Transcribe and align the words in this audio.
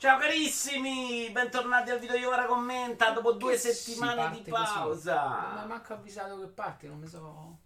Ciao 0.00 0.18
carissimi, 0.18 1.28
bentornati 1.28 1.90
al 1.90 1.98
video 1.98 2.16
Io 2.16 2.30
ora 2.30 2.46
commenta 2.46 3.10
dopo 3.10 3.32
due 3.32 3.58
settimane 3.58 4.14
parte 4.14 4.42
di 4.42 4.50
così? 4.50 4.62
Non 4.64 4.70
mi 4.70 4.74
pausa. 4.94 5.64
manco 5.66 5.92
avvisato 5.92 6.40
che 6.40 6.46
parti, 6.46 6.86
non 6.86 6.98
mi 7.00 7.06
so. 7.06 7.58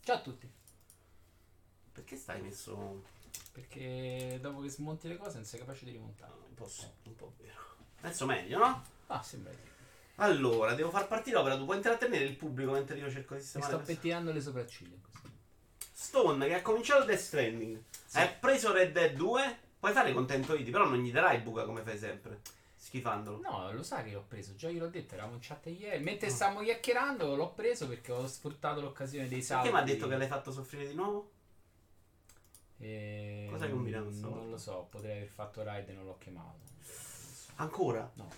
Ciao 0.00 0.16
a 0.16 0.20
tutti. 0.20 0.50
Perché 1.92 2.16
stai 2.16 2.40
messo 2.40 3.02
Perché 3.52 4.38
dopo 4.40 4.62
che 4.62 4.70
smonti 4.70 5.08
le 5.08 5.18
cose 5.18 5.34
non 5.36 5.44
sei 5.44 5.60
capace 5.60 5.84
di 5.84 5.90
rimontare. 5.90 6.32
un 6.48 6.54
po', 6.54 6.66
su- 6.66 6.90
un 7.02 7.14
po' 7.16 7.34
vero? 7.36 7.60
Adesso 8.00 8.24
meglio, 8.24 8.56
no? 8.58 8.82
Ah, 9.08 9.22
sembra 9.22 9.52
di 9.52 9.58
sì. 9.62 9.70
Allora, 10.16 10.72
devo 10.72 10.88
far 10.88 11.06
partire 11.06 11.36
l'opera, 11.36 11.58
tu 11.58 11.64
puoi 11.66 11.76
intrattenere 11.76 12.24
il 12.24 12.36
pubblico 12.36 12.70
mentre 12.70 12.96
io 12.96 13.10
cerco 13.10 13.34
di 13.34 13.40
Mi 13.40 13.42
sistemare 13.42 13.72
sto 13.72 13.82
questo. 13.82 13.94
pettinando 14.00 14.32
le 14.32 14.40
sopracciglia 14.40 14.96
così. 15.02 15.30
Stone 15.92 16.46
che 16.46 16.54
ha 16.54 16.62
cominciato 16.62 17.04
Death 17.04 17.20
Stranding. 17.20 17.82
Sì. 18.06 18.18
Ha 18.18 18.26
preso 18.28 18.72
Red 18.72 18.92
Dead 18.92 19.14
2. 19.14 19.58
Puoi 19.82 19.92
fare 19.94 20.12
contento 20.12 20.54
Iti, 20.54 20.70
però 20.70 20.86
non 20.86 20.98
gli 21.00 21.10
darai 21.10 21.38
buca 21.40 21.64
come 21.64 21.82
fai 21.82 21.98
sempre. 21.98 22.40
Schifandolo. 22.76 23.40
No, 23.40 23.72
lo 23.72 23.82
sai 23.82 24.04
che 24.04 24.12
l'ho 24.12 24.24
preso, 24.28 24.54
già 24.54 24.68
gliel'ho 24.68 24.86
detto, 24.86 25.14
eravamo 25.14 25.34
in 25.34 25.40
chat 25.42 25.66
ieri. 25.66 26.00
Mentre 26.04 26.28
No. 26.28 26.34
stavamo 26.34 26.60
chiacchierando 26.62 27.34
l'ho 27.34 27.52
preso 27.52 27.88
perché 27.88 28.12
ho 28.12 28.24
sfruttato 28.28 28.80
l'occasione 28.80 29.26
dei 29.26 29.42
saldi. 29.42 29.70
Perché 29.70 29.84
mi 29.84 29.90
ha 29.90 29.92
detto 29.94 30.06
che 30.08 30.16
l'hai 30.16 30.28
fatto 30.28 30.52
soffrire 30.52 30.86
di 30.86 30.94
nuovo? 30.94 31.30
E... 32.78 33.48
Cosa 33.50 33.64
hai 33.64 33.70
combinato 33.72 34.12
stavolta? 34.12 34.38
Non 34.40 34.50
lo 34.50 34.56
so, 34.56 34.86
potrei 34.88 35.16
aver 35.16 35.28
fatto 35.28 35.64
raid 35.64 35.88
e 35.88 35.92
non 35.94 36.04
l'ho 36.04 36.16
chiamato. 36.18 36.58
Ancora? 37.56 38.08
No. 38.14 38.28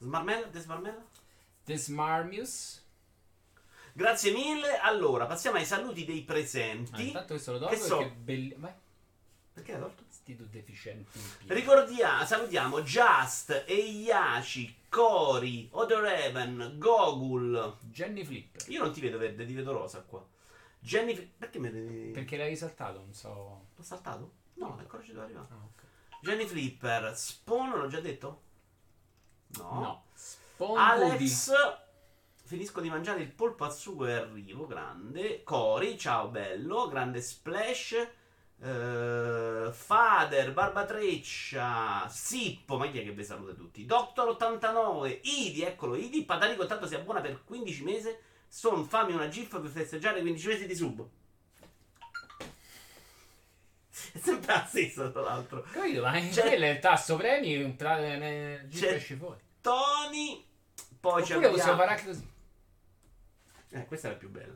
Smarmella? 0.00 0.46
Desmarmella? 0.48 1.04
The 1.64 1.76
Smarmius. 1.78 2.84
Grazie 3.94 4.32
mille. 4.32 4.76
Allora, 4.80 5.24
passiamo 5.24 5.56
ai 5.56 5.64
saluti 5.64 6.04
dei 6.04 6.20
Ah, 6.20 6.24
presenti. 6.26 7.06
intanto 7.06 7.28
questo 7.32 7.52
lo 7.52 7.58
Che 7.60 7.64
tolgo 7.78 7.84
so? 7.86 7.96
perché 7.96 8.12
è 8.12 8.16
bellissimo. 8.16 8.60
Vai. 8.60 8.72
Perché 9.54 9.72
l'hai 9.72 9.80
tolto? 9.80 10.04
Sti 10.26 10.34
due 10.34 10.48
deficienti. 10.50 11.18
in 11.18 11.24
piedi. 11.38 11.54
Ricordiamo, 11.54 12.24
salutiamo 12.24 12.82
Just, 12.82 13.62
Eiyaci, 13.64 14.74
Cori, 14.88 15.68
Odoreven, 15.70 16.74
Gogul. 16.78 17.76
Jenny 17.82 18.24
Flip. 18.24 18.64
Io 18.66 18.82
non 18.82 18.92
ti 18.92 19.00
vedo 19.00 19.18
verde, 19.18 19.46
ti 19.46 19.54
vedo 19.54 19.70
rosa 19.70 20.02
qua. 20.02 20.26
Jenny, 20.80 21.14
perché 21.38 21.60
me 21.60 21.70
ne... 21.70 22.10
Perché 22.10 22.36
l'hai 22.36 22.48
risaltato, 22.48 22.98
non 22.98 23.12
so. 23.14 23.66
L'ho 23.76 23.82
saltato? 23.84 24.32
No, 24.54 24.76
ancora 24.76 25.00
ci 25.04 25.12
devo 25.12 25.22
arrivare. 25.22 25.46
Ah, 25.48 25.62
ok. 25.64 25.82
Jenny 26.22 26.46
Flipper, 26.46 27.16
Spawn, 27.16 27.78
l'ho 27.78 27.86
già 27.86 28.00
detto? 28.00 28.42
No. 29.58 29.80
No. 29.80 30.04
Spawn 30.12 30.76
Alex, 30.76 31.52
finisco 32.42 32.80
di 32.80 32.90
mangiare 32.90 33.20
il 33.20 33.30
polpo 33.30 33.62
al 33.62 33.72
sugo 33.72 34.06
e 34.06 34.12
arrivo, 34.14 34.66
grande. 34.66 35.44
Cori, 35.44 35.96
ciao 35.96 36.26
bello, 36.26 36.88
grande 36.88 37.20
Splash. 37.20 38.24
Eh, 38.62 39.70
Fader, 39.72 40.52
Barbatreccia, 40.52 42.08
Sippo, 42.08 42.76
ma 42.76 42.88
chi 42.90 43.00
è 43.00 43.04
che 43.04 43.12
vi 43.12 43.24
saluta 43.24 43.52
tutti? 43.52 43.84
Doctor 43.84 44.28
89, 44.28 45.20
Idi, 45.24 45.62
eccolo 45.62 45.94
Idi, 45.94 46.24
Patanico 46.24 46.66
tanto 46.66 46.86
si 46.86 46.94
abbona 46.94 47.20
per 47.20 47.42
15 47.44 47.84
mesi, 47.84 48.16
Stone 48.48 48.84
fammi 48.84 49.12
una 49.12 49.28
gif 49.28 49.60
per 49.60 49.70
festeggiare 49.70 50.20
15 50.20 50.46
mesi 50.48 50.66
di 50.66 50.74
sub. 50.74 51.06
È 54.12 54.18
sempre 54.18 54.52
la 54.54 54.64
stessa, 54.66 55.10
tra 55.10 55.20
l'altro. 55.22 55.62
Capito? 55.72 56.02
Ma 56.02 56.12
C'è- 56.12 56.42
quello 56.42 56.64
è 56.64 56.68
il 56.68 56.78
tasto 56.78 57.16
premi, 57.16 57.62
un 57.62 57.76
tra... 57.76 57.96
ne- 57.96 58.66
gif 58.68 58.80
C'è- 58.80 58.94
esce 58.94 59.16
fuori. 59.16 59.40
Tony, 59.60 60.44
poi 61.00 61.22
c'è 61.22 61.34
Oppure 61.36 61.50
possiamo 61.50 61.76
fare 61.76 61.90
anche 61.90 62.04
così. 62.06 62.28
Eh, 63.70 63.84
questa 63.86 64.08
è 64.08 64.10
la 64.12 64.16
più 64.16 64.30
bella. 64.30 64.54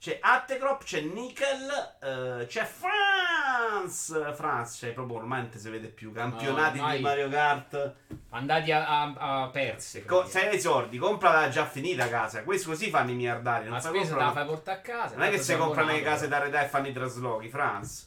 C'è 0.00 0.16
Attecrop, 0.18 0.82
c'è 0.82 1.02
Nickel, 1.02 1.68
eh, 2.00 2.46
c'è 2.46 2.64
France. 2.64 4.32
France, 4.32 4.78
cioè 4.78 4.92
proprio 4.94 5.18
ormai 5.18 5.46
si 5.54 5.68
vede 5.68 5.88
più. 5.88 6.10
Campionati 6.10 6.78
ormai- 6.78 6.96
di 6.96 7.02
Mario 7.02 7.28
Kart. 7.28 7.94
Andati 8.30 8.72
a, 8.72 8.86
a, 8.86 9.42
a 9.42 9.48
perse. 9.50 10.06
Co- 10.06 10.24
sei 10.26 10.48
ai 10.48 10.60
soldi, 10.60 10.96
comprala 10.96 11.50
già 11.50 11.66
finita 11.66 12.04
a 12.04 12.08
casa. 12.08 12.42
Questo 12.44 12.70
così 12.70 12.88
fanno 12.88 13.10
i 13.10 13.14
miliardari. 13.14 13.64
Non, 13.64 13.74
La 13.74 13.80
fai 13.80 13.94
spesa 13.94 14.16
la 14.16 14.32
fai 14.32 14.46
portare 14.46 14.78
a 14.78 14.80
casa. 14.80 15.16
non 15.16 15.26
è 15.26 15.30
che 15.30 15.36
si 15.36 15.44
sei 15.44 15.58
comprano 15.58 15.92
le 15.92 16.00
case 16.00 16.28
da 16.28 16.38
redà 16.38 16.64
e 16.64 16.68
fanno 16.68 16.88
i 16.88 16.92
traslochi. 16.94 17.50
France. 17.50 18.06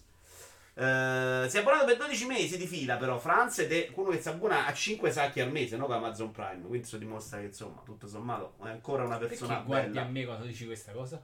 Eh, 0.75 1.45
si 1.47 1.57
è 1.57 1.59
abbonato 1.59 1.85
per 1.85 1.97
12 1.97 2.25
mesi 2.25 2.57
di 2.57 2.65
fila, 2.65 2.95
però. 2.95 3.19
France 3.19 3.65
ed 3.65 3.71
è 3.71 3.91
uno 3.93 4.09
che 4.09 4.19
si 4.19 4.29
abbona 4.29 4.65
a 4.65 4.73
5 4.73 5.11
sacchi 5.11 5.41
al 5.41 5.51
mese, 5.51 5.77
no? 5.77 5.85
Con 5.85 5.93
Amazon 5.97 6.31
Prime. 6.31 6.61
Quindi 6.61 6.79
questo 6.79 6.97
dimostra 6.97 7.37
che, 7.37 7.45
insomma, 7.45 7.83
tutto 7.85 8.07
sommato 8.07 8.55
è 8.63 8.69
ancora 8.69 9.03
una 9.03 9.17
persona 9.17 9.53
Perché 9.57 9.67
guardi 9.67 9.89
bella. 9.91 10.01
a 10.07 10.09
me 10.09 10.25
quando 10.25 10.45
dici 10.45 10.65
questa 10.65 10.91
cosa? 10.91 11.21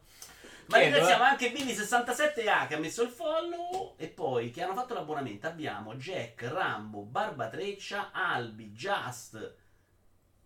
Ma 0.69 0.77
Chiedo, 0.77 0.97
ringraziamo 0.97 1.23
eh. 1.23 1.27
anche 1.27 1.51
Billy67A 1.51 2.67
che 2.67 2.75
ha 2.75 2.77
messo 2.77 3.01
il 3.01 3.09
follow 3.09 3.95
e 3.97 4.07
poi 4.07 4.51
che 4.51 4.61
hanno 4.61 4.75
fatto 4.75 4.93
l'abbonamento. 4.93 5.47
Abbiamo 5.47 5.95
Jack, 5.95 6.43
Rambo, 6.43 7.01
Barbatreccia, 7.01 8.11
Albi, 8.11 8.71
Just. 8.71 9.55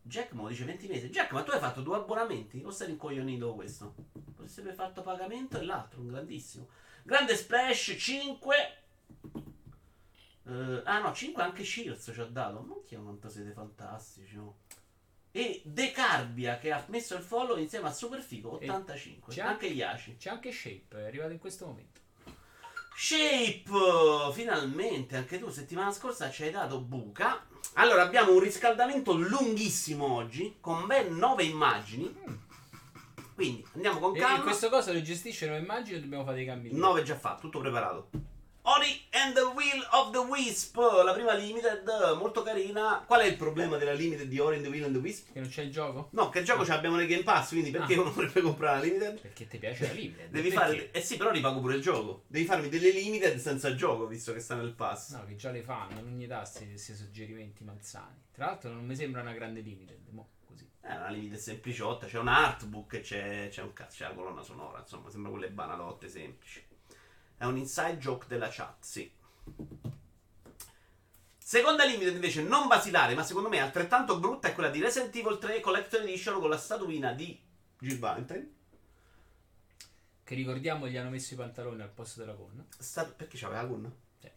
Jack 0.01 0.31
mo 0.31 0.47
dice 0.47 0.63
20 0.63 0.87
mesi. 0.87 1.09
Jack, 1.09 1.33
ma 1.33 1.43
tu 1.43 1.51
hai 1.51 1.59
fatto 1.59 1.81
due 1.81 1.97
abbonamenti? 1.97 2.61
O 2.63 2.71
sei 2.71 2.87
rincoglionito 2.87 3.53
questo? 3.53 3.95
Potresti 4.23 4.61
aver 4.61 4.75
fatto 4.75 5.01
pagamento 5.01 5.59
e 5.59 5.65
l'altro, 5.65 5.99
un 5.99 6.07
grandissimo. 6.07 6.69
Grande 7.03 7.35
Splash 7.35 7.95
5. 7.97 8.55
Eh, 10.45 10.81
ah 10.85 10.99
no, 10.99 11.13
5 11.13 11.43
anche 11.43 11.65
Shields 11.65 12.11
ci 12.13 12.21
ha 12.21 12.25
dato. 12.25 12.63
Non 12.65 12.85
che 12.85 12.95
quanto 12.95 13.27
siete 13.27 13.51
fantastici. 13.51 14.37
no? 14.37 14.59
E 15.35 15.61
De 15.65 15.89
Carbia 15.91 16.59
che 16.59 16.71
ha 16.71 16.85
messo 16.89 17.15
il 17.15 17.23
follow 17.23 17.57
insieme 17.57 17.87
a 17.87 17.91
Superfico 17.91 18.59
E 18.59 18.69
85. 18.69 19.33
c'è 19.33 19.41
Anche 19.41 19.65
Iaci. 19.65 20.15
C'è 20.17 20.29
anche 20.29 20.51
Shape, 20.51 21.01
è 21.01 21.05
arrivato 21.07 21.31
in 21.31 21.39
questo 21.39 21.65
momento. 21.65 22.01
Shape, 22.95 24.31
finalmente 24.33 25.15
anche 25.17 25.39
tu 25.39 25.49
settimana 25.49 25.91
scorsa 25.91 26.29
ci 26.29 26.43
hai 26.43 26.51
dato 26.51 26.79
buca. 26.79 27.43
Allora 27.73 28.03
abbiamo 28.03 28.33
un 28.33 28.39
riscaldamento 28.39 29.13
lunghissimo 29.13 30.05
oggi 30.13 30.57
con 30.59 30.85
ben 30.85 31.15
9 31.17 31.43
immagini. 31.43 32.15
Quindi 33.33 33.65
andiamo 33.73 33.99
con 33.99 34.15
E 34.15 34.19
calma. 34.19 34.35
in 34.37 34.41
questo 34.43 34.69
caso 34.69 34.93
lo 34.93 35.01
gestiscono 35.01 35.55
immagino 35.57 35.99
dobbiamo 35.99 36.23
fare 36.23 36.35
dei 36.35 36.45
cambi. 36.45 36.69
di- 36.69 36.75
9 36.75 37.01
già 37.01 37.17
fatto, 37.17 37.41
tutto 37.41 37.59
preparato. 37.59 38.09
Ori 38.65 39.01
and 39.09 39.33
the 39.35 39.41
Will 39.41 39.85
of 39.91 40.11
the 40.11 40.19
Wisp, 40.19 40.77
la 40.77 41.11
prima 41.11 41.33
limited, 41.33 41.83
molto 42.17 42.43
carina. 42.43 43.03
Qual 43.05 43.19
è 43.19 43.25
il 43.25 43.35
problema 43.35 43.75
della 43.75 43.91
limited 43.91 44.27
di 44.27 44.39
Ori 44.39 44.55
and 44.55 44.63
the 44.63 44.69
Will 44.69 44.85
and 44.85 44.93
the 44.93 44.99
Wisp? 45.01 45.33
Che 45.33 45.39
non 45.41 45.49
c'è 45.49 45.63
il 45.63 45.71
gioco? 45.71 46.07
No, 46.11 46.29
che 46.29 46.39
il 46.39 46.45
gioco 46.45 46.63
ce 46.63 46.71
l'abbiamo 46.71 46.95
nei 46.95 47.05
Game 47.07 47.23
Pass, 47.23 47.49
quindi 47.49 47.71
perché 47.71 47.95
Ah. 47.95 47.99
uno 48.01 48.11
vorrebbe 48.13 48.39
comprare 48.41 48.77
la 48.77 48.83
limited? 48.85 49.19
Perché 49.19 49.47
ti 49.47 49.57
piace 49.57 49.87
la 49.87 49.91
limited. 49.91 50.29
Devi 50.29 50.49
Perché? 50.49 50.65
fare. 50.65 50.91
Eh 50.91 51.01
sì, 51.01 51.17
però 51.17 51.31
ripago 51.31 51.59
pure 51.59 51.75
il 51.75 51.81
gioco. 51.81 52.23
Devi 52.27 52.45
farmi 52.45 52.69
delle 52.69 52.91
limited 52.91 53.37
senza 53.37 53.75
gioco, 53.75 54.07
visto 54.07 54.31
che 54.31 54.39
sta 54.39 54.55
nel 54.55 54.71
pass. 54.73 55.11
No, 55.11 55.25
che 55.25 55.35
già 55.35 55.51
le 55.51 55.61
fanno, 55.61 55.99
non 55.99 56.17
gli 56.17 56.25
dà 56.25 56.49
questi 56.49 56.95
suggerimenti 56.95 57.65
malsani. 57.65 58.21
Tra 58.31 58.45
l'altro 58.45 58.71
non 58.71 58.85
mi 58.85 58.95
sembra 58.95 59.19
una 59.21 59.33
grande 59.33 59.59
limited, 59.59 59.99
mo, 60.11 60.29
così. 60.47 60.65
È 60.79 60.95
una 60.95 61.09
limited 61.09 61.37
sempliciotta, 61.37 62.05
c'è 62.07 62.17
un 62.17 62.29
artbook 62.29 63.01
c'è, 63.01 63.49
c'è 63.49 63.61
un 63.61 63.73
cazzo, 63.73 63.97
c'è 63.97 64.07
la 64.07 64.13
colonna 64.13 64.41
sonora, 64.41 64.79
insomma, 64.79 65.09
sembra 65.09 65.31
quelle 65.31 65.49
banalotte 65.49 66.07
semplici. 66.07 66.65
È 67.43 67.45
un 67.45 67.57
inside 67.57 67.97
joke 67.97 68.25
della 68.29 68.47
chat, 68.49 68.77
sì. 68.79 69.11
Seconda 71.37 71.83
limited 71.83 72.13
invece 72.13 72.41
non 72.41 72.69
basilare, 72.69 73.15
ma 73.15 73.23
secondo 73.23 73.49
me 73.49 73.59
altrettanto 73.59 74.17
brutta 74.17 74.47
è 74.47 74.53
quella 74.53 74.69
di 74.69 74.79
Resident 74.79 75.13
Evil 75.13 75.39
3 75.39 75.59
Collector 75.59 75.99
Edition 76.03 76.39
con 76.39 76.49
la 76.49 76.57
statuina 76.57 77.11
di 77.11 77.37
Jill 77.79 77.99
Valentine. 77.99 78.49
Che 80.23 80.35
ricordiamo 80.35 80.87
gli 80.87 80.95
hanno 80.95 81.09
messo 81.09 81.33
i 81.33 81.37
pantaloni 81.37 81.81
al 81.81 81.89
posto 81.89 82.21
della 82.21 82.31
gonna. 82.31 82.65
Sta- 82.77 83.03
perché 83.03 83.37
c'aveva 83.37 83.63
la 83.63 83.67
gonna? 83.67 83.91
Sì. 84.21 84.31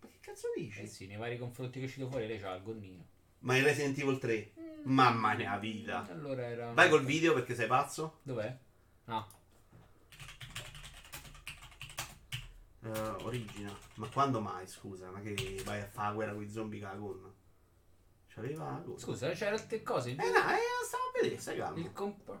Ma 0.00 0.08
che 0.08 0.18
cazzo 0.18 0.48
dici? 0.56 0.80
Eh 0.80 0.88
sì, 0.88 1.06
nei 1.06 1.16
vari 1.16 1.38
confronti 1.38 1.78
che 1.78 1.84
è 1.84 1.86
uscito 1.86 2.10
fuori 2.10 2.26
lei 2.26 2.40
c'ha 2.40 2.56
il 2.56 2.62
gonnino. 2.64 3.06
Ma 3.38 3.54
in 3.54 3.62
Resident 3.62 3.96
Evil 3.98 4.18
3? 4.18 4.52
Mamma 4.82 5.34
mia 5.34 5.56
vita. 5.58 6.08
Allora 6.10 6.42
era... 6.42 6.72
Vai 6.72 6.90
col 6.90 7.04
video 7.04 7.34
perché 7.34 7.54
sei 7.54 7.68
pazzo? 7.68 8.18
Dov'è? 8.22 8.52
No. 9.04 9.37
Eh, 12.84 12.98
origina. 13.24 13.76
Ma 13.96 14.08
quando 14.08 14.40
mai, 14.40 14.66
scusa? 14.66 15.10
Ma 15.10 15.20
che 15.20 15.60
vai 15.64 15.80
a 15.80 15.86
fare 15.88 16.14
guerra 16.14 16.32
con 16.32 16.42
i 16.42 16.50
zombie 16.50 16.80
con 16.80 16.88
la 16.90 16.94
gonna? 16.96 17.32
C'aveva 18.34 18.64
la 18.64 18.80
gonna. 18.84 18.98
Scusa, 18.98 19.30
c'era 19.32 19.58
te 19.58 19.82
cose? 19.82 20.10
Eh 20.10 20.14
no, 20.14 20.22
eh, 20.24 20.84
stavo 20.86 21.02
a 21.04 21.20
vedere, 21.20 21.40
stai 21.40 21.56
calmo. 21.56 21.78
Il 21.78 21.92
comp... 21.92 22.38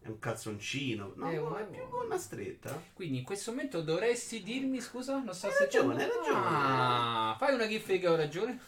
È 0.00 0.08
un 0.08 0.18
calzoncino. 0.18 1.12
No, 1.16 1.30
Eh, 1.30 1.36
no, 1.36 1.56
è 1.56 1.64
più 1.66 1.88
gonna 1.88 2.18
stretta. 2.18 2.78
Quindi 2.92 3.18
in 3.18 3.24
questo 3.24 3.52
momento 3.52 3.80
dovresti 3.80 4.42
dirmi, 4.42 4.80
scusa? 4.80 5.18
Non 5.22 5.32
sto 5.32 5.46
Hai 5.46 5.54
ragione, 5.60 5.94
ascoltando. 6.04 6.12
hai 6.28 6.34
ragione. 6.34 6.56
Ah, 6.56 7.36
fai 7.38 7.54
una 7.54 7.66
gif 7.66 7.86
che 7.86 8.06
ho 8.08 8.14
ragione. 8.16 8.60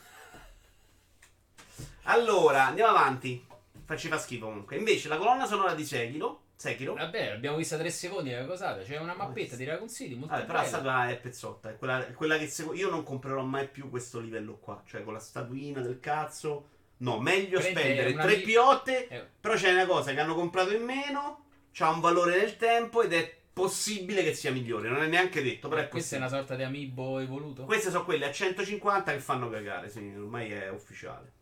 Allora, 2.05 2.67
andiamo 2.67 2.91
avanti. 2.97 3.45
Facci 3.85 4.09
fa 4.09 4.19
schifo 4.19 4.47
comunque. 4.47 4.77
Invece, 4.77 5.09
la 5.09 5.19
colonna 5.19 5.45
sonora 5.47 5.75
di 5.75 5.85
Sekiro. 5.85 6.45
Sekiro. 6.57 6.95
Vabbè, 6.95 7.29
l'abbiamo 7.31 7.59
vista 7.59 7.77
tre 7.77 7.91
secondi 7.91 8.31
la 8.31 8.47
cosata. 8.47 8.83
C'è 8.83 8.99
una 8.99 9.15
mappetta 9.15 9.57
di 9.57 9.65
Raccoon 9.65 9.91
City 9.91 10.15
molto 10.15 10.33
Vabbè, 10.35 10.47
però 10.47 10.59
la 10.59 10.65
statua 10.65 11.09
è 11.11 11.19
pezzotta. 11.19 11.71
È 11.71 11.77
quella, 11.77 12.07
è 12.07 12.13
quella 12.13 12.39
che 12.39 12.47
seco- 12.49 12.73
io 12.75 12.89
non 12.89 13.03
comprerò 13.03 13.43
mai 13.43 13.69
più 13.69 13.91
questo 13.91 14.19
livello 14.21 14.57
qua. 14.57 14.83
Cioè, 14.87 15.05
con 15.05 15.13
la 15.13 15.19
statuina 15.19 15.81
del 15.81 16.01
cazzo. 16.01 16.69
No, 16.99 17.21
meglio 17.21 17.59
Prende 17.61 17.81
spendere 17.81 18.15
tre 18.15 18.35
li- 18.37 18.43
piotte. 18.43 19.09
Eh, 19.09 19.27
Però 19.39 19.55
c'è 19.55 19.71
una 19.73 19.85
cosa 19.87 20.13
che 20.15 20.21
hanno 20.21 20.35
comprato 20.35 20.73
in 20.75 20.83
meno. 20.83 21.45
C'ha 21.73 21.91
un 21.91 22.01
valore 22.01 22.39
nel 22.39 22.57
tempo 22.57 23.03
ed 23.03 23.13
è 23.13 23.35
possibile 23.53 24.23
che 24.23 24.33
sia 24.33 24.51
migliore. 24.51 24.89
Non 24.89 25.03
è 25.03 25.07
neanche 25.07 25.43
detto, 25.43 25.69
però 25.69 25.83
è 25.83 25.85
Eh, 25.85 25.89
Questa 25.89 26.17
è 26.17 26.19
una 26.19 26.29
sorta 26.29 26.55
di 26.57 26.63
amiibo 26.63 27.19
evoluto? 27.19 27.65
Queste 27.65 27.91
sono 27.91 28.05
quelle 28.05 28.25
a 28.27 28.33
150 28.33 29.13
che 29.13 29.19
fanno 29.19 29.51
cagare, 29.51 29.91
sì, 29.91 30.11
ormai 30.17 30.51
è 30.53 30.71
ufficiale. 30.71 31.33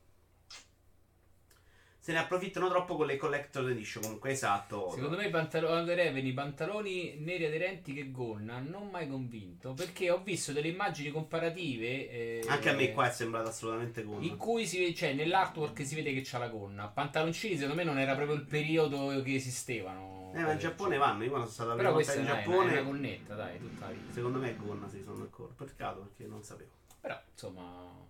Se 2.04 2.12
ne 2.12 2.18
approfittano 2.18 2.68
troppo 2.68 2.96
con 2.96 3.06
le 3.06 3.16
collector 3.16 3.66
edition, 3.70 4.02
comunque 4.02 4.32
esatto. 4.32 4.90
Secondo 4.94 5.16
me 5.16 5.24
i 5.28 5.30
pantaloni 5.30 5.94
Reven, 5.94 6.26
i 6.26 6.34
pantaloni 6.34 7.16
neri 7.20 7.46
aderenti 7.46 7.94
che 7.94 8.10
gonna, 8.10 8.58
non 8.58 8.90
mai 8.90 9.08
convinto. 9.08 9.72
Perché 9.72 10.10
ho 10.10 10.20
visto 10.22 10.52
delle 10.52 10.68
immagini 10.68 11.10
comparative. 11.10 12.10
eh, 12.10 12.44
Anche 12.46 12.68
a 12.68 12.74
me 12.74 12.92
qua 12.92 13.08
è 13.08 13.10
sembrato 13.10 13.48
assolutamente 13.48 14.04
contro. 14.04 14.22
In 14.22 14.36
cui 14.36 14.66
si 14.66 14.80
vede, 14.80 14.92
cioè 14.94 15.14
nell'artwork 15.14 15.82
si 15.86 15.94
vede 15.94 16.12
che 16.12 16.20
c'ha 16.22 16.36
la 16.36 16.48
gonna. 16.48 16.88
Pantaloncini, 16.88 17.54
secondo 17.54 17.76
me, 17.76 17.84
non 17.84 17.98
era 17.98 18.14
proprio 18.14 18.36
il 18.36 18.44
periodo 18.44 19.22
che 19.22 19.36
esistevano. 19.36 20.30
Eh, 20.34 20.42
ma 20.42 20.52
in 20.52 20.58
Giappone 20.58 20.98
vanno, 20.98 21.24
io 21.24 21.30
quando 21.30 21.48
sono 21.48 21.74
stato 21.74 21.90
questa 21.94 22.12
prima 22.12 22.34
dai, 22.34 22.44
volta 22.44 22.60
in 22.60 22.66
è 22.66 22.70
una 22.70 22.74
Giappone, 22.74 22.84
gonnetta, 22.84 23.34
dai, 23.34 23.58
tutta 23.58 23.86
la 23.86 23.92
vita. 23.92 24.12
secondo 24.12 24.38
me 24.40 24.50
è 24.50 24.56
gonna, 24.56 24.88
sì, 24.90 25.00
sono 25.02 25.16
d'accordo. 25.20 25.54
Peccato 25.64 26.00
perché 26.00 26.26
non 26.30 26.42
sapevo. 26.42 26.68
Però, 27.00 27.18
insomma, 27.32 28.03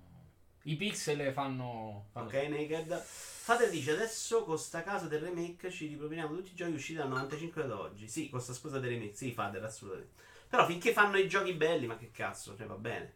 i 0.65 0.77
pixel 0.77 1.33
fanno. 1.33 2.09
Ok, 2.13 2.33
Naked. 2.33 3.03
Fate 3.03 3.69
dice 3.69 3.93
adesso 3.93 4.45
con 4.45 4.59
sta 4.59 4.83
casa 4.83 5.07
del 5.07 5.21
remake 5.21 5.71
ci 5.71 5.87
riproponiamo 5.87 6.35
tutti 6.35 6.53
i 6.53 6.55
giochi 6.55 6.73
usciti 6.73 6.99
dal 6.99 7.09
95 7.09 7.63
ad 7.63 7.71
oggi. 7.71 8.09
Sì, 8.09 8.29
con 8.31 8.41
sta 8.41 8.53
scusa 8.55 8.79
del 8.79 8.91
remake, 8.91 9.15
sì, 9.15 9.33
Fader, 9.33 9.63
assolutamente. 9.63 10.23
Però 10.49 10.65
finché 10.65 10.93
fanno 10.93 11.19
i 11.19 11.29
giochi 11.29 11.53
belli, 11.53 11.87
ma 11.87 11.97
che 11.97 12.11
cazzo, 12.11 12.57
cioè 12.57 12.67
va 12.67 12.77
bene. 12.77 13.13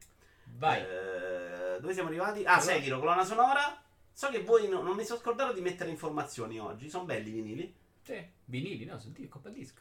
Vai. 0.56 0.81
Eh, 0.83 1.79
dove 1.81 1.93
siamo 1.95 2.09
arrivati? 2.09 2.45
Ah, 2.45 2.61
Sekiro, 2.61 2.99
colonna 2.99 3.25
sonora. 3.25 3.83
So 4.12 4.29
che 4.31 4.43
voi 4.43 4.69
no- 4.69 4.83
non 4.83 4.97
mi 4.97 5.05
sono 5.05 5.21
scordato 5.21 5.53
di 5.53 5.61
mettere 5.61 5.91
informazioni 5.91 6.59
oggi. 6.59 6.91
Sono 6.91 7.05
belli 7.05 7.29
i 7.31 7.33
vinili. 7.33 7.75
Sì. 8.03 8.23
Vinili, 8.45 8.85
no, 8.85 8.99
sono 8.99 9.15
il 9.17 9.29
compact 9.29 9.55
disc. 9.56 9.81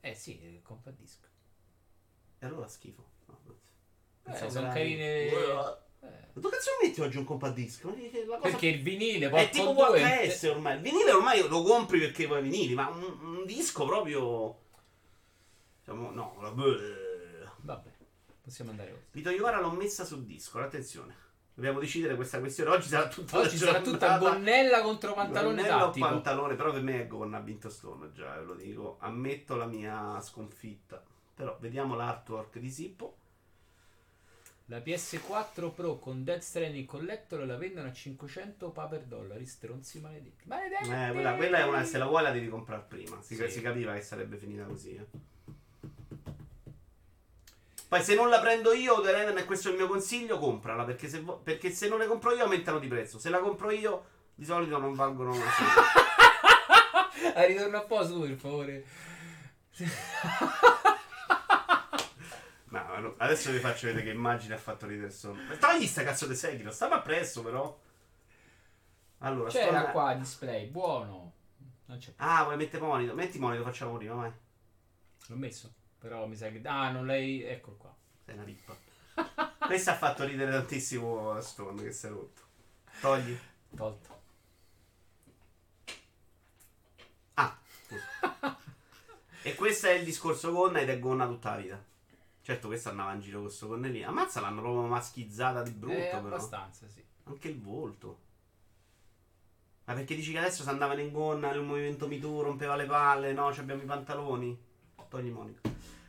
Eh 0.00 0.14
sì, 0.14 0.60
compact 0.62 0.96
disc. 0.96 1.28
E 2.38 2.46
allora 2.46 2.66
schifo. 2.66 3.16
Eh, 4.32 4.50
sono 4.50 4.68
carine. 4.68 5.04
Eh. 5.26 5.76
Eh. 6.00 6.06
Ma 6.32 6.40
tu 6.40 6.48
cazzo 6.48 6.70
metti 6.82 7.00
oggi 7.00 7.16
un 7.16 7.24
la 8.26 8.36
cosa- 8.36 8.48
Perché 8.50 8.66
il 8.68 8.82
vinile 8.82 9.28
È 9.30 9.48
tipo 9.50 9.72
due- 9.72 10.00
VHS 10.00 10.42
ormai. 10.44 10.76
Il 10.76 10.82
vinile 10.82 11.10
ormai 11.12 11.46
lo 11.48 11.62
compri 11.62 11.98
perché 11.98 12.26
vuoi 12.26 12.42
vinili, 12.42 12.74
ma 12.74 12.88
un, 12.88 13.02
un 13.02 13.44
disco 13.46 13.84
proprio. 13.86 14.58
Diciamo, 15.80 16.10
no, 16.10 16.36
la 16.40 16.50
Vabbè, 17.60 17.90
possiamo 18.42 18.70
andare 18.70 18.90
oltre. 18.92 19.06
Vito 19.12 19.30
Iovara 19.30 19.60
l'ho 19.60 19.70
messa 19.70 20.04
su 20.04 20.24
disco, 20.24 20.58
attenzione. 20.60 21.26
Dobbiamo 21.54 21.80
decidere 21.80 22.14
questa 22.14 22.38
questione. 22.38 22.70
Oggi 22.70 22.86
sarà 22.86 23.08
tutta 23.08 23.38
Oggi 23.38 23.58
la 23.58 23.66
sarà 23.66 23.80
tutta 23.80 24.18
gonnella 24.18 24.80
contro 24.80 25.12
pantalone 25.14 25.56
Gonnella 25.56 25.76
o 25.82 25.86
tattico. 25.86 26.06
pantalone, 26.06 26.54
però 26.54 26.70
per 26.72 26.82
me 26.82 27.00
è 27.02 27.06
gonna, 27.08 27.38
ha 27.38 27.40
vinto 27.40 27.68
Stone 27.68 28.12
già, 28.12 28.36
ve 28.38 28.44
lo 28.44 28.54
dico. 28.54 28.96
Ammetto 29.00 29.56
la 29.56 29.66
mia 29.66 30.20
sconfitta. 30.20 31.02
Però 31.34 31.56
vediamo 31.58 31.96
l'artwork 31.96 32.58
di 32.58 32.70
Sippo. 32.70 33.16
La 34.70 34.80
PS4 34.80 35.72
Pro 35.72 35.98
con 35.98 36.24
Death 36.24 36.42
Stranding 36.42 36.84
Collector 36.84 37.46
la 37.46 37.56
vendono 37.56 37.88
a 37.88 37.92
500 37.92 38.68
paper 38.70 39.00
dollari. 39.04 39.46
Stronzi 39.46 39.98
maledetti. 39.98 40.44
Maledetti! 40.46 40.90
Eh, 40.90 41.10
quella, 41.12 41.34
quella 41.36 41.58
è 41.58 41.62
una, 41.64 41.84
se 41.84 41.96
la 41.96 42.04
vuoi 42.04 42.22
la 42.22 42.32
devi 42.32 42.50
comprare 42.50 42.84
prima. 42.86 43.18
Si, 43.22 43.34
Sì. 43.34 43.48
si 43.48 43.62
capiva 43.62 43.94
che 43.94 44.02
sarebbe 44.02 44.36
finita 44.36 44.64
così. 44.64 44.94
eh. 44.94 45.06
Poi 47.88 48.02
se 48.02 48.14
non 48.14 48.28
la 48.28 48.40
prendo 48.40 48.72
io, 48.74 49.00
e 49.38 49.44
questo 49.46 49.68
è 49.68 49.70
il 49.70 49.78
mio 49.78 49.88
consiglio, 49.88 50.38
comprala. 50.38 50.84
Perché 50.84 51.08
se, 51.08 51.20
vo- 51.20 51.38
perché 51.38 51.70
se 51.70 51.88
non 51.88 51.98
le 51.98 52.06
compro 52.06 52.34
io 52.34 52.42
aumentano 52.42 52.78
di 52.78 52.88
prezzo. 52.88 53.18
Se 53.18 53.30
la 53.30 53.38
compro 53.38 53.70
io, 53.70 54.04
di 54.34 54.44
solito 54.44 54.76
non 54.78 54.94
valgono 54.94 55.32
una 55.32 55.46
ritorno 57.46 57.78
a 57.78 57.82
posto 57.84 58.20
per 58.20 58.34
favore. 58.34 58.84
Ma 62.68 63.14
adesso 63.18 63.50
vi 63.50 63.58
faccio 63.58 63.86
vedere 63.86 64.04
che 64.04 64.10
immagine 64.10 64.54
ha 64.54 64.58
fatto. 64.58 64.86
Ma 64.86 65.56
Togli 65.56 65.86
sta 65.86 66.02
cazzo 66.04 66.26
di 66.26 66.34
Sekiro, 66.34 66.70
stava 66.70 66.96
appresso 66.96 67.42
però. 67.42 67.78
Allora, 69.18 69.50
C'era 69.50 69.78
Stone- 69.78 69.92
qua 69.92 70.14
display, 70.14 70.66
buono. 70.66 71.32
Non 71.86 71.98
c'è 71.98 72.12
più. 72.12 72.24
Ah, 72.24 72.44
vuoi 72.44 72.56
mettere 72.56 72.82
monito? 72.84 73.14
Metti 73.14 73.38
monito, 73.38 73.62
facciamo 73.64 73.96
prima, 73.96 74.14
vai. 74.14 74.32
L'ho 75.28 75.36
messo. 75.36 75.72
Però 75.98 76.26
mi 76.26 76.36
sa 76.36 76.48
che. 76.50 76.60
Ah, 76.64 76.90
non 76.90 77.06
lei. 77.06 77.42
Eccolo 77.42 77.76
qua. 77.76 77.94
Sei 78.24 78.34
una 78.34 78.44
pippa. 78.44 78.76
Questo 79.66 79.90
ha 79.90 79.96
fatto 79.96 80.24
ridere 80.24 80.50
tantissimo 80.50 81.40
Stone 81.40 81.82
che 81.82 81.92
si 81.92 82.06
è 82.06 82.10
rotto. 82.10 82.42
Togli. 83.00 83.38
Tolto. 83.74 84.16
Ah, 87.34 87.58
scusa. 87.86 88.56
e 89.42 89.54
questo 89.54 89.86
è 89.86 89.92
il 89.92 90.04
discorso 90.04 90.52
gonna 90.52 90.80
ed 90.80 90.88
è 90.90 90.98
gonna 90.98 91.26
tutta 91.26 91.50
la 91.50 91.56
vita. 91.56 91.84
Certo, 92.48 92.68
questa 92.68 92.88
andava 92.88 93.12
in 93.12 93.20
giro 93.20 93.40
con 93.40 93.50
sto 93.50 93.66
gonnellino. 93.66 94.08
Ammazza, 94.08 94.40
l'hanno 94.40 94.62
proprio 94.62 94.80
maschizzata 94.86 95.60
di 95.60 95.70
brutto, 95.72 95.98
Eh, 95.98 96.06
però. 96.06 96.28
abbastanza, 96.28 96.88
sì. 96.88 97.04
Anche 97.24 97.48
il 97.48 97.60
volto. 97.60 98.20
Ma 99.84 99.92
perché 99.92 100.14
dici 100.14 100.32
che 100.32 100.38
adesso 100.38 100.62
si 100.62 100.68
andavano 100.70 101.00
in 101.02 101.12
gonna, 101.12 101.50
nel 101.50 101.60
movimento 101.60 102.08
Me 102.08 102.18
Too, 102.18 102.40
rompeva 102.40 102.74
le 102.74 102.86
palle, 102.86 103.34
no, 103.34 103.52
ci 103.52 103.60
abbiamo 103.60 103.82
i 103.82 103.84
pantaloni. 103.84 104.58
Togli 105.10 105.28
Monica. 105.28 105.60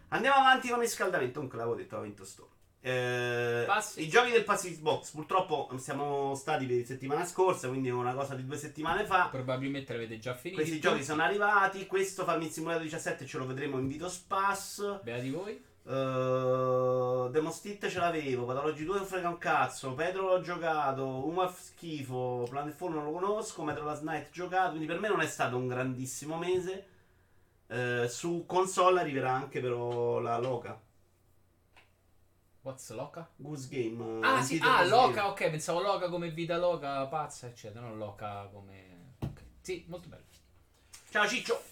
Andiamo 0.08 0.38
avanti 0.38 0.70
con 0.70 0.82
il 0.82 0.88
scaldamento. 0.88 1.34
Comunque 1.34 1.58
l'avevo 1.58 1.76
detto, 1.76 1.98
ha 1.98 2.02
vinto 2.02 2.24
Stone. 2.24 2.52
Eh. 2.80 3.68
I 3.98 4.08
giochi 4.08 4.32
del 4.32 4.46
Pass 4.46 4.64
Xbox, 4.64 5.12
purtroppo 5.12 5.70
siamo 5.78 6.36
stati 6.36 6.66
per 6.66 6.86
settimana 6.86 7.26
scorsa, 7.26 7.68
quindi 7.68 7.90
è 7.90 7.92
una 7.92 8.14
cosa 8.14 8.36
di 8.36 8.46
due 8.46 8.56
settimane 8.56 9.06
fa. 9.06 9.28
Probabilmente 9.30 9.92
l'avete 9.92 10.18
già 10.20 10.34
finito. 10.36 10.62
Questi 10.62 10.80
giochi 10.80 11.04
sono 11.04 11.22
arrivati. 11.22 11.86
Questo 11.86 12.24
Farming 12.24 12.50
Simulator 12.50 12.84
17 12.84 13.26
ce 13.26 13.38
lo 13.38 13.46
vedremo 13.46 13.78
in 13.78 13.90
Vito 13.90 14.08
Spass. 14.08 15.02
Beati 15.04 15.30
voi. 15.32 15.68
Uh, 15.90 17.30
Demon 17.32 17.52
Stit 17.52 17.88
ce 17.88 17.98
l'avevo, 17.98 18.46
Pathology 18.46 18.84
2 18.84 18.98
non 18.98 19.06
frega 19.08 19.28
un 19.28 19.40
cazzo, 19.40 19.94
Pedro 19.94 20.28
l'ho 20.28 20.42
giocato, 20.42 21.26
Uma 21.26 21.52
schifo, 21.52 22.46
Planet 22.48 22.78
4 22.78 22.96
non 22.96 23.06
lo 23.06 23.20
conosco, 23.20 23.64
Metro 23.64 23.86
Last 23.86 24.04
Night 24.04 24.30
giocato, 24.30 24.70
quindi 24.70 24.86
per 24.86 25.00
me 25.00 25.08
non 25.08 25.20
è 25.22 25.26
stato 25.26 25.58
un 25.58 25.68
grandissimo 25.68 26.38
mese. 26.38 26.88
Eh, 27.66 28.08
su 28.08 28.44
console 28.46 29.00
arriverà 29.00 29.32
anche 29.32 29.60
però 29.62 30.20
la 30.20 30.38
Loca, 30.38 30.80
What's 32.62 32.92
Loca? 32.92 33.28
Goose 33.36 33.68
Game. 33.68 34.24
Ah, 34.24 34.40
eh, 34.40 34.44
sì. 34.44 34.54
titolo 34.56 34.72
Ah, 34.72 34.86
Loca, 34.86 35.22
Game. 35.22 35.28
ok. 35.30 35.50
Pensavo 35.50 35.82
Loca 35.82 36.10
come 36.10 36.30
vita 36.30 36.58
Loca, 36.58 37.08
pazza, 37.08 37.48
eccetera. 37.48 37.88
Non 37.88 37.98
Loca 37.98 38.48
come. 38.54 39.16
Ok. 39.20 39.42
Sì, 39.62 39.86
molto 39.88 40.08
bello. 40.08 40.24
Ciao 41.10 41.28
Ciccio, 41.28 41.64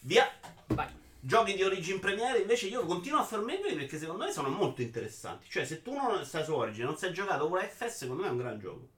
via. 0.00 0.24
Vai. 0.66 1.04
Giochi 1.26 1.54
di 1.54 1.62
Origin 1.64 1.98
Premiere 1.98 2.38
invece 2.38 2.68
io 2.68 2.86
continuo 2.86 3.18
a 3.18 3.24
fermarmi 3.24 3.74
perché 3.74 3.98
secondo 3.98 4.24
me 4.24 4.30
sono 4.30 4.48
molto 4.48 4.80
interessanti. 4.82 5.48
Cioè, 5.50 5.64
se 5.64 5.82
tu 5.82 5.92
non 5.92 6.24
stai 6.24 6.44
su 6.44 6.54
Origin, 6.54 6.84
non 6.84 6.96
sei 6.96 7.12
giocato 7.12 7.50
ora 7.50 7.62
FS, 7.66 7.96
secondo 7.96 8.22
me 8.22 8.28
è 8.28 8.30
un 8.30 8.36
gran 8.38 8.58
gioco. 8.60 8.88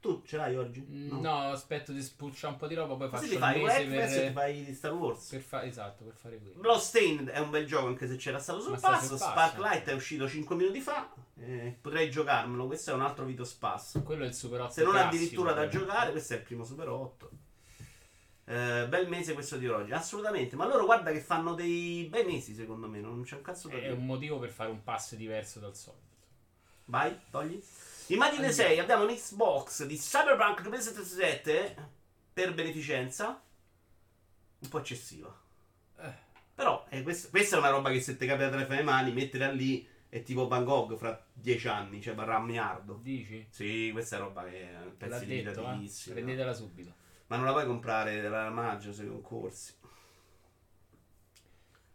Tu 0.00 0.22
ce 0.26 0.36
l'hai 0.38 0.56
Origin? 0.56 0.86
Mm, 0.90 1.20
No, 1.20 1.40
aspetto 1.50 1.92
di 1.92 2.02
spulciare 2.02 2.54
un 2.54 2.58
po' 2.58 2.66
di 2.66 2.74
roba, 2.74 2.96
poi 2.96 3.08
faccio 3.10 3.28
ti 3.28 3.36
fai 3.36 3.62
mese 3.62 3.84
FS 3.84 4.12
e 4.14 4.16
ti 4.16 4.20
per, 4.24 4.32
fai 4.32 4.64
di 4.64 4.74
Star 4.74 4.92
Wars. 4.94 5.28
per 5.28 5.40
fare. 5.42 5.66
Esatto, 5.68 6.04
per 6.04 6.14
fare 6.14 6.38
quello. 6.38 6.58
Bloodstained 6.58 7.28
è 7.28 7.38
un 7.38 7.50
bel 7.50 7.66
gioco 7.66 7.86
anche 7.86 8.08
se 8.08 8.16
c'era 8.16 8.38
stato 8.38 8.60
sul 8.60 8.80
pass. 8.80 9.14
Sparklight 9.14 9.88
è 9.88 9.92
uscito 9.92 10.26
5 10.26 10.56
minuti 10.56 10.80
fa. 10.80 11.08
eh, 11.38 11.76
potrei 11.80 12.10
giocarmelo. 12.10 12.66
Questo 12.66 12.90
è 12.90 12.94
un 12.94 13.02
altro 13.02 13.24
Vito 13.26 13.44
Spass. 13.44 14.02
Quello 14.02 14.24
è 14.24 14.26
il 14.26 14.34
Super 14.34 14.62
8 14.62 14.72
Se 14.72 14.82
non 14.82 14.92
classico, 14.92 15.14
addirittura 15.14 15.52
da 15.52 15.68
giocare, 15.68 16.10
questo 16.10 16.32
è 16.32 16.36
il 16.36 16.42
primo 16.42 16.64
Super 16.64 16.88
8. 16.88 17.30
Eh, 18.50 18.88
bel 18.88 19.06
mese 19.08 19.32
questo 19.34 19.56
di 19.58 19.68
oggi, 19.68 19.92
assolutamente. 19.92 20.56
Ma 20.56 20.66
loro 20.66 20.84
guarda 20.84 21.12
che 21.12 21.20
fanno 21.20 21.54
dei 21.54 22.06
bei 22.10 22.24
mesi, 22.24 22.52
secondo 22.52 22.88
me. 22.88 22.98
Non 22.98 23.22
c'è 23.22 23.36
un 23.36 23.42
cazzo 23.42 23.68
da 23.68 23.76
È 23.76 23.80
dire. 23.80 23.92
un 23.92 24.04
motivo 24.04 24.40
per 24.40 24.50
fare 24.50 24.70
un 24.70 24.82
pass 24.82 25.14
diverso 25.14 25.60
dal 25.60 25.76
solito. 25.76 26.08
Vai, 26.86 27.16
togli. 27.30 27.62
Immagine 28.08 28.46
Andiamo. 28.46 28.68
6, 28.70 28.78
abbiamo 28.80 29.04
un 29.04 29.14
Xbox 29.14 29.84
di 29.86 29.96
Cyberpunk 29.96 30.62
2077 30.62 31.88
per 32.32 32.52
beneficenza. 32.52 33.40
Un 34.58 34.68
po' 34.68 34.78
eccessiva. 34.80 35.32
Eh. 36.00 36.12
Però 36.52 36.84
eh, 36.88 37.04
quest- 37.04 37.30
questa 37.30 37.54
è 37.54 37.58
una 37.60 37.70
roba 37.70 37.90
che 37.92 38.00
se 38.00 38.16
ti 38.16 38.26
capita 38.26 38.48
tra 38.50 38.66
le 38.66 38.82
mani, 38.82 39.12
mettila 39.12 39.48
lì 39.52 39.86
è 40.08 40.24
tipo 40.24 40.48
Van 40.48 40.64
Gogh 40.64 40.96
fra 40.96 41.24
10 41.32 41.68
anni, 41.68 42.02
cioè 42.02 42.16
varrà 42.16 42.38
un 42.38 42.46
miliardo. 42.46 42.98
Dici? 43.00 43.46
Sì, 43.48 43.90
questa 43.92 44.16
è 44.16 44.18
roba 44.18 44.42
che 44.42 44.72
è 44.72 44.76
un 44.82 44.96
pezzo 44.96 45.20
di 45.20 45.26
detto, 45.26 45.50
eh? 45.50 45.54
limitatissimo. 45.54 46.14
Prendetela 46.16 46.52
subito. 46.52 46.94
Ma 47.30 47.36
non 47.36 47.44
la 47.44 47.52
puoi 47.52 47.66
comprare 47.66 48.20
dalla 48.20 48.50
maggio 48.50 48.92
se 48.92 49.06
concorsi. 49.06 49.72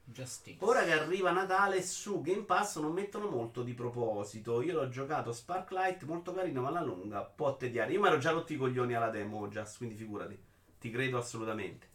Justice. 0.06 0.64
Ora 0.64 0.84
che 0.84 0.94
arriva 0.94 1.32
Natale 1.32 1.84
su 1.84 2.22
Game 2.22 2.44
Pass 2.44 2.80
non 2.80 2.94
mettono 2.94 3.28
molto 3.28 3.62
di 3.62 3.74
proposito. 3.74 4.62
Io 4.62 4.74
l'ho 4.74 4.88
giocato 4.88 5.34
Sparklight, 5.34 6.04
molto 6.04 6.34
carino, 6.34 6.62
ma 6.62 6.70
alla 6.70 6.82
lunga 6.82 7.22
può 7.22 7.58
tediare. 7.58 7.92
Io 7.92 8.00
mi 8.00 8.08
ero 8.08 8.18
già 8.18 8.32
rotti 8.32 8.54
i 8.54 8.58
coglioni 8.58 8.94
alla 8.94 9.10
demo, 9.10 9.48
Just, 9.50 9.78
quindi 9.78 9.96
figurati. 9.96 10.42
Ti 10.80 10.90
credo 10.90 11.18
assolutamente. 11.18 11.90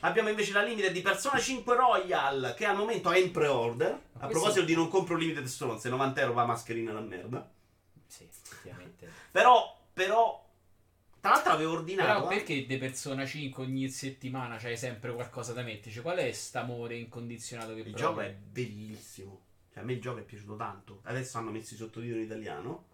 Abbiamo 0.00 0.30
invece 0.30 0.52
la 0.52 0.62
limited 0.62 0.90
di 0.90 1.00
Persona 1.02 1.38
5 1.38 1.76
Royal, 1.76 2.54
che 2.56 2.64
al 2.64 2.76
momento 2.76 3.12
è 3.12 3.18
in 3.18 3.30
pre-order. 3.30 3.92
A 3.92 3.98
questo- 4.18 4.28
proposito 4.28 4.64
di 4.64 4.74
non 4.74 4.88
compro 4.88 5.14
limited 5.14 5.44
stronze, 5.44 5.88
90 5.88 6.20
euro 6.22 6.32
va 6.32 6.44
mascherina 6.44 6.92
da 6.92 7.00
merda. 7.00 7.48
Sì, 8.04 8.24
effettivamente. 8.24 9.08
Però, 9.30 9.78
però, 9.92 10.44
Tra 11.20 11.30
l'altro 11.32 11.52
avevo 11.52 11.72
ordinato. 11.72 12.20
Però 12.20 12.30
eh. 12.30 12.34
perché 12.36 12.66
de 12.66 12.78
Persona 12.78 13.26
5 13.26 13.62
ogni 13.62 13.88
settimana 13.90 14.56
c'hai 14.56 14.76
sempre 14.76 15.12
qualcosa 15.12 15.52
da 15.52 15.62
metterci? 15.62 16.00
Qual 16.00 16.16
è 16.16 16.32
st'amore 16.32 16.96
incondizionato 16.96 17.74
che 17.74 17.80
Il 17.80 17.82
provi? 17.90 17.98
gioco 17.98 18.20
è 18.20 18.32
bellissimo. 18.32 19.40
Cioè, 19.72 19.82
a 19.82 19.86
me 19.86 19.92
il 19.92 20.00
gioco 20.00 20.18
è 20.18 20.22
piaciuto 20.22 20.56
tanto. 20.56 21.00
Adesso 21.04 21.38
hanno 21.38 21.50
messo 21.50 21.74
i 21.74 21.76
sottotitoli 21.76 22.20
in 22.20 22.24
italiano. 22.26 22.86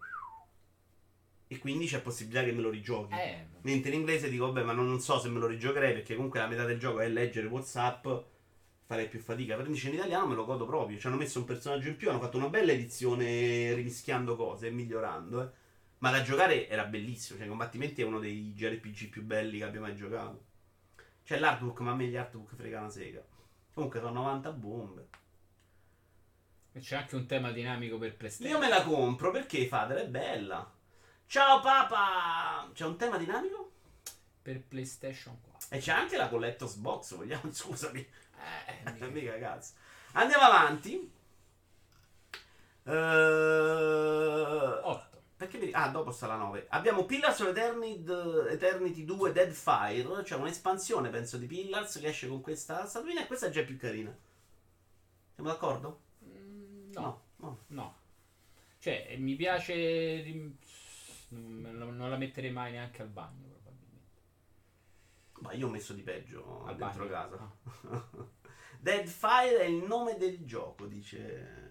E 1.49 1.59
quindi 1.59 1.87
c'è 1.87 2.01
possibilità 2.01 2.43
che 2.43 2.51
me 2.51 2.61
lo 2.61 2.69
rigiochi. 2.69 3.13
Eh, 3.13 3.45
Mentre 3.61 3.91
in 3.91 3.99
inglese 3.99 4.29
dico, 4.29 4.47
vabbè, 4.47 4.63
ma 4.65 4.73
non, 4.73 4.85
non 4.87 4.99
so 4.99 5.17
se 5.17 5.29
me 5.29 5.39
lo 5.39 5.47
rigiocherei. 5.47 5.93
Perché 5.93 6.15
comunque 6.15 6.39
la 6.39 6.47
metà 6.47 6.65
del 6.65 6.77
gioco 6.77 6.99
è 6.99 7.07
leggere 7.07 7.47
WhatsApp. 7.47 8.05
Farei 8.85 9.07
più 9.07 9.19
fatica. 9.19 9.55
Per 9.55 9.65
invece 9.65 9.87
in 9.87 9.93
italiano 9.93 10.27
me 10.27 10.35
lo 10.35 10.43
godo 10.43 10.65
proprio. 10.65 10.99
Ci 10.99 11.07
hanno 11.07 11.15
messo 11.15 11.39
un 11.39 11.45
personaggio 11.45 11.87
in 11.87 11.95
più. 11.95 12.09
Hanno 12.09 12.19
fatto 12.19 12.35
una 12.37 12.49
bella 12.49 12.73
edizione 12.73 13.73
rimischiando 13.73 14.35
cose 14.35 14.67
e 14.67 14.71
migliorando. 14.71 15.41
eh. 15.43 15.65
Ma 15.99 16.11
da 16.11 16.21
giocare 16.21 16.67
era 16.67 16.85
bellissimo. 16.85 17.37
Cioè, 17.37 17.47
i 17.47 17.49
combattimenti 17.49 18.01
è 18.01 18.05
uno 18.05 18.19
dei 18.19 18.53
JRPG 18.53 19.09
più 19.09 19.23
belli 19.23 19.57
che 19.59 19.63
abbia 19.63 19.79
mai 19.81 19.95
giocato. 19.95 20.45
C'è 21.23 21.39
l'artbook, 21.39 21.79
ma 21.81 21.91
a 21.91 21.95
me 21.95 22.05
gli 22.07 22.15
artbook 22.15 22.55
frega 22.55 22.79
una 22.79 22.89
sega. 22.89 23.23
Comunque 23.73 23.99
sono 23.99 24.13
90 24.13 24.51
bombe. 24.51 25.07
e 26.71 26.79
c'è 26.79 26.95
anche 26.97 27.15
un 27.15 27.25
tema 27.25 27.51
dinamico 27.51 27.97
per 27.97 28.15
PlayStation. 28.15 28.53
Io 28.53 28.59
me 28.59 28.69
la 28.69 28.83
compro 28.83 29.31
perché 29.31 29.67
Fader 29.67 29.97
è 29.97 30.07
bella. 30.07 30.71
Ciao 31.25 31.59
papa! 31.59 32.69
C'è 32.73 32.85
un 32.85 32.95
tema 32.97 33.17
dinamico? 33.17 33.71
Per 34.41 34.61
PlayStation 34.61 35.39
4. 35.41 35.75
E 35.75 35.79
c'è 35.79 35.91
anche 35.91 36.15
la 36.17 36.29
Collector's 36.29 36.75
Box, 36.75 37.15
vogliamo? 37.15 37.51
Scusami. 37.51 37.99
Eh, 37.99 38.91
mica. 38.91 39.07
Mica 39.07 39.37
cazzo. 39.39 39.73
Andiamo 40.13 40.43
avanti. 40.43 41.11
Eh, 42.83 42.91
8. 44.83 45.06
Perché 45.37 45.59
mi... 45.59 45.71
Ah, 45.71 45.89
dopo 45.89 46.11
sta 46.11 46.25
la 46.25 46.35
9. 46.35 46.65
Abbiamo 46.69 47.05
Pillars 47.05 47.39
of 47.41 47.49
Eternity, 47.49 48.03
Eternity 48.49 49.05
2 49.05 49.31
Deadfire, 49.31 50.23
cioè 50.25 50.39
un'espansione, 50.39 51.09
penso, 51.09 51.37
di 51.37 51.45
Pillars 51.45 51.99
che 51.99 52.07
esce 52.07 52.27
con 52.27 52.41
questa 52.41 52.87
statuina 52.87 53.21
e 53.21 53.27
questa 53.27 53.45
è 53.47 53.49
già 53.51 53.61
più 53.63 53.77
carina. 53.77 54.15
Siamo 55.35 55.49
d'accordo? 55.49 56.01
Mm, 56.25 56.91
no, 56.93 57.01
No. 57.01 57.21
no. 57.35 57.57
no. 57.67 57.95
Cioè, 58.79 59.15
mi 59.19 59.35
piace. 59.35 60.23
non 61.29 62.09
la 62.09 62.17
metterei 62.17 62.51
mai 62.51 62.71
neanche 62.71 63.01
al 63.03 63.09
bagno, 63.09 63.47
probabilmente. 63.49 64.11
Ma 65.41 65.53
io 65.53 65.67
ho 65.67 65.69
messo 65.69 65.93
di 65.93 66.01
peggio 66.01 66.63
Al 66.65 66.75
dentro 66.77 67.05
bagno. 67.07 67.11
casa. 67.11 67.51
Ah. 67.91 68.07
Deadfire 68.79 69.59
è 69.59 69.65
il 69.65 69.83
nome 69.83 70.17
del 70.17 70.43
gioco, 70.45 70.85
dice. 70.87 71.66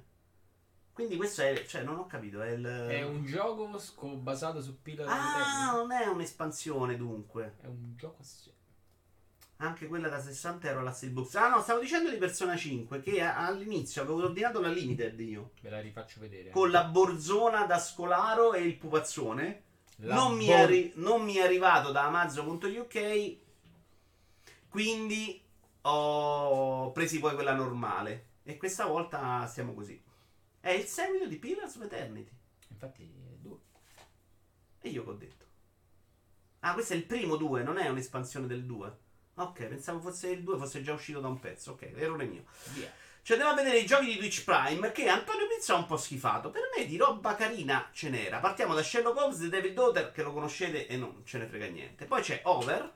Quindi 0.97 1.17
questo 1.17 1.43
è. 1.43 1.63
Cioè, 1.67 1.83
non 1.83 1.99
ho 1.99 2.07
capito. 2.07 2.41
È 2.41 2.49
il. 2.53 2.65
È 2.65 3.03
un 3.03 3.23
gioco 3.27 3.77
sco- 3.79 4.17
basato 4.17 4.63
su 4.63 4.81
Pillar 4.81 5.07
Ah, 5.07 5.73
non 5.75 5.93
è 5.93 6.07
un'espansione 6.07 6.97
dunque. 6.97 7.57
È 7.61 7.67
un 7.67 7.93
gioco 7.97 8.23
assieme. 8.23 8.55
Anche 9.59 9.89
quella 9.89 10.09
da 10.09 10.19
60 10.23 10.69
euro 10.69 10.81
alla 10.81 10.93
Steelbox. 10.93 11.35
Ah, 11.35 11.49
no, 11.51 11.61
stavo 11.61 11.81
dicendo 11.81 12.09
di 12.09 12.17
Persona 12.17 12.57
5 12.57 13.01
che 13.03 13.21
a- 13.21 13.45
all'inizio 13.47 14.01
avevo 14.01 14.25
ordinato 14.25 14.59
la 14.63 14.69
Limited 14.71 15.21
io. 15.21 15.51
Ve 15.61 15.69
la 15.69 15.81
rifaccio 15.81 16.19
vedere. 16.19 16.49
Con 16.49 16.71
la 16.71 16.85
borzona 16.85 17.67
da 17.67 17.79
scolaro 17.79 18.55
e 18.55 18.63
il 18.63 18.77
pupazzone. 18.77 19.63
Non, 19.97 20.35
mi 20.35 20.47
bo- 20.47 20.53
è 20.53 20.61
arri- 20.63 20.93
non 20.97 21.23
mi 21.23 21.35
è 21.35 21.43
arrivato 21.43 21.93
da 21.93 22.05
Amazon.uk. 22.07 23.37
Quindi 24.71 25.43
ho 25.83 26.91
presi 26.93 27.19
poi 27.19 27.35
quella 27.35 27.55
normale. 27.55 28.25
E 28.45 28.57
questa 28.57 28.87
volta 28.87 29.47
siamo 29.47 29.75
così. 29.75 30.03
È 30.67 30.73
il 30.73 30.87
seguito 30.87 31.29
di 31.29 31.37
Pillars 31.37 31.77
of 31.77 31.85
Eternity. 31.85 32.37
Infatti, 32.71 33.05
è 33.05 33.37
due. 33.37 33.57
E 34.81 34.89
io 34.89 35.05
che 35.05 35.11
ho 35.11 35.15
detto. 35.15 35.45
Ah, 36.59 36.73
questo 36.73 36.95
è 36.95 36.97
il 36.97 37.05
primo 37.05 37.37
2, 37.37 37.63
non 37.63 37.79
è 37.79 37.87
un'espansione 37.87 38.49
del 38.49 38.65
2. 38.65 38.99
Ok, 39.35 39.67
pensavo 39.67 40.01
fosse 40.01 40.29
il 40.29 40.43
2, 40.43 40.59
fosse 40.59 40.83
già 40.83 40.93
uscito 40.93 41.21
da 41.21 41.29
un 41.29 41.39
pezzo. 41.39 41.71
Ok, 41.71 41.83
errore 41.95 42.25
mio. 42.25 42.47
Via. 42.73 42.93
Ci 43.23 43.31
andiamo 43.31 43.53
a 43.53 43.55
vedere 43.55 43.79
i 43.79 43.87
giochi 43.87 44.07
di 44.07 44.17
Twitch 44.17 44.43
Prime 44.43 44.91
che 44.91 45.09
Antonio 45.09 45.47
Pizza 45.47 45.75
ha 45.75 45.79
un 45.79 45.87
po' 45.87 45.97
schifato. 45.97 46.51
Per 46.51 46.63
me 46.77 46.85
di 46.85 46.97
roba 46.97 47.37
carina 47.37 47.89
ce 47.93 48.11
n'era. 48.11 48.41
Partiamo 48.41 48.75
da 48.75 48.83
Sherlock 48.83 49.21
Holmes 49.21 49.39
The 49.39 49.49
Devil 49.49 49.73
Daughter 49.73 50.11
che 50.11 50.25
lo 50.25 50.33
conoscete 50.33 50.89
e 50.89 50.97
non 50.97 51.23
ce 51.25 51.39
ne 51.39 51.47
frega 51.47 51.67
niente. 51.67 52.07
Poi 52.07 52.23
c'è 52.23 52.41
Over 52.43 52.93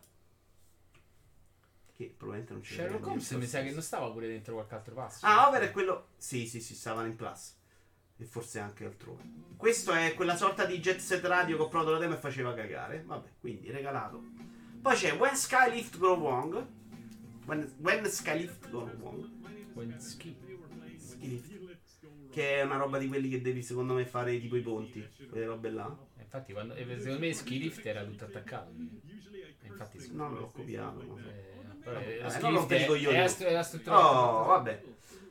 che 1.94 2.12
probabilmente 2.16 2.52
non 2.52 2.64
frega 2.64 2.82
Sherlock 2.82 3.06
Holmes 3.06 3.30
mi 3.30 3.46
sa 3.46 3.62
che 3.62 3.70
non 3.70 3.82
stava 3.82 4.10
pure 4.10 4.26
dentro 4.26 4.54
qualche 4.54 4.74
altro 4.74 4.94
passo. 4.94 5.24
Ah, 5.24 5.46
Over 5.46 5.62
è 5.62 5.70
quello 5.70 6.08
Sì, 6.16 6.48
sì, 6.48 6.60
sì, 6.60 6.74
stavano 6.74 7.06
in 7.06 7.14
plus. 7.14 7.58
E 8.20 8.24
forse 8.24 8.58
anche 8.58 8.84
altrove. 8.84 9.22
Questo 9.56 9.92
è 9.92 10.14
quella 10.14 10.36
sorta 10.36 10.64
di 10.66 10.78
jet 10.78 10.98
set 10.98 11.24
radio 11.24 11.56
che 11.56 11.62
ho 11.62 11.68
provato 11.68 11.92
la 11.92 11.98
demo 11.98 12.14
e 12.14 12.18
faceva 12.18 12.52
cagare. 12.54 13.02
Vabbè, 13.06 13.28
quindi 13.40 13.70
regalato. 13.70 14.22
Poi 14.82 14.94
c'è 14.94 15.12
When 15.16 15.34
Sky 15.34 15.70
Lift 15.70 15.98
Go 15.98 16.14
Wrong. 16.16 16.66
When, 17.46 17.74
When 17.78 18.04
Sky 18.06 18.38
Lift 18.38 18.68
Go 18.70 18.90
Wrong. 18.98 19.28
When 19.74 19.98
ski. 20.00 20.36
Ski 20.98 21.28
Lift. 21.28 21.58
Che 22.30 22.58
è 22.60 22.62
una 22.62 22.76
roba 22.76 22.98
di 22.98 23.08
quelli 23.08 23.28
che 23.28 23.40
devi 23.40 23.62
secondo 23.62 23.94
me 23.94 24.04
fare 24.04 24.38
tipo 24.38 24.56
i 24.56 24.60
ponti. 24.60 25.06
Quelle 25.28 25.46
robe 25.46 25.70
là. 25.70 25.96
Infatti, 26.18 26.52
quando, 26.52 26.74
eh, 26.74 26.84
secondo 26.98 27.18
me 27.18 27.32
Ski 27.32 27.58
Lift 27.58 27.84
era 27.84 28.04
tutto 28.04 28.24
attaccato. 28.24 28.70
E 29.62 29.66
Infatti. 29.66 30.10
No, 30.12 30.30
l'ho 30.30 30.50
copiato. 30.52 31.00
ma- 31.02 31.20
Eh, 31.20 31.74
però, 31.82 31.98
Eh, 32.00 32.20
lo 32.40 32.50
non 32.50 32.66
Lift 32.68 33.42
è, 33.42 33.46
è 33.46 33.52
la 33.52 33.62
struttura. 33.62 33.98
Oh, 33.98 34.44
vabbè. 34.46 34.82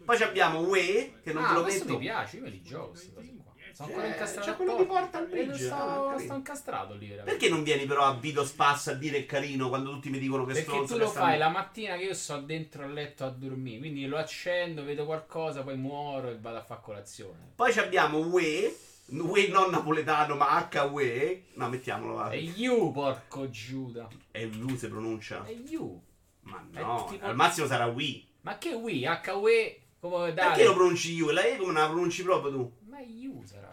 Poi 0.10 0.18
ci 0.18 0.24
abbiamo 0.24 0.62
Way, 0.62 1.18
che 1.22 1.32
non 1.34 1.44
ah, 1.44 1.50
te 1.50 1.54
lo 1.54 1.62
questo 1.62 1.84
metto. 1.86 1.98
mi 2.00 2.04
piace, 2.06 2.38
io 2.38 2.42
me 2.42 2.50
li 2.50 2.62
gioco 2.64 2.90
queste 2.90 3.14
cose 3.14 3.28
qua. 3.44 3.54
Sono 3.74 3.88
C'è- 3.90 3.94
ancora 3.94 4.08
incastrato. 4.08 4.50
c'è 4.50 4.56
quello 4.56 4.76
di 4.78 4.86
Portal 4.86 5.24
Eh, 5.24 5.28
Bridge, 5.28 5.66
Sto, 5.66 6.16
sto 6.18 6.34
incastrato 6.34 6.94
lì, 6.96 7.08
veramente. 7.10 7.32
Perché 7.32 7.50
non 7.50 7.62
vieni 7.64 7.86
però 7.86 8.06
a 8.06 8.16
Vito 8.16 8.44
Spass 8.44 8.88
a 8.88 8.94
dire 8.96 9.28
carino 9.28 9.70
quando 9.70 9.92
tutti 9.92 10.10
mi 10.10 10.18
dicono 10.18 10.46
che 10.46 10.54
Perché 10.54 10.68
stronzo 10.68 10.94
tu 10.94 11.00
che 11.00 11.06
lo 11.06 11.10
stanno- 11.12 11.26
fai 11.28 11.38
la 11.38 11.50
mattina 11.50 11.96
che 11.96 12.04
io 12.06 12.14
sto 12.16 12.38
dentro 12.40 12.84
al 12.86 12.92
letto 12.94 13.24
a 13.24 13.30
dormire, 13.30 13.78
quindi 13.78 14.08
lo 14.08 14.18
accendo, 14.18 14.84
vedo 14.84 15.06
qualcosa, 15.06 15.62
poi 15.62 15.78
muoro 15.78 16.30
e 16.32 16.40
vado 16.40 16.58
a 16.58 16.64
fare 16.64 16.82
colazione. 16.82 17.52
Poi 17.54 17.72
abbiamo 17.78 18.18
Way, 18.18 18.76
Way 19.10 19.50
non 19.52 19.70
napoletano 19.70 20.34
ma 20.36 20.68
H 20.68 20.80
Way. 20.92 21.46
No, 21.54 21.70
mettiamolo 21.70 22.16
là. 22.16 22.32
E 22.32 22.40
you, 22.40 22.92
porco 22.92 23.48
Giuda. 23.52 24.08
È 24.32 24.44
U 24.44 24.76
se 24.76 24.88
pronuncia. 24.90 25.46
E 25.46 25.52
you. 25.70 26.02
Ma 26.42 26.66
no, 26.72 27.16
al 27.22 27.36
massimo 27.36 27.68
sarà 27.68 27.86
Wii. 27.86 28.28
Ma 28.42 28.58
che 28.58 28.74
Wii? 28.74 29.06
HW? 29.06 29.79
Come 30.00 30.34
dai? 30.34 30.48
Perché 30.48 30.64
lo 30.64 30.74
pronunci 30.74 31.14
you? 31.14 31.30
La 31.30 31.44
E 31.44 31.58
come 31.58 31.74
la 31.74 31.88
pronunci 31.88 32.24
proprio 32.24 32.52
tu? 32.52 32.72
Ma 32.88 33.00
you 33.00 33.44
sarà. 33.46 33.70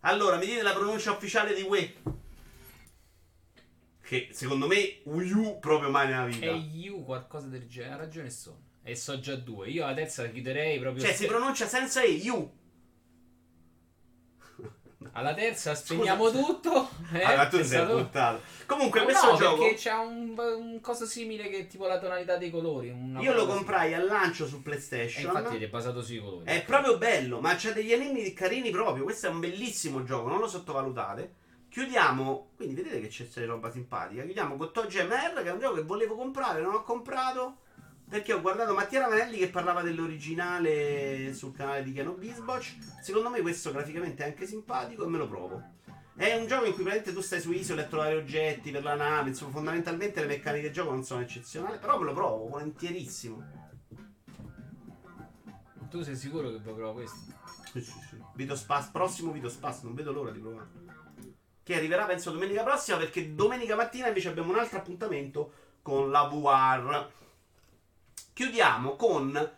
Allora, 0.00 0.36
mi 0.36 0.46
dite 0.46 0.62
la 0.62 0.72
pronuncia 0.72 1.12
ufficiale 1.12 1.54
di 1.54 1.62
Way. 1.62 1.94
Che 4.02 4.28
secondo 4.32 4.66
me 4.66 5.00
U 5.04 5.58
proprio 5.60 5.90
mai 5.90 6.08
nella 6.08 6.26
vita. 6.26 6.46
E 6.46 6.54
you 6.54 7.04
qualcosa 7.04 7.46
del 7.46 7.66
genere. 7.66 7.94
Ha 7.94 7.96
ragione 7.96 8.30
sono. 8.30 8.60
E 8.82 8.96
so 8.96 9.18
già 9.18 9.34
due. 9.34 9.70
Io 9.70 9.86
la 9.86 9.94
terza 9.94 10.22
la 10.22 10.28
chiuderei 10.28 10.78
proprio. 10.78 11.02
Cioè, 11.02 11.14
si 11.14 11.26
pronuncia 11.26 11.66
senza 11.66 12.02
E, 12.02 12.20
U. 12.30 12.52
Alla 15.16 15.32
terza 15.32 15.74
spegniamo 15.76 16.30
tutto. 16.30 16.88
Eh? 17.12 17.22
allora, 17.22 17.46
tu 17.46 17.62
sei 17.62 17.86
buttato. 17.86 18.40
Comunque, 18.66 19.00
Ma 19.00 19.06
questo 19.06 19.30
no, 19.30 19.36
gioco. 19.36 19.62
perché 19.62 19.76
c'ha 19.76 20.00
un, 20.00 20.34
un 20.36 20.80
coso 20.80 21.06
simile 21.06 21.48
che 21.48 21.58
è 21.58 21.66
tipo 21.68 21.86
la 21.86 22.00
tonalità 22.00 22.36
dei 22.36 22.50
colori. 22.50 22.88
Io 23.20 23.32
lo 23.32 23.44
cosa 23.44 23.54
comprai 23.54 23.94
al 23.94 24.06
lancio 24.06 24.46
su 24.46 24.56
simile. 24.56 24.58
E 24.58 24.62
PlayStation. 24.62 25.36
infatti 25.36 25.62
è 25.62 25.68
basato 25.68 26.02
sui 26.02 26.18
colori. 26.18 26.44
È 26.46 26.64
proprio 26.64 26.98
bello, 26.98 27.38
ma 27.38 27.54
c'ha 27.56 27.70
degli 27.70 27.92
enigmi 27.92 28.32
carini 28.32 28.70
proprio. 28.70 29.04
Questo 29.04 29.28
è 29.28 29.30
un 29.30 29.38
bellissimo 29.38 30.02
gioco, 30.02 30.28
non 30.28 30.40
lo 30.40 30.48
sottovalutate. 30.48 31.34
Chiudiamo, 31.68 32.50
quindi 32.56 32.74
vedete 32.74 33.00
che 33.00 33.08
c'è 33.08 33.28
c'è 33.28 33.46
roba 33.46 33.70
simpatica. 33.70 34.22
Chiudiamo 34.22 34.56
con 34.56 34.72
Toge 34.72 35.04
MR, 35.04 35.42
che 35.42 35.48
è 35.48 35.52
un 35.52 35.60
gioco 35.60 35.76
che 35.76 35.82
volevo 35.82 36.16
comprare, 36.16 36.60
non 36.60 36.74
ho 36.74 36.82
comprato. 36.82 37.58
Perché 38.08 38.32
ho 38.32 38.40
guardato 38.40 38.74
Mattia 38.74 39.00
Ravanelli 39.00 39.38
che 39.38 39.48
parlava 39.48 39.82
dell'originale 39.82 41.32
sul 41.34 41.52
canale 41.52 41.82
di 41.82 41.92
Keno 41.92 42.12
Bisboch. 42.12 42.76
Secondo 43.02 43.30
me 43.30 43.40
questo 43.40 43.72
graficamente 43.72 44.22
è 44.22 44.26
anche 44.28 44.46
simpatico 44.46 45.04
e 45.04 45.08
me 45.08 45.18
lo 45.18 45.28
provo. 45.28 45.62
È 46.14 46.32
un 46.36 46.46
gioco 46.46 46.64
in 46.64 46.74
cui 46.74 46.84
praticamente 46.84 47.12
tu 47.12 47.20
stai 47.20 47.40
su 47.40 47.50
isole 47.50 47.82
a 47.82 47.86
trovare 47.86 48.14
oggetti 48.14 48.70
per 48.70 48.84
la 48.84 48.94
nave. 48.94 49.30
Insomma, 49.30 49.50
fondamentalmente 49.52 50.20
le 50.20 50.26
meccaniche 50.26 50.68
di 50.68 50.72
gioco 50.72 50.92
non 50.92 51.02
sono 51.02 51.22
eccezionali. 51.22 51.78
Però 51.78 51.98
me 51.98 52.04
lo 52.04 52.12
provo, 52.12 52.48
volentierissimo. 52.48 53.42
Tu 55.90 56.02
sei 56.02 56.16
sicuro 56.16 56.50
che 56.50 56.58
provare 56.58 56.92
questo? 56.92 57.18
Sì, 57.72 57.80
sì, 57.80 57.98
sì. 58.10 58.22
Vito 58.34 58.54
Spass, 58.54 58.90
prossimo 58.90 59.32
Vito 59.32 59.48
Spass, 59.48 59.82
non 59.82 59.94
vedo 59.94 60.12
l'ora 60.12 60.30
di 60.30 60.38
provare. 60.38 60.68
Che 61.64 61.74
arriverà 61.74 62.04
penso 62.04 62.30
domenica 62.30 62.62
prossima 62.62 62.98
perché 62.98 63.34
domenica 63.34 63.74
mattina 63.74 64.06
invece 64.06 64.28
abbiamo 64.28 64.52
un 64.52 64.58
altro 64.58 64.78
appuntamento 64.78 65.52
con 65.82 66.10
la 66.10 66.28
VR. 66.28 67.10
Chiudiamo 68.34 68.96
con 68.96 69.50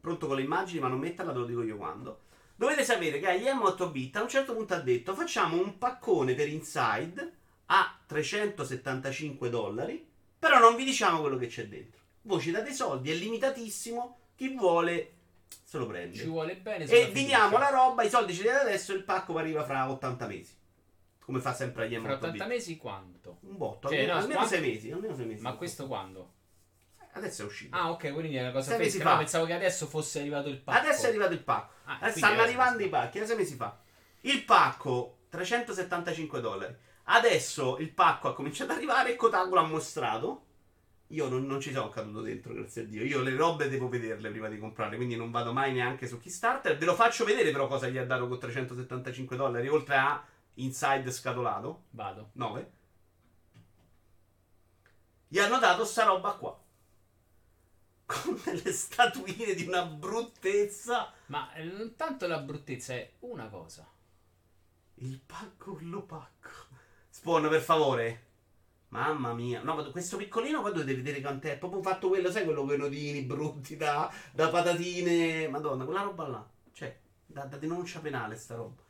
pronto 0.00 0.26
con 0.26 0.36
le 0.36 0.42
immagini, 0.42 0.80
ma 0.80 0.88
non 0.88 0.98
metterla, 0.98 1.32
ve 1.32 1.38
lo 1.40 1.44
dico 1.46 1.62
io 1.62 1.76
quando. 1.76 2.20
Dovete 2.56 2.84
sapere 2.84 3.18
che 3.18 3.32
Guillermo 3.32 3.66
8 3.66 3.90
bit 3.90 4.16
a 4.16 4.22
un 4.22 4.28
certo 4.28 4.54
punto 4.54 4.74
ha 4.74 4.80
detto 4.80 5.14
facciamo 5.14 5.60
un 5.60 5.76
paccone 5.78 6.34
per 6.34 6.48
Inside 6.48 7.32
a 7.66 7.98
375 8.06 9.48
dollari, 9.50 10.06
però 10.38 10.58
non 10.58 10.76
vi 10.76 10.84
diciamo 10.84 11.20
quello 11.20 11.36
che 11.36 11.48
c'è 11.48 11.66
dentro. 11.66 12.00
Voi 12.22 12.40
ci 12.40 12.50
date 12.50 12.72
soldi, 12.72 13.10
è 13.10 13.14
limitatissimo, 13.14 14.18
chi 14.36 14.54
vuole 14.54 15.12
se 15.64 15.78
lo 15.78 15.86
prende. 15.86 16.16
Ci 16.16 16.26
vuole 16.26 16.56
bene. 16.56 16.84
E 16.84 17.06
vi 17.10 17.24
diamo 17.24 17.58
la 17.58 17.70
roba, 17.70 18.02
i 18.04 18.10
soldi 18.10 18.32
ce 18.34 18.42
li 18.42 18.48
date 18.48 18.60
adesso 18.68 18.92
e 18.92 18.96
il 18.96 19.04
pacco 19.04 19.36
arriva 19.36 19.64
fra 19.64 19.90
80 19.90 20.26
mesi. 20.26 20.56
Come 21.18 21.40
fa 21.40 21.54
sempre 21.54 21.84
agli 21.84 21.94
Fra 21.94 22.02
MLB. 22.12 22.22
80 22.22 22.46
mesi 22.46 22.76
quanto? 22.76 23.38
Un 23.40 23.56
botto, 23.56 23.88
Cioè, 23.88 23.98
almeno, 24.00 24.12
no, 24.14 24.20
almeno 24.20 24.40
qua- 24.40 24.48
sei 24.48 24.60
mesi. 24.60 24.90
Almeno 24.90 25.14
sei 25.16 25.26
mesi. 25.26 25.42
Ma 25.42 25.54
questo 25.54 25.86
quando? 25.86 26.32
Adesso 27.16 27.42
è 27.42 27.44
uscito. 27.44 27.76
Ah, 27.76 27.90
ok, 27.90 28.12
quindi 28.12 28.36
è 28.36 28.40
una 28.42 28.50
cosa 28.52 28.70
Sei 28.70 28.78
mesi 28.78 28.90
fresca. 28.90 29.04
fa. 29.04 29.12
No, 29.12 29.18
pensavo 29.20 29.44
che 29.46 29.52
adesso 29.52 29.86
fosse 29.86 30.20
arrivato 30.20 30.48
il 30.48 30.58
pacco. 30.58 30.78
Adesso 30.78 31.06
è 31.06 31.08
arrivato 31.08 31.32
il 31.32 31.42
pacco. 31.42 31.72
Ah, 31.84 31.92
Adesso 31.94 32.02
quindi 32.12 32.20
stanno 32.20 32.42
arrivando 32.42 32.82
i 32.82 32.88
pacchi, 32.88 33.18
da 33.20 33.26
sei 33.26 33.36
mesi 33.36 33.54
fa. 33.54 33.78
Il 34.22 34.44
pacco 34.44 35.18
375 35.28 36.40
dollari. 36.40 36.74
Adesso 37.04 37.78
il 37.78 37.90
pacco 37.92 38.28
ha 38.28 38.34
cominciato 38.34 38.70
ad 38.72 38.78
arrivare 38.78 39.12
e 39.12 39.16
Kotaku 39.16 39.54
l'ha 39.54 39.62
mostrato. 39.62 40.42
Io 41.08 41.28
non, 41.28 41.44
non 41.46 41.60
ci 41.60 41.70
sono 41.72 41.90
caduto 41.90 42.22
dentro, 42.22 42.52
grazie 42.54 42.82
a 42.82 42.84
Dio. 42.86 43.04
Io 43.04 43.20
le 43.20 43.36
robe 43.36 43.68
devo 43.68 43.88
vederle 43.88 44.30
prima 44.30 44.48
di 44.48 44.58
comprarle, 44.58 44.96
quindi 44.96 45.14
non 45.14 45.30
vado 45.30 45.52
mai 45.52 45.72
neanche 45.72 46.08
su 46.08 46.18
Kickstarter. 46.18 46.76
Ve 46.76 46.84
lo 46.86 46.94
faccio 46.94 47.24
vedere 47.24 47.52
però 47.52 47.68
cosa 47.68 47.88
gli 47.88 47.98
ha 47.98 48.04
dato 48.06 48.26
con 48.26 48.38
375 48.40 49.36
dollari, 49.36 49.68
oltre 49.68 49.96
a 49.96 50.24
Inside 50.54 51.10
scatolato. 51.12 51.84
Vado. 51.90 52.30
9. 52.32 52.70
Gli 55.28 55.38
hanno 55.38 55.58
dato 55.58 55.84
sta 55.84 56.04
roba 56.04 56.32
qua. 56.32 56.58
Con 58.06 58.40
delle 58.44 58.72
statuine 58.72 59.54
di 59.54 59.66
una 59.66 59.84
bruttezza. 59.84 61.12
Ma 61.26 61.52
eh, 61.54 61.64
non 61.64 61.96
tanto 61.96 62.26
la 62.26 62.38
bruttezza 62.38 62.92
è 62.94 63.12
una 63.20 63.48
cosa. 63.48 63.88
Il 64.96 65.20
pacco, 65.24 65.78
lo 65.80 66.02
pacco. 66.02 66.50
Spawn, 67.08 67.48
per 67.48 67.62
favore. 67.62 68.22
Mamma 68.88 69.32
mia. 69.32 69.62
No, 69.62 69.74
ma 69.74 69.82
questo 69.84 70.16
piccolino 70.16 70.60
qua 70.60 70.70
dovete 70.70 70.94
vedere 70.94 71.20
quant'è. 71.20 71.54
È 71.54 71.58
proprio 71.58 71.82
fatto 71.82 72.08
quello, 72.08 72.30
sai, 72.30 72.44
quello 72.44 72.64
con 72.64 72.74
i 72.74 72.78
nodini 72.78 73.22
brutti 73.22 73.76
da, 73.76 74.12
da 74.32 74.48
patatine. 74.48 75.48
Madonna, 75.48 75.84
quella 75.84 76.02
roba 76.02 76.28
là. 76.28 76.48
Cioè, 76.72 76.96
da, 77.26 77.44
da 77.44 77.56
denuncia 77.56 78.00
penale 78.00 78.36
sta 78.36 78.54
roba. 78.54 78.82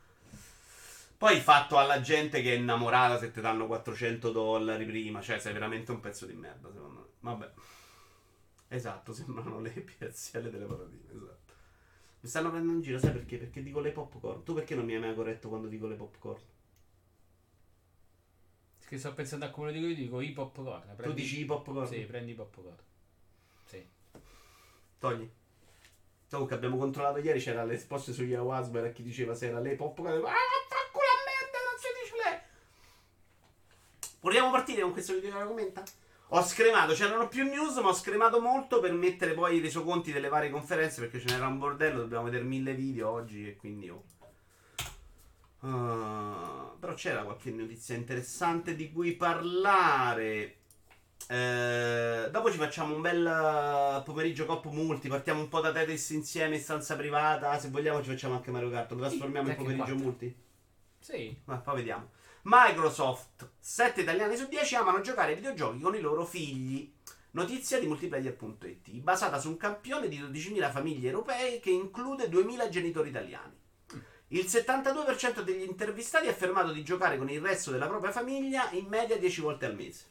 Poi 1.17 1.39
fatto 1.39 1.79
alla 1.79 2.01
gente 2.01 2.41
che 2.41 2.51
è 2.51 2.55
innamorata 2.55 3.17
se 3.17 3.31
ti 3.31 3.41
danno 3.41 3.65
400 3.65 4.31
dollari 4.31 4.85
prima. 4.85 5.21
Cioè, 5.21 5.39
sei 5.39 5.53
veramente 5.53 5.91
un 5.91 5.99
pezzo 6.01 6.27
di 6.27 6.33
merda, 6.33 6.69
secondo 6.71 6.99
me. 6.99 7.05
Vabbè. 7.21 7.51
Esatto, 8.67 9.13
sembrano 9.13 9.59
le 9.59 9.69
PSL 9.69 10.49
delle 10.49 10.65
patatine, 10.65 11.11
esatto. 11.13 11.53
Mi 12.19 12.29
stanno 12.29 12.49
prendendo 12.49 12.77
in 12.77 12.81
giro, 12.81 12.97
sai 12.97 13.11
perché? 13.11 13.37
Perché 13.37 13.61
dico 13.61 13.79
le 13.79 13.91
popcorn. 13.91 14.43
Tu 14.43 14.53
perché 14.53 14.73
non 14.73 14.85
mi 14.85 14.95
hai 14.95 14.99
mai 14.99 15.13
corretto 15.13 15.47
quando 15.47 15.67
dico 15.67 15.85
le 15.87 15.95
popcorn? 15.95 16.41
Che 18.87 18.97
sto 18.99 19.13
pensando 19.13 19.45
a 19.45 19.49
come 19.49 19.67
lo 19.67 19.73
dico 19.73 19.87
io, 19.87 19.95
dico 19.95 20.21
i 20.21 20.31
popcorn. 20.31 20.89
Tu 20.89 20.95
Prendi... 20.95 21.21
dici 21.21 21.41
i 21.41 21.45
popcorn? 21.45 21.87
Sì, 21.87 21.99
prendi 22.01 22.31
i 22.31 22.35
popcorn. 22.35 22.75
Sì. 23.65 23.87
Togli. 24.97 25.29
Comunque 26.29 26.55
abbiamo 26.55 26.77
controllato 26.77 27.19
ieri, 27.19 27.39
c'era 27.39 27.63
le 27.63 27.73
risposte 27.73 28.11
sugli 28.11 28.33
Wasber 28.33 28.85
a 28.85 28.89
chi 28.89 29.03
diceva 29.03 29.33
se 29.33 29.47
era 29.47 29.59
lei 29.59 29.75
popcorn. 29.75 30.09
Ah, 30.09 30.19
vaffanculo 30.19 31.05
a 31.05 31.21
merda, 31.25 31.57
non 31.63 31.77
si 31.79 31.87
dice 32.01 32.15
lei. 32.23 32.39
Vogliamo 34.19 34.51
partire 34.51 34.81
con 34.81 34.91
questo 34.91 35.13
video 35.13 35.31
che 35.31 35.37
la 35.37 35.45
commenta? 35.45 35.83
Ho 36.29 36.43
scremato, 36.43 36.93
c'erano 36.93 37.27
più 37.27 37.43
news, 37.43 37.77
ma 37.77 37.89
ho 37.89 37.93
scremato 37.93 38.41
molto 38.41 38.79
per 38.79 38.91
mettere 38.93 39.33
poi 39.33 39.57
i 39.57 39.61
resoconti 39.61 40.11
delle 40.11 40.27
varie 40.27 40.49
conferenze 40.49 41.01
perché 41.01 41.19
ce 41.19 41.27
n'era 41.27 41.47
un 41.47 41.59
bordello, 41.59 41.99
dobbiamo 41.99 42.23
vedere 42.25 42.43
mille 42.43 42.73
video 42.73 43.09
oggi 43.09 43.47
e 43.47 43.55
quindi 43.55 43.89
oh. 43.89 44.03
Ah, 45.59 46.73
però 46.79 46.93
c'era 46.93 47.23
qualche 47.23 47.51
notizia 47.51 47.95
interessante 47.95 48.75
di 48.75 48.91
cui 48.91 49.13
parlare. 49.13 50.57
Eh, 51.27 52.27
dopo 52.29 52.51
ci 52.51 52.57
facciamo 52.57 52.93
un 52.93 53.01
bel 53.01 53.25
eh, 53.25 54.03
pomeriggio 54.03 54.45
coppo 54.45 54.69
multi. 54.69 55.07
Partiamo 55.07 55.41
un 55.41 55.49
po' 55.49 55.61
da 55.61 55.71
Tetris 55.71 56.11
insieme 56.11 56.55
in 56.55 56.61
stanza 56.61 56.95
privata. 56.95 57.57
Se 57.57 57.69
vogliamo, 57.69 58.03
ci 58.03 58.09
facciamo 58.09 58.35
anche 58.35 58.51
Mario 58.51 58.69
Kart. 58.69 58.91
Lo 58.91 58.99
trasformiamo 58.99 59.49
in 59.49 59.55
Tekken 59.55 59.63
pomeriggio 59.63 59.93
4. 59.93 60.03
multi. 60.03 60.35
Sì. 60.99 61.35
Ma 61.45 61.57
poi 61.57 61.75
vediamo. 61.77 62.09
Microsoft, 62.47 63.49
7 63.57 64.01
italiani 64.01 64.37
su 64.37 64.47
10 64.47 64.75
amano 64.75 65.01
giocare 65.01 65.29
ai 65.29 65.35
videogiochi 65.35 65.79
con 65.79 65.95
i 65.95 65.99
loro 65.99 66.23
figli. 66.25 66.93
Notizia 67.31 67.79
di 67.79 67.87
multiplayer.it, 67.87 68.87
basata 69.01 69.39
su 69.39 69.49
un 69.49 69.57
campione 69.57 70.07
di 70.07 70.21
12.000 70.21 70.71
famiglie 70.71 71.09
europee 71.09 71.59
che 71.59 71.71
include 71.71 72.29
2.000 72.29 72.69
genitori 72.69 73.09
italiani. 73.09 73.51
Il 74.27 74.45
72% 74.45 75.41
degli 75.41 75.63
intervistati 75.63 76.27
ha 76.27 76.29
affermato 76.29 76.71
di 76.71 76.83
giocare 76.83 77.17
con 77.17 77.31
il 77.31 77.41
resto 77.41 77.71
della 77.71 77.87
propria 77.87 78.11
famiglia 78.11 78.69
in 78.73 78.85
media 78.85 79.17
10 79.17 79.41
volte 79.41 79.65
al 79.65 79.73
mese. 79.73 80.03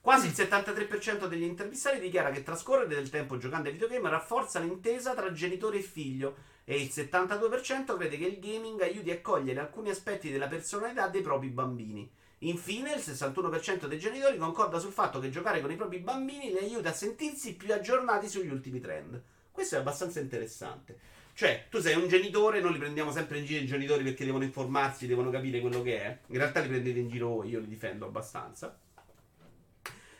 Quasi 0.00 0.28
il 0.28 0.34
73% 0.34 1.26
degli 1.26 1.42
intervistati 1.42 1.98
dichiara 1.98 2.30
che 2.30 2.44
trascorrere 2.44 2.94
del 2.94 3.10
tempo 3.10 3.38
giocando 3.38 3.66
ai 3.66 3.74
videogame 3.74 4.08
rafforza 4.08 4.60
l'intesa 4.60 5.14
tra 5.14 5.32
genitore 5.32 5.78
e 5.78 5.82
figlio 5.82 6.36
e 6.70 6.78
il 6.78 6.90
72% 6.92 7.96
crede 7.96 8.18
che 8.18 8.26
il 8.26 8.38
gaming 8.40 8.78
aiuti 8.82 9.10
a 9.10 9.22
cogliere 9.22 9.58
alcuni 9.58 9.88
aspetti 9.88 10.30
della 10.30 10.48
personalità 10.48 11.08
dei 11.08 11.22
propri 11.22 11.48
bambini. 11.48 12.06
Infine, 12.40 12.92
il 12.92 13.00
61% 13.00 13.86
dei 13.86 13.98
genitori 13.98 14.36
concorda 14.36 14.78
sul 14.78 14.92
fatto 14.92 15.18
che 15.18 15.30
giocare 15.30 15.62
con 15.62 15.70
i 15.70 15.76
propri 15.76 16.00
bambini 16.00 16.50
li 16.50 16.58
aiuta 16.58 16.90
a 16.90 16.92
sentirsi 16.92 17.54
più 17.54 17.72
aggiornati 17.72 18.28
sugli 18.28 18.50
ultimi 18.50 18.80
trend. 18.80 19.18
Questo 19.50 19.76
è 19.76 19.78
abbastanza 19.78 20.20
interessante. 20.20 20.98
Cioè, 21.32 21.68
tu 21.70 21.80
sei 21.80 21.94
un 21.94 22.06
genitore, 22.06 22.60
non 22.60 22.72
li 22.72 22.78
prendiamo 22.78 23.12
sempre 23.12 23.38
in 23.38 23.46
giro 23.46 23.64
i 23.64 23.66
genitori 23.66 24.04
perché 24.04 24.26
devono 24.26 24.44
informarsi, 24.44 25.06
devono 25.06 25.30
capire 25.30 25.60
quello 25.60 25.80
che 25.80 26.02
è. 26.02 26.18
In 26.26 26.36
realtà 26.36 26.60
li 26.60 26.68
prendete 26.68 26.98
in 26.98 27.08
giro 27.08 27.28
voi, 27.28 27.48
io 27.48 27.60
li 27.60 27.68
difendo 27.68 28.04
abbastanza. 28.04 28.78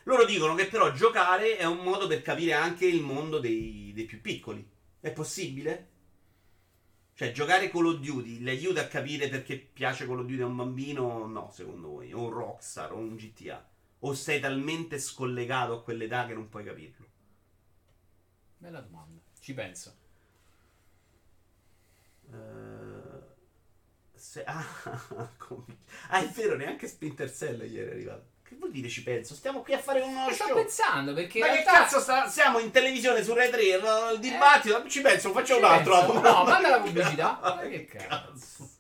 Loro 0.05 0.25
dicono 0.25 0.55
che 0.55 0.65
però 0.65 0.93
giocare 0.93 1.59
è 1.59 1.67
un 1.67 1.85
modo 1.85 2.07
per 2.07 2.23
capire 2.23 2.55
anche 2.55 2.87
il 2.87 3.03
mondo 3.03 3.39
dei, 3.39 3.93
dei 3.95 4.07
più 4.07 4.23
piccoli. 4.23 4.67
È 4.99 5.13
possibile? 5.13 5.88
Cioè, 7.19 7.33
giocare 7.33 7.69
Call 7.69 7.87
of 7.87 7.99
Duty 7.99 8.39
le 8.43 8.53
aiuta 8.53 8.83
a 8.83 8.87
capire 8.87 9.29
perché 9.29 9.59
piace 9.59 10.07
Call 10.07 10.21
of 10.21 10.27
Duty 10.27 10.41
a 10.41 10.47
un 10.47 10.55
bambino? 10.55 11.27
No, 11.27 11.51
secondo 11.51 11.89
voi. 11.89 12.13
O 12.13 12.23
un 12.23 12.31
Rockstar, 12.31 12.93
o 12.93 12.97
un 12.97 13.17
GTA. 13.17 13.69
O 13.99 14.15
sei 14.15 14.39
talmente 14.39 15.01
scollegato 15.01 15.73
a 15.73 15.83
quell'età 15.83 16.27
che 16.27 16.35
non 16.35 16.49
puoi 16.49 16.63
capirlo? 16.63 17.07
Bella 18.59 18.81
domanda. 18.81 19.21
Ci 19.41 19.53
penso. 19.53 19.97
Eh, 22.31 23.23
se- 24.15 24.45
ah, 24.47 24.65
ah, 26.11 26.23
è 26.23 26.29
vero, 26.29 26.55
neanche 26.55 26.87
Splinter 26.87 27.33
Cell 27.33 27.63
ieri 27.63 27.91
è 27.91 27.93
arrivato. 27.95 28.27
Che 28.49 28.55
vuol 28.57 28.71
dire 28.71 28.89
ci 28.89 29.03
penso? 29.03 29.35
Stiamo 29.35 29.61
qui 29.61 29.75
a 29.75 29.79
fare 29.79 30.01
uno 30.01 30.25
Ma 30.25 30.33
sto 30.33 30.47
show. 30.47 30.55
pensando 30.55 31.13
perché. 31.13 31.39
Ma 31.41 31.49
in 31.49 31.53
che 31.53 31.63
realtà- 31.65 31.83
cazzo 31.83 32.01
sta- 32.01 32.29
siamo 32.29 32.59
in 32.61 32.71
televisione 32.71 33.23
su 33.23 33.35
Rai 33.35 33.51
3, 33.51 33.63
il, 33.63 34.11
il 34.15 34.19
dibattito, 34.21 34.89
ci 34.89 35.03
penso, 35.03 35.33
faccio 35.33 35.53
Ci 35.55 35.59
un 35.59 35.65
altro. 35.65 35.99
penso. 35.99 36.13
No, 36.21 36.45
manda 36.45 36.69
la 36.71 36.81
pubblicità. 36.81 37.39
Ma 37.43 37.59
che 37.69 37.85
cazzo. 37.85 38.71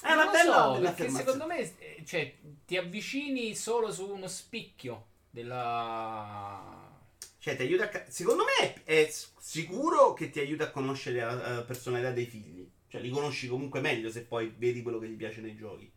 È 0.00 0.12
una 0.12 0.16
Non 0.16 0.24
lo 0.26 0.30
bella, 0.32 0.52
so, 0.54 0.72
bella 0.72 0.90
perché 0.90 1.02
affermazione. 1.06 1.24
secondo 1.24 1.46
me 1.46 1.74
eh, 1.78 2.04
cioè, 2.06 2.34
ti 2.66 2.76
avvicini 2.76 3.54
solo 3.54 3.92
su 3.92 4.10
uno 4.10 4.28
spicchio 4.28 5.06
della. 5.30 6.90
Cioè, 7.38 7.56
ti 7.56 7.62
aiuta 7.62 7.84
a 7.84 7.88
ca- 7.88 8.04
Secondo 8.08 8.44
me 8.44 8.82
è 8.84 9.06
s- 9.10 9.32
sicuro 9.38 10.14
che 10.14 10.30
ti 10.30 10.40
aiuta 10.40 10.64
a 10.64 10.70
conoscere 10.70 11.20
la 11.20 11.34
la 11.56 11.62
personalità 11.62 12.10
dei 12.10 12.26
figli. 12.26 12.66
Cioè, 12.88 13.00
li 13.02 13.10
conosci 13.10 13.46
comunque 13.48 13.80
meglio 13.80 14.10
se 14.10 14.22
poi 14.22 14.54
vedi 14.56 14.82
quello 14.82 14.98
che 14.98 15.08
gli 15.08 15.16
piace 15.16 15.40
nei 15.40 15.54
giochi. 15.56 15.90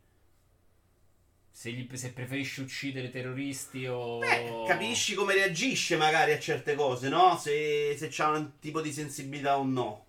Se, 1.58 1.72
gli- 1.72 1.92
se 1.96 2.12
preferisci 2.12 2.60
uccidere 2.60 3.10
terroristi 3.10 3.84
o. 3.84 4.18
Beh, 4.18 4.62
capisci 4.68 5.14
come 5.16 5.34
reagisce 5.34 5.96
magari 5.96 6.30
a 6.30 6.38
certe 6.38 6.76
cose, 6.76 7.08
no? 7.08 7.36
Se, 7.36 7.96
se 7.98 8.06
c'ha 8.08 8.28
un 8.28 8.60
tipo 8.60 8.80
di 8.80 8.92
sensibilità 8.92 9.58
o 9.58 9.64
no. 9.64 10.04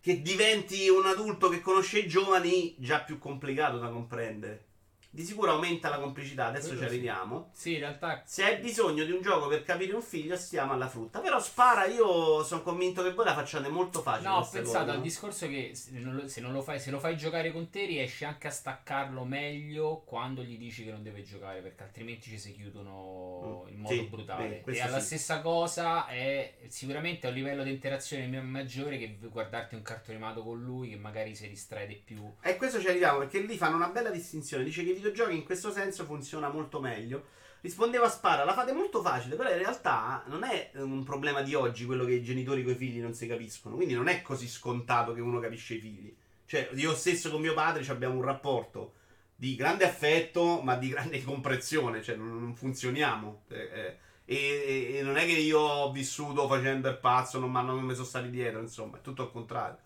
Che 0.00 0.22
diventi 0.22 0.88
un 0.88 1.04
adulto 1.04 1.50
che 1.50 1.60
conosce 1.60 1.98
i 1.98 2.08
giovani, 2.08 2.74
già 2.78 3.02
più 3.02 3.18
complicato 3.18 3.78
da 3.78 3.90
comprendere. 3.90 4.67
Di 5.10 5.24
sicuro 5.24 5.52
aumenta 5.52 5.88
la 5.88 5.98
complicità, 5.98 6.46
adesso 6.46 6.68
Quello 6.68 6.82
ci 6.82 6.88
sì. 6.88 6.92
arriviamo. 6.94 7.50
Sì, 7.54 7.72
in 7.74 7.78
realtà. 7.80 8.22
Se 8.24 8.44
hai 8.44 8.58
bisogno 8.58 9.04
di 9.04 9.10
un 9.12 9.22
gioco 9.22 9.48
per 9.48 9.62
capire 9.62 9.94
un 9.94 10.02
figlio, 10.02 10.36
stiamo 10.36 10.72
alla 10.72 10.88
frutta. 10.88 11.20
Però 11.20 11.40
spara, 11.40 11.86
io 11.86 12.42
sono 12.44 12.62
convinto 12.62 13.02
che 13.02 13.12
voi 13.12 13.24
la 13.24 13.34
facciate 13.34 13.68
molto 13.68 14.02
facile. 14.02 14.28
No, 14.28 14.36
ho 14.36 14.48
pensato 14.48 14.84
cosa, 14.84 14.92
al 14.92 15.00
discorso 15.00 15.48
che 15.48 15.70
se 15.74 15.90
non, 15.98 16.14
lo, 16.14 16.28
se 16.28 16.40
non 16.40 16.52
lo 16.52 16.62
fai, 16.62 16.78
se 16.78 16.90
lo 16.90 16.98
fai 17.00 17.16
giocare 17.16 17.52
con 17.52 17.70
te, 17.70 17.86
riesci 17.86 18.24
anche 18.24 18.46
a 18.48 18.50
staccarlo 18.50 19.24
meglio 19.24 20.02
quando 20.04 20.42
gli 20.42 20.58
dici 20.58 20.84
che 20.84 20.90
non 20.90 21.02
deve 21.02 21.22
giocare, 21.22 21.60
perché 21.60 21.82
altrimenti 21.82 22.28
ci 22.30 22.38
si 22.38 22.54
chiudono 22.54 23.64
Mm, 23.68 23.68
in 23.72 23.78
modo 23.80 23.94
sì, 23.94 24.02
brutale. 24.02 24.62
beh, 24.64 24.72
e 24.72 24.80
alla 24.80 24.98
sì. 25.00 25.06
stessa 25.06 25.40
cosa 25.40 26.06
è 26.06 26.54
sicuramente 26.68 27.26
a 27.26 27.30
un 27.30 27.36
livello 27.36 27.62
di 27.62 27.70
interazione 27.70 28.26
maggiore 28.40 28.98
che 28.98 29.18
guardarti 29.20 29.74
un 29.74 29.82
cartone 29.82 30.16
animato 30.16 30.42
con 30.42 30.60
lui, 30.62 30.90
che 30.90 30.96
magari 30.96 31.34
si 31.34 31.48
distrae 31.48 31.86
di 31.86 31.94
più. 32.02 32.22
E 32.42 32.56
questo 32.56 32.80
ci 32.80 32.88
arriviamo 32.88 33.18
perché 33.18 33.40
lì 33.40 33.56
fanno 33.56 33.76
una 33.76 33.88
bella 33.88 34.10
distinzione. 34.10 34.64
Dice 34.64 34.84
che 34.84 34.94
videogiochi 34.98 35.34
in 35.34 35.44
questo 35.44 35.70
senso 35.70 36.04
funziona 36.04 36.48
molto 36.48 36.80
meglio. 36.80 37.36
Rispondeva 37.60 38.06
a 38.06 38.10
Spara, 38.10 38.44
la 38.44 38.52
fate 38.52 38.72
molto 38.72 39.02
facile, 39.02 39.34
però 39.34 39.50
in 39.50 39.58
realtà 39.58 40.22
non 40.26 40.44
è 40.44 40.70
un 40.74 41.02
problema 41.02 41.42
di 41.42 41.54
oggi 41.54 41.86
quello 41.86 42.04
che 42.04 42.12
i 42.12 42.22
genitori 42.22 42.62
con 42.62 42.72
i 42.72 42.76
figli 42.76 43.00
non 43.00 43.14
si 43.14 43.26
capiscono. 43.26 43.74
Quindi 43.74 43.94
non 43.94 44.08
è 44.08 44.22
così 44.22 44.46
scontato 44.46 45.12
che 45.12 45.20
uno 45.20 45.40
capisce 45.40 45.74
i 45.74 45.80
figli. 45.80 46.14
Cioè, 46.46 46.70
io 46.74 46.94
stesso 46.94 47.30
con 47.30 47.40
mio 47.40 47.54
padre 47.54 47.84
abbiamo 47.90 48.14
un 48.14 48.22
rapporto 48.22 48.92
di 49.34 49.54
grande 49.54 49.84
affetto, 49.84 50.60
ma 50.62 50.76
di 50.76 50.88
grande 50.88 51.22
comprensione, 51.24 52.02
cioè 52.02 52.16
non, 52.16 52.54
funzioniamo. 52.54 53.42
Eh, 53.48 53.96
eh, 54.24 54.96
e, 54.96 55.02
non 55.02 55.16
è 55.16 55.24
che 55.24 55.32
io 55.32 55.58
ho 55.58 55.92
vissuto 55.92 56.46
facendo 56.48 56.88
il 56.88 56.98
pazzo, 56.98 57.38
non 57.38 57.50
mi 57.50 57.94
sono 57.94 58.06
stati 58.06 58.30
dietro, 58.30 58.60
insomma, 58.60 58.98
è 58.98 59.00
tutto 59.00 59.22
al 59.22 59.32
contrario. 59.32 59.78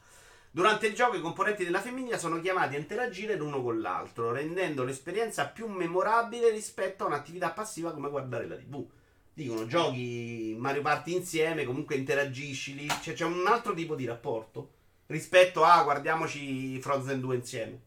Durante 0.55 0.87
il 0.87 0.95
gioco 0.95 1.17
i 1.17 1.23
componenti 1.23 1.65
della 1.65 1.81
famiglia 1.81 2.19
sono 2.19 2.39
chiamati 2.39 2.75
a 2.75 2.79
interagire 2.79 3.37
l'uno 3.37 3.63
con 3.63 3.81
l'altro, 3.81 4.33
rendendo 4.33 4.85
l'esperienza 4.85 5.49
più 5.49 5.67
memorabile 5.67 6.51
rispetto 6.51 7.05
a 7.05 7.07
un'attività 7.07 7.53
passiva 7.53 7.95
come 7.95 8.11
guardare 8.11 8.47
la 8.47 8.57
TV. 8.57 8.87
Dicono 9.33 9.67
giochi 9.67 10.55
Mario 10.59 10.83
Party 10.83 11.15
insieme, 11.15 11.65
comunque 11.65 11.95
interagisci 11.97 12.75
lì, 12.75 12.87
cioè 13.01 13.15
c'è 13.15 13.25
un 13.25 13.47
altro 13.47 13.73
tipo 13.73 13.95
di 13.95 14.05
rapporto 14.05 14.73
rispetto 15.07 15.65
a 15.65 15.83
guardiamoci 15.85 16.79
Frozen 16.83 17.21
2 17.21 17.35
insieme. 17.35 17.81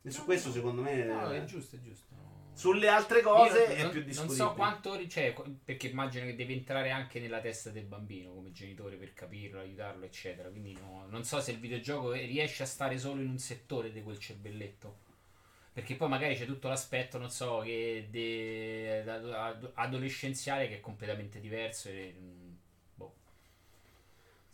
E 0.00 0.10
su 0.10 0.24
questo 0.24 0.50
secondo 0.50 0.80
me 0.80 1.04
No, 1.04 1.30
è 1.30 1.44
giusto, 1.44 1.76
è 1.76 1.78
giusto. 1.82 2.15
Sulle 2.56 2.88
altre 2.88 3.20
cose 3.20 3.58
Io 3.58 3.66
è 3.66 3.82
non, 3.82 3.90
più 3.90 3.98
non 4.00 4.08
discutibile. 4.08 4.36
so 4.38 4.54
quanto 4.54 5.08
cioè, 5.08 5.34
perché 5.62 5.88
immagino 5.88 6.24
che 6.24 6.34
deve 6.34 6.54
entrare 6.54 6.90
anche 6.90 7.20
nella 7.20 7.40
testa 7.40 7.68
del 7.68 7.84
bambino 7.84 8.32
come 8.32 8.50
genitore 8.50 8.96
per 8.96 9.12
capirlo, 9.12 9.60
aiutarlo, 9.60 10.06
eccetera. 10.06 10.48
Quindi 10.48 10.72
no, 10.72 11.06
non 11.10 11.22
so 11.22 11.38
se 11.40 11.50
il 11.52 11.58
videogioco 11.58 12.12
riesce 12.12 12.62
a 12.62 12.66
stare 12.66 12.96
solo 12.98 13.20
in 13.20 13.28
un 13.28 13.38
settore 13.38 13.92
di 13.92 14.02
quel 14.02 14.18
cervelletto. 14.18 15.04
Perché 15.74 15.96
poi 15.96 16.08
magari 16.08 16.34
c'è 16.34 16.46
tutto 16.46 16.68
l'aspetto, 16.68 17.18
non 17.18 17.28
so, 17.30 17.58
che 17.58 18.06
de- 18.10 19.04
ad- 19.06 19.72
adolescenziale 19.74 20.68
che 20.68 20.76
è 20.76 20.80
completamente 20.80 21.38
diverso. 21.38 21.90
E, 21.90 22.14
mm. 22.18 22.45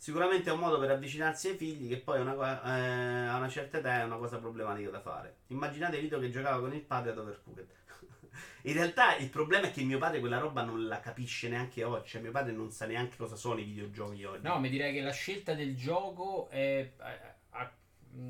Sicuramente 0.03 0.49
è 0.49 0.51
un 0.51 0.59
modo 0.59 0.79
per 0.79 0.91
avvicinarsi 0.91 1.47
ai 1.47 1.55
figli 1.55 1.87
che 1.87 1.95
poi 1.95 2.19
una 2.19 2.33
eh, 2.33 3.27
a 3.29 3.37
una 3.37 3.47
certa 3.47 3.77
età 3.77 4.01
è 4.01 4.03
una 4.03 4.17
cosa 4.17 4.37
problematica 4.37 4.89
da 4.89 4.99
fare. 4.99 5.37
Immaginate 5.47 5.97
Vito 5.97 6.19
che 6.19 6.29
giocava 6.29 6.59
con 6.59 6.73
il 6.73 6.81
padre 6.81 7.11
ad 7.11 7.19
Overcooked. 7.19 7.67
In 8.63 8.73
realtà 8.73 9.15
il 9.15 9.29
problema 9.29 9.67
è 9.67 9.71
che 9.71 9.81
mio 9.83 9.99
padre 9.99 10.19
quella 10.19 10.39
roba 10.39 10.61
non 10.61 10.87
la 10.87 10.99
capisce 10.99 11.47
neanche 11.47 11.85
oggi. 11.85 12.09
Cioè, 12.09 12.21
mio 12.21 12.31
padre 12.31 12.51
non 12.51 12.69
sa 12.69 12.85
neanche 12.85 13.15
cosa 13.15 13.37
sono 13.37 13.61
i 13.61 13.63
videogiochi 13.63 14.25
oggi. 14.25 14.45
No, 14.45 14.59
mi 14.59 14.67
direi 14.67 14.91
che 14.91 14.99
la 14.99 15.13
scelta 15.13 15.53
del 15.53 15.73
gioco 15.73 16.49
è, 16.49 16.91
a- 16.97 17.35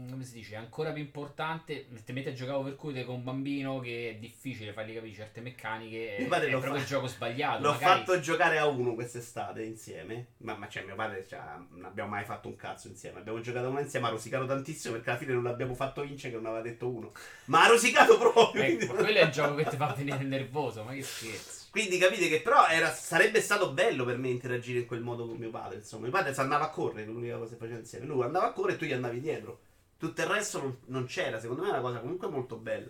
come 0.09 0.23
si 0.23 0.35
dice, 0.35 0.53
è 0.53 0.57
ancora 0.57 0.91
più 0.91 1.01
importante. 1.01 1.87
Metti 2.07 2.29
a 2.29 2.33
giocare 2.33 2.57
Overcooked 2.57 3.03
con 3.05 3.15
un 3.15 3.23
bambino 3.23 3.79
che 3.79 4.11
è 4.11 4.15
difficile 4.15 4.71
fargli 4.71 4.93
capire 4.93 5.13
certe 5.13 5.41
meccaniche. 5.41 6.15
È, 6.15 6.19
Mio 6.19 6.29
padre 6.29 6.47
è 6.47 6.51
lo 6.51 6.59
proprio 6.59 6.79
fa- 6.79 6.85
il 6.85 6.89
gioco 6.89 7.07
sbagliato. 7.07 7.61
L'ho 7.63 7.71
magari- 7.71 7.99
fatto 7.99 8.19
giocare 8.19 8.57
a 8.59 8.65
uno 8.67 8.93
quest'estate 8.93 9.63
insieme. 9.63 10.27
Ma, 10.37 10.55
ma 10.55 10.67
cioè, 10.69 10.83
mio 10.83 10.95
padre 10.95 11.25
cioè, 11.27 11.39
non 11.71 11.85
abbiamo 11.85 12.09
mai 12.11 12.23
fatto 12.23 12.47
un 12.47 12.55
cazzo 12.55 12.87
insieme. 12.87 13.19
Abbiamo 13.19 13.39
giocato 13.41 13.69
uno 13.69 13.79
insieme, 13.79 14.07
ha 14.07 14.09
rosicato 14.11 14.45
tantissimo 14.45 14.93
perché 14.93 15.09
alla 15.09 15.19
fine 15.19 15.33
non 15.33 15.43
l'abbiamo 15.43 15.73
fatto 15.73 16.01
vincere 16.01 16.33
che 16.33 16.39
non 16.39 16.45
aveva 16.45 16.61
detto 16.61 16.87
uno. 16.89 17.11
Ma 17.45 17.63
ha 17.63 17.67
rosicato 17.67 18.17
proprio. 18.17 18.63
Ecco, 18.63 18.75
quindi- 18.77 18.95
quello 19.03 19.17
è 19.19 19.23
il 19.23 19.31
gioco 19.31 19.55
che 19.55 19.65
ti 19.65 19.75
fa 19.75 19.93
venire 19.97 20.23
nervoso, 20.23 20.83
ma 20.83 20.93
che 20.93 21.03
scherzo. 21.03 21.61
Quindi 21.71 21.97
capite 21.97 22.29
che 22.29 22.39
però 22.41 22.67
era- 22.67 22.93
sarebbe 22.93 23.41
stato 23.41 23.71
bello 23.71 24.05
per 24.05 24.17
me 24.17 24.29
interagire 24.29 24.79
in 24.79 24.85
quel 24.85 25.01
modo 25.01 25.25
con 25.27 25.37
mio 25.37 25.49
padre. 25.49 25.77
Insomma, 25.77 26.03
mio 26.03 26.11
padre 26.11 26.33
andava 26.35 26.65
a 26.65 26.69
correre, 26.69 27.05
l'unica 27.07 27.35
cosa 27.37 27.53
che 27.53 27.57
faceva 27.57 27.79
insieme. 27.79 28.05
Lui 28.05 28.21
andava 28.23 28.45
a 28.47 28.51
correre 28.51 28.75
e 28.75 28.77
tu 28.77 28.85
gli 28.85 28.93
andavi 28.93 29.19
dietro. 29.19 29.59
Tutto 30.07 30.21
il 30.21 30.27
resto 30.27 30.59
non, 30.61 30.77
non 30.87 31.05
c'era. 31.05 31.39
Secondo 31.39 31.61
me 31.61 31.69
è 31.69 31.71
una 31.71 31.81
cosa 31.81 31.99
comunque 31.99 32.27
molto 32.27 32.57
bella. 32.57 32.89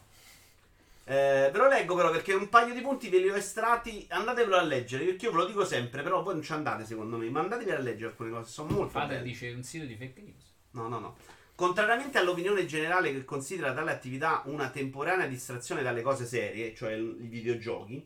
Eh, 1.07 1.51
ve 1.53 1.59
lo 1.59 1.69
leggo 1.69 1.95
però 1.95 2.11
perché 2.11 2.33
un 2.33 2.49
paio 2.49 2.73
di 2.73 2.81
punti 2.81 3.09
ve 3.09 3.19
li 3.19 3.31
ho 3.31 3.37
estratti. 3.37 4.07
Andatevelo 4.09 4.57
a 4.57 4.63
leggere. 4.63 5.05
Perché 5.05 5.27
io 5.27 5.33
ve 5.33 5.39
lo 5.39 5.47
dico 5.47 5.65
sempre, 5.65 6.03
però 6.03 6.23
voi 6.23 6.35
non 6.35 6.43
ci 6.43 6.53
andate 6.53 6.85
secondo 6.85 7.17
me. 7.17 7.29
Ma 7.31 7.41
andatevi 7.41 7.71
a 7.71 7.79
leggere 7.79 8.11
alcune 8.11 8.31
cose, 8.31 8.51
sono 8.51 8.71
molto 8.71 8.93
Padre 8.93 9.17
belle. 9.17 9.29
dice 9.29 9.51
un 9.51 9.63
sito 9.63 9.85
di 9.85 9.97
fake 9.97 10.21
news. 10.21 10.53
No, 10.73 10.89
no, 10.89 10.99
no. 10.99 11.17
Contrariamente 11.55 12.19
all'opinione 12.19 12.67
generale 12.67 13.13
che 13.13 13.25
considera 13.25 13.73
tale 13.73 13.93
attività 13.93 14.43
una 14.47 14.71
temporanea 14.71 15.27
distrazione 15.27 15.83
dalle 15.83 16.03
cose 16.03 16.27
serie, 16.27 16.75
cioè 16.75 16.95
i 16.95 17.29
videogiochi, 17.29 18.05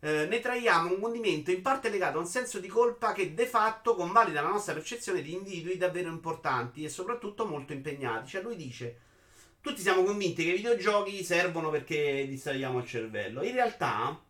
eh, 0.00 0.26
ne 0.26 0.40
traiamo 0.40 0.94
un 0.94 1.00
condimento 1.00 1.50
in 1.50 1.60
parte 1.60 1.90
legato 1.90 2.16
a 2.16 2.22
un 2.22 2.26
senso 2.26 2.58
di 2.60 2.68
colpa 2.68 3.12
che 3.12 3.34
de 3.34 3.46
fatto 3.46 3.94
convalida 3.94 4.40
la 4.40 4.48
nostra 4.48 4.72
percezione 4.72 5.20
di 5.20 5.34
individui 5.34 5.76
davvero 5.76 6.08
importanti 6.08 6.82
e 6.82 6.88
soprattutto 6.88 7.44
molto 7.44 7.74
impegnati. 7.74 8.30
Cioè 8.30 8.42
lui 8.42 8.56
dice, 8.56 8.98
tutti 9.62 9.80
siamo 9.80 10.02
convinti 10.02 10.44
che 10.44 10.50
i 10.50 10.56
videogiochi 10.56 11.22
servono 11.22 11.70
perché 11.70 12.26
distraiamo 12.26 12.80
il 12.80 12.86
cervello. 12.86 13.44
In 13.44 13.52
realtà, 13.52 14.20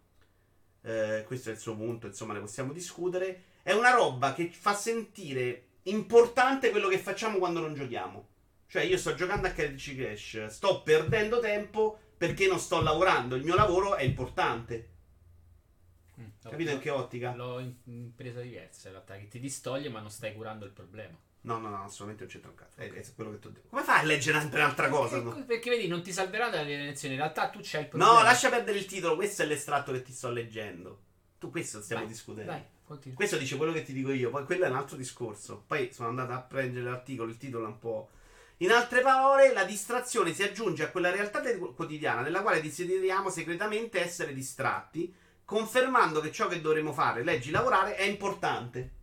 eh, 0.83 1.25
questo 1.27 1.49
è 1.49 1.53
il 1.53 1.59
suo 1.59 1.75
punto, 1.75 2.07
insomma 2.07 2.35
ne 2.35 2.41
possiamo 2.41 2.73
discutere, 2.73 3.45
è 3.63 3.73
una 3.73 3.93
roba 3.93 4.35
che 4.35 4.51
fa 4.53 4.75
sentire 4.75 5.65
importante 5.85 6.71
quello 6.71 6.89
che 6.89 6.99
facciamo 6.99 7.39
quando 7.39 7.61
non 7.61 7.75
giochiamo. 7.75 8.29
Cioè, 8.67 8.83
io 8.83 8.99
sto 8.99 9.15
giocando 9.15 9.47
a 9.47 9.51
Candy 9.51 9.97
Crush, 9.97 10.47
sto 10.47 10.83
perdendo 10.83 11.41
tempo 11.41 11.99
perché 12.17 12.47
non 12.47 12.59
sto 12.59 12.83
lavorando. 12.83 13.35
Il 13.35 13.45
mio 13.45 13.55
lavoro 13.55 13.97
è 13.97 14.03
importante. 14.03 14.91
Mm, 16.21 16.27
Capito 16.43 16.71
in 16.71 16.79
che 16.79 16.91
ottica? 16.91 17.35
L'ho 17.35 17.59
in, 17.59 17.75
in 17.85 18.15
presa 18.15 18.41
diversa 18.41 18.89
in 18.89 18.95
realtà, 18.95 19.17
che 19.17 19.29
ti 19.29 19.41
distoglie 19.41 19.89
ma 19.89 20.01
non 20.01 20.11
stai 20.11 20.35
curando 20.35 20.67
il 20.67 20.73
problema. 20.73 21.19
No, 21.45 21.59
no, 21.59 21.69
no, 21.69 21.85
assolutamente 21.85 22.23
non 22.23 22.33
c'entra 22.33 22.51
un 22.51 22.57
cazzo. 22.57 22.81
È, 22.81 22.93
è 22.93 23.15
quello 23.15 23.33
che 23.33 23.39
ti 23.41 23.47
ho 23.49 23.51
detto. 23.51 23.69
Come 23.69 23.83
fai 23.83 24.01
a 24.01 24.03
leggere 24.05 24.41
sempre 24.41 24.61
un'altra 24.61 24.89
cosa? 24.89 25.21
Perché, 25.21 25.39
no? 25.39 25.45
perché 25.45 25.71
vedi, 25.71 25.89
non 25.89 26.03
ti 26.03 26.13
salverà 26.13 26.49
dalle 26.49 26.75
elezioni. 26.75 27.15
In 27.15 27.21
realtà 27.21 27.49
tu 27.49 27.59
c'hai 27.63 27.83
il 27.83 27.89
problema. 27.89 28.13
No, 28.13 28.23
lascia 28.23 28.49
perdere 28.49 28.79
il 28.79 28.87
titolo. 28.87 29.17
Questo 29.17 29.43
è 29.43 29.47
l'estratto 29.47 29.91
che 29.93 30.03
ti 30.03 30.13
sto 30.13 30.31
leggendo. 30.31 31.01
Tu 31.39 31.51
questo 31.51 31.83
stiamo 31.83 32.03
Vai, 32.05 32.13
discutendo. 32.13 32.53
Vai, 32.53 32.63
continua. 32.85 33.17
Questo 33.17 33.37
dice 33.37 33.57
quello 33.57 33.73
che 33.73 33.83
ti 33.83 33.93
dico 33.93 34.13
io, 34.13 34.31
poi 34.31 34.45
quello 34.45 34.65
è 34.65 34.69
un 34.69 34.77
altro 34.77 34.97
discorso. 34.97 35.65
Poi 35.67 35.93
sono 35.93 36.09
andato 36.09 36.33
a 36.33 36.41
prendere 36.41 36.85
l'articolo, 36.85 37.29
il 37.29 37.37
titolo 37.37 37.65
è 37.65 37.69
un 37.69 37.79
po'. 37.81 38.11
In 38.59 38.71
altre 38.71 39.01
parole, 39.01 39.53
la 39.53 39.65
distrazione 39.65 40.33
si 40.33 40.45
aggiunge 40.45 40.85
a 40.85 40.91
quella 40.91 41.11
realtà 41.11 41.41
de- 41.41 41.59
quotidiana 41.59 42.21
nella 42.21 42.43
quale 42.43 42.63
desideriamo 42.63 43.29
segretamente 43.29 44.01
essere 44.01 44.33
distratti, 44.33 45.13
confermando 45.45 46.21
che 46.21 46.31
ciò 46.31 46.47
che 46.47 46.61
dovremo 46.61 46.93
fare, 46.93 47.25
leggi 47.25 47.51
lavorare, 47.51 47.97
è 47.97 48.05
importante. 48.05 49.01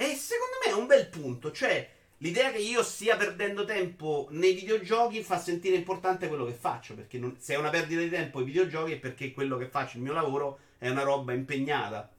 E 0.00 0.14
secondo 0.14 0.54
me 0.64 0.70
è 0.70 0.74
un 0.74 0.86
bel 0.86 1.08
punto, 1.08 1.52
cioè 1.52 1.86
l'idea 2.18 2.50
che 2.50 2.56
io 2.56 2.82
stia 2.82 3.18
perdendo 3.18 3.66
tempo 3.66 4.28
nei 4.30 4.54
videogiochi 4.54 5.22
fa 5.22 5.38
sentire 5.38 5.76
importante 5.76 6.26
quello 6.26 6.46
che 6.46 6.54
faccio, 6.54 6.94
perché 6.94 7.18
non- 7.18 7.36
se 7.38 7.52
è 7.52 7.58
una 7.58 7.68
perdita 7.68 8.00
di 8.00 8.08
tempo 8.08 8.40
i 8.40 8.44
videogiochi 8.44 8.92
è 8.92 8.98
perché 8.98 9.30
quello 9.30 9.58
che 9.58 9.66
faccio, 9.66 9.98
il 9.98 10.02
mio 10.02 10.14
lavoro, 10.14 10.60
è 10.78 10.88
una 10.88 11.02
roba 11.02 11.34
impegnata. 11.34 12.10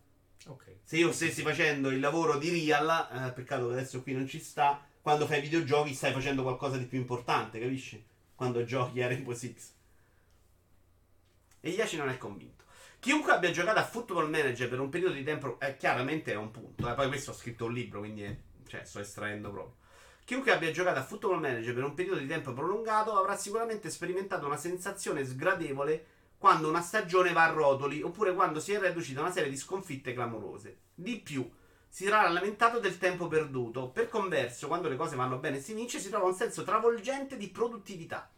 Ok. 0.46 0.66
Se 0.84 0.98
io 0.98 1.12
stessi 1.12 1.42
facendo 1.42 1.90
il 1.90 2.00
lavoro 2.00 2.38
di 2.38 2.52
Real, 2.52 3.28
eh, 3.28 3.32
peccato 3.32 3.70
che 3.70 3.74
adesso 3.74 4.04
qui 4.04 4.14
non 4.14 4.28
ci 4.28 4.40
sta, 4.40 4.80
quando 5.02 5.26
fai 5.26 5.42
videogiochi 5.42 5.96
stai 5.96 6.14
facendo 6.14 6.44
qualcosa 6.44 6.78
di 6.78 6.86
più 6.86 7.00
importante, 7.00 7.60
capisci? 7.60 8.04
Quando 8.36 8.64
giochi 8.64 9.02
a 9.02 9.08
Rainbow 9.08 9.34
Six. 9.34 9.72
E 11.62 11.70
Iaci 11.72 11.98
non 11.98 12.10
è 12.10 12.18
convinto. 12.20 12.61
Chiunque 13.02 13.32
abbia 13.32 13.50
giocato 13.50 13.80
a 13.80 13.84
Football 13.84 14.30
Manager 14.30 14.70
per 14.70 14.80
un 14.80 14.90
periodo 14.90 15.16
di 15.16 15.24
tempo, 15.24 15.60
eh, 15.60 15.76
chiaramente 15.76 16.34
è 16.34 16.36
un 16.36 16.52
punto. 16.52 16.88
eh, 16.88 16.94
poi 16.94 17.08
questo 17.08 17.32
ho 17.32 17.34
scritto 17.34 17.66
un 17.66 17.74
libro, 17.74 17.98
quindi 17.98 18.24
eh, 18.24 18.38
cioè, 18.68 18.84
sto 18.84 19.00
estraendo 19.00 19.50
proprio. 19.50 19.78
Chiunque 20.24 20.52
abbia 20.52 20.70
giocato 20.70 21.00
a 21.00 21.04
Football 21.04 21.40
Manager 21.40 21.74
per 21.74 21.84
un 21.84 21.96
periodo 21.96 22.20
di 22.20 22.28
tempo 22.28 22.54
prolungato 22.54 23.18
avrà 23.18 23.36
sicuramente 23.36 23.90
sperimentato 23.90 24.46
una 24.46 24.56
sensazione 24.56 25.26
sgradevole 25.26 26.06
quando 26.38 26.70
una 26.70 26.82
stagione 26.82 27.34
va 27.34 27.46
a 27.46 27.52
rotoli 27.52 28.04
oppure 28.04 28.36
quando 28.36 28.60
si 28.60 28.74
è 28.74 28.80
riducita 28.80 29.22
una 29.22 29.32
serie 29.32 29.50
di 29.50 29.58
sconfitte 29.58 30.14
clamorose. 30.14 30.78
Di 30.94 31.18
più, 31.18 31.50
si 31.90 32.06
sarà 32.06 32.30
lamentato 32.30 32.78
del 32.78 33.00
tempo 33.00 33.28
perduto. 33.28 33.90
Per 33.90 34.10
converso, 34.10 34.68
quando 34.68 34.88
le 34.88 34.96
cose 34.96 35.16
vanno 35.16 35.38
bene 35.38 35.58
e 35.58 35.62
si 35.62 35.74
vince, 35.74 35.98
si 35.98 36.10
trova 36.10 36.28
un 36.28 36.36
senso 36.36 36.64
travolgente 36.64 37.36
di 37.36 37.50
produttività. 37.50 38.30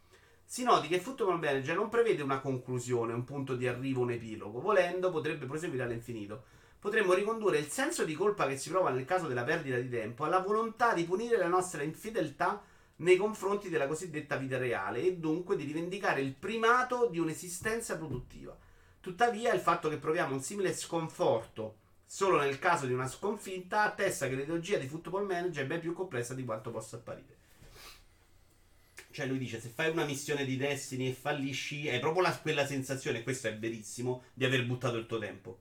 Si 0.53 0.61
noti 0.61 0.87
che 0.87 0.99
Football 0.99 1.39
Manager 1.39 1.75
non 1.75 1.89
prevede 1.89 2.21
una 2.21 2.39
conclusione, 2.39 3.11
un 3.11 3.23
punto 3.23 3.55
di 3.55 3.67
arrivo, 3.67 4.01
un 4.01 4.11
epilogo. 4.11 4.61
Volendo, 4.61 5.09
potrebbe 5.09 5.47
proseguire 5.47 5.81
all'infinito. 5.81 6.43
Potremmo 6.77 7.13
ricondurre 7.13 7.57
il 7.57 7.69
senso 7.69 8.05
di 8.05 8.13
colpa 8.13 8.45
che 8.45 8.55
si 8.55 8.69
prova 8.69 8.91
nel 8.91 9.03
caso 9.03 9.25
della 9.25 9.41
perdita 9.41 9.77
di 9.77 9.89
tempo 9.89 10.25
alla 10.25 10.41
volontà 10.41 10.93
di 10.93 11.05
punire 11.05 11.37
la 11.37 11.47
nostra 11.47 11.81
infedeltà 11.81 12.61
nei 12.97 13.17
confronti 13.17 13.67
della 13.67 13.87
cosiddetta 13.87 14.35
vita 14.35 14.59
reale 14.59 15.01
e 15.01 15.15
dunque 15.15 15.55
di 15.55 15.63
rivendicare 15.63 16.21
il 16.21 16.35
primato 16.35 17.07
di 17.07 17.17
un'esistenza 17.17 17.97
produttiva. 17.97 18.55
Tuttavia, 18.99 19.55
il 19.55 19.59
fatto 19.59 19.89
che 19.89 19.97
proviamo 19.97 20.35
un 20.35 20.41
simile 20.43 20.73
sconforto 20.73 21.77
solo 22.05 22.37
nel 22.37 22.59
caso 22.59 22.85
di 22.85 22.93
una 22.93 23.07
sconfitta 23.07 23.81
attesta 23.81 24.27
che 24.27 24.35
l'ideologia 24.35 24.77
di 24.77 24.87
Football 24.87 25.25
Manager 25.25 25.63
è 25.63 25.67
ben 25.67 25.79
più 25.79 25.93
complessa 25.93 26.35
di 26.35 26.45
quanto 26.45 26.69
possa 26.69 26.97
apparire. 26.97 27.32
Cioè 29.13 29.27
lui 29.27 29.37
dice, 29.37 29.61
se 29.61 29.69
fai 29.69 29.89
una 29.91 30.05
missione 30.05 30.43
di 30.43 30.57
Destiny 30.57 31.09
e 31.09 31.13
fallisci, 31.13 31.87
è 31.87 31.99
proprio 31.99 32.23
la, 32.23 32.37
quella 32.37 32.65
sensazione, 32.65 33.19
e 33.19 33.23
questo 33.23 33.47
è 33.47 33.55
verissimo, 33.57 34.23
di 34.33 34.43
aver 34.43 34.65
buttato 34.65 34.97
il 34.97 35.05
tuo 35.05 35.19
tempo. 35.19 35.59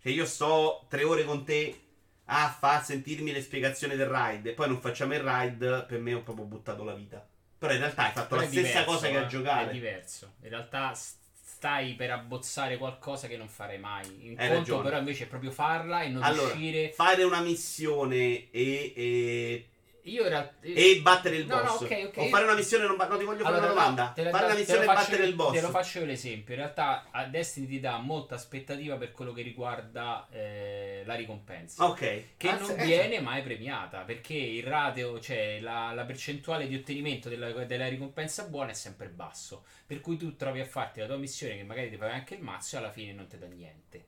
Cioè 0.00 0.12
io 0.12 0.26
sto 0.26 0.86
tre 0.88 1.02
ore 1.02 1.24
con 1.24 1.44
te 1.44 1.80
a 2.26 2.54
far 2.58 2.84
sentirmi 2.84 3.32
le 3.32 3.40
spiegazioni 3.40 3.96
del 3.96 4.08
ride 4.08 4.50
e 4.50 4.54
poi 4.54 4.68
non 4.68 4.80
facciamo 4.80 5.14
il 5.14 5.20
ride, 5.20 5.84
per 5.88 5.98
me 6.00 6.14
ho 6.14 6.22
proprio 6.22 6.44
buttato 6.44 6.84
la 6.84 6.94
vita. 6.94 7.26
Però 7.58 7.72
in 7.72 7.78
realtà 7.78 8.04
hai 8.04 8.12
fatto 8.12 8.28
Però 8.28 8.40
la 8.42 8.46
stessa 8.46 8.66
diverso, 8.66 8.84
cosa 8.84 9.08
che 9.08 9.16
a 9.16 9.22
eh, 9.22 9.26
giocare. 9.26 9.70
È 9.70 9.72
diverso. 9.72 10.34
In 10.42 10.48
realtà 10.50 10.92
stai 10.94 11.94
per 11.94 12.10
abbozzare 12.10 12.76
qualcosa 12.76 13.28
che 13.28 13.36
non 13.36 13.48
farei 13.48 13.78
mai. 13.78 14.26
In 14.26 14.38
Hai 14.38 14.48
conto 14.48 14.58
ragione. 14.58 14.82
però 14.82 14.98
invece 14.98 15.24
è 15.24 15.26
proprio 15.26 15.50
farla 15.50 16.02
e 16.02 16.08
non 16.08 16.22
Allora, 16.22 16.52
riuscire. 16.52 16.92
fare 16.92 17.22
una 17.24 17.40
missione 17.40 18.50
e, 18.50 18.92
e, 18.94 19.66
Io 20.06 20.28
realtà. 20.28 20.54
e 20.60 21.00
battere 21.02 21.36
il 21.36 21.46
No, 21.46 21.56
no, 21.56 21.62
boss. 21.62 21.80
ok, 21.82 22.02
ok. 22.06 22.16
O 22.18 22.26
fare 22.28 22.44
una 22.44 22.54
missione 22.54 22.86
non, 22.86 22.96
no, 22.96 23.16
ti 23.18 23.24
voglio 23.24 23.42
fare 23.44 23.56
Allora, 23.56 23.72
una 23.72 23.82
domanda. 23.82 24.04
no, 24.06 24.12
te 24.14 24.30
fare 24.30 24.44
una 24.44 24.54
te 24.54 24.60
missione 24.60 24.82
e 24.82 24.86
battere 24.86 25.24
il 25.24 25.34
boss. 25.34 25.52
Te 25.54 25.60
lo 25.60 25.68
faccio 25.70 25.98
io 25.98 26.04
l'esempio. 26.04 26.54
In 26.54 26.60
realtà 26.60 27.08
a 27.10 27.24
Destiny 27.26 27.66
ti 27.66 27.80
dà 27.80 27.98
molta 27.98 28.34
aspettativa 28.36 28.96
per 28.96 29.10
quello 29.10 29.32
che 29.32 29.42
riguarda 29.42 30.28
eh, 30.30 31.02
la 31.04 31.14
ricompensa. 31.14 31.84
Ok. 31.84 32.22
Che 32.36 32.48
Ah, 32.48 32.58
non 32.58 32.68
sì, 32.68 32.84
viene 32.84 33.20
mai 33.20 33.42
premiata 33.42 34.02
perché 34.02 34.34
il 34.34 34.62
ratio, 34.62 35.18
cioè 35.18 35.58
la, 35.60 35.92
la 35.92 36.04
percentuale 36.04 36.68
di 36.68 36.76
ottenimento 36.76 37.28
della, 37.28 37.50
della 37.64 37.88
ricompensa 37.88 38.44
buona 38.44 38.70
è 38.70 38.74
sempre 38.74 39.08
basso. 39.08 39.64
Per 39.86 40.00
cui 40.00 40.16
tu 40.16 40.36
trovi 40.36 40.60
a 40.60 40.64
farti 40.66 41.00
la 41.00 41.06
tua 41.06 41.16
missione 41.16 41.56
che 41.56 41.64
magari 41.64 41.90
ti 41.90 41.96
fai 41.96 42.10
anche 42.10 42.34
il 42.34 42.42
mazzo 42.42 42.76
e 42.76 42.78
alla 42.78 42.90
fine 42.92 43.12
non 43.12 43.26
ti 43.26 43.38
dà 43.38 43.46
niente. 43.46 44.04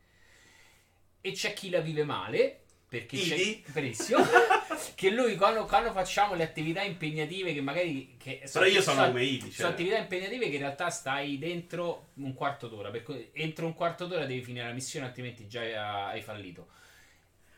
E 1.20 1.32
c'è 1.32 1.52
chi 1.52 1.70
la 1.70 1.80
vive 1.80 2.04
male. 2.04 2.60
Perché 2.88 3.16
Ivi? 3.16 3.62
c'è 3.62 3.70
benissimo 3.72 4.24
che 4.94 5.10
lui 5.10 5.36
quando, 5.36 5.66
quando 5.66 5.92
facciamo 5.92 6.34
le 6.34 6.42
attività 6.42 6.82
impegnative 6.82 7.52
che 7.52 7.60
magari 7.60 8.16
che 8.16 8.42
Però 8.50 8.64
io 8.64 8.80
sono 8.80 9.06
come 9.06 9.38
sono 9.40 9.50
cioè. 9.52 9.66
attività 9.66 9.98
impegnative 9.98 10.48
che 10.48 10.54
in 10.54 10.60
realtà 10.60 10.88
stai 10.88 11.38
dentro 11.38 12.08
un 12.14 12.32
quarto 12.32 12.66
d'ora 12.66 12.90
perché 12.90 13.30
entro 13.34 13.66
un 13.66 13.74
quarto 13.74 14.06
d'ora 14.06 14.24
devi 14.24 14.42
finire 14.42 14.66
la 14.66 14.72
missione 14.72 15.04
altrimenti 15.04 15.46
già 15.46 16.08
hai 16.08 16.22
fallito 16.22 16.76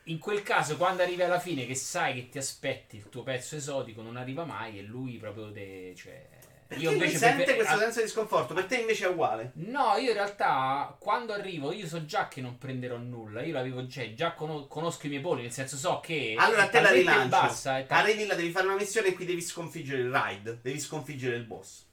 in 0.05 0.17
quel 0.17 0.41
caso, 0.41 0.77
quando 0.77 1.03
arrivi 1.03 1.21
alla 1.21 1.39
fine, 1.39 1.65
che 1.67 1.75
sai 1.75 2.15
che 2.15 2.29
ti 2.29 2.37
aspetti 2.39 2.97
il 2.97 3.07
tuo 3.09 3.21
pezzo 3.21 3.55
esotico, 3.55 4.01
non 4.01 4.17
arriva 4.17 4.45
mai 4.45 4.79
e 4.79 4.81
lui 4.81 5.17
proprio 5.17 5.51
te. 5.51 5.93
Cioè, 5.95 6.27
Perché 6.71 6.85
io 6.85 6.91
invece 6.91 7.17
sente 7.17 7.43
prefer- 7.43 7.55
questo 7.57 7.73
ah, 7.75 7.79
senso 7.79 8.01
di 8.01 8.07
sconforto, 8.07 8.53
per 8.53 8.63
te 8.63 8.77
invece 8.77 9.03
è 9.05 9.09
uguale. 9.09 9.51
No, 9.55 9.97
io 9.97 10.11
in 10.11 10.13
realtà 10.13 10.95
quando 10.99 11.33
arrivo, 11.33 11.73
io 11.73 11.85
so 11.85 12.05
già 12.05 12.29
che 12.29 12.39
non 12.39 12.57
prenderò 12.57 12.95
nulla. 12.95 13.41
Io 13.43 13.51
l'avevo 13.51 13.85
cioè, 13.89 14.13
già 14.13 14.31
cono- 14.31 14.67
conosco 14.67 15.05
i 15.07 15.09
miei 15.09 15.21
poli, 15.21 15.41
nel 15.41 15.51
senso 15.51 15.75
so 15.75 15.99
che. 15.99 16.33
Allora 16.37 16.63
è 16.63 16.69
te 16.69 16.79
la 16.79 16.91
rilancio. 16.91 17.27
Bassa, 17.27 17.79
è 17.79 17.85
tal- 17.85 17.99
Arrivi 17.99 18.25
là, 18.25 18.35
devi 18.35 18.51
fare 18.51 18.67
una 18.67 18.77
missione 18.77 19.09
e 19.09 19.13
qui 19.13 19.25
devi 19.25 19.41
sconfiggere 19.41 20.01
il 20.01 20.11
ride, 20.13 20.59
devi 20.61 20.79
sconfiggere 20.79 21.35
il 21.35 21.43
boss. 21.43 21.87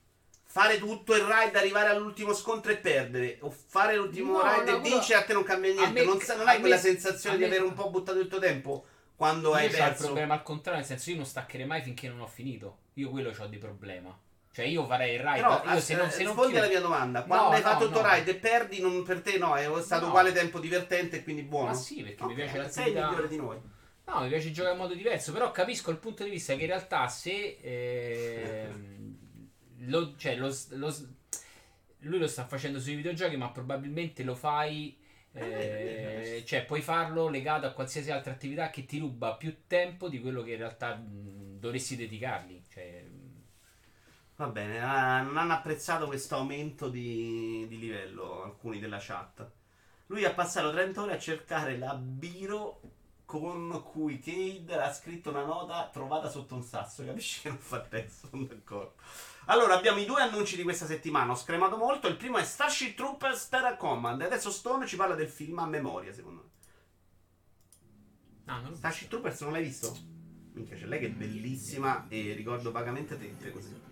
Fare 0.51 0.79
tutto 0.79 1.14
il 1.17 1.23
ride, 1.25 1.59
arrivare 1.59 1.88
all'ultimo 1.88 2.33
scontro 2.33 2.71
e 2.71 2.77
perdere. 2.77 3.38
O 3.41 3.51
fare 3.51 3.97
l'ultimo 3.97 4.41
No, 4.41 4.43
ride 4.43 4.71
no, 4.71 4.77
e 4.77 4.81
quello- 4.81 4.97
vincere 4.97 5.19
a 5.19 5.25
te 5.25 5.33
non 5.33 5.43
cambia 5.43 5.73
niente. 5.73 5.91
me- 5.93 6.05
non, 6.07 6.21
sa- 6.21 6.37
non 6.37 6.47
a 6.47 6.53
hai 6.53 6.61
quella 6.61 6.77
me- 6.77 6.81
sensazione 6.81 7.35
a 7.35 7.38
di 7.38 7.45
me- 7.45 7.51
aver 7.57 7.62
un 7.67 7.75
po' 7.75 7.91
buttato 7.91 8.19
il 8.21 8.29
tuo 8.29 8.38
tempo 8.38 8.85
quando 9.17 9.55
hai 9.55 9.64
Io 9.64 9.71
ho 9.71 9.73
il 9.73 9.77
perso. 9.77 10.05
problema 10.05 10.35
al 10.35 10.43
contrario, 10.45 10.79
nel 10.81 10.88
senso 10.88 11.11
io 11.11 11.17
non 11.17 11.27
staccherei 11.27 11.67
mai 11.67 11.83
finché 11.83 12.09
non 12.09 12.21
ho 12.21 12.27
finito. 12.29 12.79
Io 12.95 13.11
quello 13.11 13.33
ho 13.37 13.47
di 13.47 13.59
problema. 13.59 14.17
Cioè 14.51 14.65
io 14.67 14.85
farei 14.87 15.15
il 15.15 15.21
ride. 15.21 15.41
Però 15.41 15.63
io 15.75 15.81
se 15.81 15.95
non, 15.95 16.07
eh, 16.07 16.11
se 16.11 16.23
non 16.25 16.33
rispondi 16.35 16.57
alla 16.59 16.69
mia 16.69 16.81
domanda. 16.81 17.23
Quando 17.23 17.45
No, 17.47 17.51
hai 17.53 17.63
no, 17.63 17.69
fatto 17.69 17.85
il 17.85 17.91
tuo 17.93 18.03
no. 18.03 18.13
ride 18.15 18.31
e 18.31 18.35
perdi, 18.37 18.81
non- 18.81 19.03
per 19.05 19.21
te 19.21 19.39
no, 19.39 19.55
è 19.57 19.83
stato 19.83 20.03
No. 20.05 20.09
uguale 20.09 20.33
tempo 20.33 20.59
divertente 20.59 21.17
e 21.19 21.23
quindi 21.23 21.43
buono. 21.43 21.69
Ma 21.69 21.75
sì, 21.75 22.03
perché 22.03 22.25
mi 22.25 22.35
piace 22.35 22.51
Sei 22.71 22.89
il 22.89 22.95
l'attività. 22.95 23.09
migliore 23.11 23.29
di 23.29 23.37
noi. 23.37 23.59
No, 24.07 24.21
mi 24.23 24.29
piace 24.29 24.51
giocare 24.53 24.75
in 24.75 24.81
modo 24.81 24.95
diverso, 24.95 25.33
però 25.33 25.51
capisco 25.51 25.91
il 25.91 25.99
punto 25.99 26.25
di 26.25 26.31
vista 26.31 26.55
che 26.55 26.63
in 26.63 26.67
realtà 26.69 27.07
se 27.09 27.59
ehm, 27.61 29.17
lo, 29.87 30.15
cioè, 30.17 30.35
lo- 30.37 30.55
lo- 30.71 30.97
lui 32.03 32.19
lo 32.19 32.27
sta 32.27 32.47
facendo 32.47 32.81
sui 32.81 32.95
videogiochi, 32.95 33.37
ma 33.37 33.51
probabilmente 33.51 34.23
lo 34.23 34.35
fai 34.35 34.97
eh, 35.33 36.43
cioè 36.47 36.65
puoi 36.65 36.81
farlo 36.81 37.29
legato 37.29 37.67
a 37.67 37.73
qualsiasi 37.73 38.11
altra 38.11 38.33
attività 38.33 38.71
che 38.71 38.87
ti 38.87 38.99
ruba 38.99 39.35
più 39.35 39.55
tempo 39.67 40.09
di 40.09 40.21
quello 40.21 40.43
che 40.43 40.53
in 40.53 40.57
realtà 40.59 40.95
mh, 40.95 41.59
dovresti 41.61 41.95
dedicargli. 41.97 42.58
Va 44.38 44.46
bene, 44.46 44.81
ah, 44.81 45.20
non 45.20 45.37
hanno 45.37 45.53
apprezzato 45.53 46.07
questo 46.07 46.37
aumento 46.37 46.88
di, 46.88 47.66
di 47.66 47.77
livello 47.77 48.44
alcuni 48.44 48.79
della 48.79 48.98
chat. 49.01 49.44
Lui 50.07 50.24
ha 50.24 50.33
passato 50.33 50.70
30 50.70 51.03
ore 51.03 51.14
a 51.14 51.18
cercare 51.18 51.77
la 51.77 51.92
biro 51.96 52.81
con 53.24 53.83
cui 53.83 54.20
Cade 54.20 54.81
ha 54.81 54.92
scritto 54.92 55.31
una 55.31 55.44
nota 55.44 55.90
trovata 55.92 56.31
sotto 56.31 56.55
un 56.55 56.62
sasso. 56.62 57.05
Capisci 57.05 57.40
che 57.40 57.48
non 57.48 57.59
fa 57.59 57.81
testo, 57.81 58.29
sono 58.29 58.44
d'accordo. 58.44 58.94
Allora, 59.46 59.74
abbiamo 59.74 59.98
i 59.98 60.07
due 60.07 60.22
annunci 60.22 60.55
di 60.55 60.62
questa 60.62 60.87
settimana. 60.87 61.33
Ho 61.33 61.37
scremato 61.37 61.77
molto. 61.77 62.07
Il 62.07 62.16
primo 62.16 62.38
è 62.38 62.44
Starship 62.44 62.94
Troopers 62.94 63.48
Terra 63.48 63.74
Command. 63.74 64.20
E 64.20 64.27
adesso 64.27 64.53
Stone 64.53 64.87
ci 64.87 64.94
parla 64.94 65.16
del 65.16 65.29
film 65.29 65.59
a 65.59 65.66
memoria, 65.66 66.14
secondo 66.14 66.42
me. 66.44 66.51
ah, 68.44 68.61
non 68.61 68.77
Starship 68.77 69.09
Troopers 69.09 69.40
non 69.40 69.51
l'hai 69.51 69.64
visto? 69.64 69.96
Minchia, 70.53 70.77
c'è 70.77 70.87
lei 70.87 71.01
che 71.01 71.07
è 71.07 71.11
bellissima 71.11 72.07
e 72.09 72.35
ricordo 72.35 72.70
vagamente 72.70 73.18
tette 73.18 73.51
così. 73.51 73.88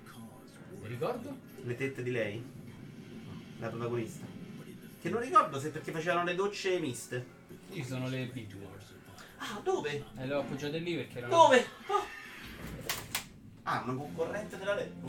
Mi 0.81 0.89
ricordo? 0.89 1.37
Le 1.63 1.75
tette 1.77 2.03
di 2.03 2.11
lei? 2.11 2.45
La 3.59 3.69
protagonista. 3.69 4.25
Che 5.01 5.09
non 5.11 5.21
ricordo 5.21 5.59
se 5.59 5.71
perché 5.71 5.93
facevano 5.93 6.25
le 6.25 6.35
docce 6.35 6.79
miste. 6.79 7.35
Ci 7.73 7.85
sono 7.85 8.09
le 8.09 8.27
bibite. 8.27 8.75
Ah, 9.39 9.61
dove? 9.63 10.05
E 10.17 10.27
le 10.27 10.35
ho 10.35 10.41
appoggiate 10.41 10.79
lì 10.79 10.95
perché 10.97 11.19
erano. 11.19 11.35
Dove? 11.37 11.67
Oh. 11.89 12.05
Ah, 13.65 13.83
una 13.85 13.95
concorrente 13.95 14.57
della 14.57 14.75
Leppo. 14.75 15.09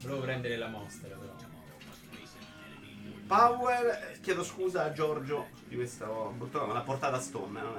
Volevo 0.00 0.20
prendere 0.20 0.56
la 0.56 0.68
mostra, 0.68 1.14
però. 1.16 1.34
Power. 3.26 3.86
eh, 4.12 4.20
Chiedo 4.20 4.42
scusa 4.42 4.84
a 4.84 4.92
Giorgio 4.92 5.48
di 5.68 5.76
questa 5.76 6.06
bottona, 6.06 6.66
ma 6.66 6.72
l'ha 6.72 6.80
portata 6.80 7.16
a 7.16 7.20
Stone, 7.20 7.58
eh, 7.58 7.62
non 7.62 7.76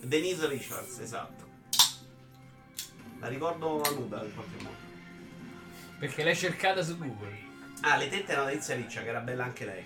è. 0.00 0.06
Denise 0.06 0.46
Richards, 0.46 0.98
esatto. 0.98 1.46
La 3.20 3.28
ricordo 3.28 3.82
nuda 3.94 4.22
in 4.24 4.34
qualche 4.34 4.62
modo. 4.62 4.76
Perché 5.98 6.22
l'hai 6.22 6.36
cercata 6.36 6.82
su 6.82 6.96
Google. 6.96 7.46
Ah, 7.80 7.96
le 7.96 8.08
tette 8.08 8.32
erano 8.32 8.48
di 8.50 8.74
Riccia, 8.74 9.02
che 9.02 9.08
era 9.08 9.20
bella 9.20 9.44
anche 9.44 9.64
lei. 9.64 9.84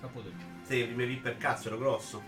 Caputo 0.00 0.30
giù. 0.30 0.44
Sì, 0.62 0.84
mi 0.94 1.06
vi 1.06 1.16
per 1.16 1.36
cazzo, 1.36 1.68
ero 1.68 1.78
grosso. 1.78 2.22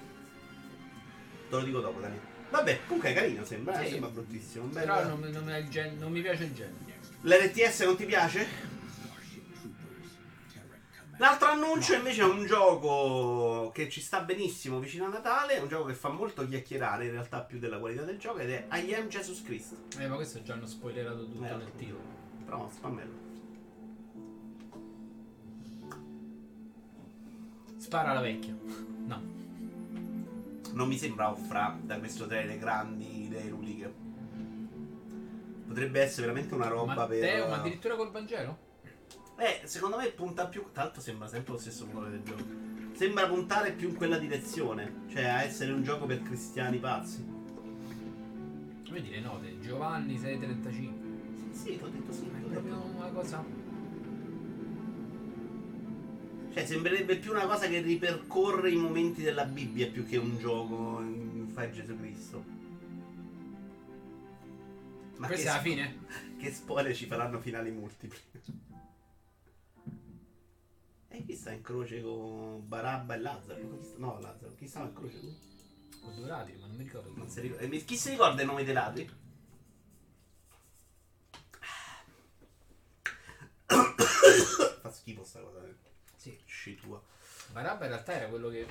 Te 1.49 1.57
lo 1.57 1.63
dico 1.63 1.81
dopo, 1.81 2.01
Daniele. 2.01 2.37
Vabbè, 2.51 2.81
comunque 2.87 3.11
è 3.11 3.15
carino, 3.15 3.45
sembra, 3.45 3.81
eh, 3.81 3.85
Sì. 3.85 3.91
sembra 3.93 4.11
bruttissimo. 4.11 4.67
Però 4.67 5.05
non, 5.05 5.21
non 5.21 5.67
gen- 5.69 5.97
non 5.99 6.13
mi 6.13 6.21
piace 6.21 6.45
il 6.45 6.55
genere. 6.55 6.77
L'RTS 7.23 7.81
non 7.83 7.97
ti 7.97 8.05
piace? 8.05 8.47
L'altro 11.21 11.49
annuncio 11.49 11.95
invece 11.95 12.23
è 12.23 12.25
un 12.25 12.47
gioco 12.47 13.73
che 13.75 13.89
ci 13.89 14.01
sta 14.01 14.21
benissimo 14.21 14.79
vicino 14.79 15.07
a 15.07 15.09
Natale, 15.09 15.55
è 15.55 15.61
un 15.61 15.67
gioco 15.67 15.87
che 15.87 15.95
fa 15.95 16.11
molto 16.11 16.47
chiacchierare 16.47 17.07
in 17.07 17.11
realtà 17.11 17.41
più 17.41 17.59
della 17.59 17.81
qualità 17.81 18.03
del 18.03 18.19
gioco 18.19 18.39
ed 18.39 18.51
è 18.51 18.69
I 18.71 18.95
Am 18.95 19.09
Jesus 19.09 19.43
Christ. 19.43 19.75
Eh, 19.99 20.07
ma 20.07 20.15
questo 20.15 20.43
già 20.43 20.53
hanno 20.53 20.67
spoilerato 20.67 21.25
tutto 21.25 21.45
Eh, 21.45 21.57
nel 21.57 21.73
titolo. 21.77 22.01
Però 22.45 22.71
spammello. 22.73 23.27
Spara 27.79 28.13
la 28.13 28.21
vecchia. 28.21 28.57
No. 29.07 29.23
Non 30.73 30.87
mi 30.87 30.99
sembra 30.99 31.31
offra 31.31 31.77
da 31.83 31.99
questo 31.99 32.29
trailer 32.29 32.59
grandi 32.59 33.25
idee 33.25 33.49
ruliche. 33.49 33.93
Potrebbe 35.67 36.01
essere 36.01 36.27
veramente 36.29 36.55
una 36.55 36.69
roba 36.69 36.95
Matteo, 36.95 37.41
per... 37.41 37.49
ma 37.49 37.57
addirittura 37.57 37.97
col 37.97 38.13
Vangelo? 38.13 38.67
Eh, 39.39 39.61
secondo 39.65 39.97
me 39.97 40.09
punta 40.09 40.47
più. 40.47 40.65
Tanto 40.73 41.01
sembra 41.01 41.29
sempre 41.29 41.53
lo 41.53 41.59
stesso 41.59 41.87
colore 41.87 42.11
del 42.11 42.23
gioco. 42.23 42.45
Sembra 42.93 43.29
puntare 43.29 43.73
più 43.73 43.89
in 43.89 43.95
quella 43.95 44.19
direzione. 44.19 45.05
Cioè 45.09 45.25
a 45.25 45.43
essere 45.43 45.73
un 45.73 45.85
gioco 45.85 46.07
per 46.07 46.23
cristiani 46.23 46.79
pazzi. 46.79 47.25
Vedi 48.91 49.11
le 49.11 49.21
note. 49.21 49.61
Giovanni 49.61 50.19
635. 50.19 51.07
sì, 51.53 51.79
ho 51.81 51.89
detto 51.89 52.13
sì. 52.13 52.25
È 52.25 52.41
l'ho 52.41 52.49
proprio 52.49 52.83
una 52.97 53.09
cosa. 53.11 53.45
Cioè, 56.53 56.67
sembrerebbe 56.67 57.17
più 57.19 57.31
una 57.31 57.47
cosa 57.47 57.69
che 57.69 57.81
ripercorre 57.81 58.71
i 58.71 58.77
momenti 58.77 59.23
della 59.23 59.45
Bibbia 59.45 59.89
più 59.89 60.05
che 60.05 60.17
un 60.17 60.37
gioco 60.39 61.01
in 61.03 61.47
fai 61.53 61.71
Gesù 61.71 61.97
Cristo. 61.97 62.45
Ma 65.19 65.27
Questa 65.27 65.51
è 65.51 65.53
la 65.53 65.61
spo- 65.61 65.69
fine? 65.69 65.99
Che 66.39 66.53
spoiler 66.53 66.95
ci 66.95 67.07
faranno 67.07 67.39
finali 67.41 67.71
multipli. 67.71 68.19
E 71.19 71.25
chi 71.25 71.35
sta 71.35 71.51
in 71.51 71.63
croce 71.63 72.01
con 72.01 72.67
Barabba 72.69 73.15
e 73.15 73.19
Lazzaro? 73.19 73.61
Chi 73.77 73.85
sta- 73.85 73.99
No, 73.99 74.19
Lazzaro, 74.21 74.55
chi 74.55 74.67
stava 74.69 74.87
in 74.87 74.95
croce 74.95 75.19
con? 75.21 75.37
Con 76.01 76.15
due 76.15 76.27
ladri, 76.29 76.57
ma 76.61 76.67
non 76.67 76.77
mi 76.77 76.85
ricordo. 76.85 77.11
Non 77.17 77.29
si 77.29 77.41
ricorda. 77.41 77.65
eh, 77.65 77.85
Chi 77.85 77.97
si 77.97 78.11
ricorda 78.11 78.43
i 78.43 78.47
nomi 78.47 78.65
dei 78.65 78.73
ladri? 78.75 79.11
Fa 84.83 84.91
schifo 84.93 85.25
sta 85.25 85.41
cosa. 85.41 85.65
eh. 85.65 85.75
Sì. 86.17 86.39
Sci 86.45 86.77
tua. 86.77 87.01
Barabba 87.53 87.85
in 87.85 87.91
realtà 87.93 88.13
era 88.13 88.29
quello 88.29 88.49
che. 88.51 88.67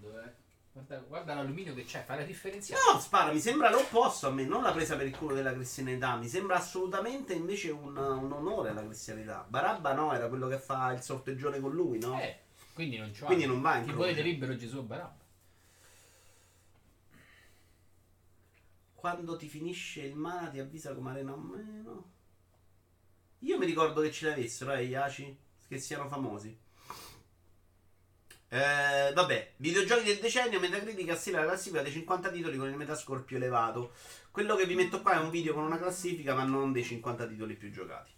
Dov'è? 0.00 0.32
Guarda, 0.74 0.98
guarda 1.06 1.34
l'alluminio 1.34 1.72
che 1.72 1.84
c'è, 1.84 2.02
fa 2.02 2.16
la 2.16 2.24
differenza. 2.24 2.74
No, 2.74 2.98
spara, 2.98 3.32
mi 3.32 3.38
sembra 3.38 3.70
l'opposto 3.70 4.26
a 4.26 4.32
me, 4.32 4.44
non 4.44 4.64
la 4.64 4.72
presa 4.72 4.96
per 4.96 5.06
il 5.06 5.16
culo 5.16 5.32
della 5.32 5.52
cristianità, 5.52 6.16
mi 6.16 6.26
sembra 6.26 6.56
assolutamente 6.56 7.32
invece 7.32 7.70
un, 7.70 7.96
un 7.96 8.32
onore 8.32 8.70
alla 8.70 8.82
cristianità. 8.84 9.46
Barabba 9.48 9.92
no, 9.92 10.12
era 10.12 10.26
quello 10.26 10.48
che 10.48 10.58
fa 10.58 10.90
il 10.90 11.00
sorteggione 11.00 11.60
con 11.60 11.70
lui, 11.70 12.00
no? 12.00 12.20
Eh, 12.20 12.40
quindi 12.72 12.98
non 12.98 13.12
c'ho. 13.12 13.26
Quindi 13.26 13.46
non 13.46 13.60
va 13.60 13.76
in 13.76 13.84
Ti 13.84 13.92
volete 13.92 14.22
libero 14.22 14.56
Gesù 14.56 14.82
Barabba? 14.82 15.22
Quando 18.94 19.36
ti 19.36 19.46
finisce 19.46 20.00
il 20.00 20.16
mana 20.16 20.48
ti 20.48 20.58
avvisa 20.58 20.92
come 20.92 21.10
arena 21.10 21.34
o 21.34 21.36
meno. 21.36 22.10
Io 23.40 23.58
mi 23.58 23.66
ricordo 23.66 24.00
che 24.00 24.10
ce 24.10 24.28
l'avessero, 24.28 24.72
eh, 24.72 24.86
Iaci, 24.86 25.38
che 25.68 25.78
siano 25.78 26.08
famosi. 26.08 26.62
Eh, 28.54 29.12
vabbè, 29.12 29.54
videogiochi 29.56 30.04
del 30.04 30.18
decennio, 30.18 30.60
Metacritic 30.60 31.16
stila 31.16 31.40
la 31.40 31.46
classifica 31.46 31.82
dei 31.82 31.90
50 31.90 32.30
titoli 32.30 32.56
con 32.56 32.68
il 32.68 32.76
metascore 32.76 33.22
più 33.22 33.34
elevato. 33.34 33.94
Quello 34.30 34.54
che 34.54 34.64
vi 34.64 34.76
metto 34.76 35.02
qua 35.02 35.14
è 35.14 35.18
un 35.18 35.30
video 35.30 35.54
con 35.54 35.64
una 35.64 35.76
classifica, 35.76 36.34
ma 36.34 36.44
non 36.44 36.70
dei 36.70 36.84
50 36.84 37.26
titoli 37.26 37.54
più 37.54 37.72
giocati. 37.72 38.12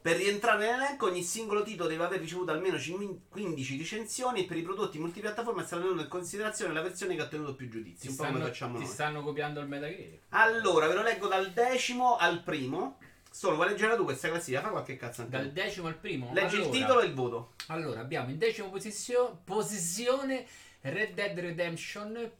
Per 0.00 0.16
rientrare 0.16 0.64
nell'elenco, 0.64 1.06
ogni 1.06 1.22
singolo 1.22 1.62
titolo 1.62 1.88
deve 1.90 2.04
aver 2.04 2.20
ricevuto 2.20 2.50
almeno 2.50 2.78
cin- 2.78 3.28
15 3.28 3.76
recensioni 3.76 4.44
e 4.44 4.46
per 4.46 4.56
i 4.56 4.62
prodotti 4.62 4.98
multipiattaforma 4.98 5.60
è 5.60 5.66
stata 5.66 5.82
tenuta 5.82 6.00
in 6.00 6.08
considerazione 6.08 6.72
la 6.72 6.80
versione 6.80 7.14
che 7.14 7.20
ha 7.20 7.24
ottenuto 7.24 7.54
più 7.56 7.68
giudizi. 7.68 8.06
Ti 8.06 8.08
Un 8.08 8.16
po' 8.16 8.22
come 8.22 8.36
stanno, 8.36 8.48
facciamo 8.48 8.78
ti 8.78 8.84
noi. 8.84 8.90
stanno 8.90 9.22
copiando 9.22 9.60
il 9.60 9.66
Metacritic. 9.66 10.20
Allora, 10.30 10.86
ve 10.86 10.94
lo 10.94 11.02
leggo 11.02 11.26
dal 11.26 11.50
decimo 11.50 12.16
al 12.16 12.42
primo. 12.42 12.98
Solo 13.36 13.56
vuoi 13.56 13.68
leggere 13.68 13.96
tu 13.96 14.04
questa 14.04 14.28
classifica? 14.28 14.62
Fa 14.62 14.70
qualche 14.70 14.96
cazzo 14.96 15.20
anche 15.20 15.36
Dal 15.36 15.50
decimo 15.52 15.88
al 15.88 15.96
primo. 15.98 16.32
Leggi 16.32 16.54
allora, 16.56 16.70
il 16.70 16.80
titolo 16.80 17.00
e 17.00 17.04
il 17.04 17.12
voto. 17.12 17.52
Allora, 17.66 18.00
abbiamo 18.00 18.30
in 18.30 18.38
decima 18.38 18.68
posizio- 18.68 19.40
posizione 19.44 20.46
Red 20.80 21.12
Dead 21.12 21.38
Redemption. 21.38 22.30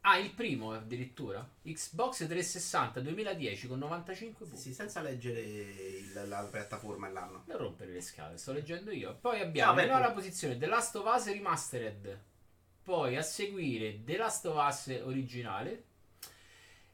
Ah, 0.00 0.18
il 0.18 0.32
primo 0.32 0.72
addirittura. 0.72 1.48
Xbox 1.62 2.26
360 2.26 3.00
2010 3.00 3.68
con 3.68 3.78
95 3.78 4.44
punti. 4.46 4.60
Sì, 4.60 4.74
senza 4.74 5.00
leggere 5.00 5.40
il- 5.40 6.24
la 6.26 6.42
piattaforma 6.50 7.06
e 7.08 7.12
l'anno. 7.12 7.44
Non 7.46 7.56
rompere 7.56 7.92
le 7.92 8.00
scale, 8.00 8.36
sto 8.36 8.52
leggendo 8.52 8.90
io. 8.90 9.16
Poi 9.20 9.38
abbiamo 9.40 9.80
No, 9.80 10.00
poi- 10.00 10.12
posizione 10.12 10.58
The 10.58 10.66
Last 10.66 10.96
of 10.96 11.06
Us 11.14 11.26
Remastered. 11.26 12.20
Poi 12.82 13.16
a 13.16 13.22
seguire 13.22 14.02
The 14.04 14.16
Last 14.16 14.44
of 14.46 14.56
Us 14.56 15.00
originale. 15.04 15.84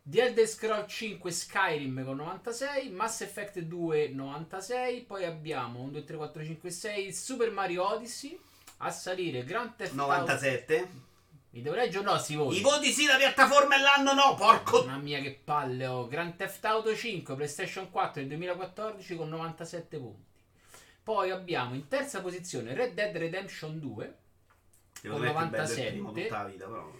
The 0.02 0.22
Elder 0.22 0.46
Scrolls 0.46 0.92
5 0.92 1.30
Skyrim 1.30 2.04
con 2.04 2.16
96, 2.16 2.90
Mass 2.90 3.20
Effect 3.20 3.60
2 3.60 4.08
96, 4.08 5.02
poi 5.02 5.24
abbiamo 5.24 5.80
1, 5.80 5.90
2, 5.90 6.04
3, 6.04 6.16
4, 6.16 6.44
5, 6.44 6.70
6 6.70 7.12
Super 7.12 7.50
Mario 7.50 7.86
Odyssey, 7.86 8.38
a 8.78 8.90
salire 8.90 9.44
Grand 9.44 9.76
Theft 9.76 9.98
Auto 9.98 10.12
97. 10.12 10.88
Mi 11.50 11.62
devo 11.62 11.74
leggere 11.74 12.06
o 12.06 12.10
no 12.12 12.18
si 12.18 12.36
voti? 12.36 12.58
I 12.58 12.62
voti 12.62 12.92
sì, 12.92 13.06
la 13.06 13.16
piattaforma 13.16 13.76
e 13.76 13.80
l'anno 13.80 14.12
no, 14.12 14.34
porco. 14.36 14.84
Mamma 14.84 14.98
mia 14.98 15.20
che 15.20 15.38
palle 15.42 15.86
oh. 15.86 16.06
Grand 16.06 16.36
Theft 16.36 16.64
Auto 16.64 16.94
5 16.94 17.34
PlayStation 17.34 17.90
4 17.90 18.20
del 18.20 18.28
2014 18.28 19.16
con 19.16 19.28
97 19.28 19.98
punti. 19.98 20.28
Poi 21.02 21.30
abbiamo 21.30 21.74
in 21.74 21.88
terza 21.88 22.20
posizione 22.20 22.72
Red 22.72 22.94
Dead 22.94 23.16
Redemption 23.16 23.80
2 23.80 24.18
Secondo 25.00 25.24
me 25.24 25.30
è 25.30 25.34
più 25.34 25.48
bello 25.48 25.62
il 25.62 25.66
97. 25.66 25.90
primo 25.90 26.12
tutta 26.12 26.42
la 26.42 26.44
vita, 26.44 26.66
però. 26.66 26.92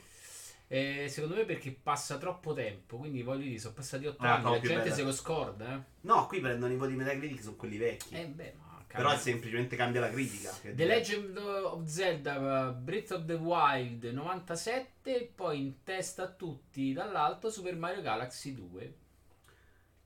Eh, 0.73 1.09
secondo 1.09 1.35
me 1.35 1.45
perché 1.45 1.73
passa 1.73 2.17
troppo 2.17 2.53
tempo, 2.53 2.97
quindi 2.97 3.23
voglio 3.23 3.43
dire, 3.43 3.59
sono 3.59 3.75
passati 3.75 4.07
8 4.07 4.23
Ah, 4.23 4.35
anni, 4.35 4.45
no, 4.45 4.51
la 4.53 4.61
gente 4.61 4.83
bella. 4.85 4.95
se 4.95 5.03
lo 5.03 5.13
scorda, 5.13 5.75
eh. 5.75 5.81
No, 6.03 6.27
qui 6.29 6.39
prendono 6.39 6.73
i 6.73 6.77
voti 6.77 6.95
Metacritic, 6.95 7.43
sono 7.43 7.57
quelli 7.57 7.77
vecchi. 7.77 8.15
Eh 8.15 8.27
beh, 8.27 8.55
ma 8.57 8.81
però 8.87 9.09
cambia. 9.09 9.19
semplicemente 9.19 9.75
cambia 9.75 10.01
la 10.01 10.11
critica. 10.11 10.51
The. 10.63 10.85
Legend 10.85 11.37
of 11.39 11.85
Zelda 11.87 12.69
uh, 12.69 12.75
Breath 12.75 13.11
of 13.11 13.25
the 13.25 13.35
Wild 13.35 14.05
97 14.05 15.17
e 15.17 15.33
poi 15.35 15.61
in 15.61 15.83
testa 15.83 16.23
a 16.23 16.29
tutti 16.31 16.93
dall'alto 16.93 17.51
Super 17.51 17.75
Mario 17.75 18.03
Galaxy 18.03 18.55
2. 18.55 18.95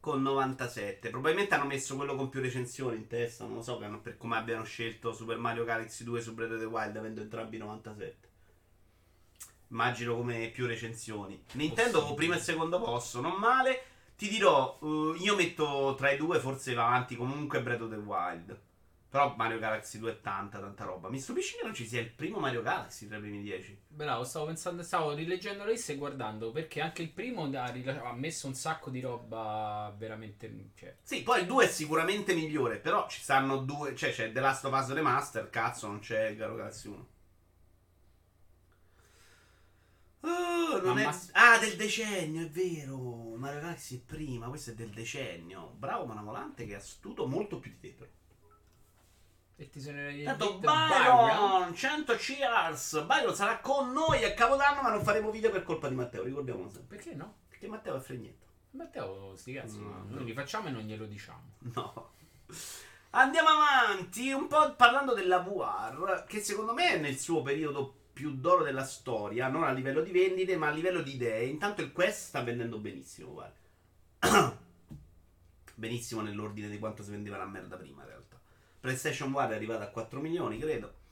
Con 0.01 0.23
97. 0.23 1.11
Probabilmente 1.11 1.55
hanno 1.55 1.67
messo 1.67 1.95
quello 1.97 2.15
con 2.15 2.31
più 2.31 2.41
recensioni 2.41 2.97
in 2.97 3.07
testa. 3.07 3.45
Non 3.45 3.57
lo 3.57 3.63
so 3.63 3.77
per 4.03 4.17
come 4.17 4.37
abbiano 4.37 4.65
scelto 4.65 5.13
Super 5.13 5.37
Mario 5.39 5.65
Galaxy 5.65 6.05
2 6.05 6.21
su 6.23 6.33
Breath 6.35 6.53
of 6.53 6.59
the 6.59 6.65
Wild, 6.65 6.97
avendo 6.97 7.21
entrambi 7.21 7.57
97. 7.59 8.24
Immagino 9.69 10.17
come 10.17 10.49
più 10.51 10.67
recensioni. 10.67 11.43
Nintendo 11.53 11.99
Possibile. 12.01 12.17
primo 12.17 12.35
e 12.35 12.39
secondo 12.39 12.81
posto, 12.81 13.21
non 13.21 13.33
male. 13.35 13.83
Ti 14.17 14.29
dirò, 14.29 14.79
eh, 14.81 15.17
io 15.19 15.35
metto 15.35 15.95
tra 15.97 16.11
i 16.11 16.17
due, 16.17 16.39
forse 16.39 16.75
va 16.75 16.87
avanti 16.87 17.17
comunque 17.17 17.63
Breath 17.63 17.81
of 17.83 17.91
the 17.91 17.97
Wild. 17.97 18.61
Però 19.09 19.33
Mario 19.37 19.61
Galaxy 19.61 20.01
2 20.01 20.11
è 20.11 20.21
tanta, 20.21 20.59
tanta 20.59 20.83
roba. 20.85 21.09
Mi 21.09 21.21
stupisce 21.21 21.57
che 21.57 21.63
non 21.65 21.73
ci 21.73 21.87
sia 21.87 22.01
il 22.01 22.11
primo 22.11 22.41
Mario 22.41 22.63
Galaxy 22.63 23.07
tra 23.07 23.17
i 23.17 23.21
primi 23.21 23.43
10. 23.43 23.83
Bravo, 23.87 24.25
stavo 24.25 24.47
pensando, 24.47 24.83
stavo 24.83 25.13
rileggendo 25.13 25.65
lista 25.65 25.93
e 25.93 25.97
guardando 25.97 26.51
perché 26.51 26.81
anche 26.81 27.03
il 27.03 27.11
primo 27.11 27.45
ha, 27.45 27.67
rila- 27.71 28.03
ha 28.03 28.13
messo 28.13 28.49
un 28.49 28.55
sacco 28.55 28.91
di 28.91 29.01
roba 29.01 29.95
veramente. 29.97 30.53
Cioè, 30.75 30.97
Sì, 31.01 31.23
poi 31.23 31.43
il 31.43 31.47
2 31.47 31.65
è 31.65 31.69
sicuramente 31.69 32.35
migliore, 32.35 32.79
però 32.79 33.09
ci 33.09 33.21
stanno 33.21 33.59
due, 33.59 33.95
cioè 33.95 34.11
c'è 34.11 34.33
The 34.33 34.41
Last 34.41 34.65
of 34.65 34.77
Us 34.77 34.93
Remaster, 34.93 35.49
cazzo, 35.49 35.87
non 35.87 36.01
c'è 36.01 36.31
il 36.31 36.37
Galaxy 36.37 36.89
1. 36.89 37.07
Oh, 40.27 40.81
non 40.81 40.95
Ma 40.95 41.01
è... 41.01 41.05
Mass- 41.05 41.31
Ah, 41.35 41.59
del 41.59 41.77
decennio, 41.77 42.43
è 42.47 42.49
vero. 42.49 43.23
Galaxy 43.39 43.99
è 43.99 44.01
prima, 44.01 44.49
questo 44.49 44.71
è 44.71 44.75
del 44.75 44.91
decennio. 44.91 45.75
Bravo 45.77 46.07
Manavolante 46.07 46.65
che 46.67 46.73
è 46.73 46.77
astuto 46.77 47.27
molto 47.27 47.59
più 47.59 47.71
di 47.73 47.79
te, 47.81 47.89
però. 47.91 48.11
e 49.57 49.71
ti 49.71 49.81
sono 49.81 49.99
Tanto 50.25 50.59
Byron. 50.59 50.89
Byron, 51.27 51.75
100 51.75 52.15
cheers. 52.17 53.05
Byron 53.05 53.35
sarà 53.35 53.59
con 53.61 53.93
noi 53.93 54.25
a 54.25 54.33
Capodanno, 54.35 54.81
ma 54.83 54.91
non 54.91 55.03
faremo 55.05 55.31
video 55.31 55.51
per 55.51 55.63
colpa 55.63 55.89
di 55.89 55.95
Matteo, 55.95 56.23
ricordiamolo 56.25 56.69
sempre. 56.71 56.97
Perché 56.97 57.15
no? 57.15 57.35
Perché 57.49 57.69
Matteo 57.69 57.97
è 57.97 58.01
fregnetto. 58.01 58.47
Matteo, 58.71 59.37
sti 59.37 59.53
cazzi, 59.53 59.79
No, 59.79 60.05
noi 60.09 60.19
no. 60.19 60.25
li 60.25 60.33
facciamo 60.33 60.67
e 60.69 60.71
non 60.71 60.83
glielo 60.83 61.05
diciamo. 61.07 61.53
No. 61.75 62.13
Andiamo 63.11 63.49
avanti, 63.51 64.33
un 64.33 64.49
po' 64.49 64.75
parlando 64.75 65.15
della 65.15 65.39
VR, 65.39 66.25
che 66.27 66.41
secondo 66.41 66.73
me 66.75 66.95
è 66.95 66.99
nel 66.99 67.17
suo 67.19 67.43
periodo 67.43 68.04
più 68.15 68.37
d'oro 68.37 68.63
della 68.63 68.85
storia, 68.85 69.49
non 69.49 69.65
a 69.65 69.73
livello 69.73 70.01
di 70.01 70.13
vendite, 70.13 70.57
ma 70.57 70.69
a 70.69 70.73
livello 70.73 71.03
di 71.03 71.17
idee. 71.17 71.47
Intanto 71.47 71.83
il 71.83 71.93
Quest 71.93 72.29
sta 72.29 72.43
vendendo 72.43 72.79
benissimo, 72.79 73.33
guarda. 73.33 74.57
benissimo 75.75 76.23
nell'ordine 76.23 76.71
di 76.71 76.79
quanto 76.79 77.03
si 77.03 77.11
vendeva 77.11 77.37
la 77.37 77.47
merda 77.47 77.77
prima, 77.77 78.03
in 78.03 78.09
realtà. 78.09 78.41
PlayStation 78.81 79.33
VR 79.33 79.49
è 79.49 79.55
arrivata 79.55 79.85
a 79.85 79.91
4 79.91 80.21
milioni, 80.21 80.59
credo. 80.59 81.03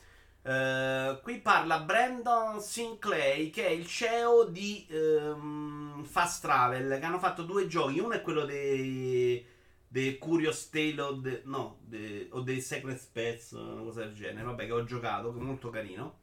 Eh, 0.45 1.21
qui 1.23 1.39
parla 1.41 1.81
Brandon 1.81 2.61
Sinclair, 2.61 3.51
che 3.51 3.67
è 3.67 3.71
il 3.71 3.87
CEO 3.87 4.45
di 4.45 4.87
ehm, 4.89 6.05
Fast 6.05 6.43
Travel, 6.43 6.99
che 6.99 7.05
hanno 7.05 7.19
fatto 7.19 7.43
due 7.43 7.67
giochi. 7.67 7.99
Uno 7.99 8.15
è 8.15 8.23
quello 8.23 8.45
dei 8.45 9.45
The 9.89 10.19
Curious 10.19 10.69
Tale 10.71 11.01
of 11.01 11.21
the, 11.23 11.43
no, 11.45 11.81
the- 11.89 12.29
o 12.31 12.41
dei 12.41 12.61
Secret 12.61 13.09
Pets, 13.13 13.53
una 13.53 13.83
cosa 13.83 14.01
del 14.01 14.15
genere. 14.15 14.45
Vabbè, 14.45 14.67
che 14.67 14.73
ho 14.73 14.85
giocato, 14.85 15.33
che 15.33 15.39
è 15.39 15.43
molto 15.43 15.71
carino. 15.71 16.21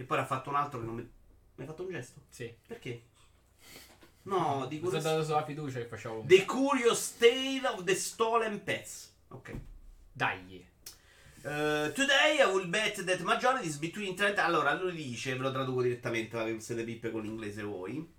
E 0.00 0.04
poi 0.04 0.18
ha 0.18 0.24
fatto 0.24 0.48
un 0.48 0.54
altro 0.54 0.78
che 0.78 0.86
non 0.86 0.94
mi. 0.94 1.02
Mi 1.02 1.64
hai 1.64 1.66
fatto 1.66 1.82
un 1.82 1.90
gesto? 1.90 2.20
Sì. 2.28 2.54
Perché? 2.64 3.02
No, 4.22 4.66
di 4.68 4.78
Mi 4.78 4.90
sono 4.90 5.02
dato 5.02 5.24
sulla 5.24 5.44
fiducia 5.44 5.80
che 5.80 5.86
facevo. 5.86 6.22
The 6.24 6.44
Curious 6.44 7.16
Tale 7.16 7.66
of 7.66 7.82
the 7.82 7.96
Stolen 7.96 8.62
Pets. 8.62 9.12
Ok. 9.30 9.58
Dai. 10.12 10.64
Uh, 11.42 11.90
today 11.94 12.38
I 12.40 12.46
will 12.52 12.68
bet 12.68 13.04
that 13.04 13.20
majority 13.22 13.66
is 13.66 13.76
between 13.76 14.14
30. 14.14 14.44
Allora, 14.44 14.72
lui 14.74 14.92
dice, 14.92 15.34
ve 15.34 15.42
lo 15.42 15.50
traduco 15.50 15.82
direttamente, 15.82 16.44
che 16.44 16.60
siete 16.60 16.84
pippe 16.84 17.10
con 17.10 17.22
l'inglese 17.22 17.62
voi. 17.64 18.16